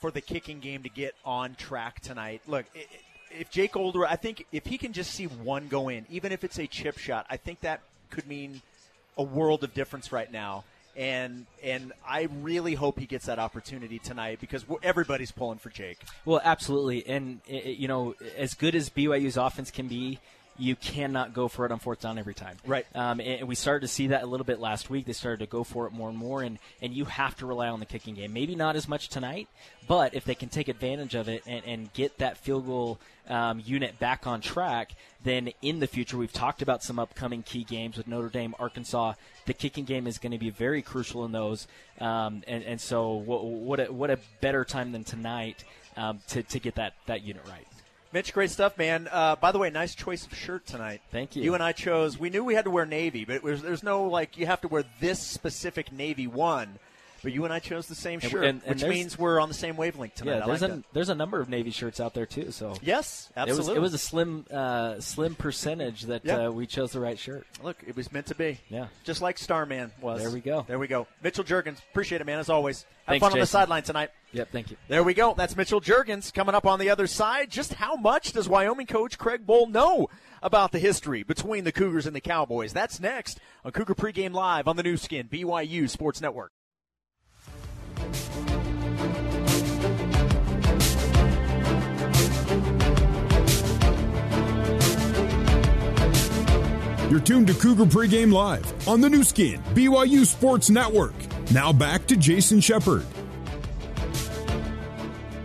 for 0.00 0.10
the 0.10 0.20
kicking 0.20 0.60
game 0.60 0.82
to 0.82 0.88
get 0.88 1.14
on 1.24 1.54
track 1.54 2.00
tonight. 2.00 2.42
Look. 2.46 2.66
if 3.30 3.50
Jake 3.50 3.76
Oldroyd, 3.76 4.08
I 4.10 4.16
think 4.16 4.44
if 4.52 4.66
he 4.66 4.76
can 4.76 4.92
just 4.92 5.12
see 5.12 5.24
one 5.24 5.68
go 5.68 5.88
in, 5.88 6.04
even 6.10 6.32
if 6.32 6.44
it's 6.44 6.58
a 6.58 6.66
chip 6.66 6.98
shot, 6.98 7.24
I 7.30 7.38
think 7.38 7.60
that 7.60 7.80
could 8.10 8.26
mean 8.26 8.60
a 9.16 9.22
world 9.22 9.64
of 9.64 9.72
difference 9.72 10.12
right 10.12 10.30
now 10.30 10.64
and 10.96 11.46
and 11.62 11.92
I 12.06 12.28
really 12.40 12.74
hope 12.74 12.98
he 12.98 13.06
gets 13.06 13.26
that 13.26 13.38
opportunity 13.38 13.98
tonight 13.98 14.38
because 14.40 14.64
everybody's 14.82 15.30
pulling 15.30 15.58
for 15.58 15.70
Jake. 15.70 15.98
Well, 16.24 16.40
absolutely, 16.42 17.06
and 17.06 17.40
eh, 17.48 17.60
eh, 17.64 17.68
you 17.70 17.88
know, 17.88 18.14
as 18.36 18.54
good 18.54 18.74
as 18.74 18.90
BYU's 18.90 19.36
offense 19.36 19.70
can 19.70 19.88
be, 19.88 20.18
you 20.62 20.76
cannot 20.76 21.34
go 21.34 21.48
for 21.48 21.66
it 21.66 21.72
on 21.72 21.80
fourth 21.80 22.00
down 22.00 22.18
every 22.18 22.34
time. 22.34 22.56
Right. 22.64 22.86
Um, 22.94 23.20
and 23.20 23.48
we 23.48 23.56
started 23.56 23.80
to 23.80 23.92
see 23.92 24.06
that 24.08 24.22
a 24.22 24.26
little 24.26 24.46
bit 24.46 24.60
last 24.60 24.90
week. 24.90 25.06
They 25.06 25.12
started 25.12 25.40
to 25.40 25.50
go 25.50 25.64
for 25.64 25.86
it 25.86 25.92
more 25.92 26.08
and 26.08 26.16
more, 26.16 26.42
and, 26.42 26.58
and 26.80 26.94
you 26.94 27.04
have 27.06 27.36
to 27.38 27.46
rely 27.46 27.68
on 27.68 27.80
the 27.80 27.86
kicking 27.86 28.14
game. 28.14 28.32
Maybe 28.32 28.54
not 28.54 28.76
as 28.76 28.88
much 28.88 29.08
tonight, 29.08 29.48
but 29.88 30.14
if 30.14 30.24
they 30.24 30.36
can 30.36 30.48
take 30.48 30.68
advantage 30.68 31.16
of 31.16 31.28
it 31.28 31.42
and, 31.48 31.64
and 31.64 31.92
get 31.94 32.18
that 32.18 32.36
field 32.36 32.66
goal 32.66 33.00
um, 33.28 33.60
unit 33.64 33.98
back 33.98 34.26
on 34.26 34.40
track, 34.40 34.92
then 35.24 35.50
in 35.62 35.80
the 35.80 35.88
future, 35.88 36.16
we've 36.16 36.32
talked 36.32 36.62
about 36.62 36.84
some 36.84 36.98
upcoming 37.00 37.42
key 37.42 37.64
games 37.64 37.96
with 37.96 38.06
Notre 38.06 38.28
Dame, 38.28 38.54
Arkansas. 38.60 39.14
The 39.46 39.54
kicking 39.54 39.84
game 39.84 40.06
is 40.06 40.18
going 40.18 40.32
to 40.32 40.38
be 40.38 40.50
very 40.50 40.80
crucial 40.80 41.24
in 41.24 41.32
those, 41.32 41.66
um, 42.00 42.44
and, 42.46 42.62
and 42.62 42.80
so 42.80 43.14
what, 43.14 43.44
what, 43.44 43.80
a, 43.80 43.92
what 43.92 44.10
a 44.10 44.18
better 44.40 44.64
time 44.64 44.92
than 44.92 45.02
tonight 45.02 45.64
um, 45.96 46.20
to, 46.28 46.44
to 46.44 46.60
get 46.60 46.76
that, 46.76 46.94
that 47.06 47.22
unit 47.22 47.42
right. 47.48 47.66
Mitch, 48.12 48.34
great 48.34 48.50
stuff, 48.50 48.76
man. 48.76 49.08
Uh, 49.10 49.36
by 49.36 49.52
the 49.52 49.58
way, 49.58 49.70
nice 49.70 49.94
choice 49.94 50.26
of 50.26 50.34
shirt 50.34 50.66
tonight. 50.66 51.00
Thank 51.10 51.34
you. 51.34 51.42
You 51.42 51.54
and 51.54 51.62
I 51.62 51.72
chose. 51.72 52.18
We 52.18 52.28
knew 52.28 52.44
we 52.44 52.54
had 52.54 52.66
to 52.66 52.70
wear 52.70 52.84
navy, 52.84 53.24
but 53.24 53.42
was, 53.42 53.62
there's 53.62 53.82
no 53.82 54.04
like 54.04 54.36
you 54.36 54.44
have 54.44 54.60
to 54.60 54.68
wear 54.68 54.84
this 55.00 55.18
specific 55.18 55.90
navy 55.90 56.26
one. 56.26 56.78
But 57.22 57.32
you 57.32 57.44
and 57.44 57.52
I 57.52 57.60
chose 57.60 57.86
the 57.86 57.94
same 57.94 58.18
shirt, 58.18 58.44
and, 58.44 58.62
and 58.66 58.80
which 58.80 58.88
means 58.88 59.16
we're 59.18 59.40
on 59.40 59.48
the 59.48 59.54
same 59.54 59.76
wavelength 59.76 60.16
tonight. 60.16 60.38
Yeah, 60.38 60.46
there's 60.46 60.62
like 60.62 60.70
a 60.70 60.82
there's 60.92 61.08
a 61.08 61.14
number 61.14 61.40
of 61.40 61.48
navy 61.48 61.70
shirts 61.70 62.00
out 62.00 62.14
there 62.14 62.26
too. 62.26 62.50
So 62.50 62.74
yes, 62.82 63.30
absolutely. 63.36 63.64
It 63.64 63.68
was, 63.68 63.76
it 63.76 63.80
was 63.80 63.94
a 63.94 63.98
slim 63.98 64.46
uh, 64.50 65.00
slim 65.00 65.34
percentage 65.36 66.02
that 66.06 66.28
uh, 66.28 66.50
we 66.52 66.66
chose 66.66 66.92
the 66.92 67.00
right 67.00 67.18
shirt. 67.18 67.46
Look, 67.62 67.78
it 67.86 67.94
was 67.94 68.10
meant 68.12 68.26
to 68.26 68.34
be. 68.34 68.58
Yeah, 68.68 68.88
just 69.04 69.22
like 69.22 69.38
Starman 69.38 69.92
was. 70.00 70.20
There 70.20 70.30
we 70.30 70.40
go. 70.40 70.64
There 70.66 70.78
we 70.78 70.88
go. 70.88 71.06
Mitchell 71.22 71.44
Juergens, 71.44 71.78
appreciate 71.90 72.20
it, 72.20 72.24
man. 72.24 72.40
As 72.40 72.48
always, 72.48 72.82
have 72.82 73.12
Thanks, 73.14 73.24
fun 73.24 73.32
on 73.32 73.38
the 73.38 73.46
sideline 73.46 73.82
tonight. 73.84 74.10
Yep, 74.32 74.48
thank 74.50 74.70
you. 74.70 74.76
There 74.88 75.04
we 75.04 75.14
go. 75.14 75.34
That's 75.36 75.56
Mitchell 75.56 75.80
Juergens 75.80 76.32
coming 76.32 76.54
up 76.54 76.66
on 76.66 76.78
the 76.78 76.90
other 76.90 77.06
side. 77.06 77.50
Just 77.50 77.74
how 77.74 77.96
much 77.96 78.32
does 78.32 78.48
Wyoming 78.48 78.86
coach 78.86 79.18
Craig 79.18 79.46
Bohl 79.46 79.70
know 79.70 80.08
about 80.42 80.72
the 80.72 80.78
history 80.78 81.22
between 81.22 81.64
the 81.64 81.72
Cougars 81.72 82.06
and 82.06 82.16
the 82.16 82.20
Cowboys? 82.20 82.72
That's 82.72 82.98
next 82.98 83.38
on 83.64 83.72
Cougar 83.72 83.94
Pregame 83.94 84.32
Live 84.32 84.66
on 84.66 84.76
the 84.76 84.82
Nu 84.82 84.96
Skin, 84.96 85.28
BYU 85.28 85.88
Sports 85.88 86.20
Network. 86.20 86.52
You're 97.12 97.20
tuned 97.20 97.48
to 97.48 97.52
Cougar 97.52 97.84
Pregame 97.84 98.32
Live 98.32 98.88
on 98.88 99.02
the 99.02 99.10
Nu 99.10 99.22
Skin, 99.22 99.60
BYU 99.74 100.24
Sports 100.24 100.70
Network. 100.70 101.12
Now 101.50 101.70
back 101.70 102.06
to 102.06 102.16
Jason 102.16 102.58
Shepard. 102.58 103.04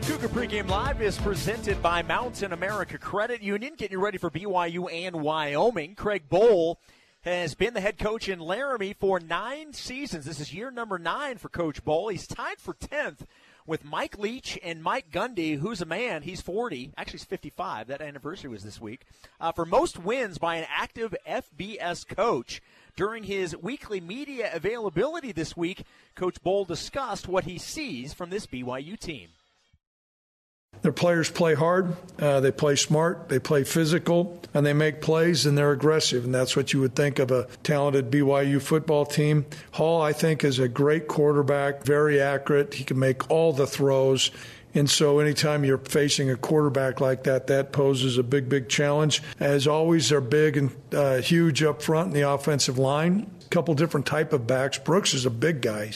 Cougar 0.04 0.30
Pregame 0.30 0.70
Live 0.70 1.02
is 1.02 1.18
presented 1.18 1.84
by 1.84 2.04
Mountain 2.04 2.54
America 2.54 2.98
Credit 2.98 3.42
Union, 3.42 3.74
getting 3.76 3.98
you 3.98 4.02
ready 4.02 4.18
for 4.18 4.32
BYU 4.32 4.90
and 4.90 5.18
Wyoming. 5.18 5.96
Craig 5.96 6.30
Bohl 6.32 6.78
has 7.24 7.54
been 7.54 7.74
the 7.74 7.82
head 7.82 7.98
coach 7.98 8.30
in 8.30 8.40
Laramie 8.40 8.94
for 8.94 9.20
nine 9.20 9.74
seasons. 9.74 10.24
This 10.24 10.40
is 10.40 10.54
year 10.54 10.72
number 10.72 10.98
nine 10.98 11.38
for 11.38 11.50
Coach 11.50 11.84
Bohl. 11.84 12.14
He's 12.14 12.28
tied 12.28 12.60
for 12.60 12.76
10th 12.76 13.26
with 13.68 13.86
Mike 13.86 14.18
Leach 14.18 14.58
and 14.64 14.82
Mike 14.82 15.12
Gundy, 15.12 15.60
who's 15.60 15.82
a 15.82 15.86
man. 15.86 16.24
He's 16.24 16.42
40. 16.42 16.94
Actually, 16.98 17.20
he's 17.20 17.26
55. 17.26 17.88
That 17.88 18.02
anniversary 18.02 18.50
was 18.50 18.64
this 18.64 18.82
week. 18.82 19.02
Uh, 19.40 19.52
for 19.52 19.66
most 19.66 20.00
wins 20.00 20.38
by 20.40 20.56
an 20.56 20.66
active 20.74 21.14
FBS 21.28 22.08
coach. 22.08 22.62
During 22.96 23.26
his 23.26 23.56
weekly 23.56 24.02
media 24.02 24.50
availability 24.52 25.32
this 25.32 25.56
week, 25.56 25.84
Coach 26.16 26.42
Bohl 26.42 26.66
discussed 26.66 27.28
what 27.28 27.44
he 27.44 27.60
sees 27.60 28.14
from 28.14 28.32
this 28.32 28.48
BYU 28.48 28.98
team. 28.98 29.30
Their 30.88 30.94
players 30.94 31.30
play 31.30 31.54
hard, 31.54 31.98
uh, 32.18 32.40
they 32.40 32.52
play 32.52 32.78
smart, 32.78 33.28
they 33.28 33.40
play 33.40 33.66
physical, 33.66 34.42
and 34.54 34.66
they 34.66 34.72
make 34.72 35.02
plays 35.02 35.46
and 35.46 35.58
they're 35.58 35.74
aggressive. 35.74 36.24
And 36.24 36.34
that's 36.34 36.56
what 36.56 36.72
you 36.72 36.80
would 36.80 36.96
think 36.96 37.20
of 37.20 37.30
a 37.30 37.50
talented 37.62 38.10
BYU 38.10 38.62
football 38.62 39.06
team. 39.06 39.46
Hall, 39.72 40.02
I 40.02 40.14
think, 40.14 40.46
is 40.46 40.60
a 40.60 40.70
great 40.70 41.10
quarterback, 41.10 41.84
very 41.84 42.22
accurate. 42.22 42.76
He 42.76 42.86
can 42.86 42.98
make 42.98 43.30
all 43.30 43.52
the 43.52 43.68
throws. 43.68 44.32
And 44.74 44.90
so, 44.90 45.20
anytime 45.20 45.66
you're 45.66 45.78
facing 45.78 46.30
a 46.30 46.38
quarterback 46.38 47.02
like 47.02 47.24
that, 47.24 47.48
that 47.48 47.74
poses 47.74 48.18
a 48.18 48.24
big, 48.24 48.48
big 48.48 48.70
challenge. 48.70 49.22
As 49.42 49.68
always, 49.68 50.08
they're 50.08 50.22
big 50.22 50.56
and 50.56 50.72
uh, 50.94 51.18
huge 51.18 51.64
up 51.64 51.82
front 51.82 52.08
in 52.08 52.14
the 52.14 52.30
offensive 52.30 52.78
line. 52.78 53.30
A 53.46 53.50
couple 53.50 53.74
different 53.74 54.06
type 54.06 54.32
of 54.32 54.48
backs. 54.48 54.78
Brooks 54.78 55.14
is 55.14 55.26
a 55.26 55.30
big 55.30 55.62
guy, 55.62 55.92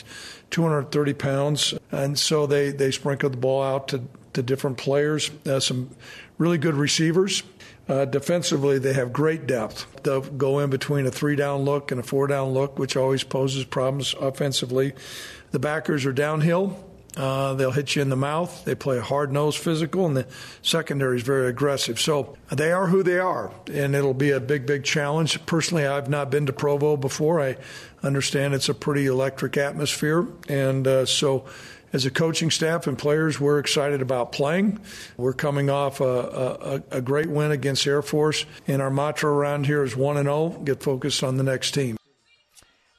230 0.49 1.13
pounds, 1.13 1.73
and 1.91 2.19
so 2.19 2.45
they 2.45 2.71
they 2.71 2.91
sprinkle 2.91 3.29
the 3.29 3.37
ball 3.37 3.63
out 3.63 3.87
to 3.89 4.01
to 4.33 4.43
different 4.43 4.77
players. 4.77 5.31
Uh, 5.45 5.59
some 5.59 5.89
really 6.37 6.57
good 6.57 6.75
receivers. 6.75 7.43
Uh, 7.87 8.05
defensively, 8.05 8.79
they 8.79 8.93
have 8.93 9.11
great 9.11 9.47
depth. 9.47 9.85
They'll 10.03 10.21
go 10.21 10.59
in 10.59 10.69
between 10.69 11.05
a 11.05 11.11
three 11.11 11.35
down 11.35 11.61
look 11.63 11.91
and 11.91 11.99
a 11.99 12.03
four 12.03 12.27
down 12.27 12.49
look, 12.49 12.79
which 12.79 12.95
always 12.95 13.23
poses 13.23 13.65
problems 13.65 14.15
offensively. 14.19 14.93
The 15.51 15.59
backers 15.59 16.05
are 16.05 16.13
downhill. 16.13 16.87
Uh, 17.17 17.55
they'll 17.55 17.71
hit 17.71 17.95
you 17.95 18.01
in 18.01 18.07
the 18.09 18.15
mouth. 18.15 18.63
They 18.63 18.75
play 18.75 18.97
a 18.97 19.01
hard 19.01 19.33
nosed 19.33 19.57
physical, 19.57 20.05
and 20.05 20.15
the 20.15 20.25
secondary 20.61 21.17
is 21.17 21.23
very 21.23 21.47
aggressive. 21.47 21.99
So 21.99 22.37
they 22.49 22.71
are 22.71 22.87
who 22.87 23.03
they 23.03 23.19
are, 23.19 23.51
and 23.71 23.93
it'll 23.95 24.13
be 24.13 24.31
a 24.31 24.39
big, 24.39 24.65
big 24.65 24.85
challenge. 24.85 25.45
Personally, 25.45 25.85
I've 25.85 26.07
not 26.07 26.31
been 26.31 26.45
to 26.45 26.53
Provo 26.53 26.95
before. 26.95 27.41
I 27.41 27.57
understand 28.01 28.53
it's 28.53 28.69
a 28.69 28.73
pretty 28.73 29.07
electric 29.07 29.57
atmosphere, 29.57 30.25
and 30.47 30.87
uh, 30.87 31.05
so 31.05 31.45
as 31.93 32.05
a 32.05 32.11
coaching 32.11 32.51
staff 32.51 32.87
and 32.87 32.97
players, 32.97 33.39
we're 33.39 33.59
excited 33.59 34.01
about 34.01 34.31
playing. 34.31 34.79
We're 35.17 35.33
coming 35.33 35.69
off 35.69 36.01
a, 36.01 36.83
a, 36.91 36.97
a 36.97 37.01
great 37.01 37.29
win 37.29 37.51
against 37.51 37.85
Air 37.85 38.01
Force, 38.01 38.45
and 38.67 38.81
our 38.81 38.89
mantra 38.89 39.31
around 39.31 39.65
here 39.65 39.83
is 39.83 39.95
one 39.95 40.17
and 40.17 40.25
zero. 40.25 40.49
Get 40.63 40.81
focused 40.81 41.23
on 41.23 41.37
the 41.37 41.43
next 41.43 41.71
team. 41.71 41.97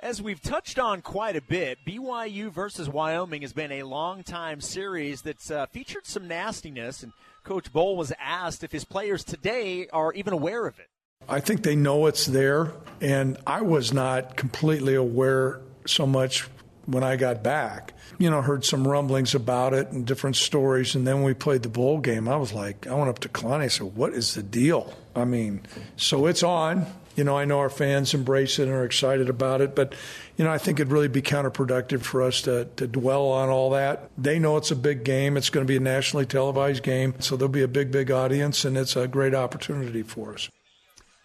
As 0.00 0.20
we've 0.20 0.42
touched 0.42 0.78
on 0.78 1.00
quite 1.00 1.36
a 1.36 1.40
bit, 1.40 1.78
BYU 1.86 2.50
versus 2.50 2.88
Wyoming 2.88 3.42
has 3.42 3.52
been 3.52 3.70
a 3.70 3.84
long 3.84 4.24
time 4.24 4.60
series 4.60 5.22
that's 5.22 5.50
uh, 5.50 5.66
featured 5.66 6.06
some 6.06 6.26
nastiness, 6.26 7.02
and 7.02 7.12
Coach 7.44 7.72
Bohl 7.72 7.96
was 7.96 8.12
asked 8.20 8.64
if 8.64 8.72
his 8.72 8.84
players 8.84 9.22
today 9.22 9.88
are 9.92 10.12
even 10.12 10.32
aware 10.32 10.66
of 10.66 10.78
it. 10.80 10.88
I 11.28 11.38
think 11.38 11.62
they 11.62 11.76
know 11.76 12.06
it's 12.06 12.26
there, 12.26 12.72
and 13.00 13.38
I 13.46 13.62
was 13.62 13.92
not 13.92 14.36
completely 14.36 14.96
aware 14.96 15.60
so 15.86 16.04
much 16.04 16.48
when 16.86 17.02
I 17.02 17.16
got 17.16 17.42
back. 17.42 17.94
You 18.18 18.30
know, 18.30 18.42
heard 18.42 18.64
some 18.64 18.86
rumblings 18.86 19.34
about 19.34 19.74
it 19.74 19.90
and 19.90 20.06
different 20.06 20.36
stories, 20.36 20.94
and 20.94 21.06
then 21.06 21.22
we 21.22 21.34
played 21.34 21.62
the 21.62 21.68
bowl 21.68 21.98
game, 21.98 22.28
I 22.28 22.36
was 22.36 22.52
like, 22.52 22.86
I 22.86 22.94
went 22.94 23.08
up 23.08 23.20
to 23.20 23.28
Kalani, 23.28 23.62
I 23.62 23.68
said, 23.68 23.96
"What 23.96 24.12
is 24.12 24.34
the 24.34 24.42
deal?" 24.42 24.94
I 25.14 25.24
mean, 25.24 25.62
so 25.96 26.26
it's 26.26 26.42
on. 26.42 26.86
You 27.14 27.24
know, 27.24 27.36
I 27.36 27.44
know 27.44 27.58
our 27.58 27.68
fans 27.68 28.14
embrace 28.14 28.58
it 28.58 28.68
and 28.68 28.72
are 28.72 28.84
excited 28.84 29.28
about 29.28 29.60
it, 29.60 29.74
but 29.74 29.94
you 30.36 30.44
know, 30.44 30.50
I 30.50 30.56
think 30.56 30.80
it'd 30.80 30.90
really 30.90 31.08
be 31.08 31.20
counterproductive 31.20 32.00
for 32.00 32.22
us 32.22 32.40
to, 32.42 32.66
to 32.76 32.86
dwell 32.86 33.26
on 33.26 33.50
all 33.50 33.70
that. 33.70 34.10
They 34.16 34.38
know 34.38 34.56
it's 34.56 34.70
a 34.70 34.76
big 34.76 35.04
game. 35.04 35.36
It's 35.36 35.50
going 35.50 35.66
to 35.66 35.70
be 35.70 35.76
a 35.76 35.80
nationally 35.80 36.24
televised 36.24 36.82
game, 36.82 37.14
so 37.18 37.36
there'll 37.36 37.52
be 37.52 37.62
a 37.62 37.68
big, 37.68 37.90
big 37.90 38.10
audience, 38.10 38.64
and 38.64 38.78
it's 38.78 38.96
a 38.96 39.06
great 39.06 39.34
opportunity 39.34 40.02
for 40.02 40.34
us. 40.34 40.48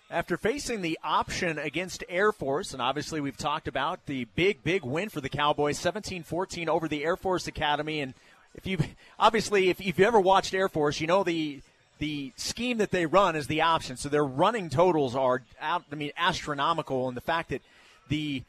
After 0.10 0.38
facing 0.38 0.82
the 0.82 0.98
option 1.04 1.60
against 1.60 2.02
Air 2.08 2.32
Force, 2.32 2.72
and 2.72 2.82
obviously 2.82 3.20
we've 3.20 3.36
talked 3.36 3.68
about 3.68 4.06
the 4.06 4.24
big, 4.36 4.64
big 4.64 4.86
win 4.86 5.10
for 5.10 5.20
the 5.20 5.28
Cowboys, 5.28 5.78
17-14 5.80 6.70
over 6.70 6.88
the 6.88 7.04
Air 7.04 7.18
Force 7.18 7.46
Academy, 7.46 8.00
and 8.00 8.14
if 8.56 8.66
you 8.66 8.78
obviously 9.20 9.70
if 9.70 9.86
you've 9.86 10.00
ever 10.00 10.20
watched 10.20 10.54
Air 10.54 10.70
Force, 10.70 11.02
you 11.02 11.08
know 11.08 11.26
the 11.26 11.60
the 12.00 12.32
scheme 12.38 12.78
that 12.78 12.92
they 12.92 13.06
run 13.06 13.36
is 13.36 13.48
the 13.48 13.62
option. 13.62 13.98
So 13.98 14.08
their 14.08 14.24
running 14.24 14.70
totals 14.70 15.14
are 15.14 15.42
out, 15.60 15.84
I 15.92 15.96
mean 15.96 16.12
astronomical, 16.16 17.10
and 17.10 17.18
the 17.18 17.22
fact 17.22 17.50
that 17.50 17.62
the 18.08 18.44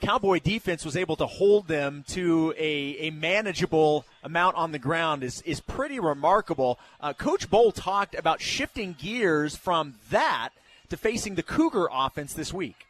Cowboy 0.00 0.40
defense 0.40 0.84
was 0.84 0.96
able 0.96 1.16
to 1.16 1.26
hold 1.26 1.68
them 1.68 2.04
to 2.08 2.54
a, 2.56 2.96
a 2.98 3.10
manageable 3.10 4.04
amount 4.22 4.56
on 4.56 4.72
the 4.72 4.78
ground 4.78 5.22
is, 5.22 5.42
is 5.42 5.60
pretty 5.60 6.00
remarkable. 6.00 6.78
Uh, 7.00 7.12
Coach 7.12 7.50
Bohl 7.50 7.72
talked 7.74 8.14
about 8.14 8.40
shifting 8.40 8.96
gears 8.98 9.56
from 9.56 9.94
that 10.10 10.50
to 10.88 10.96
facing 10.96 11.34
the 11.34 11.42
Cougar 11.42 11.88
offense 11.92 12.32
this 12.32 12.52
week. 12.52 12.86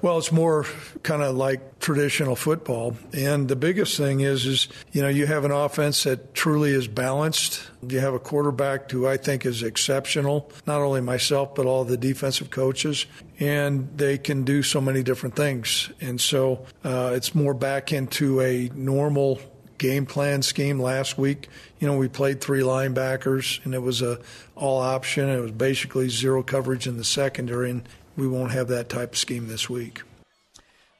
Well, 0.00 0.18
it's 0.18 0.30
more 0.30 0.64
kind 1.02 1.22
of 1.22 1.36
like 1.36 1.80
traditional 1.80 2.36
football, 2.36 2.96
and 3.12 3.48
the 3.48 3.56
biggest 3.56 3.96
thing 3.96 4.20
is, 4.20 4.46
is 4.46 4.68
you 4.92 5.02
know, 5.02 5.08
you 5.08 5.26
have 5.26 5.44
an 5.44 5.50
offense 5.50 6.04
that 6.04 6.34
truly 6.34 6.70
is 6.70 6.86
balanced. 6.86 7.68
You 7.86 7.98
have 7.98 8.14
a 8.14 8.20
quarterback 8.20 8.90
who 8.90 9.08
I 9.08 9.16
think 9.16 9.44
is 9.44 9.62
exceptional. 9.62 10.50
Not 10.66 10.80
only 10.80 11.00
myself, 11.00 11.54
but 11.54 11.66
all 11.66 11.84
the 11.84 11.96
defensive 11.96 12.50
coaches, 12.50 13.06
and 13.40 13.88
they 13.96 14.18
can 14.18 14.44
do 14.44 14.62
so 14.62 14.80
many 14.80 15.02
different 15.02 15.34
things. 15.34 15.90
And 16.00 16.20
so 16.20 16.64
uh, 16.84 17.12
it's 17.14 17.34
more 17.34 17.54
back 17.54 17.92
into 17.92 18.40
a 18.40 18.70
normal 18.74 19.40
game 19.78 20.06
plan 20.06 20.42
scheme 20.42 20.80
last 20.80 21.16
week. 21.16 21.48
You 21.78 21.86
know, 21.86 21.96
we 21.96 22.08
played 22.08 22.40
three 22.40 22.62
linebackers 22.62 23.64
and 23.64 23.74
it 23.74 23.78
was 23.78 24.02
a 24.02 24.20
all 24.56 24.80
option. 24.80 25.28
It 25.28 25.40
was 25.40 25.52
basically 25.52 26.08
zero 26.08 26.42
coverage 26.42 26.86
in 26.86 26.96
the 26.96 27.04
secondary 27.04 27.70
and 27.70 27.88
we 28.18 28.28
won't 28.28 28.50
have 28.50 28.68
that 28.68 28.88
type 28.88 29.12
of 29.12 29.18
scheme 29.18 29.46
this 29.48 29.70
week. 29.70 30.02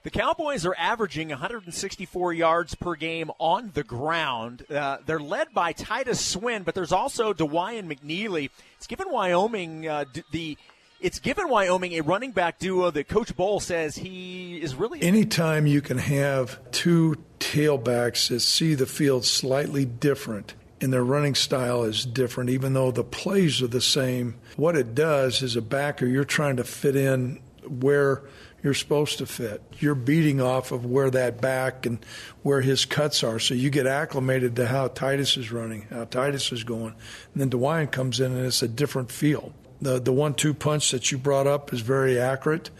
The 0.05 0.11
Cowboys 0.11 0.65
are 0.65 0.77
averaging 0.79 1.29
164 1.31 2.33
yards 2.33 2.75
per 2.77 2.95
game 2.95 3.31
on 3.39 3.73
the 3.75 3.83
ground. 3.83 4.65
Uh, 4.71 4.99
they're 5.05 5.19
led 5.19 5.53
by 5.53 5.73
Titus 5.73 6.25
Swen, 6.25 6.63
but 6.63 6.75
there's 6.75 6.93
also 6.93 7.33
Dawaiian 7.33 7.89
McNeely. 7.89 8.51
It's 8.77 8.87
given 8.87 9.11
Wyoming 9.11 9.89
uh, 9.89 10.05
d- 10.11 10.23
the 10.31 10.57
it's 11.01 11.19
given 11.19 11.49
Wyoming 11.49 11.93
a 11.95 12.01
running 12.01 12.31
back 12.31 12.59
duo 12.59 12.91
that 12.91 13.09
Coach 13.09 13.37
Bohl 13.37 13.61
says 13.61 13.97
he 13.97 14.63
is 14.63 14.75
really. 14.75 15.03
Anytime 15.03 15.67
you 15.67 15.81
can 15.81 15.99
have 15.99 16.59
two 16.71 17.17
tailbacks 17.39 18.29
that 18.29 18.41
see 18.41 18.75
the 18.75 18.87
field 18.87 19.25
slightly 19.25 19.85
different 19.85 20.55
and 20.81 20.93
their 20.93 21.05
running 21.05 21.35
style 21.35 21.85
is 21.85 22.05
different, 22.05 22.51
even 22.51 22.73
though 22.73 22.91
the 22.91 23.05
plays 23.05 23.63
are 23.63 23.67
the 23.69 23.81
same, 23.81 24.37
what 24.57 24.77
it 24.77 24.95
does 24.95 25.43
is 25.43 25.57
a 25.57 25.63
backer, 25.63 26.07
you're 26.07 26.25
trying 26.25 26.57
to 26.57 26.65
fit 26.65 26.97
in 26.97 27.41
where 27.67 28.23
you're 28.63 28.75
supposed 28.75 29.19
to 29.19 29.27
fit. 29.27 29.63
You're 29.79 29.95
beating 29.95 30.41
off 30.41 30.73
of 30.73 30.85
where 30.85 31.11
that 31.11 31.41
back 31.41 31.87
and 31.87 32.05
where 32.43 32.61
his 32.61 32.85
cuts 32.85 33.23
are. 33.23 33.39
So 33.39 33.55
you 33.55 33.71
get 33.71 33.87
acclimated 33.87 34.57
to 34.57 34.67
how 34.67 34.89
Titus 34.89 35.37
is 35.37 35.53
running, 35.53 35.83
how 35.91 36.05
Titus 36.05 36.51
is 36.53 36.65
going. 36.65 36.95
And 37.33 37.41
then 37.41 37.51
Dawaiian 37.51 37.89
comes 37.89 38.21
in 38.21 38.33
and 38.33 38.47
it's 38.47 38.63
a 38.63 38.69
different 38.69 39.13
feel. 39.13 39.53
The 39.81 40.01
the 40.01 40.13
one 40.13 40.35
two 40.35 40.55
punch 40.55 40.91
that 40.91 41.13
you 41.13 41.19
brought 41.19 41.47
up 41.47 41.73
is 41.73 41.83
very 41.83 42.19
accurate. 42.19 42.71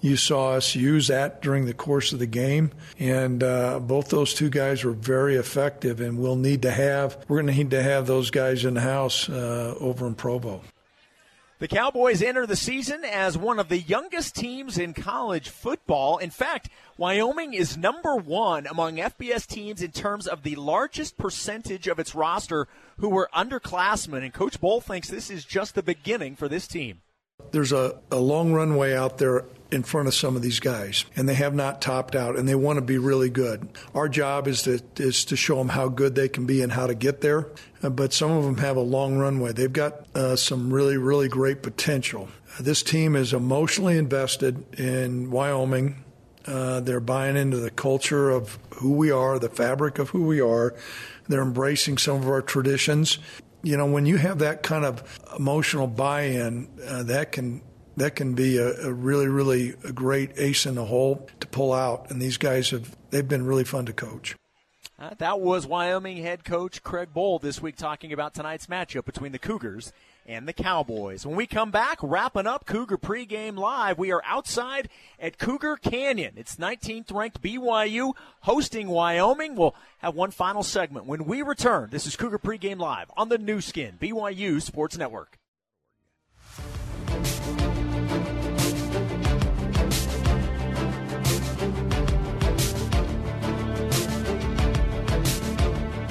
You 0.00 0.16
saw 0.16 0.52
us 0.52 0.74
use 0.74 1.08
that 1.08 1.42
during 1.42 1.66
the 1.66 1.74
course 1.74 2.12
of 2.12 2.20
the 2.20 2.26
game, 2.26 2.70
and 2.98 3.42
uh, 3.42 3.80
both 3.80 4.08
those 4.08 4.32
two 4.32 4.48
guys 4.48 4.84
were 4.84 4.92
very 4.92 5.36
effective. 5.36 6.00
And 6.00 6.18
we'll 6.18 6.36
need 6.36 6.62
to 6.62 6.70
have 6.70 7.24
we're 7.28 7.38
going 7.42 7.48
to 7.48 7.52
need 7.52 7.70
to 7.70 7.82
have 7.82 8.06
those 8.06 8.30
guys 8.30 8.64
in 8.64 8.74
the 8.74 8.80
house 8.80 9.28
uh, 9.28 9.74
over 9.80 10.06
in 10.06 10.14
Provo. 10.14 10.62
The 11.60 11.66
Cowboys 11.66 12.22
enter 12.22 12.46
the 12.46 12.54
season 12.54 13.04
as 13.04 13.36
one 13.36 13.58
of 13.58 13.68
the 13.68 13.78
youngest 13.78 14.36
teams 14.36 14.78
in 14.78 14.94
college 14.94 15.48
football. 15.48 16.18
In 16.18 16.30
fact, 16.30 16.68
Wyoming 16.96 17.52
is 17.52 17.76
number 17.76 18.14
one 18.14 18.68
among 18.68 18.98
FBS 18.98 19.44
teams 19.44 19.82
in 19.82 19.90
terms 19.90 20.28
of 20.28 20.44
the 20.44 20.54
largest 20.54 21.18
percentage 21.18 21.88
of 21.88 21.98
its 21.98 22.14
roster 22.14 22.68
who 22.98 23.08
were 23.08 23.28
underclassmen. 23.34 24.22
And 24.22 24.32
Coach 24.32 24.60
Bohl 24.60 24.80
thinks 24.80 25.08
this 25.08 25.30
is 25.30 25.44
just 25.44 25.74
the 25.74 25.82
beginning 25.82 26.36
for 26.36 26.46
this 26.46 26.68
team. 26.68 27.00
There's 27.50 27.72
a, 27.72 27.98
a 28.12 28.18
long 28.18 28.52
runway 28.52 28.94
out 28.94 29.18
there 29.18 29.44
in 29.70 29.82
front 29.82 30.08
of 30.08 30.14
some 30.14 30.34
of 30.36 30.42
these 30.42 30.60
guys, 30.60 31.04
and 31.14 31.28
they 31.28 31.34
have 31.34 31.54
not 31.54 31.82
topped 31.82 32.14
out, 32.14 32.36
and 32.36 32.48
they 32.48 32.54
want 32.54 32.78
to 32.78 32.84
be 32.84 32.98
really 32.98 33.30
good. 33.30 33.68
Our 33.94 34.08
job 34.08 34.48
is 34.48 34.62
to 34.62 34.80
is 34.96 35.24
to 35.26 35.36
show 35.36 35.56
them 35.56 35.68
how 35.68 35.88
good 35.88 36.14
they 36.14 36.28
can 36.28 36.46
be 36.46 36.62
and 36.62 36.72
how 36.72 36.86
to 36.86 36.94
get 36.94 37.20
there. 37.20 37.48
Uh, 37.82 37.90
but 37.90 38.12
some 38.12 38.30
of 38.30 38.44
them 38.44 38.58
have 38.58 38.76
a 38.76 38.82
long 38.82 39.18
runway. 39.18 39.52
They've 39.52 39.72
got 39.72 40.06
uh, 40.14 40.36
some 40.36 40.72
really 40.72 40.96
really 40.96 41.28
great 41.28 41.62
potential. 41.62 42.28
Uh, 42.58 42.62
this 42.62 42.82
team 42.82 43.14
is 43.14 43.32
emotionally 43.32 43.98
invested 43.98 44.78
in 44.78 45.30
Wyoming. 45.30 46.04
Uh, 46.46 46.80
they're 46.80 47.00
buying 47.00 47.36
into 47.36 47.58
the 47.58 47.70
culture 47.70 48.30
of 48.30 48.58
who 48.76 48.92
we 48.92 49.10
are, 49.10 49.38
the 49.38 49.50
fabric 49.50 49.98
of 49.98 50.10
who 50.10 50.24
we 50.24 50.40
are. 50.40 50.74
They're 51.28 51.42
embracing 51.42 51.98
some 51.98 52.16
of 52.16 52.28
our 52.28 52.40
traditions 52.40 53.18
you 53.60 53.76
know, 53.76 53.86
when 53.86 54.06
you 54.06 54.16
have 54.16 54.38
that 54.38 54.62
kind 54.62 54.84
of 54.84 55.02
emotional 55.36 55.88
buy-in, 55.88 56.68
that 56.76 57.32
can 57.32 57.60
that 57.98 58.16
can 58.16 58.34
be 58.34 58.56
a, 58.58 58.86
a, 58.86 58.92
really, 58.92 59.28
really 59.28 59.74
a 59.84 59.92
great 59.92 60.32
ace 60.36 60.66
in 60.66 60.74
the 60.74 60.86
hole 60.86 61.28
to 61.40 61.46
pull 61.46 61.72
out. 61.72 62.10
And 62.10 62.20
these 62.20 62.36
guys 62.36 62.70
have 62.70 62.96
they've 63.10 63.26
been 63.26 63.46
really 63.46 63.64
fun 63.64 63.86
to 63.86 63.92
coach. 63.92 64.36
Uh, 64.98 65.10
that 65.18 65.40
was 65.40 65.64
Wyoming 65.66 66.16
head 66.16 66.44
coach 66.44 66.82
Craig 66.82 67.10
Bohl 67.14 67.40
this 67.40 67.62
week 67.62 67.76
talking 67.76 68.12
about 68.12 68.34
tonight's 68.34 68.66
matchup 68.66 69.04
between 69.04 69.30
the 69.30 69.38
Cougars 69.38 69.92
and 70.26 70.46
the 70.46 70.52
Cowboys. 70.52 71.24
When 71.24 71.36
we 71.36 71.46
come 71.46 71.70
back, 71.70 71.98
wrapping 72.02 72.46
up 72.46 72.66
Cougar 72.66 72.98
pregame 72.98 73.56
live, 73.56 73.96
we 73.96 74.12
are 74.12 74.22
outside 74.26 74.88
at 75.18 75.38
Cougar 75.38 75.76
Canyon. 75.76 76.34
It's 76.36 76.56
19th 76.56 77.12
ranked 77.14 77.40
BYU 77.40 78.12
hosting 78.40 78.88
Wyoming. 78.88 79.54
We'll 79.54 79.76
have 79.98 80.14
one 80.14 80.32
final 80.32 80.62
segment 80.62 81.06
when 81.06 81.24
we 81.24 81.42
return. 81.42 81.88
This 81.90 82.06
is 82.06 82.16
Cougar 82.16 82.40
pregame 82.40 82.78
live 82.78 83.10
on 83.16 83.28
the 83.28 83.38
Nu 83.38 83.60
Skin 83.60 83.98
BYU 84.00 84.60
Sports 84.60 84.98
Network. 84.98 85.38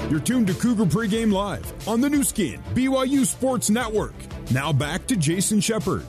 You're 0.10 0.22
tuned 0.22 0.48
to 0.48 0.54
Cougar 0.54 0.86
Pregame 0.86 1.34
Live 1.34 1.86
on 1.86 2.00
the 2.00 2.10
Nu 2.10 2.24
Skin, 2.24 2.62
BYU 2.74 3.26
Sports 3.26 3.70
Network. 3.70 4.14
Now 4.52 4.72
back 4.72 5.06
to 5.08 5.18
Jason 5.18 5.60
Shepard. 5.60 6.06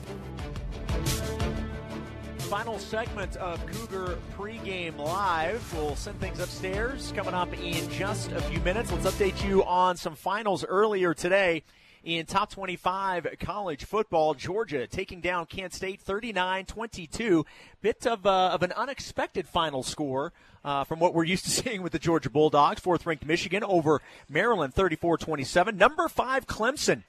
Final 2.37 2.79
segment 2.79 3.35
of 3.35 3.63
Cougar 3.65 4.17
Pregame 4.37 4.97
Live. 4.97 5.73
We'll 5.73 5.97
send 5.97 6.17
things 6.21 6.39
upstairs 6.39 7.11
coming 7.13 7.33
up 7.33 7.53
in 7.61 7.89
just 7.89 8.31
a 8.31 8.39
few 8.43 8.61
minutes. 8.61 8.89
Let's 8.89 9.05
update 9.05 9.45
you 9.45 9.65
on 9.65 9.97
some 9.97 10.15
finals 10.15 10.63
earlier 10.63 11.13
today 11.13 11.63
in 12.03 12.25
top 12.25 12.49
25 12.51 13.27
college 13.39 13.85
football. 13.85 14.33
Georgia 14.33 14.87
taking 14.87 15.21
down 15.21 15.45
Kent 15.45 15.73
State 15.73 16.01
39 16.01 16.65
22. 16.65 17.45
Bit 17.81 18.07
of, 18.07 18.25
uh, 18.25 18.49
of 18.49 18.63
an 18.63 18.71
unexpected 18.73 19.47
final 19.47 19.83
score 19.83 20.33
uh, 20.63 20.83
from 20.83 20.99
what 20.99 21.13
we're 21.13 21.23
used 21.23 21.45
to 21.45 21.49
seeing 21.51 21.81
with 21.81 21.91
the 21.91 21.99
Georgia 21.99 22.29
Bulldogs. 22.29 22.81
Fourth 22.81 23.05
ranked 23.05 23.25
Michigan 23.25 23.63
over 23.63 24.01
Maryland 24.29 24.73
34 24.73 25.17
27. 25.17 25.77
Number 25.77 26.07
five, 26.07 26.47
Clemson 26.47 27.03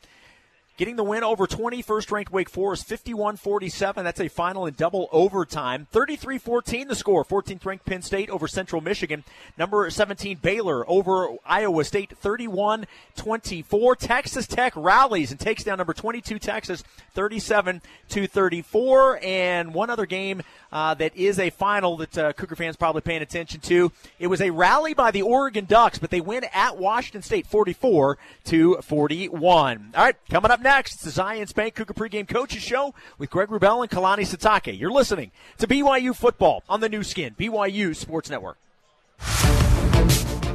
getting 0.81 0.97
the 0.97 1.05
win 1.05 1.23
over 1.23 1.47
20 1.47 1.83
first 1.83 2.11
ranked 2.11 2.33
Wake 2.33 2.49
Forest 2.49 2.89
51-47 2.89 3.97
that's 3.97 4.19
a 4.19 4.29
final 4.29 4.65
in 4.65 4.73
double 4.73 5.11
overtime. 5.13 5.87
33-14 5.93 6.89
the 6.89 6.95
score. 6.95 7.23
14th 7.23 7.67
ranked 7.67 7.85
Penn 7.85 8.01
State 8.01 8.31
over 8.31 8.49
Central 8.49 8.81
Michigan. 8.81 9.23
Number 9.59 9.91
17 9.91 10.39
Baylor 10.39 10.89
over 10.89 11.37
Iowa 11.45 11.85
State 11.85 12.15
31-24 12.19 13.97
Texas 13.99 14.47
Tech 14.47 14.73
rallies 14.75 15.31
and 15.31 15.39
takes 15.39 15.65
down 15.65 15.77
number 15.77 15.93
22 15.93 16.39
Texas 16.39 16.83
37 17.13 17.83
to 18.09 18.27
34 18.27 19.21
and 19.23 19.75
one 19.75 19.91
other 19.91 20.07
game 20.07 20.41
uh, 20.73 20.95
that 20.95 21.15
is 21.15 21.39
a 21.39 21.51
final 21.51 21.99
that 21.99 22.17
uh, 22.17 22.33
Cougar 22.33 22.57
fans 22.57 22.77
probably 22.77 23.03
paying 23.03 23.21
attention 23.21 23.61
to. 23.61 23.93
It 24.19 24.29
was 24.29 24.41
a 24.41 24.49
rally 24.49 24.95
by 24.95 25.11
the 25.11 25.21
Oregon 25.21 25.67
Ducks 25.67 25.99
but 25.99 26.09
they 26.09 26.23
win 26.23 26.47
at 26.55 26.79
Washington 26.79 27.21
State 27.21 27.47
44 27.47 28.17
to 28.45 28.77
41 28.77 29.91
all 29.95 30.05
right 30.05 30.17
coming 30.31 30.51
up 30.51 30.63
next 30.63 30.70
next, 30.71 30.95
it's 30.95 31.17
the 31.17 31.23
Zions 31.23 31.53
Bank 31.53 31.75
Cougar 31.75 31.95
pregame 31.95 32.29
coaches 32.29 32.63
show 32.63 32.95
with 33.19 33.29
Greg 33.29 33.49
Wrubell 33.49 33.83
and 33.83 33.91
Kalani 33.91 34.21
Sitake. 34.21 34.79
You're 34.79 34.93
listening 34.93 35.33
to 35.59 35.67
BYU 35.67 36.15
football 36.15 36.63
on 36.69 36.79
the 36.79 36.89
Nu 36.89 37.03
Skin, 37.03 37.35
BYU 37.37 37.97
Sports 37.97 38.31
Network. 38.31 38.57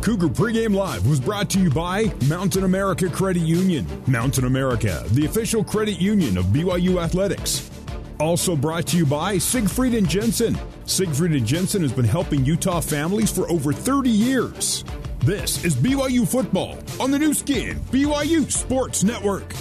Cougar 0.01 0.29
Pregame 0.29 0.73
Live 0.73 1.05
was 1.05 1.19
brought 1.19 1.49
to 1.49 1.59
you 1.59 1.69
by 1.69 2.05
Mountain 2.29 2.63
America 2.63 3.09
Credit 3.09 3.41
Union. 3.41 3.85
Mountain 4.07 4.45
America, 4.45 5.03
the 5.11 5.25
official 5.25 5.65
credit 5.65 5.99
union 5.99 6.37
of 6.37 6.45
BYU 6.45 7.03
Athletics. 7.03 7.69
Also 8.17 8.55
brought 8.55 8.87
to 8.87 8.97
you 8.97 9.05
by 9.05 9.37
Siegfried 9.37 9.95
and 9.95 10.07
Jensen. 10.07 10.57
Siegfried 10.85 11.31
and 11.31 11.45
Jensen 11.45 11.81
has 11.81 11.91
been 11.91 12.05
helping 12.05 12.45
Utah 12.45 12.79
families 12.79 13.31
for 13.31 13.51
over 13.51 13.73
30 13.73 14.09
years. 14.09 14.85
This 15.19 15.65
is 15.65 15.75
BYU 15.75 16.25
football 16.25 16.77
on 17.01 17.11
the 17.11 17.19
Nu 17.19 17.33
Skin, 17.33 17.77
BYU 17.91 18.49
Sports 18.49 19.03
Network. 19.03 19.53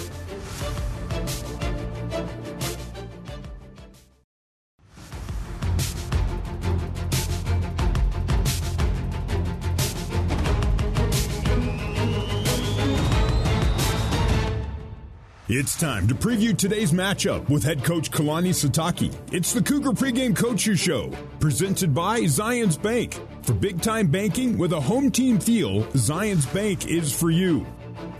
It's 15.47 15.77
time 15.77 16.07
to 16.07 16.15
preview 16.15 16.57
today's 16.57 16.91
matchup 16.91 17.47
with 17.49 17.63
head 17.63 17.83
coach 17.83 18.09
Kalani 18.09 18.49
Sitake. 18.49 19.15
It's 19.31 19.53
the 19.53 19.61
Cougar 19.61 19.91
Pregame 19.91 20.35
Coaches 20.35 20.79
Show, 20.79 21.11
presented 21.39 21.93
by 21.93 22.21
Zions 22.21 22.81
Bank. 22.81 23.19
For 23.43 23.53
big 23.53 23.79
time 23.79 24.07
banking 24.07 24.57
with 24.57 24.73
a 24.73 24.81
home 24.81 25.11
team 25.11 25.37
feel, 25.37 25.83
Zions 25.93 26.51
Bank 26.51 26.87
is 26.87 27.15
for 27.15 27.29
you. 27.29 27.63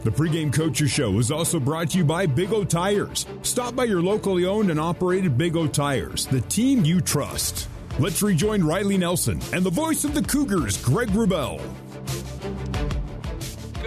The 0.04 0.12
Pregame 0.12 0.54
Coaches 0.54 0.92
Show 0.92 1.18
is 1.18 1.32
also 1.32 1.60
brought 1.60 1.90
to 1.90 1.98
you 1.98 2.06
by 2.06 2.28
Big 2.28 2.54
O 2.54 2.64
Tires. 2.64 3.26
Stop 3.42 3.76
by 3.76 3.86
your 3.86 4.04
locally 4.04 4.46
owned 4.46 4.70
and 4.70 4.80
operated 4.80 5.36
Big 5.36 5.58
O 5.58 5.66
Tires, 5.66 6.28
the 6.28 6.42
team 6.42 6.86
you 6.86 7.02
trust. 7.02 7.68
Let's 7.98 8.22
rejoin 8.22 8.64
Riley 8.64 9.00
Nelson 9.00 9.42
and 9.52 9.66
the 9.66 9.72
voice 9.72 10.04
of 10.04 10.14
the 10.14 10.22
Cougars, 10.22 10.78
Greg 10.78 11.10
Wrubell. 11.10 11.60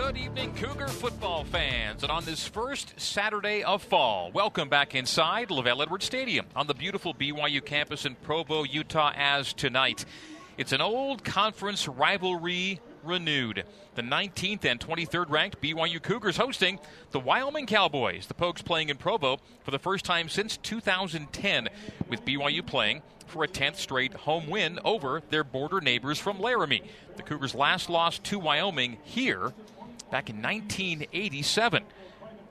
Good 0.08 0.16
evening, 0.16 0.54
Cougar 0.54 0.88
football 0.88 1.44
fans. 1.44 2.02
And 2.02 2.10
on 2.10 2.24
this 2.24 2.48
first 2.48 2.98
Saturday 2.98 3.62
of 3.62 3.82
fall, 3.82 4.30
welcome 4.32 4.70
back 4.70 4.94
inside 4.94 5.50
LaVell 5.50 5.82
Edwards 5.82 6.06
Stadium 6.06 6.46
on 6.56 6.66
the 6.66 6.72
beautiful 6.72 7.12
BYU 7.12 7.62
campus 7.62 8.06
in 8.06 8.14
Provo, 8.14 8.62
Utah, 8.62 9.12
as 9.14 9.52
tonight. 9.52 10.06
It's 10.56 10.72
an 10.72 10.80
old 10.80 11.24
conference 11.24 11.86
rivalry 11.86 12.80
renewed. 13.04 13.64
The 13.96 14.02
19th 14.02 14.64
and 14.64 14.80
23rd 14.80 15.28
ranked 15.28 15.60
BYU 15.60 16.02
Cougars 16.02 16.38
hosting 16.38 16.78
the 17.10 17.20
Wyoming 17.20 17.66
Cowboys. 17.66 18.28
The 18.28 18.34
Pokes 18.34 18.62
playing 18.62 18.88
in 18.88 18.96
Provo 18.96 19.36
for 19.62 19.72
the 19.72 19.78
first 19.78 20.06
time 20.06 20.30
since 20.30 20.56
2010, 20.56 21.68
with 22.08 22.24
BYU 22.24 22.66
playing 22.66 23.02
for 23.26 23.44
a 23.44 23.48
10th 23.48 23.76
straight 23.76 24.14
home 24.14 24.48
win 24.48 24.78
over 24.86 25.20
their 25.28 25.44
border 25.44 25.82
neighbors 25.82 26.18
from 26.18 26.40
Laramie. 26.40 26.82
The 27.16 27.22
Cougars 27.22 27.54
last 27.54 27.90
lost 27.90 28.24
to 28.24 28.38
Wyoming 28.38 28.96
here 29.04 29.52
back 30.10 30.30
in 30.30 30.36
1987. 30.42 31.84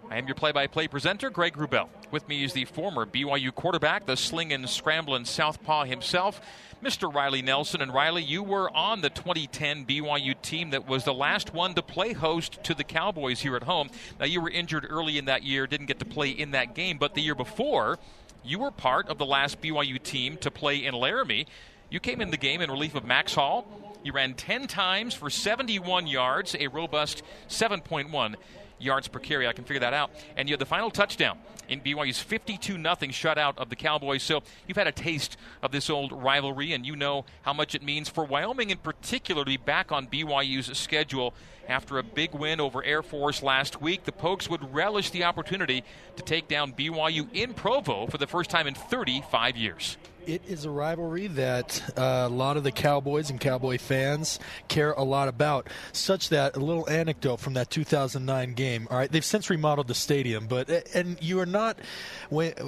I 0.09 0.17
am 0.17 0.25
your 0.25 0.35
play 0.35 0.53
by 0.53 0.67
play 0.67 0.87
presenter, 0.87 1.29
Greg 1.29 1.57
Wrubell. 1.57 1.89
With 2.11 2.29
me 2.29 2.43
is 2.43 2.53
the 2.53 2.63
former 2.63 3.05
BYU 3.05 3.53
quarterback, 3.53 4.05
the 4.05 4.15
slinging, 4.15 4.65
scrambling 4.67 5.25
southpaw 5.25 5.83
himself, 5.83 6.39
Mr. 6.81 7.13
Riley 7.13 7.41
Nelson. 7.41 7.81
And 7.81 7.93
Riley, 7.93 8.23
you 8.23 8.41
were 8.41 8.73
on 8.73 9.01
the 9.01 9.09
2010 9.09 9.85
BYU 9.85 10.41
team 10.41 10.69
that 10.69 10.87
was 10.87 11.03
the 11.03 11.13
last 11.13 11.53
one 11.53 11.73
to 11.73 11.81
play 11.81 12.13
host 12.13 12.63
to 12.63 12.73
the 12.73 12.85
Cowboys 12.85 13.41
here 13.41 13.57
at 13.57 13.63
home. 13.63 13.89
Now, 14.17 14.27
you 14.27 14.39
were 14.39 14.49
injured 14.49 14.87
early 14.89 15.17
in 15.17 15.25
that 15.25 15.43
year, 15.43 15.67
didn't 15.67 15.87
get 15.87 15.99
to 15.99 16.05
play 16.05 16.29
in 16.29 16.51
that 16.51 16.73
game, 16.73 16.97
but 16.97 17.13
the 17.13 17.21
year 17.21 17.35
before, 17.35 17.99
you 18.45 18.59
were 18.59 18.71
part 18.71 19.09
of 19.09 19.17
the 19.17 19.25
last 19.25 19.61
BYU 19.61 20.01
team 20.01 20.37
to 20.37 20.49
play 20.49 20.85
in 20.85 20.93
Laramie. 20.93 21.47
You 21.89 21.99
came 21.99 22.21
in 22.21 22.31
the 22.31 22.37
game 22.37 22.61
in 22.61 22.71
relief 22.71 22.95
of 22.95 23.03
Max 23.03 23.33
Hall. 23.33 23.86
You 24.07 24.13
ran 24.13 24.35
10 24.35 24.67
times 24.67 25.13
for 25.13 25.29
71 25.29 26.07
yards, 26.07 26.55
a 26.57 26.67
robust 26.67 27.23
7.1 27.49 28.35
yards 28.79 29.09
per 29.09 29.19
carry. 29.19 29.45
I 29.45 29.51
can 29.51 29.65
figure 29.65 29.81
that 29.81 29.93
out. 29.93 30.11
And 30.37 30.47
you 30.47 30.53
had 30.53 30.61
the 30.61 30.65
final 30.65 30.89
touchdown 30.89 31.37
in 31.67 31.81
BYU's 31.81 32.17
52 32.17 32.75
0 32.75 32.83
shutout 32.85 33.57
of 33.57 33.69
the 33.69 33.75
Cowboys. 33.75 34.23
So 34.23 34.43
you've 34.65 34.77
had 34.77 34.87
a 34.87 34.93
taste 34.93 35.35
of 35.61 35.73
this 35.73 35.89
old 35.89 36.13
rivalry, 36.13 36.71
and 36.71 36.85
you 36.85 36.95
know 36.95 37.25
how 37.41 37.51
much 37.51 37.75
it 37.75 37.83
means 37.83 38.07
for 38.07 38.23
Wyoming 38.23 38.69
in 38.69 38.77
particular 38.77 39.43
to 39.43 39.49
be 39.49 39.57
back 39.57 39.91
on 39.91 40.07
BYU's 40.07 40.77
schedule 40.77 41.33
after 41.67 41.97
a 41.97 42.03
big 42.03 42.33
win 42.33 42.61
over 42.61 42.81
Air 42.85 43.03
Force 43.03 43.43
last 43.43 43.81
week. 43.81 44.05
The 44.05 44.13
Pokes 44.13 44.49
would 44.49 44.73
relish 44.73 45.09
the 45.09 45.25
opportunity 45.25 45.83
to 46.15 46.23
take 46.23 46.47
down 46.47 46.71
BYU 46.71 47.27
in 47.33 47.53
Provo 47.53 48.07
for 48.07 48.17
the 48.17 48.27
first 48.27 48.49
time 48.49 48.67
in 48.67 48.73
35 48.73 49.57
years 49.57 49.97
it 50.27 50.41
is 50.47 50.65
a 50.65 50.69
rivalry 50.69 51.27
that 51.27 51.81
uh, 51.97 52.27
a 52.27 52.29
lot 52.29 52.57
of 52.57 52.63
the 52.63 52.71
Cowboys 52.71 53.29
and 53.29 53.39
Cowboy 53.39 53.77
fans 53.77 54.39
care 54.67 54.91
a 54.91 55.03
lot 55.03 55.29
about. 55.29 55.67
Such 55.93 56.29
that 56.29 56.57
a 56.57 56.59
little 56.59 56.87
anecdote 56.89 57.37
from 57.37 57.53
that 57.53 57.69
2009 57.69 58.53
game. 58.53 58.87
All 58.91 58.97
right, 58.97 59.09
they've 59.09 59.23
since 59.23 59.49
remodeled 59.49 59.87
the 59.87 59.95
stadium, 59.95 60.47
but 60.47 60.69
and 60.93 61.17
you 61.21 61.39
are 61.39 61.45
not, 61.45 61.79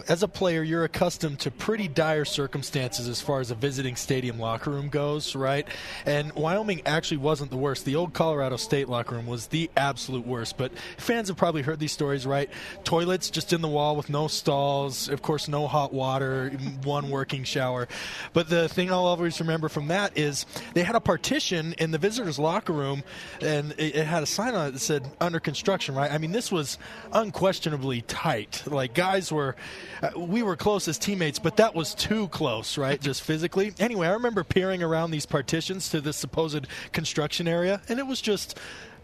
as 0.08 0.24
a 0.24 0.28
player, 0.28 0.64
you're 0.64 0.86
accustomed 0.86 1.40
to 1.42 1.52
pretty 1.52 1.90
dire 1.90 2.24
circumstances 2.24 3.10
as 3.10 3.20
far 3.20 3.42
as 3.42 3.52
a 3.52 3.56
visiting 3.56 3.98
stadium 3.98 4.40
locker 4.40 4.72
room 4.72 4.88
goes, 4.88 5.36
right? 5.36 5.68
And 6.06 6.32
Wyoming 6.34 6.82
actually 6.86 7.18
wasn't 7.18 7.52
the 7.52 7.58
worst. 7.58 7.84
The 7.84 7.98
old 7.98 8.14
Colorado 8.14 8.56
State 8.56 8.88
locker 8.88 9.16
room 9.16 9.28
was 9.28 9.48
the 9.48 9.70
absolute 9.76 10.26
worst. 10.26 10.58
But 10.58 10.72
fans 10.98 11.28
have 11.28 11.36
probably 11.36 11.62
heard 11.62 11.80
these 11.80 11.92
stories, 11.92 12.26
right? 12.26 12.50
Toilets 12.86 13.30
just 13.30 13.52
in 13.52 13.62
the 13.62 13.68
wall 13.68 13.98
with 13.98 14.10
no 14.10 14.28
stalls, 14.28 15.10
of 15.10 15.22
course, 15.22 15.50
no 15.50 15.68
hot 15.68 15.94
water, 15.94 16.52
one 16.84 17.10
working 17.10 17.44
shower. 17.50 17.88
But 18.34 18.50
the 18.50 18.70
thing 18.70 18.92
I'll 18.92 19.06
always 19.06 19.40
remember 19.40 19.70
from 19.70 19.88
that 19.88 20.18
is 20.18 20.46
they 20.74 20.84
had 20.84 20.96
a 20.96 21.00
partition 21.00 21.74
in 21.78 21.92
the 21.92 21.98
visitors' 21.98 22.40
locker 22.40 22.74
room, 22.74 23.04
and 23.42 23.72
it, 23.74 23.96
it 23.96 24.06
had 24.06 24.24
a 24.24 24.26
sign 24.26 24.54
on 24.54 24.68
it 24.68 24.72
that 24.72 24.80
said 24.80 25.10
"under 25.20 25.40
construction." 25.40 25.96
Right? 25.96 26.12
I 26.12 26.18
mean, 26.18 26.32
this 26.32 26.52
was 26.52 26.78
unquestionably 27.12 28.02
tight. 28.02 28.64
Like 28.66 28.94
guys 28.94 29.32
were, 29.32 29.56
uh, 30.02 30.12
we 30.18 30.44
were 30.44 30.56
close 30.56 30.88
as 30.88 30.98
teammates, 30.98 31.40
but 31.40 31.58
that 31.58 31.76
was 31.76 31.96
too 31.96 32.28
close, 32.30 32.78
right? 32.78 33.00
Just 33.00 33.22
physically. 33.22 33.74
Anyway, 33.80 34.08
I 34.08 34.14
remember 34.14 34.44
peering 34.44 34.84
around 34.84 35.12
these 35.12 35.26
partitions 35.26 35.90
to 35.90 36.02
this 36.02 36.18
supposed 36.18 36.68
construction 36.92 37.48
area, 37.48 37.82
and 37.90 38.00
it 38.00 38.08
was 38.08 38.22
just 38.22 38.58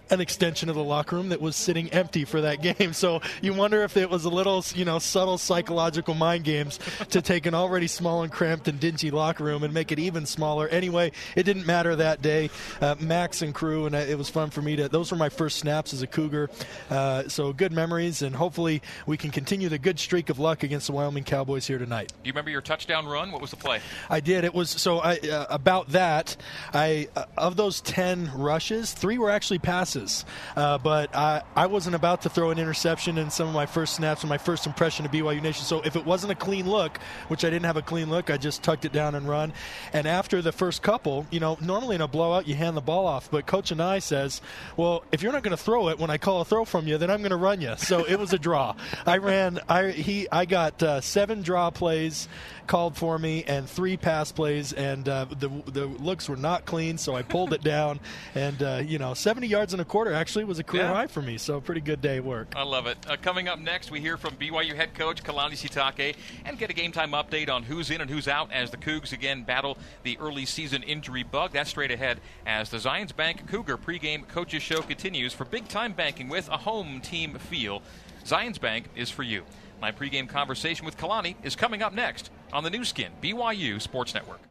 an 0.10 0.22
extension 0.22 0.70
of 0.70 0.76
the 0.76 0.84
locker 0.84 1.16
room 1.16 1.30
that 1.30 1.42
was 1.42 1.56
sitting 1.56 1.90
empty 1.92 2.26
for 2.26 2.42
that 2.42 2.62
game. 2.78 2.94
So 2.94 3.22
you 3.42 3.54
wonder 3.54 3.84
if 3.84 3.98
it 3.98 4.10
was 4.10 4.26
a 4.26 4.30
little, 4.30 4.64
you 4.74 4.86
know, 4.86 5.00
subtle 5.00 5.38
psychological 5.38 6.14
mind 6.14 6.44
games 6.44 6.80
to 7.10 7.22
take 7.22 7.46
an 7.46 7.54
already 7.54 7.88
small 7.88 8.24
and 8.24 8.32
cramped 8.32 8.68
and 8.68 8.80
dingy 8.80 9.12
locker 9.12 9.44
room 9.44 9.64
and 9.64 9.74
make 9.74 9.92
it 9.92 10.00
even 10.00 10.26
smaller. 10.26 10.68
Anyway, 10.68 11.12
it 11.36 11.44
didn't 11.44 11.66
matter 11.66 11.96
that 11.96 12.22
day. 12.22 12.50
Uh, 12.82 12.96
Max 13.00 13.42
and 13.42 13.54
crew, 13.54 13.86
and 13.86 13.96
it 13.96 14.18
was 14.18 14.30
fun 14.30 14.50
for 14.50 14.62
me 14.62 14.76
to. 14.76 14.90
Those 14.90 15.12
were 15.12 15.18
my 15.18 15.30
first 15.30 15.58
snaps 15.58 15.94
as 15.94 16.02
a 16.02 16.08
Cougar. 16.08 16.50
Uh, 16.90 17.28
so 17.28 17.54
good 17.54 17.72
memories, 17.72 18.22
and 18.22 18.36
hopefully 18.36 18.82
we 19.06 19.18
can 19.18 19.32
continue 19.32 19.70
the 19.70 19.78
good 19.78 20.00
streak 20.00 20.30
of 20.30 20.40
luck 20.40 20.64
against 20.64 20.88
the 20.88 20.94
Wyoming 20.94 21.24
Cowboys 21.24 21.68
here 21.68 21.78
tonight. 21.78 22.10
Do 22.24 22.28
you 22.28 22.34
remember 22.34 22.52
your 22.52 22.62
touchdown 22.62 23.06
run? 23.06 23.32
What 23.32 23.42
was 23.42 23.52
the 23.52 23.58
play? 23.58 23.80
I 24.10 24.20
did. 24.20 24.44
It 24.44 24.54
was 24.54 24.70
so. 24.70 25.00
I 25.00 25.18
uh, 25.18 25.46
about 25.50 25.90
that. 25.90 26.36
I 26.74 27.08
uh, 27.16 27.26
of 27.38 27.56
those 27.56 27.82
ten 27.82 28.32
rushes, 28.36 28.94
three 28.94 29.18
were 29.18 29.32
actually 29.32 29.60
passes 29.60 29.95
passes. 29.96 30.26
Uh, 30.56 30.78
but 30.78 31.16
I, 31.16 31.42
I 31.56 31.68
wasn't 31.68 31.96
about 31.96 32.22
to 32.24 32.30
throw 32.30 32.52
an 32.52 32.60
interception 32.60 33.18
in 33.18 33.30
some 33.30 33.48
of 33.48 33.54
my 33.54 33.66
first 33.66 33.96
snaps 33.96 34.22
and 34.22 34.30
my 34.30 34.38
first 34.38 34.66
impression 34.66 35.06
of 35.06 35.12
BYU 35.12 35.42
Nation. 35.42 35.66
So 35.66 35.82
if 35.82 35.96
it 35.96 36.06
wasn't 36.06 36.32
a 36.32 36.36
clean 36.36 36.70
look, 36.70 36.98
which 37.28 37.44
I 37.44 37.50
didn't 37.50 37.66
have 37.66 37.78
a 37.78 37.82
clean 37.82 38.10
look, 38.10 38.30
I 38.30 38.38
just 38.38 38.64
tucked 38.64 38.86
it 38.86 38.92
down 38.92 39.16
and 39.16 39.28
run. 39.28 39.54
And 39.94 40.08
after 40.08 40.42
the 40.42 40.52
first 40.52 40.82
couple, 40.82 41.26
you 41.32 41.40
know, 41.40 41.58
normally 41.62 41.96
in 41.96 42.02
a 42.02 42.08
blowout, 42.08 42.48
you 42.48 42.56
hand 42.56 42.78
the 42.78 42.82
ball 42.82 43.08
off. 43.08 43.30
But 43.32 43.46
Coach 43.46 43.72
Anae 43.72 44.02
says, 44.02 44.42
well, 44.78 45.04
if 45.12 45.22
you're 45.22 45.34
not 45.34 45.44
going 45.44 45.56
to 45.56 45.64
throw 45.64 45.90
it 45.90 46.00
when 46.00 46.10
I 46.10 46.18
call 46.18 46.42
a 46.42 46.46
throw 46.46 46.66
from 46.66 46.88
you, 46.88 46.98
then 46.98 47.10
I'm 47.10 47.20
going 47.20 47.32
to 47.32 47.38
run 47.38 47.62
you. 47.62 47.76
So 47.78 48.04
it 48.06 48.20
was 48.20 48.34
a 48.34 48.40
draw. 48.40 48.76
I 49.06 49.18
ran, 49.18 49.60
I, 49.70 49.90
he, 49.92 50.28
I 50.32 50.46
got 50.46 50.82
uh, 50.82 51.02
seven 51.02 51.42
draw 51.42 51.70
plays 51.70 52.28
called 52.68 52.96
for 52.96 53.18
me 53.18 53.44
and 53.44 53.70
three 53.70 53.98
pass 53.98 54.32
plays, 54.32 54.74
and 54.74 55.08
uh, 55.08 55.26
the 55.40 55.50
the 55.68 55.86
looks 55.86 56.28
were 56.30 56.36
not 56.36 56.66
clean, 56.66 56.98
so 56.98 57.16
I 57.16 57.22
pulled 57.22 57.54
it 57.54 57.64
down. 57.64 58.00
And 58.34 58.62
uh, 58.62 58.82
you 58.86 59.00
know, 59.00 59.14
70 59.14 59.48
yards 59.48 59.74
and 59.74 59.82
a 59.82 59.86
quarter 59.86 60.12
actually 60.12 60.44
was 60.44 60.60
a 60.60 60.64
career 60.64 60.84
yeah. 60.84 60.94
high 60.94 61.08
for 61.08 61.22
me, 61.22 61.38
so 61.38 61.62
pretty 61.62 61.80
good 61.80 62.02
day 62.02 62.20
work. 62.20 62.54
I 62.56 62.64
love 62.64 62.86
it. 62.86 62.98
Uh, 63.10 63.16
coming 63.22 63.48
up 63.48 63.60
next, 63.60 63.92
we 63.92 64.02
hear 64.02 64.18
from 64.18 64.36
BYU 64.36 64.76
head 64.76 64.94
coach 64.94 65.24
Kalani 65.24 65.54
Sitake 65.54 66.16
and 66.44 66.58
get 66.58 66.70
a 66.70 66.74
game 66.74 66.92
time 66.92 67.12
update 67.12 67.50
on 67.50 67.64
who's 67.64 67.92
in 67.92 68.02
and 68.02 68.10
who's 68.10 68.28
out 68.28 68.52
as 68.52 68.72
the 68.72 68.78
Cougs 68.78 69.14
again 69.14 69.44
battle 69.44 69.78
the 70.04 70.18
early 70.20 70.46
season 70.46 70.84
injury 70.84 71.24
bug. 71.24 71.52
That's 71.54 71.70
straight 71.70 71.92
ahead 71.92 72.20
as 72.46 72.70
the 72.70 72.78
Zions 72.78 73.16
Bank 73.16 73.48
Cougar 73.48 73.78
pregame 73.78 74.28
coaches 74.28 74.62
show 74.62 74.82
continues 74.82 75.34
for 75.34 75.46
big 75.46 75.68
time 75.68 75.94
banking 75.94 76.28
with 76.28 76.50
a 76.50 76.58
home 76.58 77.00
team 77.02 77.36
feel. 77.36 77.82
Zions 78.26 78.60
Bank 78.60 78.90
is 78.96 79.10
for 79.10 79.24
you. 79.24 79.44
My 79.82 79.92
pregame 79.92 80.28
conversation 80.28 80.86
with 80.86 80.98
Kalani 80.98 81.36
is 81.44 81.56
coming 81.56 81.82
up 81.82 81.94
next 81.94 82.32
on 82.54 82.64
the 82.64 82.70
Nu 82.70 82.84
Skin, 82.84 83.12
BYU 83.22 83.82
Sports 83.82 84.14
Network. 84.14 84.42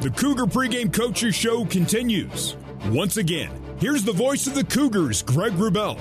The 0.00 0.10
Cougar 0.10 0.46
Pregame 0.46 0.92
Coaches 0.92 1.34
Show 1.34 1.64
continues. 1.64 2.56
Once 2.86 3.16
again, 3.16 3.50
here's 3.78 4.04
the 4.04 4.12
voice 4.12 4.46
of 4.46 4.54
the 4.54 4.64
Cougars, 4.64 5.22
Greg 5.22 5.52
Wrubell 5.52 5.98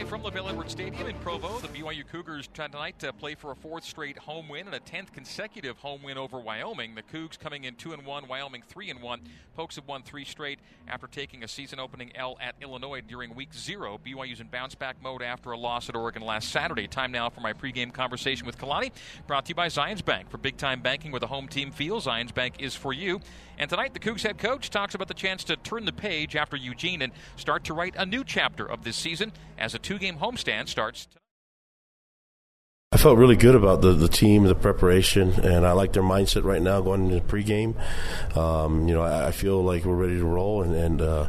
live 0.00 0.08
from 0.08 0.22
LaVell 0.22 0.48
Edwards 0.48 0.72
Stadium 0.72 1.06
in 1.08 1.16
Provo. 1.16 1.58
The 1.58 1.68
BYU 1.68 2.08
Cougars 2.08 2.48
tonight 2.54 2.98
to 3.00 3.12
play 3.12 3.34
for 3.34 3.50
a 3.50 3.54
fourth 3.54 3.84
straight 3.84 4.16
home 4.16 4.48
win 4.48 4.64
and 4.64 4.74
a 4.74 4.80
tenth 4.80 5.12
consecutive 5.12 5.76
home 5.76 6.02
win 6.02 6.16
over 6.16 6.40
Wyoming. 6.40 6.94
The 6.94 7.02
Cougs 7.02 7.38
coming 7.38 7.64
in 7.64 7.74
two 7.74 7.92
and 7.92 8.06
one, 8.06 8.26
Wyoming 8.26 8.62
three 8.66 8.88
and 8.88 9.02
one. 9.02 9.20
Pokes 9.56 9.76
have 9.76 9.86
won 9.86 10.02
three 10.02 10.24
straight 10.24 10.58
after 10.88 11.06
taking 11.06 11.44
a 11.44 11.48
season-opening 11.48 12.12
L 12.14 12.38
at 12.40 12.54
Illinois 12.62 13.02
during 13.02 13.34
Week 13.34 13.52
Zero. 13.52 14.00
BYU's 14.02 14.40
in 14.40 14.46
bounce-back 14.46 15.02
mode 15.02 15.20
after 15.20 15.50
a 15.50 15.58
loss 15.58 15.90
at 15.90 15.96
Oregon 15.96 16.22
last 16.22 16.48
Saturday. 16.48 16.86
Time 16.86 17.12
now 17.12 17.28
for 17.28 17.42
my 17.42 17.52
pregame 17.52 17.92
conversation 17.92 18.46
with 18.46 18.56
Kalani, 18.56 18.92
brought 19.26 19.44
to 19.46 19.48
you 19.50 19.54
by 19.54 19.66
Zions 19.66 20.02
Bank 20.02 20.30
for 20.30 20.38
big-time 20.38 20.80
banking 20.80 21.12
with 21.12 21.24
a 21.24 21.26
home 21.26 21.46
team 21.46 21.70
feel. 21.70 22.00
Zions 22.00 22.32
Bank 22.32 22.54
is 22.58 22.74
for 22.74 22.94
you. 22.94 23.20
And 23.60 23.68
tonight, 23.68 23.92
the 23.92 24.00
Cougs 24.00 24.22
head 24.22 24.38
coach 24.38 24.70
talks 24.70 24.94
about 24.94 25.08
the 25.08 25.14
chance 25.14 25.44
to 25.44 25.54
turn 25.54 25.84
the 25.84 25.92
page 25.92 26.34
after 26.34 26.56
Eugene 26.56 27.02
and 27.02 27.12
start 27.36 27.62
to 27.64 27.74
write 27.74 27.94
a 27.94 28.06
new 28.06 28.24
chapter 28.24 28.64
of 28.64 28.84
this 28.84 28.96
season 28.96 29.34
as 29.58 29.74
a 29.74 29.78
two 29.78 29.98
game 29.98 30.16
homestand 30.16 30.68
starts. 30.68 31.06
I 32.92 32.96
felt 32.96 33.18
really 33.18 33.36
good 33.36 33.54
about 33.54 33.82
the, 33.82 33.92
the 33.92 34.08
team, 34.08 34.44
the 34.44 34.54
preparation, 34.54 35.32
and 35.44 35.66
I 35.66 35.72
like 35.72 35.92
their 35.92 36.02
mindset 36.02 36.42
right 36.42 36.62
now 36.62 36.80
going 36.80 37.04
into 37.04 37.16
the 37.16 37.20
pregame. 37.20 37.76
Um, 38.34 38.88
you 38.88 38.94
know, 38.94 39.02
I, 39.02 39.28
I, 39.28 39.30
feel 39.30 39.62
like 39.62 39.84
we're 39.84 39.94
ready 39.94 40.16
to 40.16 40.24
roll, 40.24 40.62
and, 40.62 40.74
and 40.74 41.02
uh, 41.02 41.28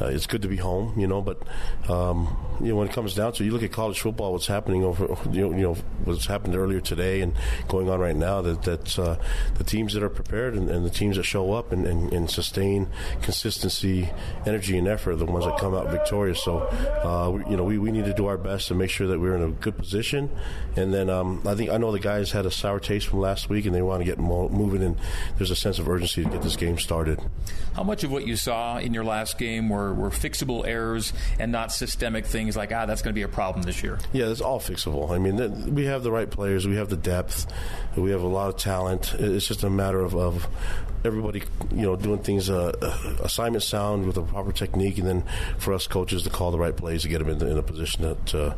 uh, 0.00 0.06
it's 0.06 0.26
good 0.26 0.42
to 0.42 0.48
be 0.48 0.56
home, 0.56 0.98
you 0.98 1.06
know. 1.06 1.20
But 1.20 1.42
um, 1.88 2.36
you 2.60 2.68
know, 2.68 2.76
when 2.76 2.88
it 2.88 2.92
comes 2.92 3.14
down 3.14 3.32
to, 3.34 3.42
it, 3.42 3.46
you 3.46 3.52
look 3.52 3.62
at 3.62 3.72
college 3.72 4.00
football, 4.00 4.32
what's 4.32 4.46
happening 4.46 4.84
over, 4.84 5.06
you 5.30 5.42
know, 5.42 5.50
you 5.50 5.62
know 5.62 5.74
what's 6.04 6.26
happened 6.26 6.56
earlier 6.56 6.80
today 6.80 7.20
and 7.20 7.34
going 7.68 7.88
on 7.88 8.00
right 8.00 8.16
now. 8.16 8.40
That 8.42 8.62
that's 8.62 8.98
uh, 8.98 9.16
the 9.56 9.64
teams 9.64 9.94
that 9.94 10.02
are 10.02 10.10
prepared 10.10 10.54
and, 10.54 10.70
and 10.70 10.84
the 10.84 10.90
teams 10.90 11.16
that 11.16 11.24
show 11.24 11.52
up 11.52 11.72
and, 11.72 11.86
and, 11.86 12.12
and, 12.12 12.30
sustain 12.30 12.88
consistency, 13.22 14.08
energy, 14.46 14.78
and 14.78 14.86
effort 14.86 15.12
are 15.12 15.16
the 15.16 15.26
ones 15.26 15.44
that 15.44 15.58
come 15.58 15.74
out 15.74 15.90
victorious. 15.90 16.42
So, 16.42 16.60
uh, 16.60 17.30
we, 17.30 17.50
you 17.50 17.56
know, 17.56 17.64
we, 17.64 17.78
we 17.78 17.90
need 17.90 18.04
to 18.04 18.14
do 18.14 18.26
our 18.26 18.38
best 18.38 18.68
to 18.68 18.74
make 18.74 18.90
sure 18.90 19.06
that 19.08 19.18
we're 19.18 19.34
in 19.34 19.42
a 19.42 19.50
good 19.50 19.76
position. 19.76 20.30
And 20.76 20.94
then 20.94 21.10
um, 21.10 21.42
I 21.46 21.54
think 21.54 21.70
I 21.70 21.76
know 21.76 21.92
the 21.92 21.98
guys 21.98 22.30
had 22.30 22.46
a 22.46 22.50
sour 22.50 22.78
taste 22.80 23.08
from 23.08 23.20
last 23.20 23.48
week 23.48 23.66
and 23.66 23.74
they 23.74 23.82
want 23.82 24.00
to 24.00 24.04
get 24.04 24.18
mo- 24.18 24.48
moving. 24.48 24.82
And 24.82 24.96
there's 25.38 25.50
a 25.50 25.56
sense 25.56 25.78
of 25.78 25.88
urgency 25.88 26.24
to 26.24 26.30
get 26.30 26.42
this 26.42 26.56
game 26.56 26.78
started. 26.78 27.20
How 27.74 27.82
much 27.82 28.04
of 28.04 28.10
what 28.10 28.26
you 28.26 28.36
saw 28.36 28.78
in 28.78 28.94
your 28.94 29.04
last 29.04 29.38
game 29.38 29.68
were, 29.68 29.89
were 29.94 30.10
fixable 30.10 30.66
errors 30.66 31.12
and 31.38 31.52
not 31.52 31.72
systemic 31.72 32.26
things 32.26 32.56
like, 32.56 32.72
ah, 32.72 32.86
that's 32.86 33.02
going 33.02 33.12
to 33.12 33.18
be 33.18 33.22
a 33.22 33.28
problem 33.28 33.62
this 33.62 33.82
year? 33.82 33.98
Yeah, 34.12 34.26
it's 34.26 34.40
all 34.40 34.60
fixable. 34.60 35.10
I 35.10 35.18
mean, 35.18 35.74
we 35.74 35.86
have 35.86 36.02
the 36.02 36.10
right 36.10 36.30
players, 36.30 36.66
we 36.66 36.76
have 36.76 36.88
the 36.88 36.96
depth, 36.96 37.46
we 37.96 38.10
have 38.10 38.22
a 38.22 38.28
lot 38.28 38.48
of 38.48 38.56
talent. 38.56 39.14
It's 39.14 39.46
just 39.46 39.64
a 39.64 39.70
matter 39.70 40.00
of, 40.00 40.14
of 40.14 40.48
everybody, 41.04 41.42
you 41.70 41.82
know, 41.82 41.96
doing 41.96 42.18
things 42.20 42.50
uh, 42.50 42.72
uh, 42.80 43.24
assignment 43.24 43.62
sound 43.62 44.06
with 44.06 44.16
a 44.16 44.22
proper 44.22 44.52
technique, 44.52 44.98
and 44.98 45.06
then 45.06 45.24
for 45.58 45.72
us 45.72 45.86
coaches 45.86 46.22
to 46.24 46.30
call 46.30 46.50
the 46.50 46.58
right 46.58 46.76
plays 46.76 47.02
to 47.02 47.08
get 47.08 47.18
them 47.18 47.28
in, 47.28 47.38
the, 47.38 47.50
in 47.50 47.58
a 47.58 47.62
position 47.62 48.02
that 48.02 48.34
uh, 48.34 48.54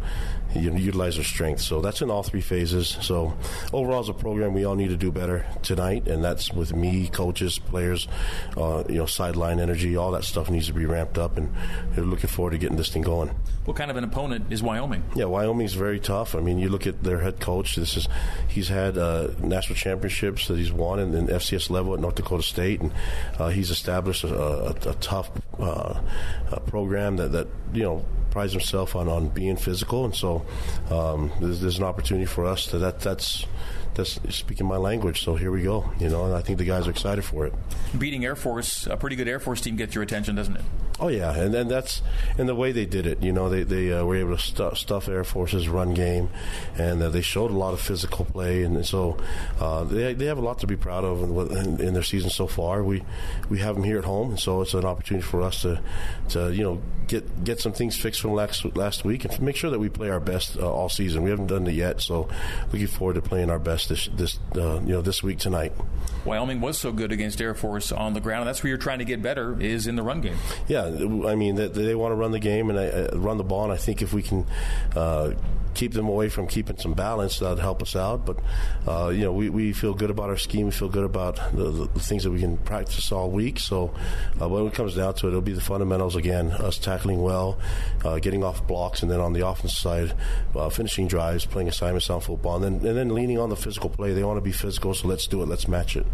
you 0.55 0.71
know, 0.71 0.77
utilize 0.77 1.17
their 1.17 1.25
strength. 1.25 1.61
So 1.61 1.81
that's 1.81 2.03
in 2.03 2.11
all 2.11 2.23
three 2.23 2.41
phases. 2.41 2.99
So 3.01 3.37
overall, 3.73 4.01
as 4.01 4.09
a 4.09 4.15
program, 4.15 4.55
we 4.55 4.65
all 4.65 4.75
need 4.75 4.89
to 4.89 4.97
do 4.97 5.11
better 5.11 5.47
tonight, 5.63 6.09
and 6.09 6.23
that's 6.23 6.53
with 6.53 6.75
me, 6.75 7.09
coaches, 7.09 7.59
players, 7.59 8.09
uh, 8.57 8.85
you 8.89 8.97
know, 8.97 9.07
sideline 9.07 9.61
energy, 9.61 9.97
all 9.97 10.13
that 10.13 10.25
stuff 10.25 10.51
needs 10.51 10.67
to 10.67 10.73
be 10.73 10.87
ramped 10.87 11.19
up, 11.19 11.37
and 11.37 11.53
we're 11.97 12.05
looking 12.05 12.29
forward 12.29 12.53
to 12.53 12.59
getting 12.59 12.77
this 12.77 12.91
thing 12.91 13.03
going. 13.03 13.31
What 13.65 13.77
kind 13.77 13.91
of 13.91 13.97
an 13.97 14.03
opponent 14.03 14.53
is 14.53 14.61
Wyoming? 14.61 15.05
Yeah, 15.15 15.27
Wyoming's 15.27 15.75
very 15.75 16.01
tough. 16.01 16.35
I 16.35 16.41
mean, 16.41 16.59
you 16.59 16.69
look 16.69 16.87
at 16.87 17.05
their 17.05 17.21
head 17.21 17.39
coach. 17.39 17.77
This 17.77 17.97
is 17.97 18.09
he's 18.49 18.69
had 18.69 18.99
uh, 18.99 19.29
national 19.39 19.77
championships 19.77 20.49
that 20.49 20.59
he's 20.59 20.73
won 20.73 20.99
in, 20.99 21.15
in, 21.15 21.27
FCS 21.29 21.71
level 21.71 21.95
at 21.95 22.01
North 22.01 22.17
Dakota 22.17 22.43
State, 22.43 22.81
and 22.81 22.93
uh, 23.39 23.49
he's 23.49 23.71
established 23.71 24.25
a, 24.25 24.37
a, 24.37 24.71
a 24.71 24.95
tough 24.95 25.31
uh, 25.61 26.01
a 26.51 26.61
program 26.61 27.17
that, 27.17 27.33
that 27.33 27.47
you 27.73 27.85
know 27.85 28.05
prides 28.33 28.53
himself 28.53 28.97
on, 28.97 29.09
on 29.09 29.29
being 29.29 29.57
physical, 29.57 30.05
and 30.05 30.15
so 30.15 30.45
um, 30.91 31.31
there's, 31.41 31.61
there's, 31.61 31.79
an 31.79 31.85
opportunity 31.85 32.27
for 32.27 32.47
us 32.47 32.67
to 32.67 32.79
that 32.79 33.01
that's 33.01 33.47
that's 33.95 34.21
speaking 34.35 34.67
my 34.67 34.77
language. 34.77 35.23
So 35.23 35.35
here 35.35 35.51
we 35.51 35.63
go. 35.63 35.91
You 35.99 36.09
know, 36.09 36.25
and 36.25 36.35
I 36.35 36.41
think 36.41 36.59
the 36.59 36.65
guys 36.65 36.87
are 36.87 36.91
excited 36.91 37.25
for 37.25 37.47
it. 37.47 37.55
Beating 37.99 38.25
Air 38.25 38.37
Force, 38.37 38.87
a 38.87 38.97
pretty 38.97 39.17
good 39.17 39.29
Air 39.29 39.41
Force 39.41 39.61
team, 39.61 39.77
gets 39.77 39.95
your 39.95 40.03
attention, 40.03 40.35
doesn't 40.35 40.57
it? 40.57 40.63
Oh 41.03 41.09
yeah, 41.09 41.35
and 41.35 41.53
then 41.53 41.67
that's 41.67 42.01
and 42.39 42.49
the 42.49 42.55
way 42.55 42.71
they 42.71 42.87
did 42.87 43.07
it. 43.07 43.25
You 43.25 43.33
know, 43.33 43.49
they 43.49 43.65
they 43.65 43.93
uh, 43.93 44.05
were 44.05 44.15
able 44.15 44.37
to 44.37 44.43
stuff, 44.43 44.79
stuff 44.79 45.09
Air 45.09 45.25
Force's 45.25 45.69
run 45.69 45.95
game, 45.95 46.31
and 46.79 47.03
uh, 47.03 47.09
they 47.09 47.23
showed 47.23 47.51
a 47.51 47.55
lot 47.55 47.75
of 47.75 47.81
physical 47.81 48.25
play, 48.25 48.63
and 48.63 48.87
so 48.87 49.17
uh, 49.59 49.83
they 49.83 50.15
they 50.15 50.27
have 50.27 50.39
a 50.39 50.43
lot 50.43 50.61
to 50.61 50.69
be 50.69 50.77
proud 50.77 51.03
of 51.03 51.23
in, 51.23 51.57
in, 51.57 51.81
in, 51.81 51.95
their 51.95 52.05
season 52.05 52.31
so 52.31 52.47
far. 52.47 52.85
We 52.85 53.03
we 53.49 53.59
have 53.59 53.75
them 53.75 53.83
here 53.83 53.99
at 53.99 54.05
home, 54.05 54.31
and 54.31 54.39
so 54.39 54.61
it's 54.61 54.75
an 54.75 54.85
opportunity 54.85 55.27
for 55.27 55.43
us 55.43 55.63
to 55.63 55.83
to 56.29 56.55
you 56.55 56.63
know 56.63 56.83
get 57.09 57.43
get 57.43 57.61
some 57.61 57.73
things 57.73 57.97
fixed 57.97 58.21
from 58.21 58.35
last 58.35 58.65
last 58.77 59.05
week 59.05 59.25
and 59.25 59.43
make 59.43 59.57
sure 59.57 59.71
that 59.71 59.81
we 59.81 59.89
play 59.89 60.09
our 60.09 60.21
best 60.21 60.57
uh, 60.57 60.71
all 60.71 60.89
season. 60.89 61.25
We 61.25 61.31
haven't 61.31 61.49
done 61.49 61.67
it 61.67 61.73
yet, 61.73 62.01
so 62.01 62.29
looking 62.71 62.87
forward 62.87 63.15
to 63.15 63.23
playing 63.23 63.51
our 63.51 63.59
best 63.59 63.82
this 63.87 64.09
this 64.15 64.39
uh, 64.57 64.81
you 64.81 64.93
know 64.93 65.03
this 65.03 65.23
week 65.23 65.39
tonight. 65.39 65.73
Wyoming 66.25 66.61
was 66.61 66.79
so 66.79 66.93
good 66.93 67.13
against 67.13 67.41
Air 67.41 67.55
Force 67.55 67.91
on 67.91 68.15
the 68.15 68.21
ground, 68.21 68.43
and 68.43 68.49
that's 68.49 68.63
where 68.63 68.69
you're 68.69 68.79
trying 68.79 69.01
to 69.01 69.05
get 69.05 69.23
better 69.23 69.61
is 69.61 69.87
in 69.87 69.97
the 69.97 70.03
run 70.03 70.21
game. 70.21 70.37
Yeah, 70.69 70.85
I 70.85 71.35
mean 71.35 71.57
they, 71.57 71.69
they 71.69 71.95
want 71.95 72.13
to 72.13 72.17
run 72.17 72.31
the 72.31 72.39
game 72.39 72.71
and 72.71 72.79
uh, 72.79 73.19
run 73.19 73.39
the 73.39 73.45
ball, 73.45 73.65
and 73.65 73.73
I 73.73 73.77
think 73.77 74.03
if 74.03 74.13
we 74.13 74.23
can 74.23 74.47
uh, 74.95 75.33
keep 75.75 75.93
them 75.93 76.09
away 76.09 76.29
from 76.29 76.47
keeping 76.47 76.77
some 76.77 76.95
balance, 76.95 77.39
that'd 77.39 77.59
help 77.59 77.83
us 77.83 77.97
out. 77.97 78.27
But 78.27 78.39
uh, 78.87 79.09
you 79.09 79.23
know, 79.23 79.33
we, 79.33 79.49
we 79.49 79.73
feel 79.73 79.95
good 79.95 80.11
about 80.11 80.29
our 80.29 80.37
scheme. 80.37 80.67
We 80.67 80.73
feel 80.73 80.89
good 80.89 81.05
about 81.05 81.37
the, 81.53 81.89
the, 81.93 82.01
things 82.01 82.25
that 82.25 82.31
we 82.31 82.41
can 82.41 82.59
practice 82.59 83.11
all 83.13 83.31
week. 83.31 83.59
So 83.59 83.95
uh, 84.41 84.49
when 84.49 84.67
it 84.67 84.75
comes 84.75 84.95
down 84.95 85.15
to 85.15 85.27
it, 85.27 85.31
it'll 85.31 85.41
be 85.41 85.53
the 85.53 85.61
fundamentals 85.61 86.17
again: 86.17 86.51
us 86.53 86.79
tackling 86.79 87.23
well, 87.23 87.59
uh, 88.05 88.19
getting 88.19 88.45
off 88.45 88.67
blocks, 88.67 89.03
and 89.03 89.11
then 89.11 89.21
on 89.21 89.33
the 89.33 89.47
offensive 89.47 89.79
side, 89.79 90.15
uh, 90.55 90.69
finishing 90.69 91.09
drives, 91.09 91.47
playing 91.47 91.69
assignments 91.69 92.11
on 92.11 92.21
football, 92.21 92.63
and 92.63 92.81
then 92.81 92.89
and 92.89 92.97
then 92.97 93.15
leaning 93.15 93.39
on 93.39 93.49
the 93.49 93.57
physical 93.57 93.72
play. 93.79 94.13
They 94.13 94.25
want 94.25 94.37
to 94.39 94.43
be 94.43 94.53
physical, 94.53 94.95
so 94.95 95.09
let's 95.09 95.27
do 95.27 95.43
it. 95.43 95.49
Let's 95.49 95.69
match 95.69 95.97
it. 95.97 96.07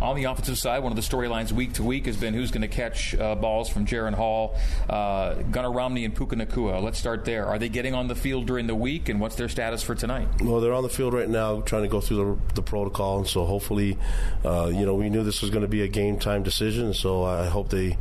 On 0.00 0.14
the 0.14 0.24
offensive 0.24 0.58
side, 0.58 0.82
one 0.82 0.92
of 0.92 0.96
the 0.96 1.02
storylines 1.02 1.52
week 1.52 1.72
to 1.74 1.82
week 1.82 2.04
has 2.04 2.16
been 2.16 2.34
who's 2.34 2.50
going 2.50 2.62
to 2.62 2.68
catch 2.68 3.14
uh, 3.14 3.34
balls 3.34 3.70
from 3.70 3.86
Jaren 3.86 4.12
Hall, 4.12 4.54
uh, 4.90 5.34
Gunner 5.34 5.72
Romney, 5.72 6.04
and 6.04 6.14
Puka 6.14 6.36
Nacua. 6.36 6.82
Let's 6.82 6.98
start 6.98 7.24
there. 7.24 7.46
Are 7.46 7.58
they 7.58 7.70
getting 7.70 7.94
on 7.94 8.06
the 8.06 8.14
field 8.14 8.46
during 8.46 8.66
the 8.66 8.74
week, 8.74 9.08
and 9.08 9.20
what's 9.20 9.36
their 9.36 9.48
status 9.48 9.82
for 9.82 9.94
tonight? 9.94 10.28
Well, 10.42 10.60
they're 10.60 10.74
on 10.74 10.82
the 10.82 10.90
field 10.90 11.14
right 11.14 11.28
now, 11.28 11.62
trying 11.62 11.82
to 11.82 11.88
go 11.88 12.00
through 12.02 12.40
the, 12.48 12.56
the 12.56 12.62
protocol, 12.62 13.18
and 13.18 13.26
so 13.26 13.46
hopefully, 13.46 13.96
uh, 14.44 14.66
you 14.66 14.84
know, 14.84 14.94
we 14.94 15.08
knew 15.08 15.24
this 15.24 15.40
was 15.40 15.50
going 15.50 15.62
to 15.62 15.68
be 15.68 15.82
a 15.82 15.88
game 15.88 16.18
time 16.18 16.42
decision, 16.42 16.92
so 16.92 17.24
I 17.24 17.46
hope 17.46 17.70
they 17.70 17.96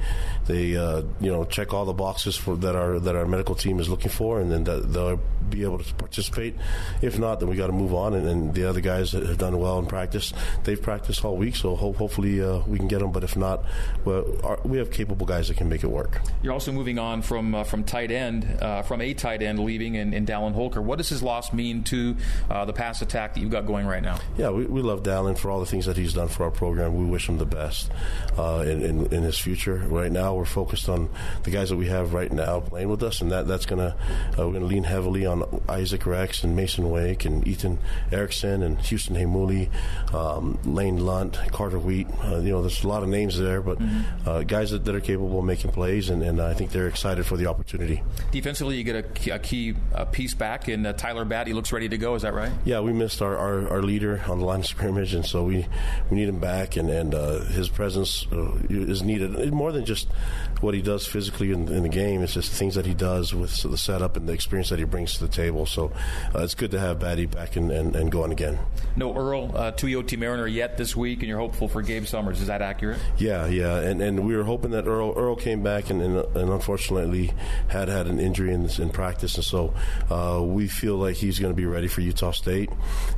they 0.48 0.76
uh, 0.76 1.04
you 1.20 1.32
know 1.32 1.46
check 1.46 1.74
all 1.74 1.86
the 1.86 1.94
boxes 1.94 2.36
for 2.36 2.56
that 2.58 2.76
our 2.76 3.00
that 3.00 3.16
our 3.16 3.26
medical 3.26 3.56
team 3.56 3.80
is 3.80 3.90
looking 3.90 4.12
for, 4.12 4.40
and 4.40 4.52
then 4.52 4.64
they'll 4.92 5.20
be 5.50 5.64
able 5.64 5.78
to 5.78 5.94
participate. 5.96 6.56
If 7.02 7.20
not, 7.20 7.40
then 7.40 7.50
we 7.50 7.56
got 7.56 7.68
to 7.68 7.74
move 7.74 7.94
on, 7.94 8.14
and, 8.14 8.28
and, 8.28 8.54
the 8.54 8.68
other 8.68 8.82
guys 8.82 9.05
have 9.14 9.38
done 9.38 9.58
well 9.60 9.80
in 9.80 9.86
practice. 9.86 10.34
They've 10.64 10.82
practiced 10.82 11.24
all 11.24 11.38
week, 11.38 11.56
so 11.56 11.76
ho- 11.76 11.94
hopefully 11.94 12.42
uh, 12.42 12.60
we 12.68 12.78
can 12.78 12.88
get 12.88 13.00
them. 13.00 13.12
But 13.12 13.24
if 13.24 13.36
not, 13.36 13.64
well, 14.04 14.26
our, 14.44 14.60
we 14.64 14.78
have 14.78 14.92
capable 14.92 15.26
guys 15.26 15.48
that 15.48 15.58
can 15.58 15.70
make 15.70 15.84
it 15.84 15.88
work. 15.88 16.22
You're 16.42 16.54
also 16.54 16.72
moving 16.72 17.00
on 17.00 17.22
from 17.22 17.56
uh, 17.56 17.64
from 17.64 17.84
tight 17.84 18.12
end, 18.12 18.46
uh, 18.62 18.82
from 18.82 19.02
a 19.02 19.14
tight 19.14 19.42
end 19.42 19.60
leaving 19.60 19.96
in, 19.96 20.14
in 20.14 20.26
Dallin 20.26 20.54
Holker. 20.54 20.82
What 20.82 20.98
does 20.98 21.10
his 21.10 21.22
loss 21.24 21.54
mean 21.54 21.84
to 21.86 22.16
uh, 22.50 22.66
the 22.66 22.74
pass 22.74 23.02
attack 23.02 23.34
that 23.34 23.40
you've 23.40 23.52
got 23.52 23.66
going 23.66 23.86
right 23.86 24.04
now? 24.04 24.20
Yeah, 24.38 24.50
we, 24.52 24.66
we 24.66 24.82
love 24.82 25.04
Dallin 25.04 25.38
for 25.38 25.50
all 25.52 25.60
the 25.60 25.66
things 25.66 25.86
that 25.86 25.98
he's 25.98 26.14
done 26.14 26.28
for 26.28 26.44
our 26.44 26.52
program. 26.52 26.96
We 26.96 27.06
wish 27.06 27.30
him 27.30 27.38
the 27.38 27.46
best 27.46 27.92
uh, 28.38 28.64
in, 28.68 28.82
in, 28.82 29.06
in, 29.14 29.24
his 29.24 29.38
future. 29.38 29.78
Right 29.78 30.12
now, 30.12 30.36
we're 30.36 30.46
focused 30.46 30.90
on 30.90 31.10
the 31.44 31.52
guys 31.52 31.70
that 31.70 31.78
we 31.78 31.88
have 31.88 32.14
right 32.14 32.32
now 32.32 32.60
playing 32.60 32.90
with 32.90 33.04
us, 33.04 33.22
and 33.22 33.32
that 33.32 33.48
that's 33.48 33.66
gonna 33.66 33.96
uh, 34.38 34.48
we're 34.48 34.54
gonna 34.54 34.66
lean 34.66 34.84
heavily 34.84 35.26
on 35.26 35.62
Isaac 35.70 36.06
Rex 36.06 36.44
and 36.44 36.56
Mason 36.56 36.90
Wake 36.90 37.26
and 37.26 37.48
Ethan 37.48 37.80
Erickson 38.12 38.64
and 38.64 38.84
Houston 38.96 39.18
Heimuli, 39.18 39.70
um, 40.14 40.58
Lane 40.64 41.06
Lunt, 41.06 41.38
Carter 41.52 41.78
Wheat. 41.78 42.08
Uh, 42.24 42.38
you 42.38 42.52
know, 42.52 42.62
there's 42.62 42.82
a 42.86 42.88
lot 42.88 43.04
of 43.04 43.10
names 43.10 43.38
there, 43.38 43.62
but 43.62 43.78
mm-hmm. 43.78 44.30
uh, 44.30 44.44
guys 44.44 44.72
that, 44.72 44.86
that, 44.86 44.96
are 44.96 45.02
capable 45.02 45.40
of 45.40 45.44
making 45.46 45.72
plays, 45.72 46.10
and, 46.10 46.24
and, 46.24 46.42
I 46.42 46.54
think 46.54 46.72
they're 46.72 46.88
excited 46.88 47.26
for 47.26 47.36
the 47.36 47.48
opportunity. 47.48 48.02
Defensively, 48.32 48.78
you 48.78 48.86
get 48.86 48.96
a 48.96 49.04
key, 49.04 49.32
a 49.32 49.40
key 49.40 49.74
uh, 49.94 50.06
piece 50.06 50.34
back, 50.34 50.70
and 50.70 50.88
uh, 50.88 50.94
Tyler 50.94 51.26
Batty 51.26 51.52
looks 51.52 51.74
ready 51.74 51.90
to 51.90 51.98
go. 51.98 52.16
Is 52.16 52.22
that 52.22 52.34
right? 52.34 52.52
Yeah, 52.64 52.80
we 52.80 52.94
missed 52.94 53.22
our, 53.22 53.36
our, 53.36 53.68
our, 53.68 53.82
leader 53.82 54.22
on 54.28 54.40
the 54.40 54.46
line 54.46 54.62
of 54.62 54.66
scrimmage, 54.66 55.14
and 55.14 55.26
so 55.26 55.44
we, 55.44 55.68
we 56.10 56.16
need 56.16 56.30
him 56.30 56.40
back, 56.40 56.78
and, 56.78 56.90
and 56.90 57.14
uh, 57.14 57.40
his 57.42 57.68
presence 57.68 58.26
uh, 58.32 58.58
is 58.70 59.04
needed. 59.04 59.52
More 59.52 59.74
than 59.74 59.84
just 59.84 60.08
what 60.62 60.74
he 60.74 60.82
does 60.82 61.06
physically 61.06 61.52
in, 61.52 61.68
in, 61.68 61.84
the 61.84 61.90
game, 61.90 62.22
it's 62.22 62.34
just 62.34 62.54
things 62.54 62.76
that 62.76 62.86
he 62.86 62.94
does 62.94 63.34
with 63.34 63.62
the 63.62 63.78
setup 63.78 64.16
and 64.16 64.30
the 64.30 64.34
experience 64.34 64.70
that 64.70 64.80
he 64.80 64.86
brings 64.86 65.16
to 65.16 65.20
the 65.20 65.28
table. 65.28 65.66
So 65.66 65.92
it's 66.34 66.56
good 66.56 66.72
to 66.72 66.80
have 66.80 67.00
Batty 67.00 67.26
back 67.26 67.58
and, 67.58 67.72
and, 67.72 67.94
and 67.94 68.10
going 68.10 68.32
again. 68.32 68.58
No 68.96 69.16
Earl 69.16 69.52
uh, 69.56 69.72
Tuioti 69.72 70.18
Mariner 70.18 70.48
yet 70.48 70.78
this 70.78 70.96
week, 70.96 71.20
and 71.20 71.28
you're 71.28 71.40
hopeful 71.40 71.68
for 71.68 71.82
Gabe 71.82 72.06
Summers. 72.06 72.42
Is 72.42 72.48
that 72.48 72.62
accurate? 72.62 73.00
Yeah, 73.18 73.48
yeah, 73.48 73.78
and 73.78 74.02
and 74.02 74.26
we 74.26 74.36
were 74.36 74.44
hoping 74.44 74.72
that 74.72 74.88
Earl 74.88 75.14
Earl 75.16 75.36
came 75.36 75.64
back 75.64 75.90
and 75.90 76.02
and, 76.02 76.18
and 76.36 76.50
unfortunately 76.50 77.34
had 77.68 77.88
had 77.88 78.08
an 78.08 78.20
injury 78.20 78.54
in, 78.54 78.70
in 78.80 78.90
practice, 78.90 79.36
and 79.36 79.44
so 79.44 79.74
uh, 80.10 80.42
we 80.42 80.68
feel 80.68 80.96
like 80.96 81.16
he's 81.16 81.40
going 81.40 81.54
to 81.54 81.56
be 81.58 81.66
ready 81.66 81.88
for 81.88 82.02
Utah 82.02 82.32
State, 82.32 82.70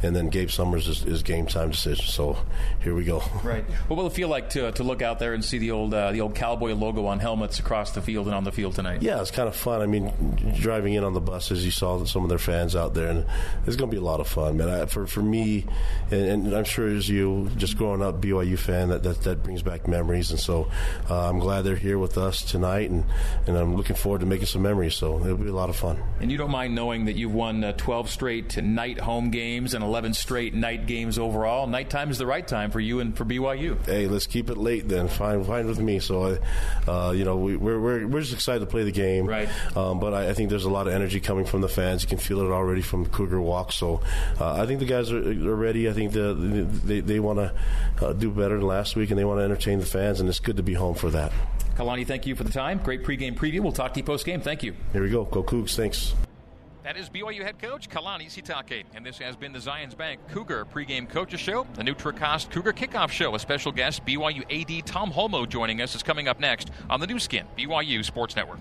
and 0.01 0.15
then 0.15 0.29
Gabe 0.29 0.49
Summers 0.49 0.87
is, 0.87 1.03
is, 1.05 1.23
game 1.23 1.47
time 1.47 1.71
decision. 1.71 2.05
So 2.05 2.37
here 2.81 2.95
we 2.95 3.03
go. 3.03 3.21
Right. 3.43 3.65
What 3.87 3.97
will 3.97 4.07
it 4.07 4.13
feel 4.13 4.29
like 4.29 4.49
to, 4.51 4.71
to 4.71 4.83
look 4.83 5.01
out 5.01 5.19
there 5.19 5.33
and 5.33 5.43
see 5.43 5.57
the 5.57 5.71
old 5.71 5.93
uh, 5.93 6.11
the 6.11 6.21
old 6.21 6.35
cowboy 6.35 6.73
logo 6.73 7.05
on 7.05 7.19
helmets 7.19 7.59
across 7.59 7.91
the 7.91 8.01
field 8.01 8.27
and 8.27 8.35
on 8.35 8.43
the 8.43 8.51
field 8.51 8.75
tonight? 8.75 9.01
Yeah, 9.01 9.21
it's 9.21 9.31
kind 9.31 9.47
of 9.47 9.55
fun. 9.55 9.81
I 9.81 9.85
mean, 9.85 10.55
driving 10.59 10.93
in 10.93 11.03
on 11.03 11.13
the 11.13 11.21
buses, 11.21 11.65
you 11.65 11.71
saw 11.71 12.03
some 12.05 12.23
of 12.23 12.29
their 12.29 12.37
fans 12.37 12.75
out 12.75 12.93
there, 12.93 13.07
and 13.07 13.25
it's 13.65 13.75
going 13.75 13.89
to 13.89 13.95
be 13.95 14.01
a 14.01 14.05
lot 14.05 14.19
of 14.19 14.27
fun, 14.27 14.57
man. 14.57 14.69
I, 14.69 14.85
for 14.85 15.07
for 15.07 15.21
me, 15.21 15.56
and, 16.11 16.45
and, 16.45 16.53
I'm 16.53 16.63
sure 16.63 16.87
as 16.87 17.07
you, 17.07 17.49
just 17.57 17.77
growing 17.77 18.01
up 18.01 18.21
BYU 18.21 18.57
fan, 18.57 18.89
that 18.89 19.03
that, 19.03 19.21
that 19.21 19.43
brings 19.43 19.61
back 19.61 19.87
memories, 19.87 20.31
and 20.31 20.39
so 20.39 20.69
uh, 21.09 21.29
I'm 21.29 21.39
glad 21.39 21.63
they're 21.63 21.75
here 21.75 21.97
with 21.99 22.17
us 22.17 22.41
tonight, 22.41 22.89
and 22.89 23.05
and 23.45 23.57
I'm 23.57 23.75
looking 23.75 23.95
forward 23.95 24.21
to 24.21 24.25
making 24.25 24.47
some 24.47 24.61
memories. 24.61 24.95
So 24.95 25.19
it'll 25.23 25.37
be 25.37 25.47
a 25.47 25.53
lot 25.53 25.69
of 25.69 25.75
fun. 25.75 26.01
And 26.19 26.31
you 26.31 26.37
don't 26.37 26.51
mind 26.51 26.75
knowing 26.75 27.05
that 27.05 27.15
you've 27.15 27.33
won 27.33 27.63
uh, 27.63 27.73
12 27.73 28.09
straight 28.09 28.61
night 28.61 28.99
home 28.99 29.29
games 29.29 29.73
and 29.73 29.83
11 29.83 30.13
straight 30.13 30.53
night 30.53 30.87
games 30.87 31.17
overall. 31.17 31.67
Nighttime 31.67 32.09
is 32.09 32.17
the 32.17 32.25
right 32.25 32.47
time 32.47 32.71
for 32.71 32.79
you 32.79 32.99
and 32.99 33.15
for 33.15 33.25
BYU. 33.25 33.83
Hey, 33.85 34.07
let's 34.07 34.27
keep 34.27 34.49
it 34.49 34.57
late 34.57 34.87
then. 34.87 35.07
Fine, 35.07 35.43
fine 35.43 35.67
with 35.67 35.79
me. 35.79 35.99
So, 35.99 36.37
uh, 36.87 37.13
you 37.15 37.23
know, 37.23 37.37
we, 37.37 37.55
are 37.55 37.59
we're, 37.59 37.79
we're 37.79 38.07
we're 38.07 38.21
just 38.21 38.33
excited 38.33 38.59
to 38.59 38.65
play 38.65 38.83
the 38.83 38.91
game. 38.91 39.25
Right. 39.25 39.49
Um, 39.75 39.99
but 39.99 40.13
I, 40.13 40.29
I, 40.29 40.33
think 40.33 40.49
there's 40.49 40.65
a 40.65 40.69
lot 40.69 40.87
of 40.87 40.93
energy 40.93 41.19
coming 41.19 41.45
from 41.45 41.61
the 41.61 41.69
fans. 41.69 42.03
You 42.03 42.09
can 42.09 42.17
feel 42.17 42.41
it 42.41 42.51
already 42.51 42.81
from 42.81 43.05
Cougar 43.05 43.39
Walk. 43.39 43.71
So 43.71 44.01
uh, 44.39 44.53
I 44.53 44.65
think 44.65 44.79
the 44.79 44.85
guys 44.85 45.11
are, 45.11 45.17
are 45.45 45.55
ready. 45.55 45.89
I 45.89 45.93
think 45.93 46.13
the, 46.13 46.33
they 46.33 47.01
they 47.01 47.19
want 47.19 47.39
to 47.39 48.05
uh, 48.05 48.13
do 48.13 48.31
better 48.31 48.57
than 48.57 48.65
last 48.65 48.95
week, 48.95 49.09
and 49.09 49.19
they 49.19 49.25
want 49.25 49.39
to 49.39 49.43
entertain 49.43 49.79
the 49.79 49.85
fans, 49.85 50.19
and 50.19 50.29
it's 50.29 50.39
good 50.39 50.57
to 50.57 50.63
be 50.63 50.73
home 50.73 50.95
for 50.95 51.09
that. 51.11 51.31
Kalani, 51.75 52.07
thank 52.07 52.25
you 52.25 52.35
for 52.35 52.43
the 52.43 52.51
time. 52.51 52.79
Great 52.79 53.03
pregame 53.03 53.35
preview. 53.35 53.59
We'll 53.59 53.71
talk 53.71 53.93
to 53.93 53.99
you 53.99 54.03
post 54.03 54.25
game. 54.25 54.41
Thank 54.41 54.63
you. 54.63 54.73
Here 54.93 55.03
we 55.03 55.09
go. 55.09 55.25
Go 55.25 55.43
Cougs. 55.43 55.75
Thanks. 55.75 56.15
That 56.87 56.95
is 56.95 57.09
BYU 57.09 57.43
head 57.43 57.59
coach 57.59 57.89
Kalani 57.89 58.27
Sitake. 58.27 58.85
And 58.95 59.05
this 59.05 59.17
has 59.17 59.35
been 59.35 59.51
the 59.51 59.59
Zions 59.59 59.95
Bank 59.95 60.21
Cougar 60.31 60.63
pregame 60.73 61.09
coaches 61.09 61.41
show, 61.41 61.67
the 61.73 61.83
Nutricost 61.83 62.49
Cougar 62.49 62.71
kickoff 62.71 63.09
show. 63.09 63.35
A 63.35 63.39
special 63.39 63.73
guest, 63.73 64.05
BYU 64.05 64.43
AD 64.49 64.85
Tom 64.85 65.11
Holmoe, 65.11 65.45
joining 65.49 65.81
us 65.81 65.95
is 65.95 66.01
coming 66.01 66.29
up 66.29 66.39
next 66.39 66.71
on 66.89 67.01
the 67.01 67.05
Nu 67.05 67.19
Skin, 67.19 67.45
BYU 67.57 68.05
Sports 68.05 68.37
Network. 68.37 68.59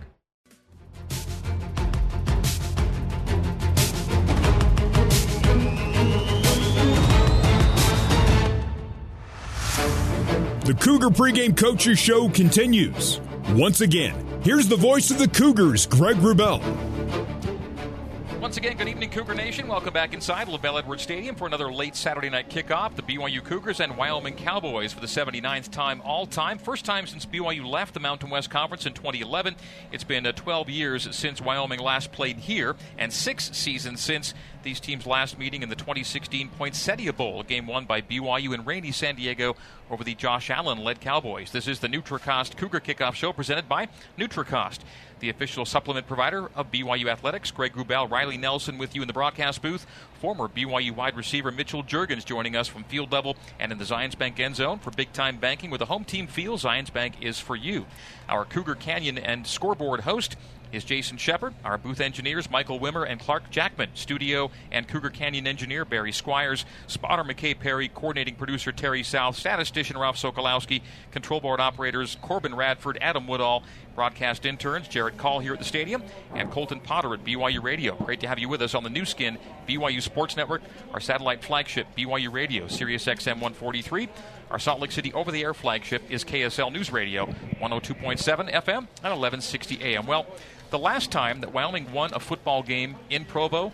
The 10.66 10.74
Cougar 10.74 11.10
pregame 11.10 11.56
coaches 11.56 11.96
show 11.96 12.28
continues. 12.28 13.20
Once 13.50 13.82
again, 13.82 14.16
here's 14.42 14.66
the 14.66 14.74
voice 14.74 15.12
of 15.12 15.18
the 15.18 15.28
Cougars, 15.28 15.86
Greg 15.86 16.16
Wrubell. 16.16 16.60
Once 18.46 18.58
again, 18.58 18.76
good 18.76 18.86
evening, 18.86 19.10
Cougar 19.10 19.34
Nation. 19.34 19.66
Welcome 19.66 19.92
back 19.92 20.14
inside 20.14 20.46
LaVell 20.46 20.78
Edwards 20.78 21.02
Stadium 21.02 21.34
for 21.34 21.48
another 21.48 21.72
late 21.72 21.96
Saturday 21.96 22.30
night 22.30 22.48
kickoff. 22.48 22.94
The 22.94 23.02
BYU 23.02 23.42
Cougars 23.42 23.80
and 23.80 23.96
Wyoming 23.96 24.36
Cowboys 24.36 24.92
for 24.92 25.00
the 25.00 25.08
79th 25.08 25.72
time 25.72 26.00
all 26.02 26.28
time. 26.28 26.58
First 26.58 26.84
time 26.84 27.08
since 27.08 27.26
BYU 27.26 27.66
left 27.66 27.92
the 27.92 27.98
Mountain 27.98 28.30
West 28.30 28.48
Conference 28.48 28.86
in 28.86 28.92
2011. 28.92 29.56
It's 29.90 30.04
been 30.04 30.24
uh, 30.24 30.30
12 30.30 30.70
years 30.70 31.08
since 31.10 31.40
Wyoming 31.40 31.80
last 31.80 32.12
played 32.12 32.36
here, 32.36 32.76
and 32.96 33.12
six 33.12 33.50
seasons 33.50 34.00
since 34.00 34.32
these 34.62 34.78
teams' 34.78 35.06
last 35.06 35.40
meeting 35.40 35.64
in 35.64 35.68
the 35.68 35.74
2016 35.74 36.48
Poinsettia 36.50 37.12
Bowl, 37.12 37.40
a 37.40 37.44
game 37.44 37.66
won 37.66 37.84
by 37.84 38.00
BYU 38.00 38.54
in 38.54 38.64
rainy 38.64 38.92
San 38.92 39.16
Diego 39.16 39.56
over 39.90 40.04
the 40.04 40.14
Josh 40.14 40.50
Allen 40.50 40.78
led 40.78 41.00
Cowboys. 41.00 41.50
This 41.50 41.66
is 41.66 41.80
the 41.80 41.88
NutriCost 41.88 42.56
Cougar 42.56 42.80
Kickoff 42.80 43.14
Show 43.14 43.32
presented 43.32 43.68
by 43.68 43.88
NutriCost 44.16 44.80
the 45.20 45.30
official 45.30 45.64
supplement 45.64 46.06
provider 46.06 46.50
of 46.54 46.70
BYU 46.70 47.08
Athletics. 47.08 47.50
Greg 47.50 47.74
Wrubell, 47.74 48.10
Riley 48.10 48.36
Nelson 48.36 48.78
with 48.78 48.94
you 48.94 49.02
in 49.02 49.06
the 49.06 49.14
broadcast 49.14 49.62
booth. 49.62 49.86
Former 50.20 50.48
BYU 50.48 50.92
wide 50.92 51.16
receiver 51.16 51.50
Mitchell 51.50 51.82
Juergens 51.82 52.24
joining 52.24 52.56
us 52.56 52.68
from 52.68 52.84
field 52.84 53.12
level 53.12 53.36
and 53.58 53.72
in 53.72 53.78
the 53.78 53.84
Zions 53.84 54.16
Bank 54.16 54.38
end 54.40 54.56
zone 54.56 54.78
for 54.78 54.90
big 54.90 55.12
time 55.12 55.38
banking 55.38 55.70
with 55.70 55.80
a 55.80 55.86
home 55.86 56.04
team 56.04 56.26
feel. 56.26 56.58
Zions 56.58 56.92
Bank 56.92 57.14
is 57.20 57.38
for 57.38 57.56
you. 57.56 57.86
Our 58.28 58.44
Cougar 58.44 58.76
Canyon 58.76 59.18
and 59.18 59.46
scoreboard 59.46 60.00
host 60.00 60.36
is 60.72 60.84
Jason 60.84 61.16
Shepard. 61.16 61.54
Our 61.64 61.78
booth 61.78 62.00
engineers, 62.00 62.50
Michael 62.50 62.78
Wimmer 62.78 63.08
and 63.08 63.20
Clark 63.20 63.50
Jackman. 63.50 63.90
Studio 63.94 64.50
and 64.70 64.86
Cougar 64.86 65.10
Canyon 65.10 65.46
engineer, 65.46 65.84
Barry 65.84 66.12
Squires. 66.12 66.64
Spotter, 66.86 67.24
McKay 67.24 67.58
Perry. 67.58 67.88
Coordinating 67.88 68.34
producer, 68.34 68.72
Terry 68.72 69.02
South. 69.02 69.36
Statistician, 69.36 69.96
Ralph 69.96 70.16
Sokolowski. 70.16 70.82
Control 71.12 71.40
board 71.40 71.60
operators, 71.60 72.16
Corbin 72.20 72.54
Radford, 72.54 72.98
Adam 73.00 73.26
Woodall. 73.26 73.62
Broadcast 73.96 74.46
interns, 74.46 74.86
Jared 74.86 75.16
Call 75.16 75.40
here 75.40 75.54
at 75.54 75.58
the 75.58 75.64
stadium, 75.64 76.02
and 76.34 76.50
Colton 76.50 76.78
Potter 76.80 77.14
at 77.14 77.24
BYU 77.24 77.62
Radio. 77.62 77.96
Great 77.96 78.20
to 78.20 78.28
have 78.28 78.38
you 78.38 78.48
with 78.48 78.62
us 78.62 78.74
on 78.74 78.84
the 78.84 78.90
Nu 78.90 79.04
Skin, 79.04 79.38
BYU 79.66 80.00
Sports 80.02 80.36
Network, 80.36 80.62
our 80.92 81.00
satellite 81.00 81.42
flagship, 81.42 81.86
BYU 81.96 82.30
Radio, 82.30 82.68
Sirius 82.68 83.06
XM 83.06 83.40
143. 83.40 84.08
Our 84.50 84.58
Salt 84.58 84.80
Lake 84.80 84.92
City 84.92 85.12
over 85.12 85.32
the 85.32 85.42
air 85.42 85.54
flagship 85.54 86.02
is 86.08 86.22
KSL 86.22 86.72
News 86.72 86.92
Radio, 86.92 87.26
102.7 87.60 88.20
FM 88.52 88.76
and 88.76 88.86
1160 88.86 89.82
AM. 89.82 90.06
Well, 90.06 90.26
the 90.70 90.78
last 90.78 91.10
time 91.10 91.40
that 91.40 91.52
Wyoming 91.52 91.90
won 91.92 92.12
a 92.12 92.20
football 92.20 92.62
game 92.62 92.96
in 93.10 93.24
Provo, 93.24 93.72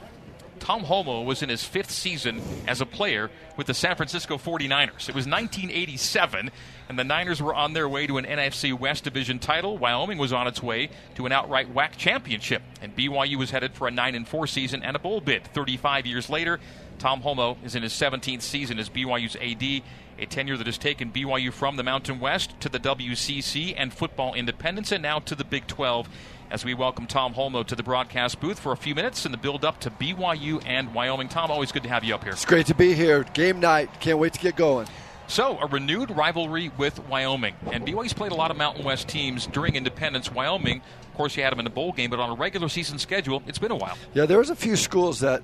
Tom 0.60 0.84
Holmoe 0.84 1.24
was 1.24 1.42
in 1.42 1.48
his 1.48 1.64
fifth 1.64 1.90
season 1.90 2.40
as 2.68 2.80
a 2.80 2.86
player 2.86 3.30
with 3.56 3.66
the 3.66 3.74
San 3.74 3.96
Francisco 3.96 4.38
49ers. 4.38 5.08
It 5.08 5.14
was 5.14 5.26
1987, 5.26 6.50
and 6.92 6.98
the 6.98 7.04
Niners 7.04 7.40
were 7.40 7.54
on 7.54 7.72
their 7.72 7.88
way 7.88 8.06
to 8.06 8.18
an 8.18 8.26
NFC 8.26 8.78
West 8.78 9.04
Division 9.04 9.38
title. 9.38 9.78
Wyoming 9.78 10.18
was 10.18 10.30
on 10.30 10.46
its 10.46 10.62
way 10.62 10.90
to 11.14 11.24
an 11.24 11.32
outright 11.32 11.74
WAC 11.74 11.96
championship, 11.96 12.60
and 12.82 12.94
BYU 12.94 13.38
was 13.38 13.50
headed 13.50 13.72
for 13.72 13.88
a 13.88 13.90
9 13.90 14.14
and 14.14 14.28
4 14.28 14.46
season 14.46 14.82
and 14.82 14.94
a 14.94 14.98
bowl 14.98 15.22
bid. 15.22 15.42
35 15.54 16.04
years 16.04 16.28
later, 16.28 16.60
Tom 16.98 17.22
Holmoe 17.22 17.56
is 17.64 17.74
in 17.74 17.82
his 17.82 17.94
17th 17.94 18.42
season 18.42 18.78
as 18.78 18.90
BYU's 18.90 19.36
AD, 19.36 19.82
a 20.18 20.26
tenure 20.26 20.58
that 20.58 20.66
has 20.66 20.76
taken 20.76 21.10
BYU 21.10 21.50
from 21.50 21.76
the 21.76 21.82
Mountain 21.82 22.20
West 22.20 22.60
to 22.60 22.68
the 22.68 22.78
WCC 22.78 23.72
and 23.74 23.90
football 23.90 24.34
independence, 24.34 24.92
and 24.92 25.02
now 25.02 25.18
to 25.20 25.34
the 25.34 25.44
Big 25.44 25.66
12 25.66 26.10
as 26.50 26.62
we 26.62 26.74
welcome 26.74 27.06
Tom 27.06 27.32
Holmoe 27.32 27.66
to 27.68 27.74
the 27.74 27.82
broadcast 27.82 28.38
booth 28.38 28.60
for 28.60 28.72
a 28.72 28.76
few 28.76 28.94
minutes 28.94 29.24
in 29.24 29.32
the 29.32 29.38
build 29.38 29.64
up 29.64 29.80
to 29.80 29.90
BYU 29.90 30.62
and 30.66 30.92
Wyoming. 30.92 31.30
Tom, 31.30 31.50
always 31.50 31.72
good 31.72 31.84
to 31.84 31.88
have 31.88 32.04
you 32.04 32.14
up 32.14 32.22
here. 32.22 32.34
It's 32.34 32.44
great 32.44 32.66
to 32.66 32.74
be 32.74 32.92
here. 32.92 33.24
Game 33.32 33.60
night. 33.60 33.88
Can't 33.98 34.18
wait 34.18 34.34
to 34.34 34.40
get 34.40 34.56
going. 34.56 34.86
So, 35.28 35.58
a 35.58 35.66
renewed 35.66 36.10
rivalry 36.10 36.70
with 36.76 36.98
Wyoming. 37.08 37.54
And 37.70 37.86
BYU's 37.86 38.12
played 38.12 38.32
a 38.32 38.34
lot 38.34 38.50
of 38.50 38.56
Mountain 38.56 38.84
West 38.84 39.08
teams 39.08 39.46
during 39.46 39.76
independence. 39.76 40.30
Wyoming, 40.30 40.82
of 41.00 41.14
course, 41.14 41.36
you 41.36 41.42
had 41.42 41.52
them 41.52 41.60
in 41.60 41.66
a 41.66 41.70
bowl 41.70 41.92
game, 41.92 42.10
but 42.10 42.18
on 42.18 42.30
a 42.30 42.34
regular 42.34 42.68
season 42.68 42.98
schedule, 42.98 43.42
it's 43.46 43.58
been 43.58 43.70
a 43.70 43.76
while. 43.76 43.96
Yeah, 44.12 44.26
there 44.26 44.38
was 44.38 44.50
a 44.50 44.56
few 44.56 44.76
schools 44.76 45.20
that 45.20 45.42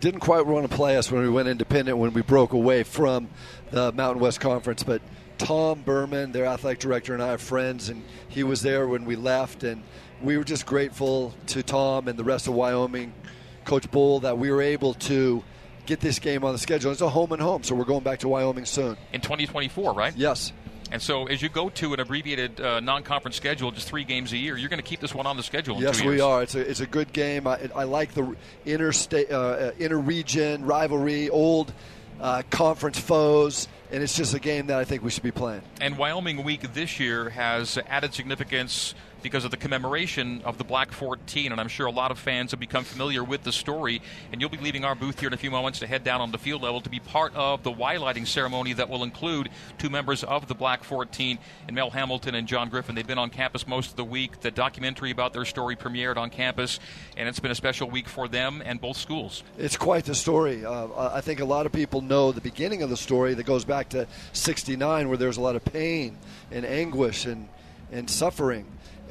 didn't 0.00 0.20
quite 0.20 0.44
want 0.44 0.68
to 0.68 0.76
play 0.76 0.96
us 0.96 1.10
when 1.10 1.22
we 1.22 1.28
went 1.28 1.48
independent, 1.48 1.98
when 1.98 2.12
we 2.12 2.22
broke 2.22 2.52
away 2.52 2.82
from 2.82 3.28
the 3.70 3.92
Mountain 3.92 4.20
West 4.20 4.40
Conference. 4.40 4.82
But 4.82 5.02
Tom 5.38 5.82
Burman, 5.82 6.32
their 6.32 6.46
athletic 6.46 6.80
director, 6.80 7.14
and 7.14 7.22
I 7.22 7.34
are 7.34 7.38
friends, 7.38 7.88
and 7.88 8.02
he 8.28 8.42
was 8.42 8.62
there 8.62 8.88
when 8.88 9.04
we 9.04 9.14
left. 9.14 9.62
And 9.62 9.82
we 10.20 10.36
were 10.36 10.44
just 10.44 10.66
grateful 10.66 11.32
to 11.48 11.62
Tom 11.62 12.08
and 12.08 12.18
the 12.18 12.24
rest 12.24 12.48
of 12.48 12.54
Wyoming, 12.54 13.12
Coach 13.64 13.88
Bohl, 13.90 14.22
that 14.22 14.36
we 14.36 14.50
were 14.50 14.62
able 14.62 14.94
to 14.94 15.44
get 15.88 16.00
this 16.00 16.18
game 16.18 16.44
on 16.44 16.52
the 16.52 16.58
schedule. 16.58 16.92
It's 16.92 17.00
a 17.00 17.08
home 17.08 17.32
and 17.32 17.40
home, 17.40 17.62
so 17.64 17.74
we're 17.74 17.84
going 17.84 18.04
back 18.04 18.20
to 18.20 18.28
Wyoming 18.28 18.66
soon. 18.66 18.96
In 19.12 19.22
2024, 19.22 19.94
right? 19.94 20.14
Yes. 20.14 20.52
And 20.92 21.02
so, 21.02 21.26
as 21.26 21.42
you 21.42 21.48
go 21.48 21.68
to 21.70 21.94
an 21.94 22.00
abbreviated 22.00 22.60
uh, 22.60 22.80
non-conference 22.80 23.36
schedule, 23.36 23.70
just 23.72 23.88
three 23.88 24.04
games 24.04 24.32
a 24.32 24.36
year, 24.36 24.56
you're 24.56 24.70
going 24.70 24.82
to 24.82 24.86
keep 24.86 25.00
this 25.00 25.14
one 25.14 25.26
on 25.26 25.36
the 25.36 25.42
schedule. 25.42 25.80
yes, 25.80 26.02
we 26.02 26.20
are. 26.20 26.42
It's 26.42 26.54
a 26.54 26.60
it's 26.60 26.80
a 26.80 26.86
good 26.86 27.12
game. 27.12 27.46
I, 27.46 27.58
I 27.74 27.84
like 27.84 28.14
the 28.14 28.36
interstate, 28.64 29.30
uh, 29.30 29.72
inter-region 29.78 30.64
rivalry, 30.64 31.28
old 31.28 31.72
uh, 32.20 32.42
conference 32.50 32.98
foes, 32.98 33.68
and 33.90 34.02
it's 34.02 34.16
just 34.16 34.34
a 34.34 34.38
game 34.38 34.68
that 34.68 34.78
I 34.78 34.84
think 34.84 35.02
we 35.02 35.10
should 35.10 35.22
be 35.22 35.30
playing. 35.30 35.62
And 35.80 35.98
Wyoming 35.98 36.42
Week 36.42 36.72
this 36.72 36.98
year 36.98 37.30
has 37.30 37.78
added 37.86 38.14
significance 38.14 38.94
because 39.22 39.44
of 39.44 39.50
the 39.50 39.56
commemoration 39.56 40.42
of 40.44 40.58
the 40.58 40.64
Black 40.64 40.92
14. 40.92 41.52
And 41.52 41.60
I'm 41.60 41.68
sure 41.68 41.86
a 41.86 41.90
lot 41.92 42.10
of 42.10 42.18
fans 42.18 42.50
have 42.52 42.60
become 42.60 42.84
familiar 42.84 43.22
with 43.24 43.42
the 43.42 43.52
story. 43.52 44.02
And 44.32 44.40
you'll 44.40 44.50
be 44.50 44.58
leaving 44.58 44.84
our 44.84 44.94
booth 44.94 45.20
here 45.20 45.28
in 45.28 45.34
a 45.34 45.38
few 45.38 45.50
moments 45.50 45.78
to 45.80 45.86
head 45.86 46.04
down 46.04 46.20
on 46.20 46.32
the 46.32 46.38
field 46.38 46.62
level 46.62 46.80
to 46.80 46.90
be 46.90 47.00
part 47.00 47.34
of 47.34 47.62
the 47.62 47.70
Y 47.70 47.96
lighting 47.96 48.26
ceremony 48.26 48.72
that 48.74 48.88
will 48.88 49.02
include 49.02 49.50
two 49.78 49.90
members 49.90 50.24
of 50.24 50.48
the 50.48 50.54
Black 50.54 50.84
14, 50.84 51.38
and 51.66 51.74
Mel 51.74 51.90
Hamilton 51.90 52.34
and 52.34 52.46
John 52.46 52.68
Griffin. 52.68 52.94
They've 52.94 53.06
been 53.06 53.18
on 53.18 53.30
campus 53.30 53.66
most 53.66 53.90
of 53.90 53.96
the 53.96 54.04
week. 54.04 54.40
The 54.40 54.50
documentary 54.50 55.10
about 55.10 55.32
their 55.32 55.44
story 55.44 55.76
premiered 55.76 56.16
on 56.16 56.30
campus, 56.30 56.80
and 57.16 57.28
it's 57.28 57.40
been 57.40 57.50
a 57.50 57.56
special 57.56 57.88
week 57.88 58.08
for 58.08 58.28
them 58.28 58.62
and 58.64 58.80
both 58.80 58.96
schools. 58.96 59.42
It's 59.56 59.76
quite 59.76 60.04
the 60.04 60.14
story. 60.14 60.64
Uh, 60.64 60.88
I 60.96 61.20
think 61.20 61.40
a 61.40 61.44
lot 61.44 61.66
of 61.66 61.72
people 61.72 62.00
know 62.00 62.32
the 62.32 62.40
beginning 62.40 62.82
of 62.82 62.90
the 62.90 62.96
story 62.96 63.34
that 63.34 63.44
goes 63.44 63.64
back 63.64 63.90
to 63.90 64.06
69, 64.32 65.08
where 65.08 65.16
there's 65.16 65.36
a 65.36 65.40
lot 65.40 65.56
of 65.56 65.64
pain 65.64 66.16
and 66.50 66.64
anguish 66.64 67.26
and, 67.26 67.48
and 67.92 68.08
suffering 68.08 68.66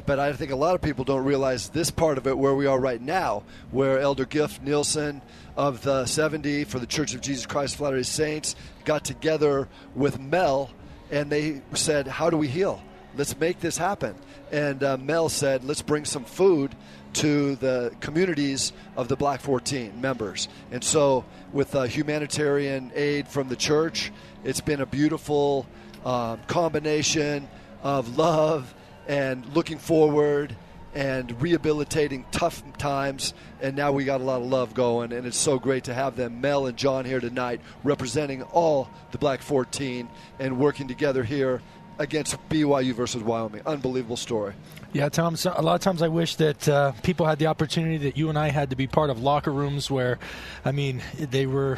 but 0.08 0.20
I 0.20 0.32
think 0.32 0.52
a 0.52 0.56
lot 0.56 0.74
of 0.74 0.82
people 0.82 1.04
don't 1.04 1.26
realize 1.26 1.68
this 1.68 1.92
part 1.92 2.18
of 2.18 2.28
it 2.28 2.38
where 2.38 2.56
we 2.56 2.66
are 2.66 2.80
right 2.80 3.02
now, 3.02 3.44
where 3.72 4.00
Elder 4.00 4.24
Giff 4.24 4.62
Nielsen 4.62 5.22
of 5.58 5.84
the 5.84 6.06
70 6.06 6.64
for 6.64 6.80
the 6.80 6.88
Church 6.88 7.14
of 7.14 7.20
Jesus 7.20 7.46
Christ 7.46 7.76
of 7.76 7.82
Latter-day 7.82 8.04
Saints 8.04 8.56
got 8.86 9.04
together 9.04 9.68
with 9.96 10.18
Mel 10.18 10.72
and 11.12 11.30
they 11.30 11.62
said, 11.74 12.08
"How 12.08 12.30
do 12.30 12.38
we 12.38 12.48
heal? 12.48 12.82
Let's 13.18 13.38
make 13.38 13.60
this 13.60 13.78
happen." 13.78 14.16
And 14.50 14.82
uh, 14.82 14.98
Mel 14.98 15.28
said, 15.28 15.64
"Let's 15.64 15.84
bring 15.84 16.06
some 16.06 16.26
food." 16.26 16.74
to 17.14 17.56
the 17.56 17.92
communities 18.00 18.74
of 18.96 19.08
the 19.08 19.16
Black 19.16 19.40
14 19.42 20.00
members. 20.00 20.50
And 20.72 20.84
so, 20.84 21.26
with 21.52 21.74
uh, 21.74 21.84
humanitarian 21.84 22.92
aid 22.94 23.28
from 23.28 23.48
the 23.48 23.56
church, 23.56 24.12
it's 24.44 24.62
been 24.62 24.82
a 24.82 24.86
beautiful 24.86 25.66
um, 26.06 26.40
combination 26.46 27.48
of 27.82 28.20
love 28.20 28.76
and 29.08 29.46
looking 29.56 29.78
forward 29.78 30.56
and 30.94 31.42
rehabilitating 31.42 32.26
tough 32.32 32.64
times. 32.78 33.34
And 33.62 33.76
now 33.76 33.92
we 33.92 34.04
got 34.04 34.22
a 34.22 34.24
lot 34.24 34.42
of 34.42 34.48
love 34.48 34.74
going, 34.74 35.14
and 35.14 35.26
it's 35.26 35.38
so 35.38 35.60
great 35.60 35.86
to 35.86 35.94
have 35.94 36.16
them, 36.16 36.42
Mel 36.42 36.66
and 36.66 36.78
John, 36.78 37.06
here 37.06 37.20
tonight, 37.20 37.62
representing 37.84 38.44
all 38.44 38.90
the 39.12 39.18
Black 39.18 39.42
14 39.42 40.10
and 40.40 40.58
working 40.58 40.88
together 40.88 41.24
here 41.24 41.62
against 42.00 42.38
BYU 42.50 42.94
versus 42.94 43.24
Wyoming. 43.24 43.62
Unbelievable 43.66 44.18
story. 44.18 44.54
Yeah, 44.98 45.10
Tom. 45.10 45.36
So 45.36 45.54
a 45.56 45.62
lot 45.62 45.76
of 45.76 45.82
times 45.82 46.02
I 46.02 46.08
wish 46.08 46.38
that 46.38 46.68
uh, 46.68 46.92
people 47.04 47.28
had 47.28 47.38
the 47.38 47.46
opportunity 47.46 47.98
that 47.98 48.18
you 48.18 48.30
and 48.30 48.40
I 48.40 48.50
had 48.50 48.72
to 48.72 48.76
be 48.76 48.88
part 48.88 49.12
of 49.12 49.22
locker 49.22 49.52
rooms 49.52 49.92
where, 49.92 50.18
I 50.66 50.72
mean, 50.72 51.04
they 51.20 51.46
were 51.46 51.78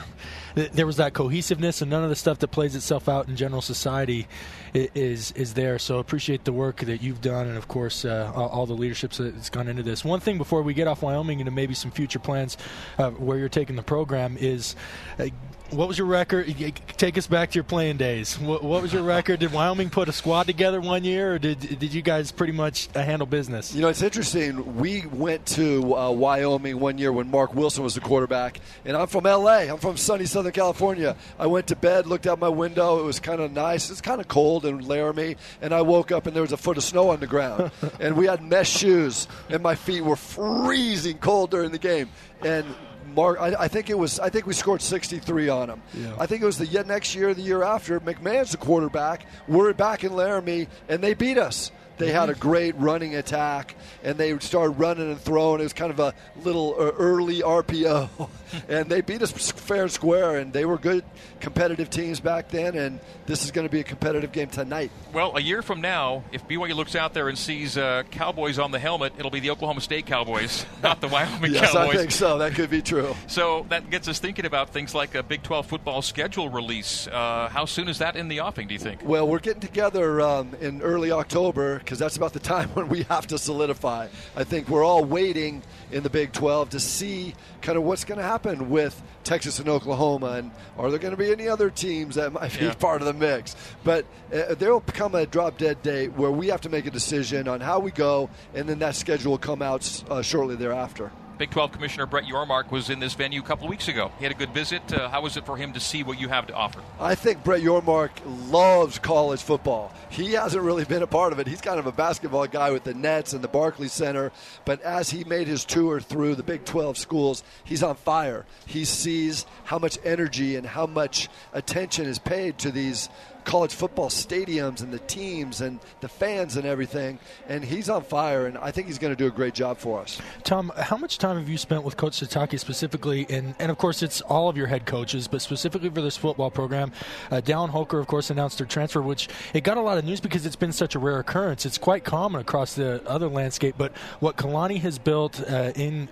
there 0.55 0.85
was 0.85 0.95
that 0.97 1.13
cohesiveness 1.13 1.81
and 1.81 1.91
none 1.91 2.01
of 2.01 2.09
the 2.09 2.15
stuff 2.15 2.39
that 2.39 2.47
plays 2.47 2.75
itself 2.75 3.09
out 3.09 3.27
in 3.27 3.35
general 3.35 3.61
society 3.61 4.25
is 4.73 5.33
is 5.33 5.53
there. 5.53 5.79
So 5.79 5.97
I 5.97 5.99
appreciate 5.99 6.45
the 6.45 6.53
work 6.53 6.77
that 6.77 7.01
you've 7.01 7.19
done 7.19 7.47
and 7.47 7.57
of 7.57 7.67
course 7.67 8.05
uh, 8.05 8.31
all, 8.33 8.65
the 8.65 8.73
leadership 8.73 9.11
that's 9.11 9.49
gone 9.49 9.67
into 9.67 9.83
this. 9.83 10.05
One 10.05 10.21
thing 10.21 10.37
before 10.37 10.61
we 10.61 10.73
get 10.73 10.87
off 10.87 11.01
Wyoming 11.01 11.41
into 11.41 11.51
maybe 11.51 11.73
some 11.73 11.91
future 11.91 12.19
plans 12.19 12.57
uh, 12.97 13.09
where 13.11 13.37
you're 13.37 13.49
taking 13.49 13.75
the 13.75 13.83
program 13.83 14.37
is 14.39 14.77
uh, 15.19 15.27
what 15.71 15.87
was 15.87 15.97
your 15.97 16.07
record? 16.07 16.53
Take 16.97 17.17
us 17.17 17.27
back 17.27 17.51
to 17.51 17.55
your 17.55 17.63
playing 17.63 17.97
days. 17.97 18.39
What, 18.39 18.63
what, 18.63 18.81
was 18.81 18.91
your 18.91 19.03
record? 19.03 19.39
Did 19.39 19.53
Wyoming 19.53 19.89
put 19.89 20.09
a 20.09 20.11
squad 20.11 20.47
together 20.47 20.81
one 20.81 21.03
year, 21.03 21.35
or 21.35 21.39
did 21.39 21.79
did 21.79 21.93
you 21.93 22.01
guys 22.01 22.31
pretty 22.31 22.53
much 22.53 22.89
uh, 22.95 23.03
handle 23.03 23.27
business? 23.27 23.73
You 23.73 23.81
know, 23.81 23.87
it's 23.87 24.01
interesting. 24.01 24.77
We 24.77 25.05
went 25.05 25.45
to 25.47 25.95
uh, 25.95 26.11
Wyoming 26.11 26.79
one 26.79 26.97
year 26.97 27.11
when 27.11 27.29
Mark 27.29 27.53
Wilson 27.53 27.83
was 27.83 27.95
the 27.95 28.01
quarterback, 28.01 28.59
and 28.85 28.97
I'm 28.97 29.07
from 29.07 29.25
L.A. 29.25 29.69
I'm 29.69 29.77
from 29.77 29.97
sunny 29.97 30.25
Southern 30.25 30.51
California. 30.51 31.15
I 31.37 31.47
went 31.47 31.67
to 31.67 31.75
bed, 31.75 32.07
looked 32.07 32.27
out 32.27 32.39
my 32.39 32.49
window. 32.49 32.99
It 32.99 33.03
was 33.03 33.19
kind 33.19 33.41
of 33.41 33.51
nice. 33.51 33.89
It's 33.89 34.01
kind 34.01 34.19
of 34.19 34.27
cold 34.27 34.65
in 34.65 34.79
Laramie, 34.79 35.35
and 35.61 35.73
I 35.73 35.81
woke 35.81 36.11
up 36.11 36.25
and 36.25 36.35
there 36.35 36.43
was 36.43 36.51
a 36.51 36.57
foot 36.57 36.77
of 36.77 36.83
snow 36.83 37.09
on 37.09 37.19
the 37.19 37.27
ground, 37.27 37.71
and 37.99 38.15
we 38.15 38.25
had 38.25 38.41
mesh 38.41 38.69
shoes, 38.69 39.27
and 39.49 39.61
my 39.61 39.75
feet 39.75 40.01
were 40.01 40.15
freezing 40.15 41.17
cold 41.19 41.51
during 41.51 41.71
the 41.71 41.77
game, 41.77 42.09
and 42.41 42.65
Mark, 43.13 43.39
I, 43.39 43.55
I, 43.59 43.67
think 43.67 43.89
it 43.89 43.97
was. 43.97 44.19
I 44.19 44.29
think 44.29 44.45
we 44.45 44.53
scored 44.53 44.81
63 44.81 45.49
on 45.49 45.67
them. 45.67 45.81
Yeah. 45.93 46.15
I 46.19 46.25
think 46.25 46.41
it 46.41 46.45
was 46.45 46.57
the 46.57 46.83
next 46.83 47.15
year, 47.15 47.33
the 47.33 47.41
year 47.41 47.63
after. 47.63 47.99
McMahon's 47.99 48.51
the 48.51 48.57
quarterback. 48.57 49.25
We're 49.47 49.73
back 49.73 50.03
in 50.03 50.15
Laramie, 50.15 50.67
and 50.87 51.03
they 51.03 51.13
beat 51.13 51.37
us. 51.37 51.71
They 51.99 52.11
had 52.11 52.29
a 52.29 52.33
great 52.33 52.75
running 52.77 53.15
attack, 53.15 53.75
and 54.03 54.17
they 54.17 54.37
started 54.39 54.71
running 54.71 55.11
and 55.11 55.19
throwing. 55.19 55.59
It 55.59 55.63
was 55.63 55.73
kind 55.73 55.91
of 55.91 55.99
a 55.99 56.13
little 56.43 56.75
uh, 56.79 56.91
early 56.97 57.41
RPO, 57.41 58.29
and 58.69 58.89
they 58.89 59.01
beat 59.01 59.21
us 59.21 59.31
fair 59.51 59.83
and 59.83 59.91
square. 59.91 60.37
And 60.37 60.51
they 60.51 60.65
were 60.65 60.77
good 60.77 61.03
competitive 61.39 61.89
teams 61.89 62.19
back 62.19 62.49
then, 62.49 62.75
and 62.75 62.99
this 63.25 63.43
is 63.43 63.51
going 63.51 63.67
to 63.67 63.71
be 63.71 63.81
a 63.81 63.83
competitive 63.83 64.31
game 64.31 64.47
tonight. 64.47 64.91
Well, 65.13 65.35
a 65.35 65.41
year 65.41 65.61
from 65.61 65.81
now, 65.81 66.23
if 66.31 66.47
BYU 66.47 66.75
looks 66.75 66.95
out 66.95 67.13
there 67.13 67.29
and 67.29 67.37
sees 67.37 67.77
uh, 67.77 68.03
Cowboys 68.11 68.59
on 68.59 68.71
the 68.71 68.79
helmet, 68.79 69.13
it'll 69.17 69.31
be 69.31 69.39
the 69.39 69.51
Oklahoma 69.51 69.81
State 69.81 70.05
Cowboys, 70.05 70.65
not 70.83 71.01
the 71.01 71.07
Wyoming 71.07 71.53
yes, 71.53 71.71
Cowboys. 71.71 71.95
I 71.95 71.97
think 71.97 72.11
so. 72.11 72.37
That 72.39 72.53
could 72.53 72.69
be 72.69 72.81
true. 72.81 73.15
So 73.27 73.65
that 73.69 73.89
gets 73.89 74.07
us 74.07 74.19
thinking 74.19 74.45
about 74.45 74.69
things 74.69 74.95
like 74.95 75.15
a 75.15 75.23
Big 75.23 75.43
12 75.43 75.65
football 75.65 76.01
schedule 76.01 76.49
release. 76.49 77.07
Uh, 77.07 77.49
how 77.51 77.65
soon 77.65 77.87
is 77.87 77.99
that 77.99 78.15
in 78.15 78.29
the 78.29 78.39
offing, 78.39 78.67
do 78.67 78.73
you 78.73 78.79
think? 78.79 79.01
Well, 79.03 79.27
we're 79.27 79.39
getting 79.39 79.61
together 79.61 80.21
um, 80.21 80.55
in 80.61 80.81
early 80.81 81.11
October 81.11 81.79
because 81.89 81.97
that's 81.97 82.17
about 82.17 82.33
the 82.33 82.39
time 82.39 82.69
when 82.75 82.87
we 82.87 83.01
have 83.03 83.25
to 83.25 83.39
solidify. 83.39 84.07
I 84.35 84.43
think 84.43 84.69
we're 84.69 84.83
all 84.83 85.03
waiting 85.03 85.63
in 85.91 86.03
the 86.03 86.09
Big 86.11 86.31
12 86.33 86.69
to 86.69 86.79
see 86.79 87.33
kind 87.63 87.79
of 87.79 87.83
what's 87.83 88.05
going 88.05 88.19
to 88.19 88.23
happen 88.23 88.69
with 88.69 89.01
Texas 89.23 89.57
and 89.57 89.67
Oklahoma, 89.67 90.33
and 90.33 90.51
are 90.77 90.91
there 90.91 90.99
going 90.99 91.13
to 91.13 91.17
be 91.17 91.31
any 91.31 91.47
other 91.47 91.71
teams 91.71 92.13
that 92.13 92.31
might 92.31 92.55
be 92.59 92.65
Yeah. 92.65 92.73
part 92.79 93.01
of 93.01 93.07
the 93.07 93.13
mix? 93.13 93.55
But 93.83 94.05
uh, 94.31 94.53
there 94.53 94.71
will 94.71 94.81
come 94.81 95.15
a 95.15 95.25
drop 95.25 95.57
dead 95.57 95.81
date 95.81 96.13
where 96.13 96.29
we 96.29 96.49
have 96.49 96.61
to 96.61 96.69
make 96.69 96.85
a 96.85 96.91
decision 96.91 97.47
on 97.47 97.59
how 97.59 97.79
we 97.79 97.89
go, 97.89 98.29
and 98.53 98.69
then 98.69 98.77
that 98.79 98.93
schedule 98.95 99.31
will 99.31 99.39
come 99.39 99.63
out 99.63 100.03
uh, 100.11 100.21
shortly 100.21 100.55
thereafter. 100.55 101.11
Big 101.39 101.51
12 101.51 101.71
Commissioner 101.71 102.05
Brett 102.05 102.25
Yormark 102.25 102.69
was 102.69 102.89
in 102.89 102.99
this 102.99 103.13
venue 103.13 103.39
a 103.39 103.43
couple 103.43 103.63
of 103.63 103.69
weeks 103.69 103.87
ago. 103.87 104.11
He 104.17 104.25
had 104.25 104.33
a 104.33 104.37
good 104.37 104.53
visit. 104.53 104.81
Uh, 104.91 105.07
how 105.07 105.21
was 105.21 105.37
it 105.37 105.45
for 105.45 105.55
him 105.55 105.71
to 105.71 105.79
see 105.79 106.03
what 106.03 106.19
you 106.19 106.27
have 106.27 106.45
to 106.47 106.53
offer? 106.53 106.81
I 106.99 107.15
think 107.15 107.45
Brett 107.45 107.61
Yormark 107.61 108.09
loves 108.51 108.99
college 108.99 109.41
football. 109.41 109.93
He 110.09 110.33
hasn't 110.33 110.61
really 110.61 110.83
been 110.83 111.01
a 111.01 111.07
part 111.07 111.31
of 111.31 111.39
it. 111.39 111.47
He's 111.47 111.61
kind 111.61 111.79
of 111.79 111.85
a 111.85 111.93
basketball 111.93 112.45
guy 112.47 112.71
with 112.71 112.83
the 112.83 112.93
Nets 112.93 113.31
and 113.31 113.41
the 113.41 113.47
Barclays 113.47 113.93
Center. 113.93 114.33
But 114.65 114.81
as 114.81 115.11
he 115.11 115.23
made 115.23 115.47
his 115.47 115.63
tour 115.63 116.01
through 116.01 116.35
the 116.35 116.43
Big 116.43 116.65
12 116.65 116.97
schools, 116.97 117.41
he's 117.63 117.83
on 117.83 117.95
fire. 117.95 118.45
He 118.65 118.83
sees 118.83 119.45
how 119.63 119.79
much 119.79 119.97
energy 120.03 120.57
and 120.57 120.67
how 120.67 120.87
much 120.87 121.29
attention 121.53 122.05
is 122.05 122.19
paid 122.19 122.57
to 122.57 122.69
these 122.69 123.07
college 123.49 123.73
football 123.73 124.09
stadiums 124.09 124.83
and 124.83 124.93
the 124.93 124.99
teams 124.99 125.59
and 125.59 125.79
the 126.01 126.07
fans 126.07 126.55
and 126.55 126.67
everything. 126.67 127.17
And 127.47 127.63
he's 127.63 127.89
on 127.89 128.03
fire, 128.03 128.45
and 128.45 128.59
I 128.59 128.69
think 128.69 128.85
he's 128.85 128.99
going 128.99 129.11
to 129.11 129.17
do 129.17 129.25
a 129.25 129.31
great 129.31 129.55
job 129.55 129.79
for 129.79 129.99
us. 130.01 130.21
Tom, 130.43 130.71
how 130.77 130.97
much 130.97 131.17
time 131.17 131.35
have 131.37 131.49
you 131.49 131.57
spent 131.57 131.83
with 131.83 131.97
Coach 131.97 132.19
Sitake 132.19 132.59
specifically? 132.59 133.25
And, 133.27 133.55
and 133.57 133.71
of 133.71 133.79
course, 133.79 134.03
it's 134.03 134.21
all 134.21 134.49
of 134.49 134.57
your 134.57 134.67
head 134.67 134.85
coaches, 134.85 135.27
but 135.27 135.41
specifically 135.41 135.89
for 135.89 136.03
this 136.03 136.15
football 136.15 136.51
program. 136.51 136.91
Uh, 137.31 137.41
Dallin 137.41 137.69
Holker, 137.69 137.97
of 137.97 138.05
course, 138.05 138.29
announced 138.29 138.59
their 138.59 138.67
transfer, 138.67 139.01
which 139.01 139.27
it 139.55 139.61
got 139.61 139.77
a 139.77 139.81
lot 139.81 139.97
of 139.97 140.05
news 140.05 140.19
because 140.21 140.45
it's 140.45 140.55
been 140.55 140.71
such 140.71 140.93
a 140.93 140.99
rare 140.99 141.17
occurrence. 141.17 141.65
It's 141.65 141.79
quite 141.79 142.03
common 142.03 142.41
across 142.41 142.75
the 142.75 143.01
other 143.09 143.29
landscape, 143.29 143.73
but 143.79 143.97
what 144.19 144.35
Kalani 144.35 144.79
has 144.81 144.99
built 144.99 145.41
uh, 145.49 145.71
in 145.75 146.07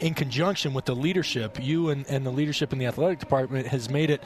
in 0.00 0.12
conjunction 0.12 0.74
with 0.74 0.84
the 0.84 0.94
leadership, 0.94 1.58
you 1.62 1.88
and, 1.88 2.04
and 2.10 2.26
the 2.26 2.30
leadership 2.30 2.74
in 2.74 2.78
the 2.78 2.86
athletic 2.86 3.20
department, 3.20 3.68
has 3.68 3.88
made 3.88 4.10
it 4.10 4.22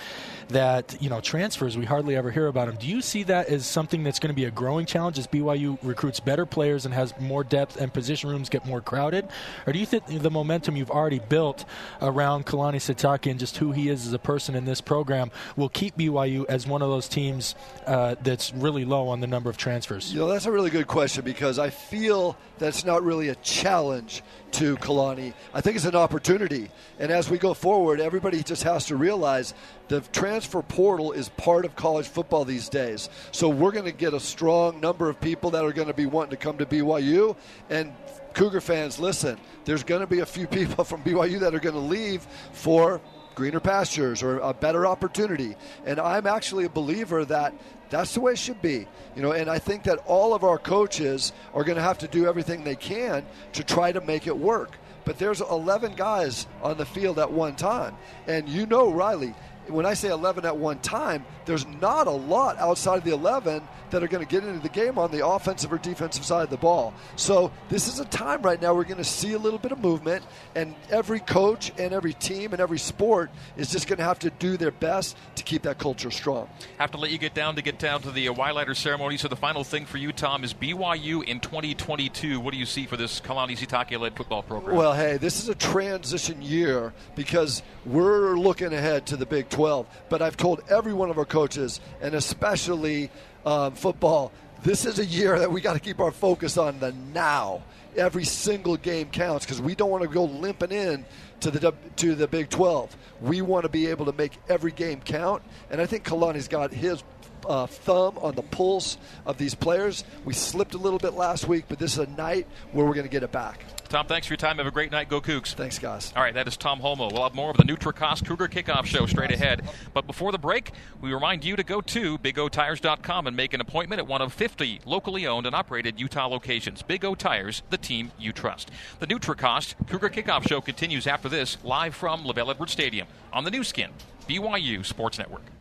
that 0.49 0.97
you 1.01 1.09
know 1.09 1.21
transfers 1.21 1.79
we 1.79 1.85
hardly 1.85 2.16
ever 2.17 2.31
hear 2.31 2.47
about 2.47 2.67
them. 2.67 2.77
Do 2.77 2.87
you 2.87 3.01
see 3.01 3.23
that 3.25 3.49
as 3.49 3.67
something 3.67 4.03
that's 4.03 4.19
going 4.19 4.29
to 4.29 4.35
be 4.35 4.45
a 4.45 4.51
growing 4.51 4.87
challenge 4.87 5.19
as 5.19 5.27
BYU 5.27 5.79
recruits 5.83 6.21
better 6.21 6.47
players 6.47 6.85
and 6.85 6.95
has 6.95 7.19
more 7.21 7.45
depth 7.45 7.77
and 7.77 7.93
position 7.93 8.31
rooms 8.31 8.49
get 8.49 8.65
more 8.67 8.81
crowded, 8.81 9.29
or 9.67 9.73
do 9.73 9.79
you 9.79 9.87
think 9.87 10.07
the 10.07 10.31
momentum 10.31 10.77
you've 10.77 10.91
already 10.91 11.19
built 11.19 11.65
around 12.01 12.47
Kalani 12.47 12.77
Sitake 12.77 13.31
and 13.31 13.39
just 13.39 13.57
who 13.59 13.73
he 13.73 13.89
is 13.89 14.07
as 14.07 14.13
a 14.13 14.19
person 14.19 14.55
in 14.55 14.65
this 14.65 14.81
program 14.81 15.31
will 15.57 15.69
keep 15.69 15.97
BYU 15.97 16.45
as 16.49 16.67
one 16.67 16.83
of 16.83 16.89
those 16.89 17.09
teams 17.09 17.55
uh, 17.87 18.17
that's 18.23 18.53
really 18.55 18.85
low 18.85 19.09
on 19.09 19.21
the 19.21 19.27
number 19.27 19.51
of 19.51 19.57
transfers? 19.57 20.13
You 20.13 20.21
know, 20.21 20.29
that's 20.29 20.47
a 20.47 20.53
really 20.53 20.71
good 20.71 20.87
question 20.87 21.25
because 21.25 21.59
I 21.59 21.71
feel 21.71 22.37
that's 22.59 22.85
not 22.85 23.03
really 23.03 23.29
a 23.29 23.35
challenge 23.37 24.23
to 24.53 24.77
Kalani. 24.77 25.35
I 25.53 25.61
think 25.61 25.77
it's 25.77 25.85
an 25.85 25.97
opportunity. 25.97 26.71
And 26.99 27.11
as 27.11 27.31
we 27.31 27.39
go 27.39 27.55
forward, 27.55 28.01
everybody 28.01 28.43
just 28.43 28.63
has 28.63 28.87
to 28.87 28.97
realize 28.97 29.55
the 29.89 30.01
transfer 30.01 30.63
portal 30.63 31.13
is 31.13 31.29
part 31.31 31.65
of 31.65 31.77
college 31.77 32.07
football 32.07 32.45
these 32.45 32.69
days. 32.69 33.09
So 33.33 33.49
we're 33.49 33.73
going 33.73 33.85
to 33.85 33.93
get 33.93 34.15
a 34.15 34.21
strong 34.21 34.81
number 34.81 35.09
of 35.09 35.21
people 35.21 35.51
that 35.51 35.65
are 35.65 35.73
going 35.73 35.89
to 35.89 35.95
be 35.95 36.07
wanting 36.07 36.31
to 36.31 36.37
come 36.37 36.59
to 36.59 36.67
BYU. 36.67 37.37
And 37.71 37.95
Cougar 38.35 38.61
fans, 38.61 38.99
listen, 38.99 39.39
there's 39.65 39.83
going 39.83 40.01
to 40.01 40.07
be 40.07 40.21
a 40.21 40.27
few 40.27 40.47
people 40.59 40.85
from 40.85 41.03
BYU 41.03 41.41
that 41.41 41.55
are 41.55 41.61
going 41.61 41.75
to 41.75 41.81
leave 41.81 42.27
for 42.53 43.01
greener 43.37 43.61
pastures 43.61 44.23
or 44.23 44.39
a 44.39 44.53
better 44.53 44.87
opportunity. 44.87 45.55
And 45.85 46.01
I'm 46.01 46.27
actually 46.27 46.65
a 46.65 46.71
believer 46.71 47.25
that 47.27 47.55
that's 47.91 48.15
the 48.15 48.21
way 48.21 48.33
it 48.33 48.39
should 48.39 48.61
be. 48.63 48.87
You 49.15 49.23
know, 49.23 49.33
and 49.33 49.49
I 49.49 49.59
think 49.59 49.85
that 49.85 49.99
all 50.07 50.35
of 50.35 50.45
our 50.45 50.59
coaches 50.59 51.33
are 51.55 51.65
going 51.65 51.77
to 51.77 51.83
have 51.83 51.99
to 51.99 52.09
do 52.09 52.27
everything 52.27 52.65
they 52.65 52.77
can 52.77 53.25
to 53.55 53.65
try 53.65 53.93
to 53.93 54.01
make 54.01 54.27
it 54.27 54.37
work. 54.37 54.77
But 55.05 55.19
there's 55.19 55.41
11 55.41 55.95
guys 55.95 56.47
on 56.63 56.77
the 56.77 56.85
field 56.85 57.19
at 57.19 57.31
one 57.31 57.55
time. 57.55 57.97
And 58.27 58.49
you 58.49 58.67
know, 58.67 58.91
Riley, 58.91 59.35
when 59.69 59.87
I 59.87 59.95
say 59.95 60.09
11 60.09 60.45
at 60.45 60.57
one 60.57 60.81
time, 60.81 61.25
there's 61.45 61.67
not 61.67 62.07
a 62.07 62.11
lot 62.11 62.59
outside 62.59 62.99
of 62.99 63.05
the 63.05 63.13
11 63.13 63.63
that 63.91 64.03
are 64.03 64.09
going 64.09 64.25
to 64.25 64.31
get 64.31 64.45
into 64.45 64.61
the 64.61 64.69
game 64.69 64.99
on 64.99 65.11
the 65.11 65.27
offensive 65.27 65.73
or 65.73 65.79
defensive 65.79 66.25
side 66.25 66.45
of 66.45 66.51
the 66.51 66.57
ball. 66.57 66.95
So 67.17 67.53
this 67.69 67.89
is 67.89 68.01
a 68.01 68.05
time 68.07 68.43
right 68.43 68.61
now 68.61 68.75
we're 68.75 68.85
going 68.85 68.97
to 68.99 69.05
see 69.05 69.33
a 69.33 69.39
little 69.39 69.59
bit 69.59 69.73
of 69.73 69.79
movement, 69.79 70.25
and 70.55 70.75
every 70.91 71.21
coach 71.21 71.73
and 71.79 71.93
every 71.93 72.13
team 72.15 72.53
and 72.53 72.61
every 72.61 72.79
sport 72.79 73.31
is 73.57 73.71
just 73.71 73.87
going 73.87 73.99
to 73.99 74.05
have 74.05 74.19
to 74.21 74.31
do 74.31 74.57
their 74.57 74.71
best 74.71 75.17
to 75.37 75.43
keep 75.43 75.63
that 75.63 75.79
culture 75.79 76.11
strong. 76.11 76.49
Have 76.79 76.91
to 76.93 76.99
let 76.99 77.11
you 77.11 77.19
get 77.19 77.35
down 77.35 77.57
to 77.57 77.63
get 77.63 77.79
down 77.79 78.03
to 78.03 78.11
the 78.11 78.29
uh, 78.29 78.35
Wylighter 78.35 78.77
ceremony. 78.77 79.17
So 79.17 79.29
the 79.29 79.37
final 79.37 79.65
thing 79.65 79.85
for 79.87 79.99
you, 79.99 80.13
Tom, 80.13 80.45
is 80.45 80.55
BYU 80.55 81.25
in 81.25 81.41
2022. 81.41 82.41
What 82.41 82.53
do 82.53 82.59
you 82.59 82.67
see 82.67 82.87
for 82.87 82.97
this 82.97 83.21
Kalani 83.21 83.57
Sitake 83.57 83.99
led 83.99 84.17
football 84.17 84.43
program? 84.43 84.77
Well, 84.77 84.95
hey, 84.95 85.17
this 85.17 85.43
is 85.43 85.49
a 85.49 85.55
transition 85.55 86.43
year 86.43 86.93
because 87.15 87.63
we're 87.85 88.37
looking 88.37 88.73
ahead 88.73 89.07
to 89.07 89.17
the 89.17 89.27
Big 89.27 89.49
12. 89.49 89.87
But 90.09 90.23
I've 90.23 90.37
told 90.37 90.63
every 90.69 90.93
one 90.93 91.11
of 91.11 91.19
our 91.19 91.25
coaches, 91.25 91.81
and 92.01 92.15
especially 92.15 93.11
um, 93.47 93.75
football, 93.75 94.33
this 94.63 94.85
is 94.85 94.99
a 94.99 95.05
year 95.05 95.39
that 95.39 95.51
we 95.51 95.61
got 95.61 95.75
to 95.75 95.81
keep 95.81 96.01
our 96.01 96.11
focus 96.11 96.59
on 96.59 96.79
the 96.81 96.93
now. 97.15 97.63
Every 97.97 98.25
single 98.25 98.77
game 98.77 99.09
counts 99.09 99.47
because 99.47 99.63
we 99.63 99.75
don't 99.75 99.89
want 99.89 100.03
to 100.03 100.09
go 100.09 100.25
limping 100.25 100.71
in 100.71 101.07
to 101.41 101.51
the 101.51 101.73
to 101.97 102.15
the 102.15 102.29
Big 102.29 102.51
12. 102.51 102.95
We 103.23 103.41
want 103.41 103.63
to 103.63 103.71
be 103.71 103.87
able 103.87 104.05
to 104.05 104.13
make 104.13 104.33
every 104.51 104.73
game 104.73 105.01
count, 105.01 105.43
and 105.71 105.81
I 105.81 105.87
think 105.87 106.05
Kalani's 106.05 106.47
got 106.47 106.75
his 106.75 107.03
uh, 107.47 107.67
thumb 107.67 108.19
on 108.19 108.35
the 108.35 108.43
pulse 108.43 108.99
of 109.25 109.39
these 109.39 109.55
players. 109.55 110.05
We 110.25 110.35
slipped 110.35 110.75
a 110.75 110.79
little 110.79 110.99
bit 110.99 111.15
last 111.15 111.49
week, 111.49 111.65
but 111.69 111.79
this 111.79 111.93
is 111.93 111.99
a 111.99 112.11
night 112.11 112.47
where 112.73 112.85
we're 112.85 112.95
going 112.95 113.07
to 113.07 113.11
get 113.11 113.23
it 113.23 113.33
back. 113.33 113.65
Tom, 113.89 114.07
thanks 114.07 114.27
for 114.27 114.33
your 114.33 114.39
time. 114.39 114.59
Have 114.59 114.67
a 114.67 114.73
great 114.73 114.91
night. 114.91 115.09
Go 115.09 115.21
Cougs. 115.21 115.55
Thanks, 115.55 115.79
guys. 115.79 116.13
All 116.17 116.23
right, 116.23 116.35
that 116.35 116.49
is 116.49 116.57
Tom 116.57 116.81
Holmoe. 116.81 117.13
We'll 117.13 117.23
have 117.23 117.35
more 117.35 117.51
of 117.51 117.57
the 117.57 117.63
NutriCost 117.63 118.27
Cougar 118.27 118.49
Kickoff 118.49 118.85
Show 118.85 119.07
straight 119.07 119.31
ahead. 119.31 119.69
But 119.95 120.07
before 120.07 120.33
the 120.33 120.39
break, 120.39 120.73
we 121.01 121.13
remind 121.15 121.45
you 121.45 121.55
to 121.57 121.63
go 121.63 121.81
to 121.81 122.19
BigOTires.com 122.19 123.27
and 123.27 123.37
make 123.37 123.55
an 123.55 123.61
appointment 123.61 124.01
at 124.01 124.07
one 124.07 124.23
of 124.23 124.33
50 124.33 124.81
locally 124.85 125.27
owned 125.27 125.47
and 125.47 125.55
operated 125.55 126.01
Utah 126.01 126.27
locations. 126.27 126.83
Big 126.83 127.05
O 127.05 127.15
Tires, 127.15 127.63
the 127.71 127.79
team 127.79 128.11
you 128.19 128.33
trust. 128.33 128.71
The 128.99 129.07
NutriCost 129.07 129.87
Cougar 129.89 130.11
Kickoff 130.11 130.49
Show 130.49 130.61
continues 130.61 131.07
after 131.07 131.29
this, 131.29 131.57
live 131.63 131.95
from 131.95 132.25
LaVell 132.25 132.51
Edwards 132.51 132.73
Stadium 132.73 133.07
on 133.33 133.45
the 133.45 133.51
Nu 133.51 133.63
Skin, 133.63 133.91
BYU 134.29 134.85
Sports 134.85 135.19
Network. 135.19 135.56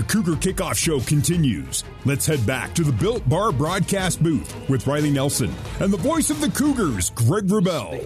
The 0.00 0.06
Cougar 0.06 0.36
Kickoff 0.36 0.76
Show 0.76 1.00
continues. 1.00 1.84
Let's 2.06 2.24
head 2.24 2.46
back 2.46 2.72
to 2.72 2.82
the 2.82 2.90
Built 2.90 3.28
Bar 3.28 3.52
broadcast 3.52 4.22
booth 4.22 4.66
with 4.66 4.86
Riley 4.86 5.10
Nelson 5.10 5.52
and 5.78 5.92
the 5.92 5.98
voice 5.98 6.30
of 6.30 6.40
the 6.40 6.48
Cougars, 6.48 7.10
Greg 7.10 7.48
Wrubell. 7.48 8.00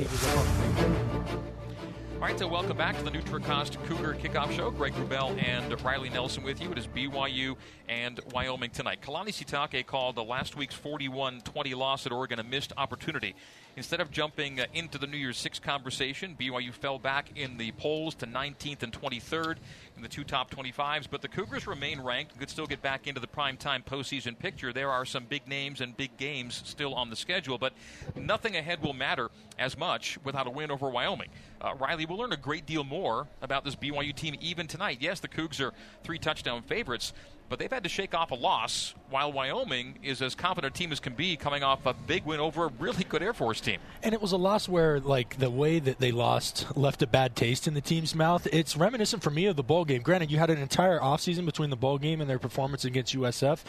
All 2.14 2.20
right, 2.20 2.36
so 2.36 2.48
welcome 2.48 2.76
back 2.76 2.96
to 2.96 3.04
the 3.04 3.12
NutriCost 3.12 3.80
Cougar 3.86 4.14
Kickoff 4.14 4.50
Show. 4.50 4.72
Greg 4.72 4.94
Wrubell 4.94 5.40
and 5.40 5.80
Riley 5.84 6.08
Nelson 6.08 6.42
with 6.42 6.60
you. 6.60 6.72
It 6.72 6.78
is 6.78 6.88
BYU 6.88 7.54
and 7.88 8.18
Wyoming 8.32 8.70
tonight. 8.70 9.00
Kalani 9.00 9.28
Sitake 9.28 9.86
called 9.86 10.16
the 10.16 10.24
last 10.24 10.56
week's 10.56 10.74
41-20 10.74 11.76
loss 11.76 12.06
at 12.06 12.12
Oregon 12.12 12.40
a 12.40 12.42
missed 12.42 12.72
opportunity. 12.76 13.36
Instead 13.76 14.00
of 14.00 14.10
jumping 14.10 14.58
uh, 14.58 14.66
into 14.72 14.98
the 14.98 15.06
New 15.06 15.16
Year's 15.16 15.36
Six 15.36 15.58
conversation, 15.58 16.34
BYU 16.40 16.72
fell 16.72 16.98
back 16.98 17.28
in 17.36 17.58
the 17.58 17.72
polls 17.72 18.14
to 18.16 18.26
19th 18.26 18.82
and 18.82 18.92
23rd 18.92 19.56
in 19.96 20.02
the 20.02 20.08
two 20.08 20.24
top 20.24 20.50
25s, 20.50 21.06
but 21.10 21.22
the 21.22 21.28
Cougars 21.28 21.66
remain 21.66 22.00
ranked 22.00 22.38
could 22.38 22.50
still 22.50 22.66
get 22.66 22.82
back 22.82 23.06
into 23.06 23.20
the 23.20 23.26
primetime 23.26 23.84
postseason 23.84 24.38
picture. 24.38 24.72
There 24.72 24.90
are 24.90 25.04
some 25.04 25.24
big 25.24 25.46
names 25.46 25.80
and 25.80 25.96
big 25.96 26.16
games 26.16 26.62
still 26.64 26.94
on 26.94 27.10
the 27.10 27.16
schedule, 27.16 27.58
but 27.58 27.72
nothing 28.16 28.56
ahead 28.56 28.82
will 28.82 28.92
matter 28.92 29.30
as 29.58 29.78
much 29.78 30.18
without 30.24 30.46
a 30.46 30.50
win 30.50 30.70
over 30.70 30.90
Wyoming. 30.90 31.28
Uh, 31.60 31.74
Riley, 31.78 32.06
we'll 32.06 32.18
learn 32.18 32.32
a 32.32 32.36
great 32.36 32.66
deal 32.66 32.84
more 32.84 33.28
about 33.40 33.64
this 33.64 33.76
BYU 33.76 34.14
team 34.14 34.36
even 34.40 34.66
tonight. 34.66 34.98
Yes, 35.00 35.20
the 35.20 35.28
Cougs 35.28 35.60
are 35.60 35.72
three 36.02 36.18
touchdown 36.18 36.62
favorites, 36.62 37.12
but 37.48 37.58
they've 37.58 37.70
had 37.70 37.82
to 37.84 37.88
shake 37.88 38.14
off 38.14 38.30
a 38.30 38.34
loss 38.34 38.94
while 39.10 39.30
Wyoming 39.30 39.98
is 40.02 40.20
as 40.22 40.34
confident 40.34 40.74
a 40.74 40.76
team 40.76 40.90
as 40.90 40.98
can 40.98 41.14
be 41.14 41.36
coming 41.36 41.62
off 41.62 41.86
a 41.86 41.94
big 41.94 42.24
win 42.24 42.40
over 42.40 42.64
a 42.64 42.72
really 42.80 43.04
good 43.04 43.22
Air 43.22 43.32
Force 43.32 43.60
team. 43.60 43.78
And 44.02 44.12
it 44.12 44.20
was 44.20 44.32
a 44.32 44.36
loss 44.36 44.68
where, 44.68 44.98
like, 44.98 45.38
the 45.38 45.50
way 45.50 45.78
that 45.78 46.00
they 46.00 46.10
lost 46.10 46.76
left 46.76 47.00
a 47.02 47.06
bad 47.06 47.36
taste 47.36 47.68
in 47.68 47.74
the 47.74 47.80
team's 47.80 48.12
mouth. 48.12 48.48
It's 48.52 48.76
reminiscent 48.76 49.22
for 49.22 49.30
me 49.30 49.46
of 49.46 49.54
the 49.54 49.62
bowl 49.62 49.84
game. 49.84 50.02
Granted, 50.02 50.32
you 50.32 50.38
had 50.38 50.50
an 50.50 50.58
entire 50.58 50.98
offseason 50.98 51.46
between 51.46 51.70
the 51.70 51.76
bowl 51.76 51.96
game 51.98 52.20
and 52.20 52.28
their 52.28 52.40
performance 52.40 52.84
against 52.84 53.14
USF, 53.14 53.60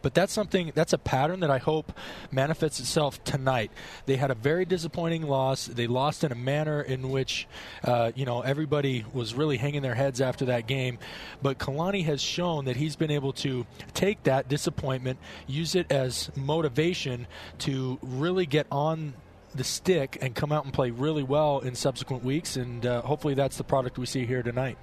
but 0.00 0.14
that's 0.14 0.32
something, 0.32 0.72
that's 0.74 0.94
a 0.94 0.98
pattern 0.98 1.40
that 1.40 1.50
I 1.50 1.58
hope 1.58 1.92
manifests 2.32 2.80
itself 2.80 3.22
tonight. 3.24 3.70
They 4.06 4.16
had 4.16 4.30
a 4.30 4.34
very 4.34 4.64
disappointing 4.64 5.24
loss. 5.24 5.66
They 5.66 5.86
lost 5.86 6.24
in 6.24 6.32
a 6.32 6.36
manner 6.36 6.80
in 6.80 7.10
which, 7.10 7.46
uh, 7.84 8.12
you 8.14 8.24
know, 8.24 8.40
everybody 8.40 9.04
was 9.12 9.34
really 9.34 9.58
hanging 9.58 9.82
their 9.82 9.94
heads 9.94 10.22
after 10.22 10.46
that 10.46 10.66
game. 10.66 10.98
But 11.42 11.58
Kalani 11.58 12.04
has 12.06 12.22
shown 12.22 12.64
that 12.64 12.76
he's 12.76 12.96
been 12.96 13.10
able 13.10 13.33
to 13.36 13.66
take 13.92 14.22
that 14.24 14.48
disappointment, 14.48 15.18
use 15.46 15.74
it 15.74 15.90
as 15.90 16.30
motivation 16.36 17.26
to 17.58 17.98
really 18.02 18.46
get 18.46 18.66
on 18.70 19.14
the 19.54 19.64
stick 19.64 20.18
and 20.20 20.34
come 20.34 20.52
out 20.52 20.64
and 20.64 20.72
play 20.72 20.90
really 20.90 21.22
well 21.22 21.60
in 21.60 21.74
subsequent 21.74 22.24
weeks. 22.24 22.56
And 22.56 22.84
uh, 22.84 23.02
hopefully 23.02 23.34
that's 23.34 23.56
the 23.56 23.64
product 23.64 23.98
we 23.98 24.06
see 24.06 24.26
here 24.26 24.42
tonight. 24.42 24.76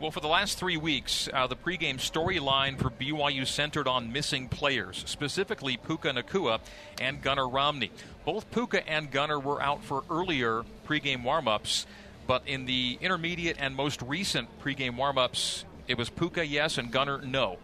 Well, 0.00 0.10
for 0.10 0.20
the 0.20 0.28
last 0.28 0.56
three 0.58 0.78
weeks, 0.78 1.28
uh, 1.30 1.46
the 1.46 1.56
pregame 1.56 1.96
storyline 1.96 2.78
for 2.78 2.88
BYU 2.88 3.46
centered 3.46 3.86
on 3.86 4.10
missing 4.10 4.48
players, 4.48 5.04
specifically 5.06 5.76
Puka 5.76 6.08
Nacua 6.12 6.60
and 6.98 7.20
Gunner 7.20 7.46
Romney. 7.46 7.90
Both 8.24 8.50
Puka 8.50 8.88
and 8.88 9.10
Gunner 9.10 9.38
were 9.38 9.60
out 9.60 9.84
for 9.84 10.04
earlier 10.08 10.64
pregame 10.88 11.22
warm-ups, 11.22 11.84
but 12.26 12.44
in 12.46 12.64
the 12.64 12.96
intermediate 13.02 13.58
and 13.60 13.76
most 13.76 14.00
recent 14.00 14.48
pregame 14.64 14.96
warm-ups, 14.96 15.66
it 15.90 15.98
was 15.98 16.08
Puka 16.08 16.46
yes 16.46 16.78
and 16.78 16.92
Gunner, 16.92 17.20
no. 17.20 17.58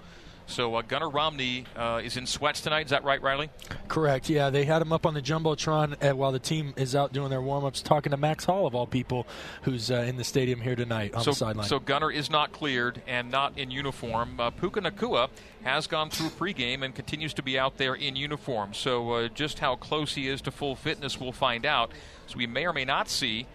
So 0.48 0.74
uh, 0.77 0.82
Gunner 0.82 1.09
Romney 1.09 1.65
uh, 1.77 2.01
is 2.05 2.16
in 2.16 2.27
sweats 2.27 2.61
tonight. 2.61 2.86
Is 2.86 2.90
that 2.90 3.05
right, 3.05 3.20
Riley? 3.20 3.51
Correct. 3.89 4.28
Yeah, 4.28 4.51
they 4.51 4.65
had 4.65 4.81
him 4.81 4.93
up 4.93 5.07
on 5.07 5.15
the 5.15 5.23
jumbotron 5.23 5.97
uh, 6.03 6.15
while 6.15 6.32
the 6.32 6.39
team 6.39 6.73
is 6.77 6.94
out 6.94 7.12
doing 7.12 7.31
their 7.31 7.40
warm-ups, 7.40 7.82
talking 7.82 8.11
to 8.11 8.16
Max 8.16 8.44
Hall 8.44 8.66
of 8.66 8.74
all 8.74 8.86
people, 8.86 9.27
who's 9.62 9.90
uh, 9.90 10.05
in 10.09 10.16
the 10.16 10.24
stadium 10.24 10.61
here 10.61 10.77
tonight 10.77 11.15
on 11.15 11.23
so, 11.23 11.31
the 11.31 11.36
sideline. 11.36 11.66
So 11.69 11.78
Gunner 11.78 12.11
is 12.11 12.31
not 12.31 12.53
cleared 12.53 13.03
and 13.07 13.31
not 13.31 13.59
in 13.59 13.70
uniform. 13.70 14.39
Uh, 14.39 14.51
Puka 14.51 14.81
Nacua 14.81 15.28
has 15.62 15.86
gone 15.86 16.11
through 16.11 16.31
pregame 16.31 16.82
and 16.85 16.94
continues 16.94 17.35
to 17.35 17.43
be 17.43 17.59
out 17.59 17.77
there 17.77 17.94
in 17.94 18.15
uniform. 18.15 18.73
So 18.74 19.12
uh, 19.12 19.28
just 19.28 19.59
how 19.59 19.77
close 19.77 20.15
he 20.15 20.28
is 20.28 20.40
to 20.43 20.51
full 20.51 20.77
fitness, 20.77 21.20
we'll 21.20 21.32
find 21.32 21.66
out. 21.66 21.90
So 22.27 22.39
we 22.39 22.47
may 22.47 22.66
or 22.66 22.73
may 22.73 22.85
not 22.85 23.09
see 23.09 23.47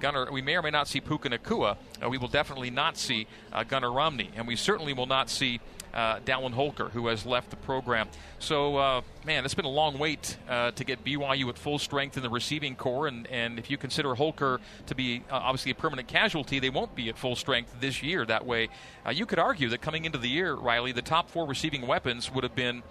Gunner, 0.00 0.30
we 0.32 0.42
may 0.42 0.56
or 0.56 0.62
may 0.62 0.70
not 0.70 0.88
see 0.88 1.00
Puka 1.00 1.28
Nacua. 1.30 1.76
Uh, 2.02 2.08
we 2.08 2.18
will 2.18 2.28
definitely 2.28 2.70
not 2.70 2.96
see 2.96 3.26
uh, 3.52 3.62
Gunner 3.64 3.92
Romney, 3.92 4.30
and 4.34 4.46
we 4.46 4.56
certainly 4.56 4.92
will 4.92 5.06
not 5.06 5.30
see 5.30 5.60
uh, 5.92 6.20
Dallin 6.20 6.52
Holker, 6.52 6.88
who 6.90 7.08
has 7.08 7.26
left 7.26 7.50
the 7.50 7.56
program. 7.56 8.08
So, 8.38 8.76
uh, 8.76 9.00
man, 9.24 9.44
it's 9.44 9.54
been 9.54 9.64
a 9.64 9.68
long 9.68 9.98
wait 9.98 10.36
uh, 10.48 10.70
to 10.72 10.84
get 10.84 11.04
BYU 11.04 11.48
at 11.48 11.58
full 11.58 11.78
strength 11.78 12.16
in 12.16 12.22
the 12.22 12.30
receiving 12.30 12.76
corps, 12.76 13.06
and, 13.06 13.26
and 13.26 13.58
if 13.58 13.70
you 13.70 13.76
consider 13.76 14.14
Holker 14.14 14.60
to 14.86 14.94
be 14.94 15.22
uh, 15.30 15.34
obviously 15.36 15.72
a 15.72 15.74
permanent 15.74 16.08
casualty, 16.08 16.58
they 16.58 16.70
won't 16.70 16.94
be 16.94 17.08
at 17.08 17.18
full 17.18 17.36
strength 17.36 17.74
this 17.80 18.02
year. 18.02 18.24
That 18.24 18.46
way, 18.46 18.68
uh, 19.04 19.10
you 19.10 19.26
could 19.26 19.38
argue 19.38 19.68
that 19.70 19.80
coming 19.80 20.04
into 20.04 20.18
the 20.18 20.28
year, 20.28 20.54
Riley, 20.54 20.92
the 20.92 21.02
top 21.02 21.30
four 21.30 21.46
receiving 21.46 21.86
weapons 21.86 22.32
would 22.32 22.44
have 22.44 22.54
been. 22.54 22.82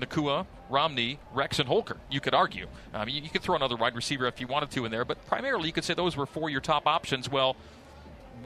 Nacua, 0.00 0.46
Romney, 0.68 1.18
Rex, 1.32 1.58
and 1.58 1.68
Holker. 1.68 1.98
You 2.10 2.20
could 2.20 2.34
argue. 2.34 2.66
Um, 2.92 3.08
you, 3.08 3.22
you, 3.22 3.30
could 3.30 3.42
throw 3.42 3.56
another 3.56 3.76
wide 3.76 3.94
receiver 3.94 4.26
if 4.26 4.40
you 4.40 4.46
wanted 4.46 4.70
to 4.72 4.84
in 4.84 4.90
there, 4.90 5.04
but 5.04 5.24
primarily 5.26 5.68
you 5.68 5.72
could 5.72 5.84
say 5.84 5.94
those 5.94 6.16
were 6.16 6.26
four 6.26 6.50
your 6.50 6.60
top 6.60 6.86
options. 6.86 7.30
Well, 7.30 7.56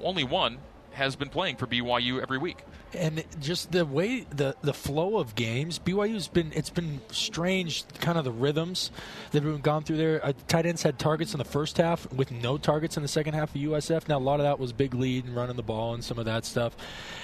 only 0.03 0.25
one 0.25 0.59
has 0.93 1.17
been 1.17 1.29
playing 1.29 1.57
for 1.57 1.67
BYU 1.67 2.21
every 2.21 2.39
week 2.39 2.65
and 2.95 3.25
just 3.41 3.73
the 3.73 3.85
way 3.85 4.27
the 4.31 4.57
the 4.63 4.75
flow 4.75 5.19
of 5.19 5.35
games, 5.35 5.79
BYU's 5.79 6.29
been 6.29 6.53
it's 6.55 6.71
been 6.71 7.01
strange, 7.11 7.85
kind 8.01 8.19
of 8.19 8.25
the 8.25 8.33
rhythms 8.33 8.91
that 9.31 9.43
have 9.43 9.53
been 9.53 9.61
gone 9.61 9.83
through 9.85 9.99
there. 9.99 10.25
Uh, 10.25 10.33
tight 10.49 10.67
ends 10.67 10.83
had 10.83 10.99
targets 10.99 11.33
in 11.33 11.39
the 11.39 11.45
first 11.45 11.77
half 11.77 12.11
with 12.13 12.31
no 12.31 12.59
targets 12.59 12.97
in 12.97 13.03
the 13.03 13.09
second 13.09 13.35
half 13.35 13.55
of 13.55 13.61
USF. 13.61 14.09
Now 14.09 14.19
a 14.19 14.21
lot 14.21 14.41
of 14.41 14.45
that 14.45 14.59
was 14.59 14.73
big 14.73 14.95
lead 14.95 15.25
and 15.25 15.37
running 15.37 15.57
the 15.57 15.63
ball 15.63 15.95
and 15.95 16.03
some 16.03 16.19
of 16.19 16.25
that 16.25 16.45
stuff. 16.45 16.77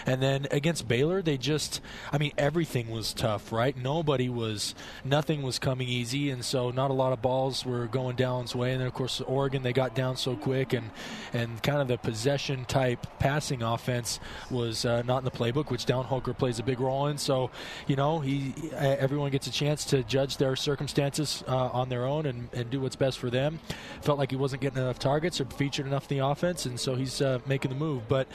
And 0.07 0.23
then 0.23 0.47
against 0.51 0.87
Baylor, 0.87 1.21
they 1.21 1.37
just, 1.37 1.81
I 2.13 2.19
mean, 2.19 2.33
everything 2.39 2.91
was 2.91 3.13
tough, 3.13 3.51
right? 3.51 3.77
Nobody 3.77 4.29
was, 4.29 4.75
nothing 5.05 5.43
was 5.43 5.59
coming 5.59 5.89
easy, 5.89 6.31
and 6.31 6.45
so 6.45 6.71
not 6.71 6.91
a 6.91 6.95
lot 6.95 7.13
of 7.13 7.21
balls 7.21 7.65
were 7.65 7.87
going 7.87 8.15
Dallin's 8.15 8.55
way. 8.55 8.71
And 8.73 8.81
then 8.81 8.87
of 8.87 8.95
course 8.95 9.21
Oregon, 9.21 9.63
they 9.63 9.73
got 9.73 9.95
down 9.95 10.17
so 10.17 10.37
quick, 10.37 10.73
and 10.73 10.91
and 11.33 11.61
kind 11.63 11.81
of 11.81 11.89
the 11.89 11.99
possession 11.99 12.65
type 12.67 13.07
passing 13.19 13.63
offense 13.63 14.21
was 14.51 14.85
uh, 14.85 15.03
not 15.03 15.19
in 15.19 15.25
the 15.25 15.31
playbook 15.31 15.56
playbook, 15.57 15.70
which 15.70 15.87
Dallin 15.87 16.05
Holker 16.05 16.35
plays 16.35 16.59
a 16.59 16.62
big 16.62 16.81
role 16.81 17.07
in. 17.07 17.19
So, 17.19 17.51
you 17.87 17.97
know, 17.97 18.20
he 18.20 18.55
everyone 18.73 19.31
gets 19.31 19.47
a 19.47 19.51
chance 19.51 19.85
to 19.87 20.03
judge 20.05 20.37
their 20.37 20.57
circumstances 20.57 21.43
uh, 21.49 21.69
on 21.69 21.89
their 21.89 22.05
own 22.05 22.27
and, 22.27 22.49
and 22.53 22.70
do 22.70 22.81
what's 22.81 22.97
best 22.97 23.19
for 23.19 23.31
them. 23.31 23.61
Felt 24.03 24.19
like 24.19 24.31
he 24.31 24.37
wasn't 24.37 24.62
getting 24.62 24.78
enough 24.78 24.99
targets 24.99 25.41
or 25.41 25.45
featured 25.47 25.87
enough 25.87 26.11
in 26.11 26.19
the 26.19 26.27
offense, 26.27 26.66
and 26.66 26.78
so 26.78 26.95
he's 26.95 27.20
uh, 27.20 27.39
making 27.47 27.70
the 27.70 27.77
move. 27.77 28.09
But 28.09 28.28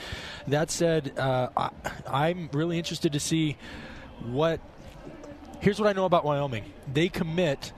that 0.46 0.70
said, 0.70 1.18
uh, 1.18 1.48
I, 1.56 1.70
I'm 2.06 2.48
really 2.52 2.78
interested 2.78 3.12
to 3.12 3.20
see 3.20 3.56
what. 4.24 4.60
Here's 5.60 5.78
what 5.78 5.88
I 5.88 5.92
know 5.92 6.06
about 6.06 6.24
Wyoming. 6.24 6.64
They 6.92 7.08
commit 7.08 7.72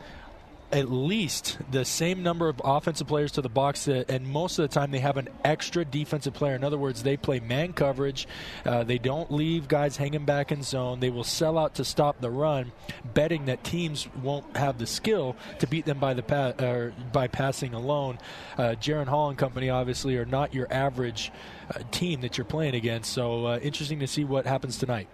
at 0.75 0.91
least 0.91 1.59
the 1.71 1.85
same 1.85 2.25
number 2.25 2.49
of 2.49 2.61
offensive 2.65 3.07
players 3.07 3.31
to 3.33 3.41
the 3.41 3.49
box, 3.49 3.87
uh, 3.87 4.03
and 4.09 4.27
most 4.27 4.59
of 4.59 4.69
the 4.69 4.75
time 4.75 4.91
they 4.91 4.99
have 4.99 5.17
an 5.17 5.29
extra 5.45 5.85
defensive 5.85 6.35
player. 6.35 6.57
In 6.57 6.65
other 6.65 6.77
words, 6.77 7.05
they 7.05 7.17
play 7.17 7.39
man 7.39 7.73
coverage. 7.73 8.27
Uh, 8.67 8.83
they 8.83 8.99
don't 8.99 9.33
leave 9.33 9.69
guys 9.69 9.97
hanging 9.97 10.25
back 10.25 10.51
in 10.51 10.65
zone. 10.65 10.99
They 10.99 11.11
will 11.11 11.23
sell 11.23 11.59
out 11.59 11.77
to 11.77 11.85
stop 11.85 12.21
the 12.21 12.31
run, 12.31 12.73
betting 13.15 13.45
that 13.45 13.63
teams 13.63 14.09
won't 14.21 14.57
have 14.57 14.79
the 14.79 14.87
skill 14.87 15.37
to 15.61 15.69
beat 15.69 15.85
them 15.85 16.01
by 16.01 16.13
the 16.13 16.25
pa- 16.25 16.55
or 16.61 16.93
by 17.13 17.29
passing 17.29 17.73
alone. 17.73 18.19
Uh, 18.59 18.75
Jaren 18.81 19.07
Hall 19.07 19.29
and 19.29 19.39
company 19.39 19.71
obviously 19.71 20.17
are 20.17 20.27
not 20.27 20.53
your 20.53 20.67
average 20.73 21.31
uh, 21.71 21.79
team 21.93 22.21
that 22.23 22.37
you're 22.37 22.45
playing 22.45 22.75
against. 22.75 23.13
So 23.13 23.47
uh, 23.47 23.59
interesting 23.63 24.01
to 24.01 24.09
see 24.09 24.25
what 24.25 24.45
happens 24.45 24.77
tonight. 24.77 25.09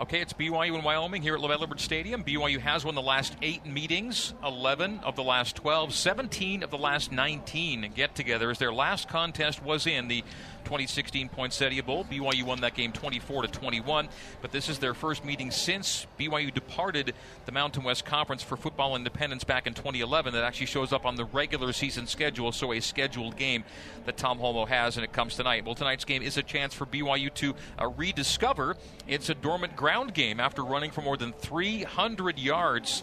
Okay, 0.00 0.22
it's 0.22 0.32
BYU 0.32 0.78
in 0.78 0.82
Wyoming 0.82 1.20
here 1.20 1.34
at 1.34 1.42
LaVell 1.42 1.62
Edwards 1.62 1.82
Stadium. 1.82 2.24
BYU 2.24 2.58
has 2.58 2.86
won 2.86 2.94
the 2.94 3.02
last 3.02 3.36
eight 3.42 3.66
meetings, 3.66 4.32
11 4.42 5.00
of 5.00 5.14
the 5.14 5.22
last 5.22 5.56
12, 5.56 5.92
17 5.92 6.62
of 6.62 6.70
the 6.70 6.78
last 6.78 7.12
19 7.12 7.92
get 7.94 8.14
togethers. 8.14 8.56
Their 8.56 8.72
last 8.72 9.10
contest 9.10 9.62
was 9.62 9.86
in 9.86 10.08
the 10.08 10.24
2016 10.70 11.28
Poinsettia 11.30 11.82
Bowl. 11.82 12.04
BYU 12.04 12.44
won 12.44 12.60
that 12.60 12.74
game 12.74 12.92
24 12.92 13.42
to 13.42 13.48
21, 13.48 14.08
but 14.40 14.52
this 14.52 14.68
is 14.68 14.78
their 14.78 14.94
first 14.94 15.24
meeting 15.24 15.50
since 15.50 16.06
BYU 16.16 16.54
departed 16.54 17.12
the 17.44 17.50
Mountain 17.50 17.82
West 17.82 18.04
Conference 18.04 18.44
for 18.44 18.56
football 18.56 18.94
independence 18.94 19.42
back 19.42 19.66
in 19.66 19.74
2011. 19.74 20.32
That 20.32 20.44
actually 20.44 20.66
shows 20.66 20.92
up 20.92 21.04
on 21.04 21.16
the 21.16 21.24
regular 21.24 21.72
season 21.72 22.06
schedule, 22.06 22.52
so 22.52 22.72
a 22.72 22.78
scheduled 22.78 23.36
game 23.36 23.64
that 24.06 24.16
Tom 24.16 24.38
Holmoe 24.38 24.68
has, 24.68 24.96
and 24.96 25.02
it 25.02 25.12
comes 25.12 25.34
tonight. 25.34 25.64
Well, 25.64 25.74
tonight's 25.74 26.04
game 26.04 26.22
is 26.22 26.36
a 26.36 26.42
chance 26.44 26.72
for 26.72 26.86
BYU 26.86 27.34
to 27.34 27.56
uh, 27.76 27.88
rediscover 27.88 28.76
it's 29.08 29.28
a 29.28 29.34
dormant 29.34 29.74
ground 29.74 30.14
game 30.14 30.38
after 30.38 30.62
running 30.62 30.92
for 30.92 31.02
more 31.02 31.16
than 31.16 31.32
300 31.32 32.38
yards 32.38 33.02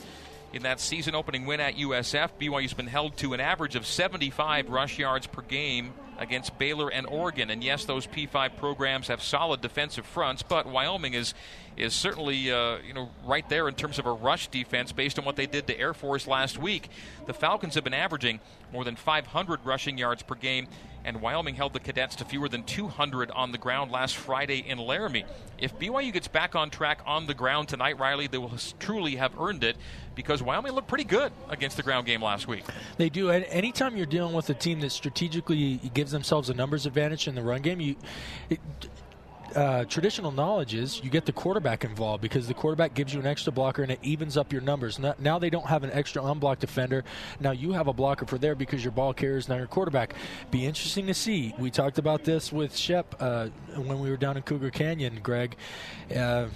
in 0.53 0.63
that 0.63 0.79
season 0.79 1.15
opening 1.15 1.45
win 1.45 1.59
at 1.59 1.75
USF. 1.75 2.29
BYU's 2.39 2.73
been 2.73 2.87
held 2.87 3.17
to 3.17 3.33
an 3.33 3.41
average 3.41 3.75
of 3.75 3.85
75 3.85 4.69
rush 4.69 4.97
yards 4.97 5.27
per 5.27 5.41
game 5.41 5.93
against 6.17 6.57
Baylor 6.57 6.89
and 6.89 7.05
Oregon. 7.07 7.49
And 7.49 7.63
yes, 7.63 7.85
those 7.85 8.07
P5 8.07 8.57
programs 8.57 9.07
have 9.07 9.21
solid 9.21 9.61
defensive 9.61 10.05
fronts, 10.05 10.43
but 10.43 10.67
Wyoming 10.67 11.13
is 11.13 11.33
is 11.75 11.93
certainly 11.93 12.51
uh, 12.51 12.77
you 12.85 12.93
know 12.93 13.09
right 13.23 13.47
there 13.49 13.67
in 13.67 13.75
terms 13.75 13.99
of 13.99 14.07
a 14.07 14.11
rush 14.11 14.47
defense 14.47 14.91
based 14.91 15.19
on 15.19 15.25
what 15.25 15.35
they 15.35 15.45
did 15.45 15.67
to 15.67 15.79
Air 15.79 15.93
Force 15.93 16.27
last 16.27 16.57
week. 16.57 16.89
The 17.27 17.33
Falcons 17.33 17.75
have 17.75 17.83
been 17.83 17.93
averaging 17.93 18.39
more 18.73 18.83
than 18.83 18.95
500 18.95 19.65
rushing 19.65 19.97
yards 19.97 20.23
per 20.23 20.35
game 20.35 20.67
and 21.07 21.21
Wyoming 21.21 21.55
held 21.55 21.71
the 21.71 21.79
Cadets 21.79 22.17
to 22.17 22.25
fewer 22.25 22.49
than 22.49 22.63
200 22.63 23.31
on 23.31 23.53
the 23.53 23.57
ground 23.57 23.91
last 23.91 24.17
Friday 24.17 24.59
in 24.67 24.77
Laramie. 24.77 25.23
If 25.57 25.79
BYU 25.79 26.11
gets 26.11 26.27
back 26.27 26.53
on 26.53 26.69
track 26.69 26.99
on 27.05 27.27
the 27.27 27.33
ground 27.33 27.69
tonight, 27.69 27.97
Riley, 27.97 28.27
they 28.27 28.37
will 28.37 28.51
truly 28.77 29.15
have 29.15 29.39
earned 29.39 29.63
it 29.63 29.77
because 30.15 30.43
Wyoming 30.43 30.73
looked 30.73 30.89
pretty 30.89 31.05
good 31.05 31.31
against 31.47 31.77
the 31.77 31.83
ground 31.83 32.07
game 32.07 32.21
last 32.21 32.45
week. 32.49 32.65
They 32.97 33.07
do. 33.07 33.31
And 33.31 33.45
anytime 33.45 33.95
you're 33.95 34.05
dealing 34.05 34.35
with 34.35 34.49
a 34.49 34.53
team 34.53 34.81
that 34.81 34.91
strategically 34.91 35.77
gives 35.93 36.11
themselves 36.11 36.49
a 36.49 36.53
numbers 36.53 36.85
advantage 36.85 37.29
in 37.29 37.35
the 37.35 37.41
run 37.41 37.61
game, 37.61 37.79
you. 37.79 37.95
It, 38.49 38.59
uh, 39.55 39.85
traditional 39.85 40.31
knowledge 40.31 40.73
is 40.73 41.03
you 41.03 41.09
get 41.09 41.25
the 41.25 41.31
quarterback 41.31 41.83
involved 41.83 42.21
because 42.21 42.47
the 42.47 42.53
quarterback 42.53 42.93
gives 42.93 43.13
you 43.13 43.19
an 43.19 43.27
extra 43.27 43.51
blocker 43.51 43.81
and 43.83 43.91
it 43.91 43.99
evens 44.01 44.37
up 44.37 44.51
your 44.51 44.61
numbers. 44.61 44.99
Now, 44.99 45.15
now 45.19 45.39
they 45.39 45.49
don't 45.49 45.67
have 45.67 45.83
an 45.83 45.91
extra 45.91 46.23
unblocked 46.23 46.61
defender. 46.61 47.03
Now 47.39 47.51
you 47.51 47.71
have 47.71 47.87
a 47.87 47.93
blocker 47.93 48.25
for 48.25 48.37
there 48.37 48.55
because 48.55 48.83
your 48.83 48.91
ball 48.91 49.13
carrier 49.13 49.37
is 49.37 49.47
now 49.47 49.55
your 49.57 49.67
quarterback. 49.67 50.13
Be 50.51 50.65
interesting 50.65 51.07
to 51.07 51.13
see. 51.13 51.53
We 51.57 51.71
talked 51.71 51.97
about 51.97 52.23
this 52.23 52.51
with 52.51 52.75
Shep 52.75 53.15
uh, 53.19 53.47
when 53.75 53.99
we 53.99 54.09
were 54.09 54.17
down 54.17 54.37
in 54.37 54.43
Cougar 54.43 54.71
Canyon, 54.71 55.19
Greg. 55.21 55.55
Uh, 56.13 56.47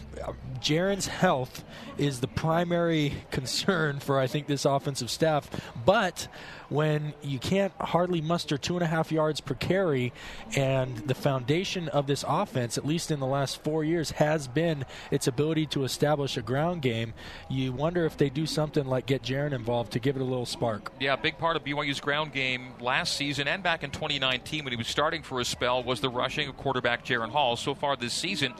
Jaren's 0.59 1.07
health 1.07 1.63
is 1.97 2.19
the 2.19 2.27
primary 2.27 3.13
concern 3.31 3.99
for, 3.99 4.19
I 4.19 4.27
think, 4.27 4.47
this 4.47 4.65
offensive 4.65 5.09
staff. 5.09 5.49
But 5.85 6.27
when 6.71 7.13
you 7.21 7.37
can't 7.37 7.73
hardly 7.81 8.21
muster 8.21 8.57
two 8.57 8.75
and 8.75 8.83
a 8.83 8.87
half 8.87 9.11
yards 9.11 9.41
per 9.41 9.53
carry 9.53 10.13
and 10.55 10.97
the 10.99 11.13
foundation 11.13 11.89
of 11.89 12.07
this 12.07 12.23
offense, 12.25 12.77
at 12.77 12.85
least 12.85 13.11
in 13.11 13.19
the 13.19 13.27
last 13.27 13.61
four 13.61 13.83
years, 13.83 14.11
has 14.11 14.47
been 14.47 14.85
its 15.11 15.27
ability 15.27 15.65
to 15.65 15.83
establish 15.83 16.37
a 16.37 16.41
ground 16.41 16.81
game. 16.81 17.13
You 17.49 17.73
wonder 17.73 18.05
if 18.05 18.15
they 18.15 18.29
do 18.29 18.45
something 18.45 18.85
like 18.85 19.05
get 19.05 19.21
Jaren 19.21 19.51
involved 19.51 19.91
to 19.91 19.99
give 19.99 20.15
it 20.15 20.21
a 20.21 20.25
little 20.25 20.45
spark. 20.45 20.93
Yeah, 20.97 21.13
a 21.13 21.17
big 21.17 21.37
part 21.37 21.57
of 21.57 21.65
BYU's 21.65 21.99
ground 21.99 22.31
game 22.31 22.73
last 22.79 23.17
season 23.17 23.49
and 23.49 23.61
back 23.61 23.83
in 23.83 23.91
2019 23.91 24.63
when 24.63 24.71
he 24.71 24.77
was 24.77 24.87
starting 24.87 25.23
for 25.23 25.41
a 25.41 25.45
spell 25.45 25.83
was 25.83 25.99
the 25.99 26.09
rushing 26.09 26.47
of 26.47 26.55
quarterback 26.55 27.03
Jaren 27.03 27.31
Hall. 27.31 27.57
So 27.57 27.75
far 27.75 27.97
this 27.97 28.13
season, 28.13 28.53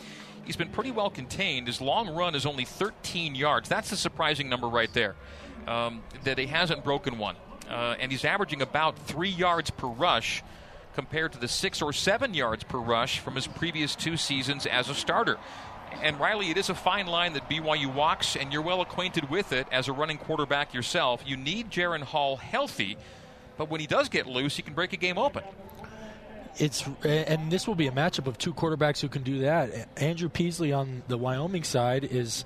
he's 0.44 0.58
been 0.58 0.70
pretty 0.70 0.92
well 0.92 1.10
contained. 1.10 1.68
His 1.68 1.80
long 1.80 2.14
run 2.14 2.36
is 2.36 2.46
only 2.46 2.66
13 2.66 3.36
yards. 3.36 3.70
That's 3.70 3.94
a 3.94 3.98
surprising 3.98 4.50
number 4.50 4.68
right 4.68 4.92
there. 4.94 5.16
Um, 5.66 6.02
that 6.26 6.38
he 6.38 6.48
hasn't 6.48 6.84
broken 6.84 7.18
one. 7.18 7.38
Uh, 7.72 7.96
and 8.00 8.12
he's 8.12 8.26
averaging 8.26 8.62
about 8.62 8.98
three 8.98 9.30
yards 9.30 9.70
per 9.70 9.88
rush 9.88 10.44
compared 10.94 11.32
to 11.32 11.40
the 11.40 11.48
six 11.48 11.82
or 11.82 11.94
seven 11.94 12.34
yards 12.34 12.64
per 12.64 12.78
rush 12.78 13.20
from 13.20 13.36
his 13.36 13.48
previous 13.48 13.96
two 13.96 14.18
seasons 14.18 14.66
as 14.66 14.90
a 14.90 14.94
starter. 14.94 15.38
And 16.04 16.20
Riley, 16.20 16.50
it 16.50 16.58
is 16.58 16.70
a 16.70 16.76
fine 16.76 17.08
line 17.08 17.34
that 17.34 17.50
BYU 17.50 17.94
walks, 17.94 18.36
and 18.36 18.52
you're 18.52 18.62
well 18.62 18.82
acquainted 18.82 19.30
with 19.30 19.54
it 19.54 19.68
as 19.72 19.88
a 19.88 19.94
running 19.94 20.18
quarterback 20.18 20.74
yourself. 20.74 21.24
You 21.26 21.38
need 21.38 21.70
Jaren 21.70 22.02
Hall 22.02 22.38
healthy, 22.38 22.98
but 23.58 23.70
when 23.70 23.82
he 23.82 23.88
does 23.88 24.10
get 24.10 24.28
loose, 24.28 24.56
he 24.56 24.62
can 24.62 24.74
break 24.74 24.94
a 24.94 24.98
game 24.98 25.18
open 25.18 25.44
it's 26.58 26.86
and 27.04 27.52
this 27.52 27.68
will 27.68 27.76
be 27.76 27.88
a 27.88 27.92
matchup 27.92 28.28
of 28.28 28.38
two 28.38 28.54
quarterbacks 28.54 29.00
who 29.00 29.08
can 29.08 29.24
do 29.24 29.40
that. 29.40 29.88
Andrew 29.98 30.30
Peasley 30.30 30.74
on 30.74 31.04
the 31.08 31.18
Wyoming 31.18 31.64
side 31.64 32.04
is 32.04 32.46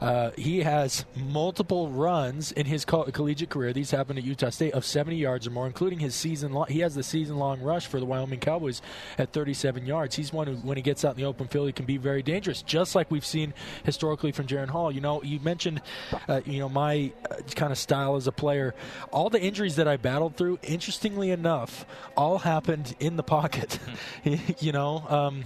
uh, 0.00 0.30
he 0.36 0.60
has 0.60 1.04
multiple 1.14 1.88
runs 1.90 2.52
in 2.52 2.66
his 2.66 2.84
co- 2.84 3.04
collegiate 3.04 3.50
career. 3.50 3.72
These 3.72 3.90
happened 3.90 4.18
at 4.18 4.24
Utah 4.24 4.50
State 4.50 4.74
of 4.74 4.84
70 4.84 5.16
yards 5.16 5.46
or 5.46 5.50
more, 5.50 5.66
including 5.66 5.98
his 5.98 6.14
season. 6.14 6.52
Long, 6.52 6.66
he 6.68 6.80
has 6.80 6.94
the 6.94 7.02
season-long 7.02 7.60
rush 7.60 7.86
for 7.86 8.00
the 8.00 8.06
Wyoming 8.06 8.40
Cowboys 8.40 8.82
at 9.18 9.32
37 9.32 9.86
yards. 9.86 10.16
He's 10.16 10.32
one 10.32 10.46
who, 10.46 10.54
when 10.56 10.76
he 10.76 10.82
gets 10.82 11.04
out 11.04 11.12
in 11.16 11.22
the 11.22 11.28
open 11.28 11.48
field, 11.48 11.66
he 11.66 11.72
can 11.72 11.86
be 11.86 11.96
very 11.96 12.22
dangerous, 12.22 12.62
just 12.62 12.94
like 12.94 13.10
we've 13.10 13.24
seen 13.24 13.54
historically 13.84 14.32
from 14.32 14.46
Jaren 14.46 14.68
Hall. 14.68 14.92
You 14.92 15.00
know, 15.00 15.22
you 15.22 15.40
mentioned, 15.40 15.80
uh, 16.28 16.40
you 16.44 16.58
know, 16.58 16.68
my 16.68 17.12
uh, 17.30 17.36
kind 17.54 17.72
of 17.72 17.78
style 17.78 18.16
as 18.16 18.26
a 18.26 18.32
player. 18.32 18.74
All 19.10 19.30
the 19.30 19.40
injuries 19.40 19.76
that 19.76 19.88
I 19.88 19.96
battled 19.96 20.36
through, 20.36 20.58
interestingly 20.62 21.30
enough, 21.30 21.86
all 22.16 22.38
happened 22.38 22.94
in 23.00 23.16
the 23.16 23.22
pocket. 23.22 23.78
you 24.60 24.72
know, 24.72 25.04
um, 25.08 25.44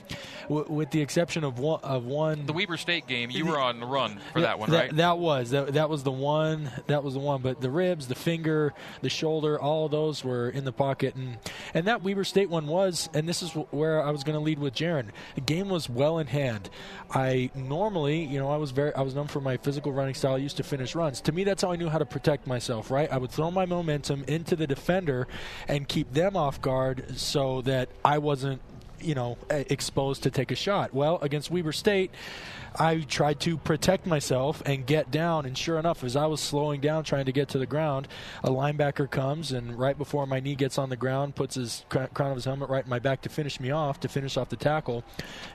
w- 0.48 0.66
with 0.68 0.90
the 0.90 1.00
exception 1.00 1.44
of 1.44 1.58
one, 1.58 1.80
of 1.82 2.04
one. 2.04 2.46
The 2.46 2.52
Weber 2.52 2.76
State 2.76 3.06
game, 3.06 3.30
you 3.30 3.46
were 3.46 3.58
on 3.58 3.80
the 3.80 3.86
run 3.86 4.18
for 4.32 4.39
for 4.40 4.46
that 4.46 4.58
one, 4.58 4.70
that, 4.70 4.78
right? 4.78 4.96
That 4.96 5.18
was 5.18 5.50
that, 5.50 5.74
that 5.74 5.90
was 5.90 6.02
the 6.02 6.12
one. 6.12 6.70
That 6.86 7.04
was 7.04 7.14
the 7.14 7.20
one. 7.20 7.42
But 7.42 7.60
the 7.60 7.70
ribs, 7.70 8.08
the 8.08 8.14
finger, 8.14 8.74
the 9.02 9.10
shoulder, 9.10 9.60
all 9.60 9.86
of 9.86 9.90
those 9.90 10.24
were 10.24 10.50
in 10.50 10.64
the 10.64 10.72
pocket, 10.72 11.14
and 11.14 11.38
and 11.74 11.86
that 11.86 12.02
Weber 12.02 12.24
State 12.24 12.50
one 12.50 12.66
was. 12.66 13.08
And 13.14 13.28
this 13.28 13.42
is 13.42 13.52
where 13.52 14.02
I 14.02 14.10
was 14.10 14.24
going 14.24 14.38
to 14.38 14.44
lead 14.44 14.58
with 14.58 14.74
Jaren. 14.74 15.06
The 15.34 15.40
game 15.40 15.68
was 15.68 15.88
well 15.88 16.18
in 16.18 16.26
hand. 16.26 16.70
I 17.10 17.50
normally, 17.54 18.24
you 18.24 18.38
know, 18.38 18.50
I 18.50 18.56
was 18.56 18.70
very, 18.70 18.94
I 18.94 19.02
was 19.02 19.14
known 19.14 19.26
for 19.26 19.40
my 19.40 19.56
physical 19.56 19.92
running 19.92 20.14
style. 20.14 20.34
I 20.34 20.38
used 20.38 20.56
to 20.58 20.62
finish 20.62 20.94
runs. 20.94 21.20
To 21.22 21.32
me, 21.32 21.44
that's 21.44 21.62
how 21.62 21.72
I 21.72 21.76
knew 21.76 21.88
how 21.88 21.98
to 21.98 22.06
protect 22.06 22.46
myself. 22.46 22.90
Right? 22.90 23.10
I 23.10 23.18
would 23.18 23.30
throw 23.30 23.50
my 23.50 23.66
momentum 23.66 24.24
into 24.26 24.56
the 24.56 24.66
defender 24.66 25.28
and 25.68 25.88
keep 25.88 26.12
them 26.12 26.36
off 26.36 26.60
guard 26.60 27.18
so 27.18 27.62
that 27.62 27.88
I 28.04 28.18
wasn't 28.18 28.60
you 29.02 29.14
know 29.14 29.38
exposed 29.50 30.22
to 30.24 30.30
take 30.30 30.50
a 30.50 30.54
shot. 30.54 30.94
Well, 30.94 31.18
against 31.22 31.50
Weber 31.50 31.72
State, 31.72 32.10
I 32.78 33.00
tried 33.00 33.40
to 33.40 33.56
protect 33.56 34.06
myself 34.06 34.62
and 34.66 34.86
get 34.86 35.10
down. 35.10 35.46
And 35.46 35.56
sure 35.56 35.78
enough, 35.78 36.04
as 36.04 36.16
I 36.16 36.26
was 36.26 36.40
slowing 36.40 36.80
down 36.80 37.04
trying 37.04 37.26
to 37.26 37.32
get 37.32 37.48
to 37.50 37.58
the 37.58 37.66
ground, 37.66 38.08
a 38.42 38.50
linebacker 38.50 39.10
comes 39.10 39.52
and 39.52 39.78
right 39.78 39.96
before 39.96 40.26
my 40.26 40.40
knee 40.40 40.54
gets 40.54 40.78
on 40.78 40.88
the 40.88 40.96
ground, 40.96 41.34
puts 41.34 41.54
his 41.54 41.84
crown 41.88 42.30
of 42.30 42.36
his 42.36 42.44
helmet 42.44 42.70
right 42.70 42.84
in 42.84 42.90
my 42.90 42.98
back 42.98 43.22
to 43.22 43.28
finish 43.28 43.60
me 43.60 43.70
off, 43.70 44.00
to 44.00 44.08
finish 44.08 44.36
off 44.36 44.48
the 44.48 44.56
tackle, 44.56 45.04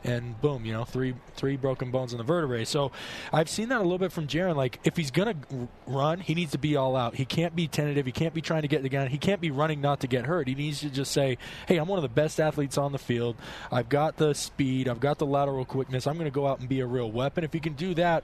and 0.04 0.40
boom, 0.42 0.66
you 0.66 0.74
know, 0.74 0.84
three 0.84 1.16
three 1.36 1.58
broken 1.58 1.92
bones 1.92 2.12
in 2.12 2.18
the 2.18 2.24
vertebrae. 2.24 2.66
So 2.66 2.92
I've 3.32 3.50
seen 3.50 3.70
that 3.70 3.80
a 3.80 3.84
little 3.84 3.98
bit 3.98 4.12
from 4.12 4.28
Jaren. 4.28 4.56
Like 4.56 4.80
if 4.84 4.98
he's 4.98 5.12
gonna 5.12 5.36
run, 5.88 6.20
he 6.20 6.36
needs 6.36 6.52
to 6.52 6.58
be 6.58 6.76
all 6.76 6.96
out. 6.96 7.16
He 7.16 7.26
can't 7.26 7.56
be 7.56 7.68
tentative. 7.68 8.06
He 8.06 8.12
can't 8.12 8.34
be 8.34 8.42
trying 8.42 8.64
to 8.64 8.68
get 8.68 8.84
the 8.84 8.90
gun. 8.90 9.08
He 9.08 9.18
can't 9.18 9.42
be 9.42 9.52
running 9.52 9.82
not 9.82 10.02
to 10.02 10.08
get 10.08 10.26
hurt. 10.26 10.48
He 10.48 10.56
needs 10.56 10.82
to 10.82 10.90
just 10.90 11.12
say, 11.12 11.38
"Hey, 11.68 11.78
I'm 11.78 11.88
one 11.88 11.98
of 11.98 12.04
the 12.04 12.10
best 12.10 12.40
athletes 12.40 12.78
on 12.78 12.92
the 12.92 12.98
field. 12.98 13.36
I've 13.72 13.90
got 13.90 14.18
the 14.18 14.34
speed. 14.34 14.88
I've 14.88 15.00
got 15.00 15.18
the 15.18 15.26
lateral 15.26 15.66
quickness. 15.66 16.08
I'm 16.08 16.16
going 16.16 16.26
to 16.26 16.32
go 16.32 16.48
out 16.48 16.60
and 16.60 16.70
be 16.70 16.80
a 16.80 16.86
real 16.86 17.05
weapon. 17.08 17.44
If 17.44 17.54
he 17.54 17.60
can 17.60 17.74
do 17.74 17.94
that, 17.96 18.24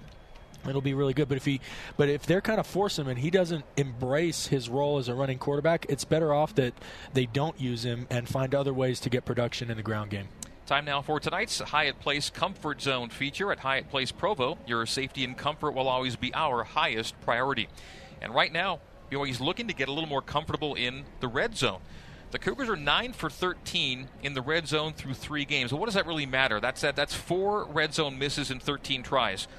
it'll 0.67 0.81
be 0.81 0.93
really 0.93 1.13
good. 1.13 1.27
But 1.27 1.37
if 1.37 1.45
he, 1.45 1.61
but 1.97 2.09
if 2.09 2.25
they're 2.25 2.41
kind 2.41 2.59
of 2.59 2.67
force 2.67 2.97
him 2.99 3.07
and 3.07 3.19
he 3.19 3.29
doesn't 3.29 3.65
embrace 3.77 4.47
his 4.47 4.69
role 4.69 4.97
as 4.97 5.07
a 5.07 5.15
running 5.15 5.37
quarterback, 5.37 5.85
it's 5.89 6.05
better 6.05 6.33
off 6.33 6.55
that 6.55 6.73
they 7.13 7.25
don't 7.25 7.59
use 7.59 7.83
him 7.83 8.07
and 8.09 8.27
find 8.27 8.53
other 8.53 8.73
ways 8.73 8.99
to 9.01 9.09
get 9.09 9.25
production 9.25 9.69
in 9.69 9.77
the 9.77 9.83
ground 9.83 10.11
game. 10.11 10.27
Time 10.65 10.85
now 10.85 11.01
for 11.01 11.19
tonight's 11.19 11.59
Hyatt 11.59 11.99
Place 11.99 12.29
Comfort 12.29 12.81
Zone 12.81 13.09
feature 13.09 13.51
at 13.51 13.59
Hyatt 13.59 13.89
Place 13.89 14.11
Provo. 14.11 14.57
Your 14.65 14.85
safety 14.85 15.23
and 15.23 15.37
comfort 15.37 15.71
will 15.71 15.87
always 15.87 16.15
be 16.15 16.33
our 16.33 16.63
highest 16.63 17.19
priority. 17.21 17.67
And 18.21 18.33
right 18.33 18.53
now, 18.53 18.79
BYU's 19.11 19.41
looking 19.41 19.67
to 19.67 19.73
get 19.73 19.89
a 19.89 19.91
little 19.91 20.07
more 20.07 20.21
comfortable 20.21 20.75
in 20.75 21.03
the 21.19 21.27
red 21.27 21.57
zone. 21.57 21.81
The 22.31 22.39
Cougars 22.39 22.69
are 22.69 22.77
9 22.77 23.11
for 23.11 23.29
13 23.29 24.07
in 24.23 24.33
the 24.33 24.41
red 24.41 24.65
zone 24.65 24.93
through 24.93 25.15
three 25.15 25.43
games. 25.43 25.73
Well, 25.73 25.79
what 25.79 25.87
does 25.87 25.95
that 25.95 26.07
really 26.07 26.25
matter? 26.25 26.61
That's, 26.61 26.79
that, 26.81 26.95
that's 26.95 27.13
four 27.13 27.65
red 27.65 27.93
zone 27.93 28.17
misses 28.17 28.49
in 28.49 28.59
13 28.59 29.03
tries. 29.03 29.49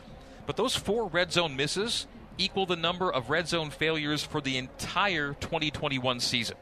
But 0.46 0.56
those 0.56 0.74
four 0.74 1.08
red 1.08 1.32
zone 1.32 1.54
misses 1.54 2.06
equal 2.38 2.64
the 2.64 2.76
number 2.76 3.12
of 3.12 3.28
red 3.28 3.46
zone 3.46 3.68
failures 3.68 4.24
for 4.24 4.40
the 4.40 4.56
entire 4.56 5.34
2021 5.34 6.20
season. 6.20 6.56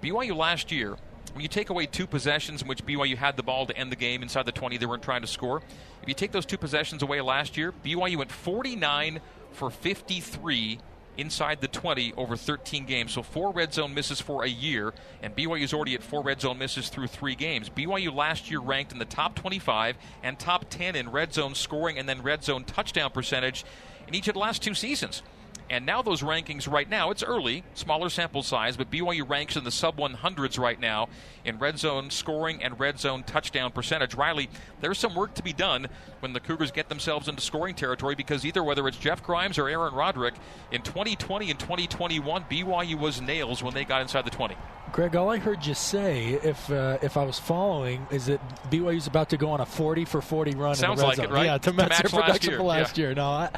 BYU 0.00 0.36
last 0.36 0.70
year, 0.70 0.96
when 1.32 1.42
you 1.42 1.48
take 1.48 1.70
away 1.70 1.86
two 1.86 2.06
possessions 2.06 2.62
in 2.62 2.68
which 2.68 2.86
BYU 2.86 3.16
had 3.16 3.36
the 3.36 3.42
ball 3.42 3.66
to 3.66 3.76
end 3.76 3.90
the 3.90 3.96
game 3.96 4.22
inside 4.22 4.46
the 4.46 4.52
20, 4.52 4.78
they 4.78 4.86
weren't 4.86 5.02
trying 5.02 5.20
to 5.22 5.26
score. 5.26 5.60
If 6.02 6.08
you 6.08 6.14
take 6.14 6.30
those 6.30 6.46
two 6.46 6.56
possessions 6.56 7.02
away 7.02 7.20
last 7.20 7.56
year, 7.56 7.72
BYU 7.84 8.16
went 8.16 8.30
49 8.30 9.20
for 9.52 9.70
53 9.70 10.78
inside 11.16 11.60
the 11.60 11.68
20 11.68 12.14
over 12.16 12.36
13 12.36 12.86
games. 12.86 13.12
So 13.12 13.22
four 13.22 13.52
red 13.52 13.74
zone 13.74 13.94
misses 13.94 14.20
for 14.20 14.44
a 14.44 14.48
year, 14.48 14.94
and 15.22 15.34
BYU 15.34 15.62
is 15.62 15.74
already 15.74 15.94
at 15.94 16.02
four 16.02 16.22
red 16.22 16.40
zone 16.40 16.58
misses 16.58 16.88
through 16.88 17.08
three 17.08 17.34
games. 17.34 17.68
BYU 17.68 18.14
last 18.14 18.50
year 18.50 18.60
ranked 18.60 18.92
in 18.92 18.98
the 18.98 19.04
top 19.04 19.34
25 19.34 19.96
and 20.22 20.38
top 20.38 20.66
10 20.70 20.96
in 20.96 21.10
red 21.10 21.32
zone 21.32 21.54
scoring 21.54 21.98
and 21.98 22.08
then 22.08 22.22
red 22.22 22.44
zone 22.44 22.64
touchdown 22.64 23.10
percentage 23.10 23.64
in 24.06 24.14
each 24.14 24.28
of 24.28 24.34
the 24.34 24.40
last 24.40 24.62
two 24.62 24.74
seasons. 24.74 25.22
And 25.70 25.86
now 25.86 26.02
those 26.02 26.20
rankings 26.20 26.70
right 26.70 26.90
now, 26.90 27.12
it's 27.12 27.22
early, 27.22 27.62
smaller 27.74 28.10
sample 28.10 28.42
size, 28.42 28.76
but 28.76 28.90
BYU 28.90 29.26
ranks 29.26 29.54
in 29.54 29.62
the 29.62 29.70
sub 29.70 29.96
100s 29.96 30.58
right 30.58 30.78
now 30.78 31.08
in 31.44 31.58
red 31.58 31.78
zone 31.78 32.10
scoring 32.10 32.60
and 32.60 32.78
red 32.78 32.98
zone 32.98 33.22
touchdown 33.22 33.70
percentage. 33.70 34.16
Riley, 34.16 34.50
there's 34.80 34.98
some 34.98 35.14
work 35.14 35.34
to 35.34 35.44
be 35.44 35.52
done 35.52 35.86
when 36.18 36.32
the 36.32 36.40
Cougars 36.40 36.72
get 36.72 36.88
themselves 36.88 37.28
into 37.28 37.40
scoring 37.40 37.76
territory 37.76 38.16
because 38.16 38.44
either 38.44 38.64
whether 38.64 38.86
it's 38.88 38.96
Jeff 38.96 39.22
Grimes 39.22 39.58
or 39.58 39.68
Aaron 39.68 39.94
Roderick, 39.94 40.34
in 40.72 40.82
2020 40.82 41.50
and 41.50 41.60
2021, 41.60 42.44
BYU 42.50 42.98
was 42.98 43.20
nails 43.20 43.62
when 43.62 43.72
they 43.72 43.84
got 43.84 44.02
inside 44.02 44.24
the 44.24 44.30
20. 44.30 44.56
Greg, 44.92 45.14
all 45.14 45.30
I 45.30 45.38
heard 45.38 45.64
you 45.64 45.74
say, 45.74 46.30
if 46.42 46.68
uh, 46.68 46.98
if 47.00 47.16
I 47.16 47.22
was 47.22 47.38
following, 47.38 48.08
is 48.10 48.26
that 48.26 48.40
BYU's 48.70 49.06
about 49.06 49.30
to 49.30 49.36
go 49.36 49.50
on 49.50 49.60
a 49.60 49.66
40 49.66 50.04
for 50.04 50.20
40 50.20 50.56
run. 50.56 50.74
Sounds 50.74 51.00
in 51.00 51.06
the 51.06 51.08
red 51.08 51.08
like 51.08 51.16
zone. 51.16 51.24
it, 51.26 51.30
right? 51.30 51.46
Yeah, 51.46 51.58
to, 51.58 51.70
to 51.70 51.76
match, 51.76 51.88
match 51.90 52.10
their 52.10 52.20
last 52.20 52.26
production 52.26 52.50
year. 52.50 52.58
for 52.58 52.64
last 52.64 52.98
yeah. 52.98 53.04
year. 53.04 53.14
No, 53.14 53.26
I, 53.26 53.50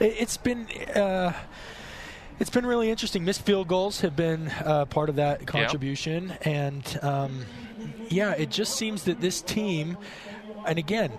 it's 0.00 0.38
been. 0.38 0.66
Uh, 0.94 1.34
it's 2.40 2.50
been 2.50 2.66
really 2.66 2.90
interesting. 2.90 3.24
Missed 3.24 3.42
field 3.42 3.68
goals 3.68 4.00
have 4.00 4.16
been 4.16 4.48
uh, 4.64 4.86
part 4.86 5.08
of 5.08 5.16
that 5.16 5.46
contribution, 5.46 6.28
yep. 6.28 6.46
and 6.46 6.98
um, 7.02 7.44
yeah, 8.08 8.32
it 8.32 8.50
just 8.50 8.74
seems 8.74 9.04
that 9.04 9.20
this 9.20 9.42
team, 9.42 9.98
and 10.66 10.78
again, 10.78 11.12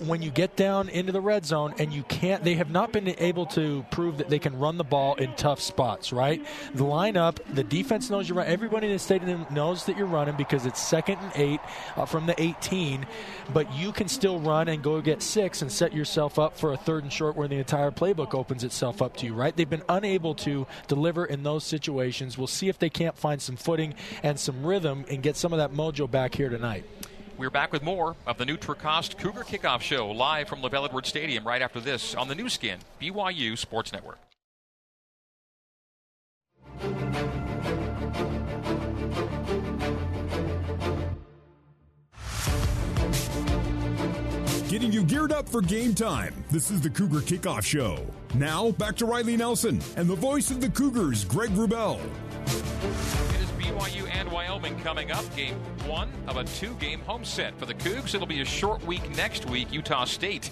when 0.00 0.22
you 0.22 0.30
get 0.30 0.56
down 0.56 0.88
into 0.88 1.12
the 1.12 1.20
red 1.20 1.44
zone 1.44 1.74
and 1.78 1.92
you 1.92 2.02
can't, 2.04 2.42
they 2.42 2.54
have 2.54 2.70
not 2.70 2.92
been 2.92 3.08
able 3.18 3.46
to 3.46 3.84
prove 3.90 4.18
that 4.18 4.28
they 4.28 4.38
can 4.38 4.58
run 4.58 4.78
the 4.78 4.84
ball 4.84 5.14
in 5.16 5.34
tough 5.34 5.60
spots, 5.60 6.12
right? 6.12 6.44
The 6.74 6.84
lineup, 6.84 7.38
the 7.52 7.64
defense 7.64 8.08
knows 8.08 8.28
you're 8.28 8.38
running. 8.38 8.52
Everybody 8.52 8.86
in 8.86 8.94
the 8.94 8.98
stadium 8.98 9.46
knows 9.50 9.84
that 9.86 9.96
you're 9.96 10.06
running 10.06 10.36
because 10.36 10.66
it's 10.66 10.80
second 10.80 11.18
and 11.20 11.32
eight 11.34 11.60
uh, 11.96 12.06
from 12.06 12.26
the 12.26 12.40
18, 12.40 13.06
but 13.52 13.72
you 13.74 13.92
can 13.92 14.08
still 14.08 14.40
run 14.40 14.68
and 14.68 14.82
go 14.82 15.00
get 15.00 15.22
six 15.22 15.62
and 15.62 15.70
set 15.70 15.92
yourself 15.92 16.38
up 16.38 16.56
for 16.56 16.72
a 16.72 16.76
third 16.76 17.02
and 17.02 17.12
short 17.12 17.36
where 17.36 17.48
the 17.48 17.56
entire 17.56 17.90
playbook 17.90 18.34
opens 18.34 18.64
itself 18.64 19.02
up 19.02 19.16
to 19.18 19.26
you, 19.26 19.34
right? 19.34 19.54
They've 19.54 19.68
been 19.68 19.82
unable 19.88 20.34
to 20.36 20.66
deliver 20.88 21.26
in 21.26 21.42
those 21.42 21.64
situations. 21.64 22.38
We'll 22.38 22.46
see 22.46 22.68
if 22.68 22.78
they 22.78 22.90
can't 22.90 23.16
find 23.16 23.40
some 23.40 23.56
footing 23.56 23.94
and 24.22 24.40
some 24.40 24.64
rhythm 24.64 25.04
and 25.10 25.22
get 25.22 25.36
some 25.36 25.52
of 25.52 25.58
that 25.58 25.72
mojo 25.72 26.10
back 26.10 26.34
here 26.34 26.48
tonight. 26.48 26.84
We're 27.40 27.48
back 27.48 27.72
with 27.72 27.82
more 27.82 28.16
of 28.26 28.36
the 28.36 28.44
Nutricost 28.44 29.16
Cougar 29.16 29.44
Kickoff 29.44 29.80
Show 29.80 30.10
live 30.10 30.46
from 30.46 30.60
LaVell 30.60 30.84
Edwards 30.84 31.08
Stadium 31.08 31.46
right 31.46 31.62
after 31.62 31.80
this 31.80 32.14
on 32.14 32.28
the 32.28 32.34
Nu 32.34 32.50
Skin, 32.50 32.78
BYU 33.00 33.56
Sports 33.56 33.94
Network. 33.94 34.18
Getting 44.68 44.92
you 44.92 45.02
geared 45.02 45.32
up 45.32 45.48
for 45.48 45.62
game 45.62 45.94
time. 45.94 46.34
This 46.50 46.70
is 46.70 46.82
the 46.82 46.90
Cougar 46.90 47.20
Kickoff 47.20 47.62
Show. 47.62 48.04
Now, 48.34 48.72
back 48.72 48.96
to 48.96 49.06
Riley 49.06 49.38
Nelson 49.38 49.80
and 49.96 50.06
the 50.06 50.14
voice 50.14 50.50
of 50.50 50.60
the 50.60 50.68
Cougars, 50.68 51.24
Greg 51.24 51.52
is 51.52 51.56
BYU 53.58 54.09
Wyoming 54.30 54.78
coming 54.80 55.10
up. 55.10 55.24
Game 55.34 55.56
one 55.86 56.10
of 56.28 56.36
a 56.36 56.44
two 56.44 56.74
game 56.74 57.00
home 57.00 57.24
set 57.24 57.58
for 57.58 57.66
the 57.66 57.74
Cougs. 57.74 58.14
It'll 58.14 58.26
be 58.26 58.40
a 58.40 58.44
short 58.44 58.84
week 58.86 59.08
next 59.16 59.46
week. 59.46 59.72
Utah 59.72 60.04
State 60.04 60.50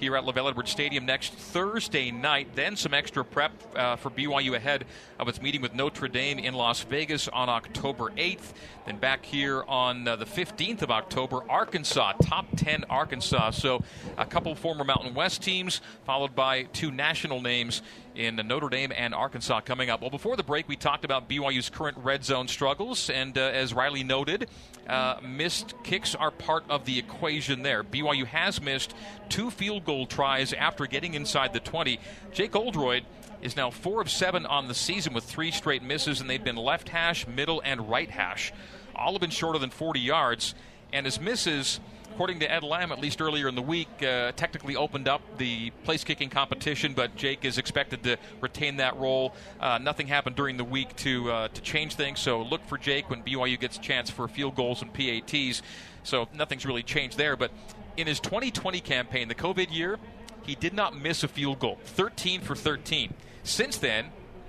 here 0.00 0.16
at 0.16 0.24
LaVell 0.24 0.48
Edwards 0.48 0.70
Stadium 0.70 1.04
next 1.04 1.34
Thursday 1.34 2.10
night. 2.10 2.48
Then 2.54 2.74
some 2.74 2.94
extra 2.94 3.22
prep 3.22 3.52
uh, 3.76 3.96
for 3.96 4.10
BYU 4.10 4.56
ahead 4.56 4.86
of 5.18 5.28
its 5.28 5.42
meeting 5.42 5.60
with 5.60 5.74
Notre 5.74 6.08
Dame 6.08 6.38
in 6.38 6.54
Las 6.54 6.82
Vegas 6.84 7.28
on 7.28 7.50
October 7.50 8.10
8th. 8.16 8.54
Then 8.86 8.96
back 8.96 9.26
here 9.26 9.62
on 9.68 10.08
uh, 10.08 10.16
the 10.16 10.24
15th 10.24 10.80
of 10.80 10.90
October, 10.90 11.42
Arkansas, 11.50 12.14
top 12.22 12.46
10 12.56 12.84
Arkansas. 12.88 13.50
So 13.50 13.84
a 14.16 14.24
couple 14.24 14.54
former 14.54 14.84
Mountain 14.84 15.14
West 15.14 15.42
teams, 15.42 15.82
followed 16.04 16.34
by 16.34 16.62
two 16.62 16.90
national 16.90 17.42
names 17.42 17.82
in 18.14 18.36
Notre 18.36 18.68
Dame 18.68 18.92
and 18.94 19.14
Arkansas 19.14 19.60
coming 19.60 19.90
up. 19.90 20.00
Well, 20.00 20.10
before 20.10 20.36
the 20.36 20.42
break, 20.42 20.68
we 20.68 20.76
talked 20.76 21.04
about 21.04 21.28
BYU's 21.28 21.70
current 21.70 21.96
red 21.98 22.24
zone 22.24 22.48
struggles, 22.48 23.08
and 23.10 23.36
uh, 23.36 23.42
as 23.42 23.72
Riley 23.72 24.04
noted, 24.04 24.48
uh, 24.88 25.16
missed 25.22 25.74
kicks 25.84 26.14
are 26.14 26.30
part 26.30 26.64
of 26.68 26.84
the 26.84 26.98
equation 26.98 27.62
there. 27.62 27.84
BYU 27.84 28.26
has 28.26 28.60
missed 28.60 28.94
two 29.28 29.50
field 29.50 29.84
goal 29.84 30.06
tries 30.06 30.52
after 30.52 30.86
getting 30.86 31.14
inside 31.14 31.52
the 31.52 31.60
20. 31.60 32.00
Jake 32.32 32.56
Oldroyd 32.56 33.04
is 33.42 33.56
now 33.56 33.70
four 33.70 34.00
of 34.00 34.10
seven 34.10 34.44
on 34.46 34.68
the 34.68 34.74
season 34.74 35.14
with 35.14 35.24
three 35.24 35.50
straight 35.50 35.82
misses, 35.82 36.20
and 36.20 36.28
they've 36.28 36.42
been 36.42 36.56
left 36.56 36.88
hash, 36.88 37.26
middle, 37.26 37.62
and 37.64 37.88
right 37.88 38.10
hash. 38.10 38.52
All 38.94 39.12
have 39.12 39.20
been 39.20 39.30
shorter 39.30 39.58
than 39.58 39.70
40 39.70 40.00
yards, 40.00 40.54
and 40.92 41.06
his 41.06 41.20
misses 41.20 41.80
according 42.12 42.40
to 42.40 42.50
Ed 42.50 42.62
Lamb, 42.62 42.92
at 42.92 43.00
least 43.00 43.20
earlier 43.20 43.48
in 43.48 43.54
the 43.54 43.62
week, 43.62 43.88
uh, 44.02 44.32
technically 44.32 44.76
opened 44.76 45.08
up 45.08 45.22
the 45.38 45.70
place 45.84 46.04
kicking 46.04 46.28
competition, 46.28 46.92
but 46.94 47.16
Jake 47.16 47.44
is 47.44 47.58
expected 47.58 48.02
to 48.02 48.16
retain 48.40 48.76
that 48.76 48.96
role. 48.96 49.34
Uh, 49.60 49.78
nothing 49.78 50.06
happened 50.06 50.36
during 50.36 50.56
the 50.56 50.64
week 50.64 50.94
to 50.96 51.30
uh, 51.30 51.48
to 51.48 51.60
change 51.62 51.94
things, 51.94 52.20
so 52.20 52.42
look 52.42 52.64
for 52.66 52.78
Jake 52.78 53.08
when 53.10 53.22
BYU 53.22 53.58
gets 53.58 53.76
a 53.76 53.80
chance 53.80 54.10
for 54.10 54.28
field 54.28 54.54
goals 54.54 54.82
and 54.82 54.92
PATs. 54.92 55.62
So 56.02 56.28
nothing's 56.34 56.66
really 56.66 56.82
changed 56.82 57.16
there. 57.16 57.36
But 57.36 57.52
in 57.96 58.06
his 58.06 58.20
2020 58.20 58.80
campaign, 58.80 59.28
the 59.28 59.34
COVID 59.34 59.72
year, 59.74 59.98
he 60.42 60.54
did 60.54 60.74
not 60.74 60.98
miss 60.98 61.22
a 61.22 61.28
field 61.28 61.58
goal, 61.58 61.78
13 61.84 62.40
for 62.40 62.54
13. 62.54 63.14
Since 63.42 63.78
then, 63.78 64.06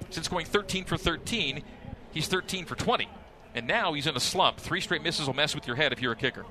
since 0.09 0.27
going 0.27 0.45
13 0.45 0.85
for 0.85 0.97
13, 0.97 1.63
he's 2.11 2.27
13 2.27 2.65
for 2.65 2.75
20. 2.75 3.07
And 3.53 3.67
now 3.67 3.93
he's 3.93 4.07
in 4.07 4.15
a 4.15 4.19
slump. 4.19 4.57
Three 4.57 4.81
straight 4.81 5.03
misses 5.03 5.27
will 5.27 5.33
mess 5.33 5.53
with 5.55 5.67
your 5.67 5.75
head 5.75 5.91
if 5.91 6.01
you're 6.01 6.13
a 6.13 6.17
kicker. 6.17 6.45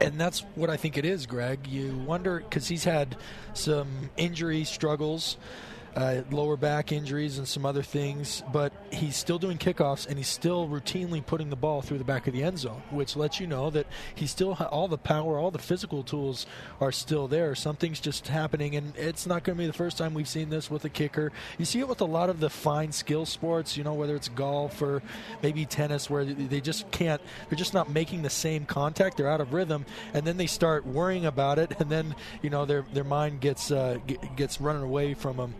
And 0.00 0.18
that's 0.18 0.40
what 0.54 0.70
I 0.70 0.76
think 0.76 0.96
it 0.96 1.04
is, 1.04 1.26
Greg. 1.26 1.66
You 1.66 1.96
wonder 1.98 2.38
because 2.38 2.68
he's 2.68 2.84
had 2.84 3.16
some 3.52 4.10
injury 4.16 4.64
struggles 4.64 5.36
uh, 5.98 6.22
lower 6.30 6.56
back 6.56 6.92
injuries 6.92 7.38
and 7.38 7.48
some 7.48 7.66
other 7.66 7.82
things, 7.82 8.44
but 8.52 8.72
he's 8.92 9.16
still 9.16 9.38
doing 9.38 9.58
kickoffs 9.58 10.06
and 10.06 10.16
he's 10.16 10.28
still 10.28 10.68
routinely 10.68 11.24
putting 11.24 11.50
the 11.50 11.56
ball 11.56 11.82
through 11.82 11.98
the 11.98 12.04
back 12.04 12.28
of 12.28 12.32
the 12.32 12.40
end 12.44 12.56
zone, 12.56 12.80
which 12.90 13.16
lets 13.16 13.40
you 13.40 13.48
know 13.48 13.68
that 13.68 13.84
he's 14.14 14.30
still 14.30 14.54
ha- 14.54 14.66
all 14.66 14.86
the 14.86 14.96
power, 14.96 15.40
all 15.40 15.50
the 15.50 15.58
physical 15.58 16.04
tools 16.04 16.46
are 16.80 16.92
still 16.92 17.26
there. 17.26 17.52
Something's 17.56 17.98
just 17.98 18.28
happening, 18.28 18.76
and 18.76 18.96
it's 18.96 19.26
not 19.26 19.42
going 19.42 19.58
to 19.58 19.60
be 19.60 19.66
the 19.66 19.72
first 19.72 19.98
time 19.98 20.14
we've 20.14 20.28
seen 20.28 20.50
this 20.50 20.70
with 20.70 20.84
a 20.84 20.88
kicker. 20.88 21.32
You 21.58 21.64
see 21.64 21.80
it 21.80 21.88
with 21.88 22.00
a 22.00 22.04
lot 22.04 22.30
of 22.30 22.38
the 22.38 22.48
fine 22.48 22.92
skill 22.92 23.26
sports, 23.26 23.76
you 23.76 23.82
know, 23.82 23.94
whether 23.94 24.14
it's 24.14 24.28
golf 24.28 24.80
or 24.80 25.02
maybe 25.42 25.66
tennis, 25.66 26.08
where 26.08 26.24
they 26.24 26.60
just 26.60 26.88
can't, 26.92 27.20
they're 27.50 27.58
just 27.58 27.74
not 27.74 27.90
making 27.90 28.22
the 28.22 28.30
same 28.30 28.66
contact. 28.66 29.16
They're 29.16 29.28
out 29.28 29.40
of 29.40 29.52
rhythm, 29.52 29.84
and 30.14 30.24
then 30.24 30.36
they 30.36 30.46
start 30.46 30.86
worrying 30.86 31.26
about 31.26 31.58
it, 31.58 31.72
and 31.80 31.90
then 31.90 32.14
you 32.40 32.50
know 32.50 32.66
their 32.66 32.84
their 32.92 33.02
mind 33.02 33.40
gets 33.40 33.72
uh, 33.72 33.98
gets 34.36 34.60
running 34.60 34.84
away 34.84 35.14
from 35.14 35.38
them. 35.38 35.54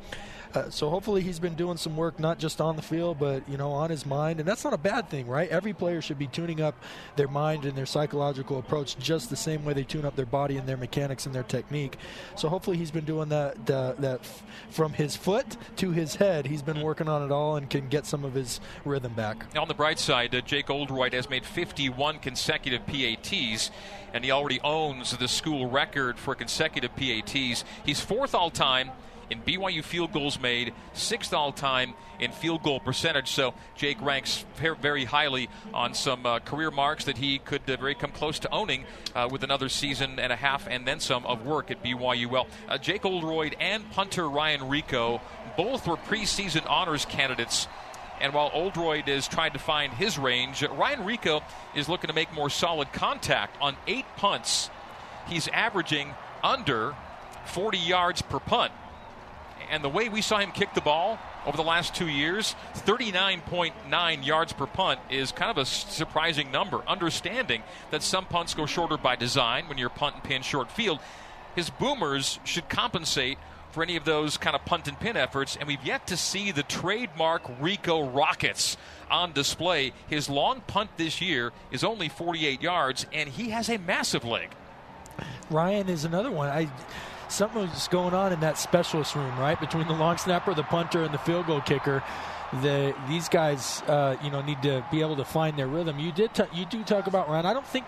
Uh, 0.54 0.70
so 0.70 0.88
hopefully 0.88 1.22
he's 1.22 1.38
been 1.38 1.54
doing 1.54 1.76
some 1.76 1.96
work 1.96 2.18
not 2.18 2.38
just 2.38 2.60
on 2.60 2.76
the 2.76 2.82
field, 2.82 3.18
but 3.18 3.46
you 3.48 3.56
know 3.56 3.70
on 3.70 3.90
his 3.90 4.06
mind, 4.06 4.40
and 4.40 4.48
that's 4.48 4.64
not 4.64 4.72
a 4.72 4.78
bad 4.78 5.08
thing, 5.10 5.26
right? 5.26 5.48
Every 5.50 5.72
player 5.72 6.00
should 6.00 6.18
be 6.18 6.26
tuning 6.26 6.60
up 6.60 6.74
their 7.16 7.28
mind 7.28 7.64
and 7.64 7.76
their 7.76 7.86
psychological 7.86 8.58
approach 8.58 8.98
just 8.98 9.30
the 9.30 9.36
same 9.36 9.64
way 9.64 9.74
they 9.74 9.84
tune 9.84 10.04
up 10.04 10.16
their 10.16 10.26
body 10.26 10.56
and 10.56 10.68
their 10.68 10.76
mechanics 10.76 11.26
and 11.26 11.34
their 11.34 11.42
technique. 11.42 11.98
So 12.36 12.48
hopefully 12.48 12.78
he's 12.78 12.90
been 12.90 13.04
doing 13.04 13.28
that 13.28 13.70
uh, 13.70 13.94
that 13.98 14.20
f- 14.20 14.42
from 14.70 14.94
his 14.94 15.16
foot 15.16 15.56
to 15.76 15.90
his 15.90 16.16
head. 16.16 16.46
He's 16.46 16.62
been 16.62 16.80
working 16.80 17.08
on 17.08 17.22
it 17.22 17.30
all 17.30 17.56
and 17.56 17.68
can 17.68 17.88
get 17.88 18.06
some 18.06 18.24
of 18.24 18.34
his 18.34 18.60
rhythm 18.84 19.12
back. 19.14 19.44
On 19.56 19.68
the 19.68 19.74
bright 19.74 19.98
side, 19.98 20.34
uh, 20.34 20.40
Jake 20.40 20.70
Oldroyd 20.70 21.12
has 21.12 21.28
made 21.28 21.44
51 21.44 22.20
consecutive 22.20 22.86
PATs 22.86 23.70
and 24.12 24.24
he 24.24 24.30
already 24.30 24.60
owns 24.62 25.16
the 25.16 25.28
school 25.28 25.68
record 25.68 26.18
for 26.18 26.34
consecutive 26.34 26.94
PATs. 26.96 27.64
He's 27.84 28.00
fourth 28.00 28.34
all 28.34 28.50
time 28.50 28.90
in 29.30 29.42
BYU 29.42 29.82
field 29.82 30.12
goals 30.12 30.40
made, 30.40 30.72
sixth 30.92 31.32
all 31.32 31.52
time 31.52 31.94
in 32.18 32.32
field 32.32 32.62
goal 32.62 32.80
percentage. 32.80 33.28
So 33.28 33.54
Jake 33.76 34.00
ranks 34.00 34.44
very 34.56 35.04
highly 35.04 35.48
on 35.72 35.94
some 35.94 36.26
uh, 36.26 36.38
career 36.40 36.70
marks 36.70 37.04
that 37.04 37.18
he 37.18 37.38
could 37.38 37.62
uh, 37.68 37.76
very 37.76 37.94
come 37.94 38.10
close 38.10 38.38
to 38.40 38.50
owning 38.52 38.84
uh, 39.14 39.28
with 39.30 39.42
another 39.42 39.68
season 39.68 40.18
and 40.18 40.32
a 40.32 40.36
half 40.36 40.66
and 40.68 40.86
then 40.86 41.00
some 41.00 41.24
of 41.26 41.44
work 41.44 41.70
at 41.70 41.82
BYU. 41.82 42.28
Well, 42.28 42.46
uh, 42.68 42.78
Jake 42.78 43.04
Oldroyd 43.04 43.56
and 43.60 43.88
punter 43.92 44.28
Ryan 44.28 44.62
Rehkow 44.62 45.20
both 45.56 45.86
were 45.86 45.96
preseason 45.96 46.68
honors 46.68 47.04
candidates. 47.04 47.68
And 48.20 48.34
while 48.34 48.50
Oldroyd 48.52 49.08
is 49.08 49.28
trying 49.28 49.52
to 49.52 49.60
find 49.60 49.92
his 49.92 50.18
range, 50.18 50.62
Ryan 50.62 51.00
Rehkow 51.00 51.42
is 51.76 51.88
looking 51.88 52.08
to 52.08 52.14
make 52.14 52.32
more 52.32 52.50
solid 52.50 52.92
contact 52.92 53.56
on 53.60 53.76
eight 53.86 54.06
punts. 54.16 54.70
He's 55.28 55.46
averaging 55.48 56.14
under 56.42 56.96
40 57.46 57.78
yards 57.78 58.22
per 58.22 58.40
punt 58.40 58.72
and 59.70 59.82
the 59.82 59.88
way 59.88 60.08
we 60.08 60.22
saw 60.22 60.38
him 60.38 60.52
kick 60.52 60.74
the 60.74 60.80
ball 60.80 61.18
over 61.46 61.56
the 61.56 61.62
last 61.62 61.94
two 61.94 62.08
years, 62.08 62.54
39.9 62.74 64.26
yards 64.26 64.52
per 64.52 64.66
punt 64.66 65.00
is 65.10 65.32
kind 65.32 65.50
of 65.50 65.58
a 65.58 65.64
surprising 65.64 66.50
number. 66.50 66.82
Understanding 66.86 67.62
that 67.90 68.02
some 68.02 68.26
punts 68.26 68.54
go 68.54 68.66
shorter 68.66 68.96
by 68.96 69.16
design 69.16 69.68
when 69.68 69.78
you're 69.78 69.88
punt 69.88 70.16
and 70.16 70.24
pin 70.24 70.42
short 70.42 70.70
field, 70.70 71.00
his 71.54 71.70
boomers 71.70 72.38
should 72.44 72.68
compensate 72.68 73.38
for 73.70 73.82
any 73.82 73.96
of 73.96 74.04
those 74.04 74.36
kind 74.36 74.56
of 74.56 74.64
punt 74.64 74.88
and 74.88 74.98
pin 74.98 75.16
efforts, 75.16 75.56
and 75.56 75.68
we've 75.68 75.84
yet 75.84 76.06
to 76.06 76.16
see 76.16 76.50
the 76.50 76.62
trademark 76.62 77.44
Rehkow 77.60 78.14
Rockets 78.14 78.76
on 79.10 79.32
display. 79.32 79.92
His 80.08 80.28
long 80.28 80.62
punt 80.66 80.90
this 80.96 81.20
year 81.20 81.52
is 81.70 81.84
only 81.84 82.08
48 82.08 82.62
yards, 82.62 83.06
and 83.12 83.28
he 83.28 83.50
has 83.50 83.68
a 83.68 83.78
massive 83.78 84.24
leg. 84.24 84.50
Ryan 85.50 85.88
is 85.88 86.04
another 86.04 86.30
one. 86.30 86.48
I 86.48 86.68
something's 87.28 87.88
going 87.88 88.14
on 88.14 88.32
in 88.32 88.40
that 88.40 88.58
specialist 88.58 89.14
room, 89.14 89.38
right? 89.38 89.58
Between 89.60 89.86
the 89.86 89.94
long 89.94 90.18
snapper, 90.18 90.54
the 90.54 90.62
punter, 90.62 91.02
and 91.04 91.12
the 91.12 91.18
field 91.18 91.46
goal 91.46 91.60
kicker. 91.60 92.02
The, 92.62 92.94
these 93.08 93.28
guys, 93.28 93.82
uh, 93.82 94.16
you 94.22 94.30
know, 94.30 94.40
need 94.40 94.62
to 94.62 94.84
be 94.90 95.02
able 95.02 95.16
to 95.16 95.24
find 95.24 95.58
their 95.58 95.66
rhythm. 95.66 95.98
You 95.98 96.12
did, 96.12 96.32
t- 96.32 96.44
you 96.52 96.64
do 96.64 96.82
talk 96.82 97.06
about 97.06 97.28
Ryan. 97.28 97.44
I 97.44 97.52
don't 97.52 97.66
think, 97.66 97.84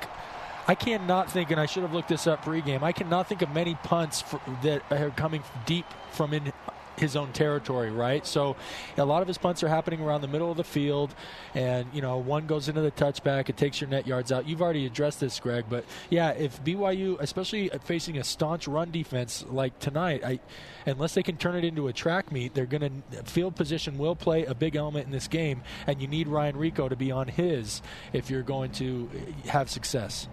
I 0.68 0.74
cannot 0.74 1.30
think, 1.30 1.50
and 1.50 1.58
I 1.58 1.66
should 1.66 1.82
have 1.82 1.94
looked 1.94 2.08
this 2.08 2.26
up 2.26 2.44
pregame. 2.44 2.82
I 2.82 2.92
cannot 2.92 3.26
think 3.26 3.40
of 3.40 3.50
many 3.54 3.76
punts 3.76 4.20
for, 4.20 4.38
that 4.62 4.82
are 4.90 5.10
coming 5.10 5.42
deep 5.64 5.86
from 6.10 6.34
in 6.34 6.52
his 7.00 7.16
own 7.16 7.32
territory, 7.32 7.90
right? 7.90 8.26
So 8.26 8.56
a 8.96 9.04
lot 9.04 9.22
of 9.22 9.28
his 9.28 9.38
punts 9.38 9.62
are 9.62 9.68
happening 9.68 10.00
around 10.00 10.20
the 10.20 10.28
middle 10.28 10.50
of 10.50 10.56
the 10.56 10.64
field, 10.64 11.14
and 11.54 11.86
you 11.92 12.02
know 12.02 12.18
one 12.18 12.46
goes 12.46 12.68
into 12.68 12.80
the 12.80 12.90
touchback, 12.90 13.48
it 13.48 13.56
takes 13.56 13.80
your 13.80 13.90
net 13.90 14.06
yards 14.06 14.30
out. 14.30 14.46
You've 14.46 14.62
already 14.62 14.86
addressed 14.86 15.20
this, 15.20 15.38
Greg, 15.40 15.64
but 15.68 15.84
yeah, 16.10 16.30
if 16.30 16.62
BYU, 16.62 17.18
especially 17.20 17.70
facing 17.84 18.18
a 18.18 18.24
staunch 18.24 18.68
run 18.68 18.90
defense 18.90 19.44
like 19.48 19.78
tonight, 19.78 20.24
I, 20.24 20.40
unless 20.86 21.14
they 21.14 21.22
can 21.22 21.36
turn 21.36 21.56
it 21.56 21.64
into 21.64 21.88
a 21.88 21.92
track 21.92 22.30
meet, 22.30 22.54
they're 22.54 22.66
going 22.66 23.02
to 23.12 23.22
field 23.24 23.56
position 23.56 23.98
will 23.98 24.16
play 24.16 24.44
a 24.44 24.54
big 24.54 24.76
element 24.76 25.06
in 25.06 25.12
this 25.12 25.28
game, 25.28 25.62
and 25.86 26.00
you 26.00 26.08
need 26.08 26.28
Ryan 26.28 26.56
Rehkow 26.56 26.88
to 26.88 26.96
be 26.96 27.10
on 27.10 27.28
his 27.28 27.82
if 28.12 28.30
you're 28.30 28.42
going 28.42 28.70
to 28.72 29.08
have 29.46 29.70
success. 29.70 30.28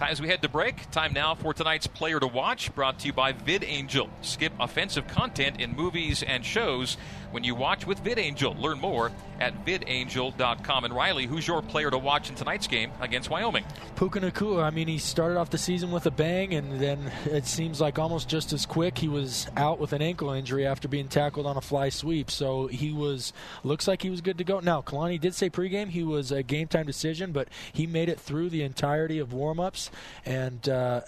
As 0.00 0.20
we 0.22 0.28
head 0.28 0.42
to 0.42 0.48
break, 0.48 0.88
time 0.92 1.12
now 1.12 1.34
for 1.34 1.52
tonight's 1.52 1.88
Player 1.88 2.20
to 2.20 2.26
Watch, 2.28 2.72
brought 2.72 3.00
to 3.00 3.08
you 3.08 3.12
by 3.12 3.32
VidAngel. 3.32 4.08
Skip 4.22 4.52
offensive 4.60 5.08
content 5.08 5.60
in 5.60 5.74
movies 5.74 6.22
and 6.22 6.46
shows 6.46 6.96
when 7.30 7.44
you 7.44 7.54
watch 7.54 7.86
with 7.86 8.02
VidAngel. 8.02 8.58
Learn 8.58 8.78
more 8.80 9.12
at 9.40 9.64
vidangel.com. 9.64 10.84
And 10.84 10.94
Riley, 10.94 11.26
who's 11.26 11.46
your 11.46 11.62
player 11.62 11.90
to 11.90 11.98
watch 11.98 12.28
in 12.28 12.34
tonight's 12.34 12.66
game 12.66 12.90
against 13.00 13.30
Wyoming? 13.30 13.64
Puka 13.96 14.20
Nacua. 14.20 14.64
I 14.64 14.70
mean, 14.70 14.88
he 14.88 14.98
started 14.98 15.38
off 15.38 15.50
the 15.50 15.58
season 15.58 15.90
with 15.90 16.06
a 16.06 16.10
bang, 16.10 16.54
and 16.54 16.80
then 16.80 17.10
it 17.26 17.46
seems 17.46 17.80
like 17.80 17.98
almost 17.98 18.28
just 18.28 18.52
as 18.52 18.66
quick 18.66 18.98
he 18.98 19.08
was 19.08 19.46
out 19.56 19.78
with 19.78 19.92
an 19.92 20.02
ankle 20.02 20.30
injury 20.30 20.66
after 20.66 20.88
being 20.88 21.08
tackled 21.08 21.46
on 21.46 21.56
a 21.56 21.60
fly 21.60 21.88
sweep. 21.88 22.30
So 22.30 22.66
he 22.66 22.92
was 22.92 23.32
looks 23.62 23.86
like 23.86 24.02
he 24.02 24.10
was 24.10 24.20
good 24.20 24.38
to 24.38 24.44
go. 24.44 24.60
Now, 24.60 24.82
Kalani 24.82 25.20
did 25.20 25.34
say 25.34 25.50
pregame 25.50 25.88
he 25.88 26.02
was 26.02 26.32
a 26.32 26.42
game 26.42 26.68
time 26.68 26.86
decision, 26.86 27.32
but 27.32 27.48
he 27.72 27.86
made 27.86 28.08
it 28.08 28.18
through 28.18 28.50
the 28.50 28.62
entirety 28.62 29.18
of 29.18 29.30
warmups, 29.30 29.90
and 30.24 30.68
uh, 30.68 31.00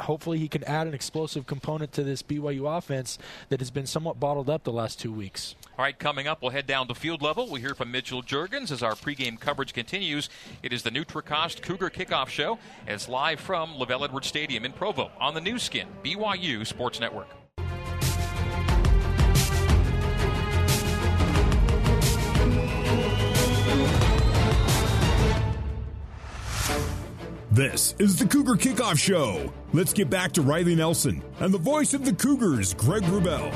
hopefully 0.00 0.38
he 0.38 0.48
can 0.48 0.64
add 0.64 0.86
an 0.86 0.94
explosive 0.94 1.46
component 1.46 1.92
to 1.92 2.02
this 2.02 2.22
BYU 2.22 2.76
offense 2.76 3.18
that 3.48 3.60
has 3.60 3.70
been 3.70 3.86
somewhat 3.86 4.18
bottled 4.18 4.50
up 4.50 4.64
the 4.64 4.72
last 4.72 5.00
two 5.00 5.12
weeks. 5.12 5.54
All 5.78 5.84
right, 5.84 5.98
coming 5.98 6.26
up, 6.26 6.42
we'll 6.42 6.50
head 6.50 6.66
down 6.66 6.86
to 6.88 6.94
field 6.94 7.22
level. 7.22 7.48
We 7.50 7.60
hear 7.60 7.74
from 7.74 7.90
Mitchell 7.90 8.22
Juergens 8.22 8.70
as 8.70 8.82
our 8.82 8.94
pregame 8.94 9.40
coverage 9.40 9.72
continues. 9.72 10.28
It 10.62 10.72
is 10.72 10.82
the 10.82 10.90
Nutricost 10.90 11.62
Cougar 11.62 11.90
Kickoff 11.90 12.28
Show 12.28 12.58
as 12.86 13.08
live 13.08 13.40
from 13.40 13.74
LaVell 13.74 14.04
Edwards 14.04 14.28
Stadium 14.28 14.64
in 14.64 14.72
Provo 14.72 15.10
on 15.18 15.34
the 15.34 15.40
Nu 15.40 15.58
Skin, 15.58 15.88
BYU 16.04 16.66
Sports 16.66 17.00
Network. 17.00 17.41
This 27.52 27.94
is 27.98 28.16
the 28.16 28.24
Cougar 28.24 28.54
Kickoff 28.54 28.98
Show. 28.98 29.52
Let's 29.74 29.92
get 29.92 30.08
back 30.08 30.32
to 30.32 30.40
Riley 30.40 30.74
Nelson 30.74 31.22
and 31.38 31.52
the 31.52 31.58
voice 31.58 31.92
of 31.92 32.02
the 32.02 32.14
Cougars, 32.14 32.72
Greg 32.72 33.02
Wrubell. 33.02 33.52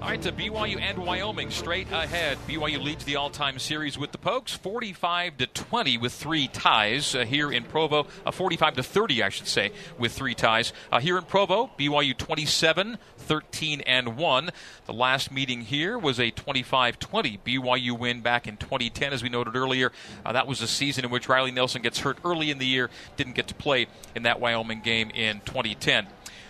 All 0.00 0.08
right, 0.08 0.22
to 0.22 0.30
BYU 0.30 0.80
and 0.80 0.98
Wyoming 0.98 1.50
straight 1.50 1.90
ahead. 1.90 2.38
BYU 2.46 2.80
leads 2.80 3.04
the 3.04 3.16
all-time 3.16 3.58
series 3.58 3.98
with 3.98 4.12
the 4.12 4.18
Pokes, 4.18 4.54
45 4.54 5.36
to 5.38 5.46
20 5.48 5.98
with 5.98 6.12
three 6.12 6.46
ties 6.46 7.14
uh, 7.16 7.24
here 7.24 7.50
in 7.50 7.64
Provo. 7.64 8.06
Uh, 8.24 8.30
45 8.30 8.76
to 8.76 8.82
30, 8.84 9.22
I 9.24 9.30
should 9.30 9.48
say, 9.48 9.72
with 9.98 10.12
three 10.12 10.34
ties 10.34 10.72
uh, 10.92 11.00
here 11.00 11.18
in 11.18 11.24
Provo. 11.24 11.70
BYU 11.76 12.16
27, 12.16 12.98
13 13.28 13.82
and 13.82 14.16
one. 14.16 14.50
The 14.86 14.94
last 14.94 15.30
meeting 15.30 15.60
here 15.60 15.98
was 15.98 16.18
a 16.18 16.32
25-20 16.32 17.38
BYU 17.44 17.96
win 17.96 18.22
back 18.22 18.48
in 18.48 18.56
2010, 18.56 19.12
as 19.12 19.22
we 19.22 19.28
noted 19.28 19.54
earlier. 19.54 19.92
Uh, 20.24 20.32
that 20.32 20.46
was 20.46 20.62
a 20.62 20.66
season 20.66 21.04
in 21.04 21.10
which 21.10 21.28
Riley 21.28 21.50
Nelson 21.50 21.82
gets 21.82 22.00
hurt 22.00 22.18
early 22.24 22.50
in 22.50 22.58
the 22.58 22.66
year, 22.66 22.88
didn't 23.16 23.34
get 23.34 23.46
to 23.48 23.54
play 23.54 23.86
in 24.16 24.22
that 24.22 24.40
Wyoming 24.40 24.80
game 24.80 25.10
in 25.10 25.40
2010. 25.44 26.06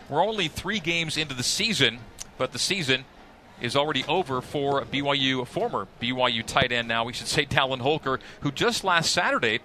We're 0.09 0.25
only 0.25 0.49
three 0.49 0.79
games 0.79 1.17
into 1.17 1.35
the 1.35 1.43
season, 1.43 1.99
but 2.39 2.53
the 2.53 2.59
season 2.59 3.05
is 3.61 3.75
already 3.75 4.05
over 4.07 4.41
for 4.41 4.83
BYU, 4.85 5.47
former 5.47 5.89
BYU 6.01 6.47
tight 6.47 6.71
end 6.71 6.87
now, 6.87 7.05
we 7.05 7.13
should 7.13 7.27
say 7.27 7.45
Dallin 7.45 7.81
Holker, 7.81 8.21
who 8.41 8.53
just 8.53 8.85
last 8.85 9.13
Saturday 9.13 9.59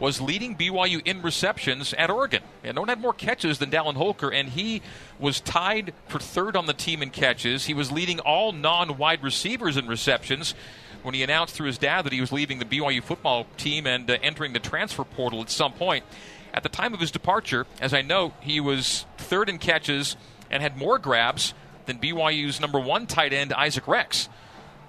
was 0.00 0.20
leading 0.20 0.56
BYU 0.56 1.06
in 1.06 1.22
receptions 1.22 1.92
at 1.94 2.10
Oregon. 2.10 2.42
And 2.64 2.74
no 2.74 2.82
one 2.82 2.88
had 2.88 3.00
more 3.00 3.12
catches 3.12 3.58
than 3.58 3.70
Dallin 3.70 3.94
Holker, 3.94 4.30
and 4.30 4.48
he 4.48 4.82
was 5.18 5.40
tied 5.40 5.92
for 6.08 6.18
third 6.18 6.56
on 6.56 6.66
the 6.66 6.72
team 6.72 7.02
in 7.02 7.10
catches. 7.10 7.66
He 7.66 7.74
was 7.74 7.92
leading 7.92 8.18
all 8.18 8.52
non 8.52 8.96
wide 8.96 9.22
receivers 9.22 9.76
in 9.76 9.86
receptions 9.86 10.54
when 11.02 11.14
he 11.14 11.22
announced 11.22 11.54
through 11.54 11.66
his 11.66 11.78
dad 11.78 12.02
that 12.02 12.12
he 12.12 12.20
was 12.20 12.32
leaving 12.32 12.58
the 12.58 12.64
BYU 12.64 13.02
football 13.02 13.46
team 13.56 13.86
and 13.86 14.10
uh, 14.10 14.16
entering 14.22 14.52
the 14.52 14.58
transfer 14.58 15.04
portal 15.04 15.40
at 15.42 15.50
some 15.50 15.72
point. 15.72 16.04
At 16.52 16.62
the 16.62 16.68
time 16.68 16.94
of 16.94 17.00
his 17.00 17.10
departure, 17.10 17.66
as 17.80 17.94
I 17.94 18.02
note, 18.02 18.32
he 18.40 18.58
was 18.58 19.06
third 19.18 19.48
in 19.48 19.58
catches 19.58 20.16
and 20.50 20.62
had 20.62 20.76
more 20.76 20.98
grabs 20.98 21.54
than 21.86 21.98
BYU's 21.98 22.60
number 22.60 22.78
one 22.78 23.06
tight 23.06 23.32
end, 23.32 23.52
Isaac 23.52 23.86
Rex. 23.86 24.28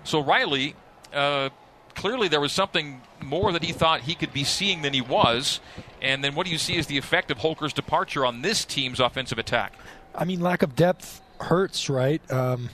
So 0.04 0.24
Riley, 0.24 0.76
uh, 1.14 1.50
clearly 1.96 2.28
there 2.28 2.42
was 2.42 2.52
something 2.52 3.02
more 3.22 3.52
that 3.52 3.64
he 3.64 3.72
thought 3.72 4.02
he 4.02 4.16
could 4.16 4.34
be 4.34 4.44
seeing 4.44 4.82
than 4.82 4.94
he 4.94 5.02
was. 5.02 5.60
And 6.02 6.24
then 6.24 6.36
what 6.36 6.46
do 6.46 6.52
you 6.52 6.58
see 6.58 6.78
as 6.78 6.88
the 6.88 6.98
effect 6.98 7.32
of 7.32 7.40
Holker's 7.40 7.74
departure 7.74 8.26
on 8.26 8.42
this 8.42 8.66
team's 8.66 9.00
offensive 9.00 9.38
attack? 9.38 9.74
I 10.16 10.26
mean, 10.26 10.42
lack 10.42 10.62
of 10.62 10.76
depth 10.76 11.22
hurts, 11.40 11.90
right? 11.90 12.22
Um, 12.32 12.70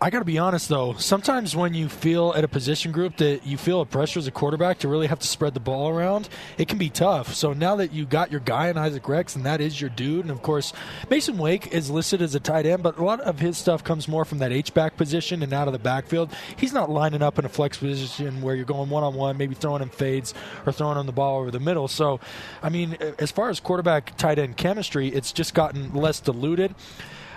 I 0.00 0.08
got 0.08 0.20
to 0.20 0.24
be 0.24 0.38
honest 0.38 0.70
though. 0.70 0.94
Sometimes 0.94 1.54
when 1.54 1.74
you 1.74 1.90
feel 1.90 2.32
at 2.34 2.44
a 2.44 2.48
position 2.48 2.92
group 2.92 3.18
that 3.18 3.46
you 3.46 3.58
feel 3.58 3.82
a 3.82 3.86
pressure 3.86 4.18
as 4.18 4.26
a 4.26 4.30
quarterback 4.30 4.78
to 4.78 4.88
really 4.88 5.06
have 5.06 5.18
to 5.18 5.26
spread 5.26 5.52
the 5.52 5.60
ball 5.60 5.90
around, 5.90 6.30
it 6.56 6.66
can 6.66 6.78
be 6.78 6.88
tough. 6.88 7.34
So 7.34 7.52
now 7.52 7.76
that 7.76 7.92
you 7.92 8.06
got 8.06 8.30
your 8.30 8.40
guy 8.40 8.68
in 8.68 8.78
Isaac 8.78 9.06
Rex 9.06 9.36
and 9.36 9.44
that 9.44 9.60
is 9.60 9.78
your 9.78 9.90
dude, 9.90 10.22
and 10.22 10.30
of 10.30 10.40
course 10.40 10.72
Masen 11.10 11.36
Wake 11.36 11.74
is 11.74 11.90
listed 11.90 12.22
as 12.22 12.34
a 12.34 12.40
tight 12.40 12.64
end, 12.64 12.82
but 12.82 12.96
a 12.96 13.04
lot 13.04 13.20
of 13.20 13.38
his 13.38 13.58
stuff 13.58 13.84
comes 13.84 14.08
more 14.08 14.24
from 14.24 14.38
that 14.38 14.50
H 14.50 14.72
back 14.72 14.96
position 14.96 15.42
and 15.42 15.52
out 15.52 15.68
of 15.68 15.72
the 15.72 15.78
backfield. 15.78 16.30
He's 16.56 16.72
not 16.72 16.88
lining 16.88 17.20
up 17.20 17.38
in 17.38 17.44
a 17.44 17.50
flex 17.50 17.76
position 17.76 18.40
where 18.40 18.54
you're 18.54 18.64
going 18.64 18.88
one 18.88 19.04
on 19.04 19.14
one, 19.14 19.36
maybe 19.36 19.54
throwing 19.54 19.82
him 19.82 19.90
fades 19.90 20.32
or 20.64 20.72
throwing 20.72 20.98
him 20.98 21.04
the 21.04 21.12
ball 21.12 21.40
over 21.40 21.50
the 21.50 21.60
middle. 21.60 21.86
So, 21.86 22.18
I 22.62 22.70
mean, 22.70 22.96
as 23.18 23.30
far 23.30 23.50
as 23.50 23.60
quarterback 23.60 24.16
tight 24.16 24.38
end 24.38 24.56
chemistry, 24.56 25.08
it's 25.08 25.32
just 25.32 25.52
gotten 25.52 25.92
less 25.92 26.20
diluted. 26.20 26.74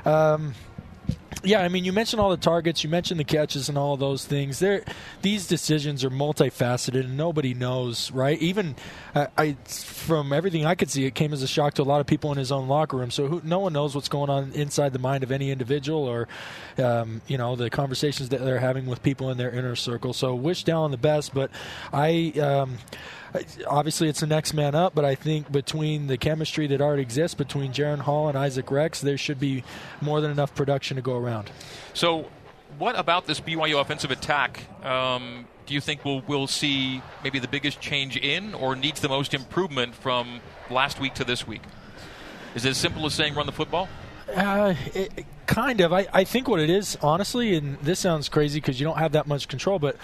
Um, 0.06 0.54
yeah, 1.44 1.60
I 1.62 1.68
mean, 1.68 1.84
you 1.84 1.92
mentioned 1.92 2.22
all 2.22 2.30
the 2.30 2.38
targets, 2.38 2.84
you 2.84 2.90
mentioned 2.90 3.20
the 3.20 3.26
catches, 3.26 3.68
and 3.68 3.78
all 3.78 3.98
those 3.98 4.26
things. 4.26 4.60
There, 4.60 4.84
these 5.22 5.46
decisions 5.46 6.04
are 6.04 6.10
multifaceted, 6.10 7.02
and 7.02 7.18
nobody 7.18 7.54
knows, 7.54 8.12
right? 8.12 8.42
Even 8.42 8.76
uh, 9.14 9.28
I, 9.38 9.58
from 9.66 10.32
everything 10.32 10.66
I 10.66 10.76
could 10.76 10.90
see, 10.90 11.06
it 11.06 11.16
came 11.16 11.34
as 11.34 11.42
a 11.42 11.48
shock 11.48 11.74
to 11.76 11.82
a 11.82 11.84
lot 11.84 12.00
of 12.00 12.08
people 12.08 12.32
in 12.32 12.38
his 12.38 12.52
own 12.52 12.70
locker 12.70 12.96
room. 12.96 13.12
So 13.12 13.28
who, 13.28 13.42
no 13.44 13.60
one 13.60 13.74
knows 13.74 13.94
what's 13.94 14.08
going 14.08 14.30
on 14.30 14.54
inside 14.54 14.94
the 14.94 15.00
mind 15.00 15.24
of 15.24 15.32
any 15.32 15.52
individual, 15.52 16.06
or 16.06 16.30
um, 16.78 17.22
you 17.28 17.38
know, 17.38 17.58
the 17.58 17.70
conversations 17.70 18.30
that 18.30 18.40
they're 18.40 18.60
having 18.60 18.86
with 18.86 19.04
people 19.04 19.30
in 19.30 19.38
their 19.38 19.52
inner 19.52 19.76
circle. 19.76 20.14
So 20.14 20.34
wish 20.36 20.64
Dallin 20.64 20.92
the 20.92 20.98
best, 20.98 21.34
but 21.34 21.52
I. 21.92 22.34
Um, 22.40 22.78
obviously 23.68 24.10
it's 24.10 24.20
the 24.20 24.28
next 24.28 24.54
man 24.54 24.76
up, 24.76 24.94
but 24.96 25.06
I 25.06 25.16
think 25.16 25.52
between 25.52 26.08
the 26.08 26.18
chemistry 26.18 26.68
that 26.68 26.82
already 26.82 27.02
exists 27.02 27.36
between 27.36 27.72
Jaren 27.72 28.00
Hall 28.00 28.28
and 28.28 28.38
Isaac 28.38 28.70
Rex, 28.70 29.02
there 29.02 29.18
should 29.18 29.40
be 29.40 29.64
more 30.02 30.22
than 30.22 30.32
enough 30.32 30.54
production 30.56 30.96
to 30.96 31.02
go 31.02 31.18
around. 31.18 31.50
So, 31.94 32.28
what 32.78 32.98
about 32.98 33.28
this 33.28 33.40
BYU 33.40 33.80
offensive 33.80 34.12
attack? 34.12 34.64
Um, 34.84 35.48
do 35.66 35.74
you 35.74 35.82
think 35.82 36.04
we'll 36.04 36.22
we'll 36.28 36.48
see 36.48 37.02
maybe 37.24 37.40
the 37.40 37.48
biggest 37.48 37.80
change 37.80 38.18
in, 38.18 38.54
or 38.54 38.76
needs 38.76 39.00
the 39.00 39.10
most 39.10 39.34
improvement 39.34 39.96
from 39.96 40.42
last 40.70 41.00
week 41.00 41.14
to 41.16 41.24
this 41.24 41.48
week? 41.48 41.62
Is 42.56 42.66
it 42.66 42.70
as 42.70 42.78
simple 42.78 43.06
as 43.06 43.14
saying 43.14 43.36
run 43.36 43.46
the 43.46 43.52
football? 43.52 43.88
Uh, 44.34 44.74
it, 44.94 45.26
kind 45.46 45.82
of. 45.82 45.94
I, 45.94 46.08
I 46.14 46.24
think 46.24 46.48
what 46.48 46.60
it 46.60 46.70
is, 46.70 46.98
honestly, 47.02 47.56
and 47.56 47.78
this 47.80 48.00
sounds 48.00 48.30
crazy 48.30 48.60
because 48.60 48.80
you 48.80 48.86
don't 48.86 48.98
have 48.98 49.14
that 49.14 49.28
much 49.28 49.48
control, 49.48 49.80
but 49.80 49.98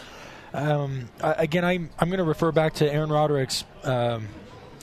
um, 0.54 1.10
again, 1.22 1.64
I'm 1.64 1.90
I'm 2.00 2.10
going 2.10 2.20
to 2.20 2.24
refer 2.24 2.52
back 2.52 2.76
to 2.76 2.92
Aaron 2.92 3.10
Roderick's, 3.12 3.64
um, 3.84 4.28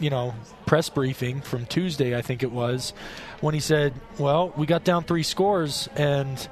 you 0.01 0.11
know, 0.11 0.35
press 0.67 0.89
briefing 0.89 1.41
from 1.41 1.67
Tuesday, 1.67 2.17
I 2.17 2.23
think 2.23 2.43
it 2.43 2.53
was, 2.53 2.93
when 3.41 3.55
he 3.55 3.61
said, 3.61 3.95
"Well, 4.19 4.53
we 4.57 4.67
got 4.67 4.85
down 4.85 5.05
three 5.05 5.23
scores 5.23 5.89
and 5.97 6.49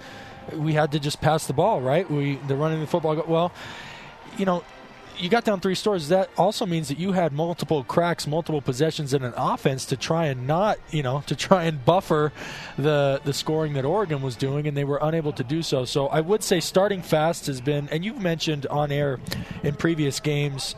we 0.53 0.73
had 0.75 0.93
to 0.93 1.01
just 1.01 1.21
pass 1.21 1.47
the 1.47 1.53
ball, 1.53 1.81
right? 1.81 2.11
We 2.11 2.37
the 2.37 2.57
running 2.57 2.81
the 2.81 2.87
football. 2.87 3.23
Well, 3.27 3.53
you 4.37 4.45
know, 4.45 4.65
you 5.19 5.29
got 5.29 5.45
down 5.45 5.61
three 5.61 5.75
scores. 5.75 6.09
That 6.09 6.31
also 6.37 6.67
means 6.67 6.89
that 6.89 6.99
you 6.99 7.13
had 7.13 7.33
multiple 7.33 7.85
cracks, 7.85 8.27
multiple 8.27 8.61
possessions 8.61 9.15
in 9.15 9.23
an 9.23 9.35
offense 9.37 9.85
to 9.87 9.97
try 9.97 10.27
and 10.27 10.47
not, 10.47 10.79
you 10.91 11.03
know, 11.03 11.23
to 11.27 11.37
try 11.37 11.65
and 11.65 11.85
buffer 11.85 12.33
the 12.77 13.21
the 13.25 13.33
scoring 13.33 13.75
that 13.75 13.85
Oregon 13.85 14.23
was 14.23 14.37
doing, 14.37 14.67
and 14.67 14.77
they 14.77 14.85
were 14.85 14.99
unable 15.01 15.33
to 15.33 15.45
do 15.45 15.63
so. 15.63 15.85
So 15.85 16.09
I 16.09 16.21
would 16.21 16.43
say 16.43 16.61
starting 16.61 17.03
fast 17.03 17.47
has 17.47 17.61
been, 17.61 17.89
and 17.91 18.05
you've 18.05 18.21
mentioned 18.21 18.67
on 18.67 18.91
air 18.91 19.21
in 19.63 19.75
previous 19.75 20.21
games 20.21 20.75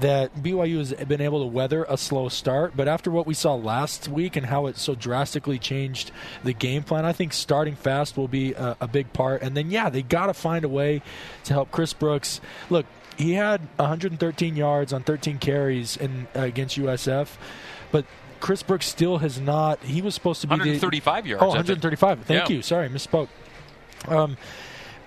that 0.00 0.34
BYU 0.36 0.78
has 0.78 0.92
been 1.06 1.20
able 1.20 1.40
to 1.40 1.46
weather 1.46 1.84
a 1.88 1.96
slow 1.96 2.28
start, 2.28 2.74
but 2.76 2.88
after 2.88 3.10
what 3.10 3.26
we 3.26 3.34
saw 3.34 3.54
last 3.54 4.08
week 4.08 4.36
and 4.36 4.46
how 4.46 4.66
it 4.66 4.76
so 4.76 4.94
drastically 4.94 5.58
changed 5.58 6.10
the 6.44 6.52
game 6.52 6.82
plan, 6.82 7.04
I 7.04 7.12
think 7.12 7.32
starting 7.32 7.74
fast 7.74 8.16
will 8.16 8.28
be 8.28 8.52
a, 8.52 8.76
a 8.80 8.86
big 8.86 9.12
part. 9.12 9.42
And 9.42 9.56
then, 9.56 9.70
yeah, 9.70 9.90
they 9.90 10.02
got 10.02 10.26
to 10.26 10.34
find 10.34 10.64
a 10.64 10.68
way 10.68 11.02
to 11.44 11.52
help 11.52 11.70
Chris 11.70 11.92
Brooks. 11.92 12.40
Look, 12.70 12.86
he 13.18 13.32
had 13.32 13.60
113 13.76 14.56
yards 14.56 14.92
on 14.92 15.02
13 15.02 15.38
carries 15.38 15.96
in 15.96 16.28
uh, 16.34 16.42
against 16.42 16.78
USF, 16.78 17.36
but 17.90 18.06
Chris 18.40 18.62
Brooks 18.62 18.86
still 18.86 19.18
has 19.18 19.40
not. 19.40 19.82
He 19.82 20.00
was 20.00 20.14
supposed 20.14 20.40
to 20.42 20.46
be 20.46 20.52
135 20.52 21.24
the, 21.24 21.30
yards. 21.30 21.42
Oh, 21.42 21.48
135. 21.48 22.20
Thank 22.22 22.48
yeah. 22.48 22.56
you. 22.56 22.62
Sorry, 22.62 22.88
misspoke. 22.88 23.28
Um, 24.06 24.36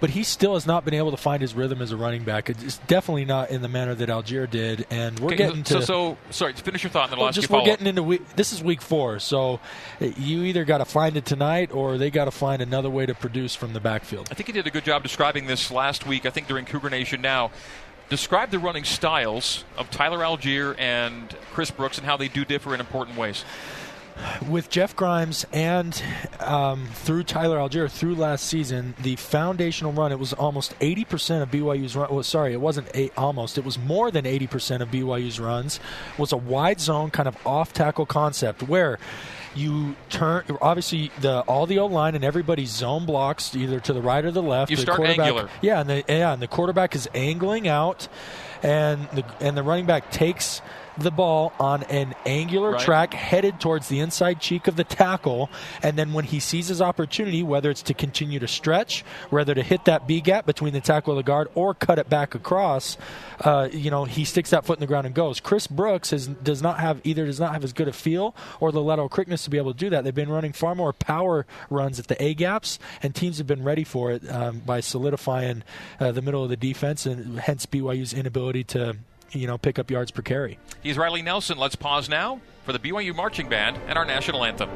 but 0.01 0.09
he 0.09 0.23
still 0.23 0.55
has 0.55 0.65
not 0.65 0.83
been 0.83 0.95
able 0.95 1.11
to 1.11 1.17
find 1.17 1.41
his 1.41 1.53
rhythm 1.53 1.79
as 1.79 1.91
a 1.91 1.95
running 1.97 2.23
back. 2.23 2.49
It's 2.49 2.79
definitely 2.79 3.23
not 3.23 3.51
in 3.51 3.61
the 3.61 3.67
manner 3.69 3.93
that 3.93 4.09
Allgeier 4.09 4.49
did, 4.49 4.87
and 4.89 5.17
we're 5.19 5.27
okay, 5.27 5.37
getting 5.37 5.63
so, 5.63 5.79
to. 5.79 5.85
So, 5.85 6.17
sorry, 6.31 6.53
finish 6.53 6.83
your 6.83 6.89
thought, 6.89 7.03
and 7.03 7.11
then 7.13 7.19
well, 7.19 7.27
I'll 7.27 7.33
just 7.33 7.49
we're 7.49 7.63
getting 7.63 7.85
into 7.85 8.01
week, 8.01 8.27
this 8.35 8.51
is 8.51 8.63
week 8.63 8.81
four, 8.81 9.19
so 9.19 9.59
you 9.99 10.43
either 10.43 10.65
got 10.65 10.79
to 10.79 10.85
find 10.85 11.15
it 11.17 11.25
tonight 11.25 11.71
or 11.71 11.99
they 11.99 12.09
got 12.09 12.25
to 12.25 12.31
find 12.31 12.63
another 12.63 12.89
way 12.89 13.05
to 13.05 13.13
produce 13.13 13.55
from 13.55 13.73
the 13.73 13.79
backfield. 13.79 14.27
I 14.31 14.33
think 14.33 14.47
he 14.47 14.53
did 14.53 14.65
a 14.65 14.71
good 14.71 14.85
job 14.85 15.03
describing 15.03 15.45
this 15.45 15.69
last 15.69 16.07
week. 16.07 16.25
I 16.25 16.31
think 16.31 16.47
during 16.47 16.65
Cougar 16.65 16.89
Nation 16.89 17.21
now. 17.21 17.51
Describe 18.11 18.51
the 18.51 18.59
running 18.59 18.83
styles 18.83 19.63
of 19.77 19.89
Tyler 19.89 20.19
Allgeier 20.19 20.75
and 20.77 21.33
Chris 21.53 21.71
Brooks 21.71 21.97
and 21.97 22.05
how 22.05 22.17
they 22.17 22.27
do 22.27 22.43
differ 22.43 22.73
in 22.73 22.81
important 22.81 23.17
ways 23.17 23.45
with 24.49 24.69
Jeff 24.69 24.95
Grimes 24.95 25.45
and 25.51 26.01
um, 26.39 26.87
through 26.93 27.23
Tyler 27.23 27.57
Allgeier 27.57 27.89
through 27.89 28.15
last 28.15 28.45
season, 28.45 28.93
the 29.01 29.15
foundational 29.15 29.91
run 29.91 30.11
it 30.11 30.19
was 30.19 30.33
almost 30.33 30.77
80% 30.79 31.41
of 31.41 31.51
BYU's 31.51 31.95
run. 31.95 32.13
Well, 32.13 32.23
sorry, 32.23 32.53
it 32.53 32.61
wasn't 32.61 32.89
eight, 32.93 33.13
almost. 33.17 33.57
It 33.57 33.65
was 33.65 33.79
more 33.79 34.11
than 34.11 34.25
80% 34.25 34.81
of 34.81 34.89
BYU's 34.89 35.39
runs 35.39 35.79
was 36.17 36.31
a 36.31 36.37
wide 36.37 36.79
zone 36.79 37.11
kind 37.11 37.27
of 37.27 37.35
off 37.47 37.73
tackle 37.73 38.05
concept 38.05 38.63
where 38.63 38.99
you 39.55 39.95
turn 40.09 40.43
obviously 40.61 41.11
the 41.19 41.41
all 41.41 41.65
the 41.65 41.79
O 41.79 41.85
line 41.85 42.15
and 42.15 42.23
everybody's 42.23 42.69
zone 42.69 43.05
blocks 43.05 43.55
either 43.55 43.79
to 43.81 43.93
the 43.93 44.01
right 44.01 44.23
or 44.23 44.31
the 44.31 44.41
left. 44.41 44.71
You 44.71 44.77
the 44.77 44.83
start 44.83 45.01
angular. 45.01 45.49
Yeah, 45.61 45.81
and 45.81 45.89
the 45.89 46.03
yeah, 46.07 46.33
and 46.33 46.41
the 46.41 46.47
quarterback 46.47 46.95
is 46.95 47.09
angling 47.13 47.67
out, 47.67 48.07
and 48.63 49.07
the 49.09 49.25
and 49.39 49.57
the 49.57 49.63
running 49.63 49.85
back 49.85 50.11
takes 50.11 50.61
the 51.03 51.11
ball 51.11 51.53
on 51.59 51.83
an 51.83 52.15
angular 52.25 52.71
right. 52.71 52.81
track 52.81 53.13
headed 53.13 53.59
towards 53.59 53.87
the 53.87 53.99
inside 53.99 54.39
cheek 54.39 54.67
of 54.67 54.75
the 54.75 54.83
tackle. 54.83 55.49
And 55.83 55.97
then 55.97 56.13
when 56.13 56.25
he 56.25 56.39
sees 56.39 56.67
his 56.67 56.81
opportunity, 56.81 57.43
whether 57.43 57.69
it's 57.69 57.81
to 57.83 57.93
continue 57.93 58.39
to 58.39 58.47
stretch, 58.47 59.03
whether 59.29 59.53
to 59.53 59.63
hit 59.63 59.85
that 59.85 60.07
B 60.07 60.21
gap 60.21 60.45
between 60.45 60.73
the 60.73 60.81
tackle 60.81 61.13
and 61.13 61.19
the 61.19 61.27
guard, 61.27 61.49
or 61.55 61.73
cut 61.73 61.99
it 61.99 62.09
back 62.09 62.35
across, 62.35 62.97
uh, 63.41 63.69
you 63.71 63.91
know, 63.91 64.05
he 64.05 64.25
sticks 64.25 64.51
that 64.51 64.65
foot 64.65 64.77
in 64.77 64.81
the 64.81 64.87
ground 64.87 65.05
and 65.05 65.15
goes. 65.15 65.39
Chris 65.39 65.67
Brooks 65.67 66.11
has, 66.11 66.27
does 66.27 66.61
not 66.61 66.79
have 66.79 67.01
either 67.03 67.25
does 67.25 67.39
not 67.39 67.53
have 67.53 67.63
as 67.63 67.73
good 67.73 67.87
a 67.87 67.93
feel 67.93 68.35
or 68.59 68.71
the 68.71 68.81
lateral 68.81 69.09
quickness 69.09 69.43
to 69.43 69.49
be 69.49 69.57
able 69.57 69.73
to 69.73 69.77
do 69.77 69.89
that. 69.89 70.03
They've 70.03 70.13
been 70.13 70.29
running 70.29 70.53
far 70.53 70.75
more 70.75 70.93
power 70.93 71.45
runs 71.69 71.99
at 71.99 72.07
the 72.07 72.21
A 72.21 72.33
gaps, 72.33 72.79
and 73.01 73.13
teams 73.15 73.37
have 73.37 73.47
been 73.47 73.63
ready 73.63 73.83
for 73.83 74.11
it 74.11 74.29
um, 74.29 74.59
by 74.59 74.79
solidifying 74.79 75.63
uh, 75.99 76.11
the 76.11 76.21
middle 76.21 76.43
of 76.43 76.49
the 76.49 76.57
defense, 76.57 77.05
and 77.05 77.39
hence 77.39 77.65
BYU's 77.65 78.13
inability 78.13 78.63
to 78.65 78.97
you 79.31 79.47
know 79.47 79.57
pick 79.57 79.79
up 79.79 79.89
yards 79.91 80.11
per 80.11 80.21
carry. 80.21 80.59
He's 80.81 80.97
Riley 80.97 81.21
Nelson. 81.21 81.57
Let's 81.57 81.75
pause 81.75 82.09
now 82.09 82.41
for 82.65 82.73
the 82.73 82.79
BYU 82.79 83.15
marching 83.15 83.49
band 83.49 83.79
and 83.87 83.97
our 83.97 84.05
national 84.05 84.43
anthem. 84.43 84.69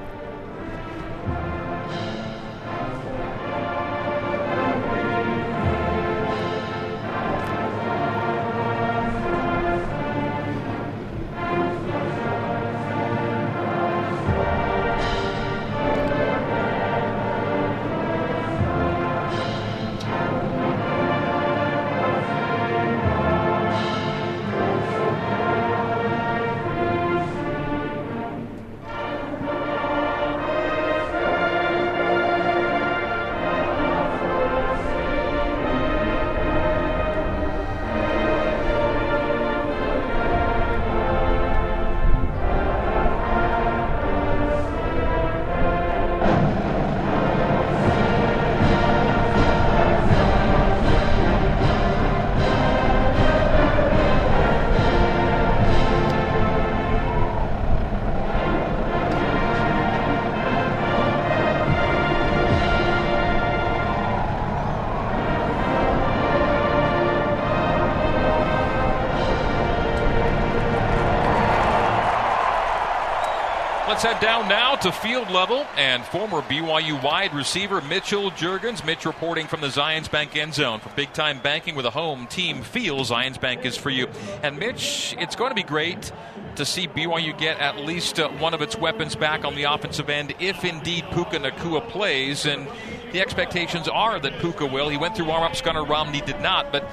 Head 74.06 74.22
down 74.22 74.48
now 74.48 74.76
to 74.76 74.92
field 74.92 75.32
level 75.32 75.66
and 75.76 76.06
former 76.06 76.42
BYU 76.42 77.02
wide 77.02 77.34
receiver 77.34 77.82
Mitchell 77.82 78.30
Juergens. 78.30 78.86
Mitch 78.86 79.04
reporting 79.04 79.48
from 79.48 79.62
the 79.62 79.68
Zions 79.68 80.12
Bank 80.12 80.36
end 80.36 80.54
zone 80.54 80.80
for 80.80 80.90
big 80.90 81.12
time 81.12 81.40
banking 81.42 81.74
with 81.74 81.88
a 81.88 81.90
home 81.90 82.28
team 82.28 82.62
feel. 82.62 83.00
Zions 83.00 83.42
Bank 83.42 83.66
is 83.66 83.76
for 83.76 83.90
you. 83.90 84.06
And 84.44 84.60
Mitch, 84.60 85.16
it's 85.18 85.36
going 85.36 85.50
to 85.50 85.56
be 85.56 85.64
great 85.64 86.12
to 86.56 86.66
see 86.66 86.88
BYU 86.88 87.36
get 87.36 87.58
at 87.58 87.78
least 87.78 88.20
uh, 88.20 88.30
one 88.30 88.54
of 88.54 88.62
its 88.62 88.78
weapons 88.78 89.16
back 89.16 89.44
on 89.44 89.56
the 89.56 89.64
offensive 89.64 90.08
end 90.08 90.36
if 90.40 90.64
indeed 90.64 91.06
Puka 91.10 91.40
Nacua 91.40 91.90
plays. 91.90 92.46
And 92.46 92.68
the 93.12 93.22
expectations 93.22 93.88
are 93.88 94.20
that 94.20 94.38
Puka 94.40 94.68
will. 94.68 94.88
He 94.88 94.98
went 94.98 95.16
through 95.16 95.26
warm 95.26 95.42
ups, 95.42 95.62
Gunner 95.62 95.84
Romney 95.84 96.22
did 96.22 96.40
not. 96.42 96.72
But 96.72 96.88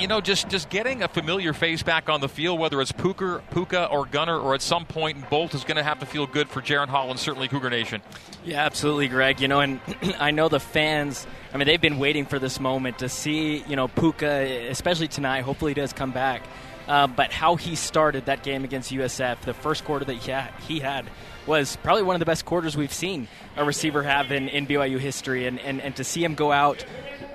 you 0.00 0.06
know, 0.06 0.20
just 0.20 0.48
just 0.48 0.70
getting 0.70 1.02
a 1.02 1.08
familiar 1.08 1.52
face 1.52 1.82
back 1.82 2.08
on 2.08 2.20
the 2.20 2.28
field, 2.28 2.58
whether 2.58 2.80
it's 2.80 2.92
Puka, 2.92 3.42
Puka 3.50 3.86
or 3.86 4.06
Gunner, 4.06 4.38
or 4.38 4.54
at 4.54 4.62
some 4.62 4.84
point 4.84 5.28
Bolt 5.30 5.54
is 5.54 5.64
going 5.64 5.76
to 5.76 5.82
have 5.82 5.98
to 6.00 6.06
feel 6.06 6.26
good 6.26 6.48
for 6.48 6.60
Jaren 6.60 6.88
Hall 6.88 7.10
and 7.10 7.18
certainly 7.18 7.48
Cougar 7.48 7.70
Nation. 7.70 8.00
Yeah, 8.44 8.64
absolutely, 8.64 9.08
Greg. 9.08 9.40
You 9.40 9.48
know, 9.48 9.60
and 9.60 9.80
I 10.18 10.30
know 10.30 10.48
the 10.48 10.60
fans. 10.60 11.26
I 11.52 11.56
mean, 11.56 11.66
they've 11.66 11.80
been 11.80 11.98
waiting 11.98 12.26
for 12.26 12.38
this 12.38 12.60
moment 12.60 12.98
to 12.98 13.08
see, 13.08 13.64
you 13.68 13.76
know, 13.76 13.88
Puka, 13.88 14.68
especially 14.70 15.08
tonight. 15.08 15.42
Hopefully, 15.42 15.70
he 15.72 15.74
does 15.74 15.92
come 15.92 16.12
back. 16.12 16.42
Uh, 16.88 17.06
but 17.06 17.30
how 17.30 17.56
he 17.56 17.74
started 17.74 18.26
that 18.26 18.42
game 18.42 18.64
against 18.64 18.90
USF, 18.90 19.42
the 19.42 19.54
first 19.54 19.84
quarter 19.84 20.04
that 20.06 20.14
he 20.14 20.30
had, 20.30 20.50
he 20.66 20.80
had 20.80 21.08
was 21.46 21.76
probably 21.82 22.02
one 22.02 22.16
of 22.16 22.20
the 22.20 22.26
best 22.26 22.44
quarters 22.44 22.76
we've 22.76 22.92
seen 22.92 23.28
a 23.56 23.64
receiver 23.64 24.02
have 24.02 24.32
in, 24.32 24.48
in 24.48 24.66
BYU 24.66 24.98
history. 24.98 25.46
And, 25.46 25.60
and, 25.60 25.80
and 25.80 25.94
to 25.96 26.04
see 26.04 26.24
him 26.24 26.34
go 26.34 26.50
out 26.50 26.84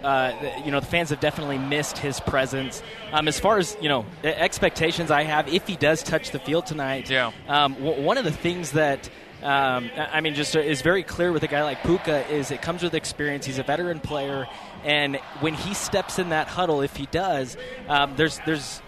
uh, 0.03 0.33
you 0.65 0.71
know, 0.71 0.81
the 0.81 0.85
fans 0.85 1.11
have 1.11 1.21
definitely 1.21 1.57
missed 1.57 1.97
his 1.97 2.19
presence. 2.19 2.83
Um, 3.13 3.27
as 3.27 3.39
far 3.39 3.57
as 3.57 3.77
you 3.81 3.87
know, 3.87 4.05
expectations 4.23 5.09
I 5.09 5.23
have, 5.23 5.47
if 5.47 5.65
he 5.65 5.77
does 5.77 6.03
touch 6.03 6.31
the 6.31 6.39
field 6.39 6.65
tonight, 6.65 7.09
yeah. 7.09 7.31
Um, 7.47 7.75
w- 7.75 8.01
one 8.01 8.17
of 8.17 8.25
the 8.25 8.31
things 8.31 8.73
that 8.73 9.09
um, 9.41 9.89
I 9.95 10.21
mean, 10.21 10.35
just 10.35 10.55
is 10.55 10.81
very 10.81 11.03
clear 11.03 11.31
with 11.31 11.43
a 11.43 11.47
guy 11.47 11.63
like 11.63 11.83
Puka 11.83 12.29
is 12.29 12.51
it 12.51 12.61
comes 12.61 12.81
with 12.81 12.93
experience. 12.93 13.45
He's 13.45 13.59
a 13.59 13.63
veteran 13.63 13.99
player, 13.99 14.47
and 14.83 15.17
when 15.41 15.53
he 15.53 15.73
steps 15.73 16.19
in 16.19 16.29
that 16.29 16.47
huddle, 16.47 16.81
if 16.81 16.95
he 16.95 17.07
does, 17.07 17.57
um, 17.89 18.13
there's 18.15 18.39
there's 18.45 18.81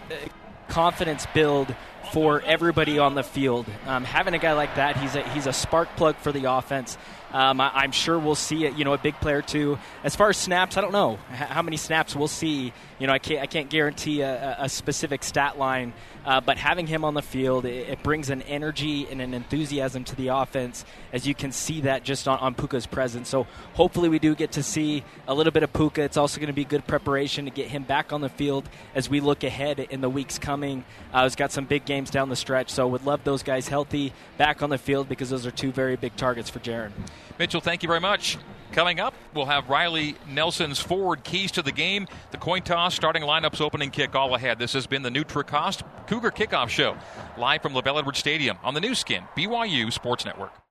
confidence 0.68 1.26
build 1.34 1.74
for 2.12 2.40
everybody 2.42 2.98
on 2.98 3.14
the 3.14 3.22
field. 3.22 3.66
Um, 3.86 4.04
having 4.04 4.34
a 4.34 4.38
guy 4.38 4.52
like 4.52 4.76
that, 4.76 4.96
he's 4.96 5.14
a 5.14 5.22
he's 5.30 5.46
a 5.46 5.52
spark 5.52 5.88
plug 5.96 6.16
for 6.16 6.32
the 6.32 6.50
offense. 6.50 6.96
Um, 7.32 7.60
I, 7.60 7.84
am 7.84 7.92
sure 7.92 8.18
we'll 8.18 8.34
see 8.34 8.64
it. 8.64 8.74
You 8.76 8.84
know, 8.84 8.94
a 8.94 8.98
big 8.98 9.14
player 9.16 9.42
too. 9.42 9.78
As 10.04 10.16
far 10.16 10.30
as 10.30 10.36
snaps, 10.36 10.76
I 10.76 10.80
don't 10.80 10.92
know 10.92 11.16
how 11.30 11.62
many 11.62 11.76
snaps 11.76 12.14
we'll 12.14 12.28
see. 12.28 12.72
You 12.98 13.06
know, 13.06 13.12
I 13.12 13.18
can't 13.18 13.42
I 13.42 13.46
can't 13.46 13.68
guarantee 13.68 14.22
a, 14.22 14.56
a 14.58 14.68
specific 14.68 15.22
stat 15.22 15.58
line, 15.58 15.92
uh, 16.24 16.40
but 16.40 16.56
having 16.56 16.86
him 16.86 17.04
on 17.04 17.12
the 17.12 17.22
field, 17.22 17.66
it, 17.66 17.88
it, 17.90 18.02
brings 18.02 18.30
an 18.30 18.40
energy 18.42 19.06
and 19.10 19.20
an 19.20 19.34
enthusiasm 19.34 20.02
to 20.04 20.16
the 20.16 20.28
offense, 20.28 20.84
as 21.12 21.26
you 21.26 21.34
can 21.34 21.52
see 21.52 21.82
that 21.82 22.04
just 22.04 22.26
on, 22.26 22.38
on 22.38 22.54
Puka's 22.54 22.86
presence. 22.86 23.28
So 23.28 23.46
hopefully 23.74 24.08
we 24.08 24.18
do 24.18 24.34
get 24.34 24.52
to 24.52 24.62
see 24.62 25.04
a 25.28 25.34
little 25.34 25.52
bit 25.52 25.62
of 25.62 25.72
Puka. 25.72 26.02
It's 26.02 26.16
also 26.16 26.38
going 26.38 26.48
to 26.48 26.54
be 26.54 26.64
good 26.64 26.86
preparation 26.86 27.44
to 27.44 27.50
get 27.50 27.68
him 27.68 27.82
back 27.82 28.12
on 28.12 28.22
the 28.22 28.28
field 28.30 28.68
as 28.94 29.10
we 29.10 29.20
look 29.20 29.44
ahead 29.44 29.78
in 29.78 30.00
the 30.00 30.10
weeks 30.10 30.38
coming. 30.38 30.84
Uh, 31.12 31.24
he's 31.24 31.36
got 31.36 31.52
some 31.52 31.66
big 31.66 31.84
games 31.84 32.10
down 32.10 32.28
the 32.30 32.36
stretch, 32.36 32.70
so 32.70 32.88
would 32.88 33.04
love 33.04 33.24
those 33.24 33.42
guys 33.42 33.68
healthy 33.68 34.12
back 34.38 34.62
on 34.62 34.70
the 34.70 34.78
field 34.78 35.08
because 35.08 35.30
those 35.30 35.44
are 35.44 35.50
two 35.50 35.70
very 35.70 35.96
big 35.96 36.16
targets 36.16 36.48
for 36.48 36.60
Jaren. 36.60 36.92
Mitchell, 37.38 37.60
thank 37.60 37.82
you 37.82 37.88
very 37.88 38.00
much. 38.00 38.38
Coming 38.72 39.00
up, 39.00 39.14
we'll 39.32 39.46
have 39.46 39.70
Riley 39.70 40.16
Nelson's 40.28 40.78
forward 40.78 41.24
keys 41.24 41.52
to 41.52 41.62
the 41.62 41.72
game, 41.72 42.08
the 42.30 42.36
coin 42.36 42.62
toss, 42.62 42.85
starting 42.94 43.22
lineups, 43.22 43.60
opening 43.60 43.90
kick, 43.90 44.14
all 44.14 44.34
ahead. 44.34 44.58
This 44.58 44.72
has 44.72 44.86
been 44.86 45.02
the 45.02 45.10
Nutricost 45.10 45.82
Cougar 46.06 46.30
Kickoff 46.30 46.68
Show, 46.68 46.96
live 47.38 47.62
from 47.62 47.72
LaVell 47.72 47.98
Edwards 47.98 48.18
Stadium 48.18 48.58
on 48.62 48.74
the 48.74 48.80
Nu 48.80 48.94
Skin, 48.94 49.24
BYU 49.36 49.92
Sports 49.92 50.24
Network. 50.24 50.65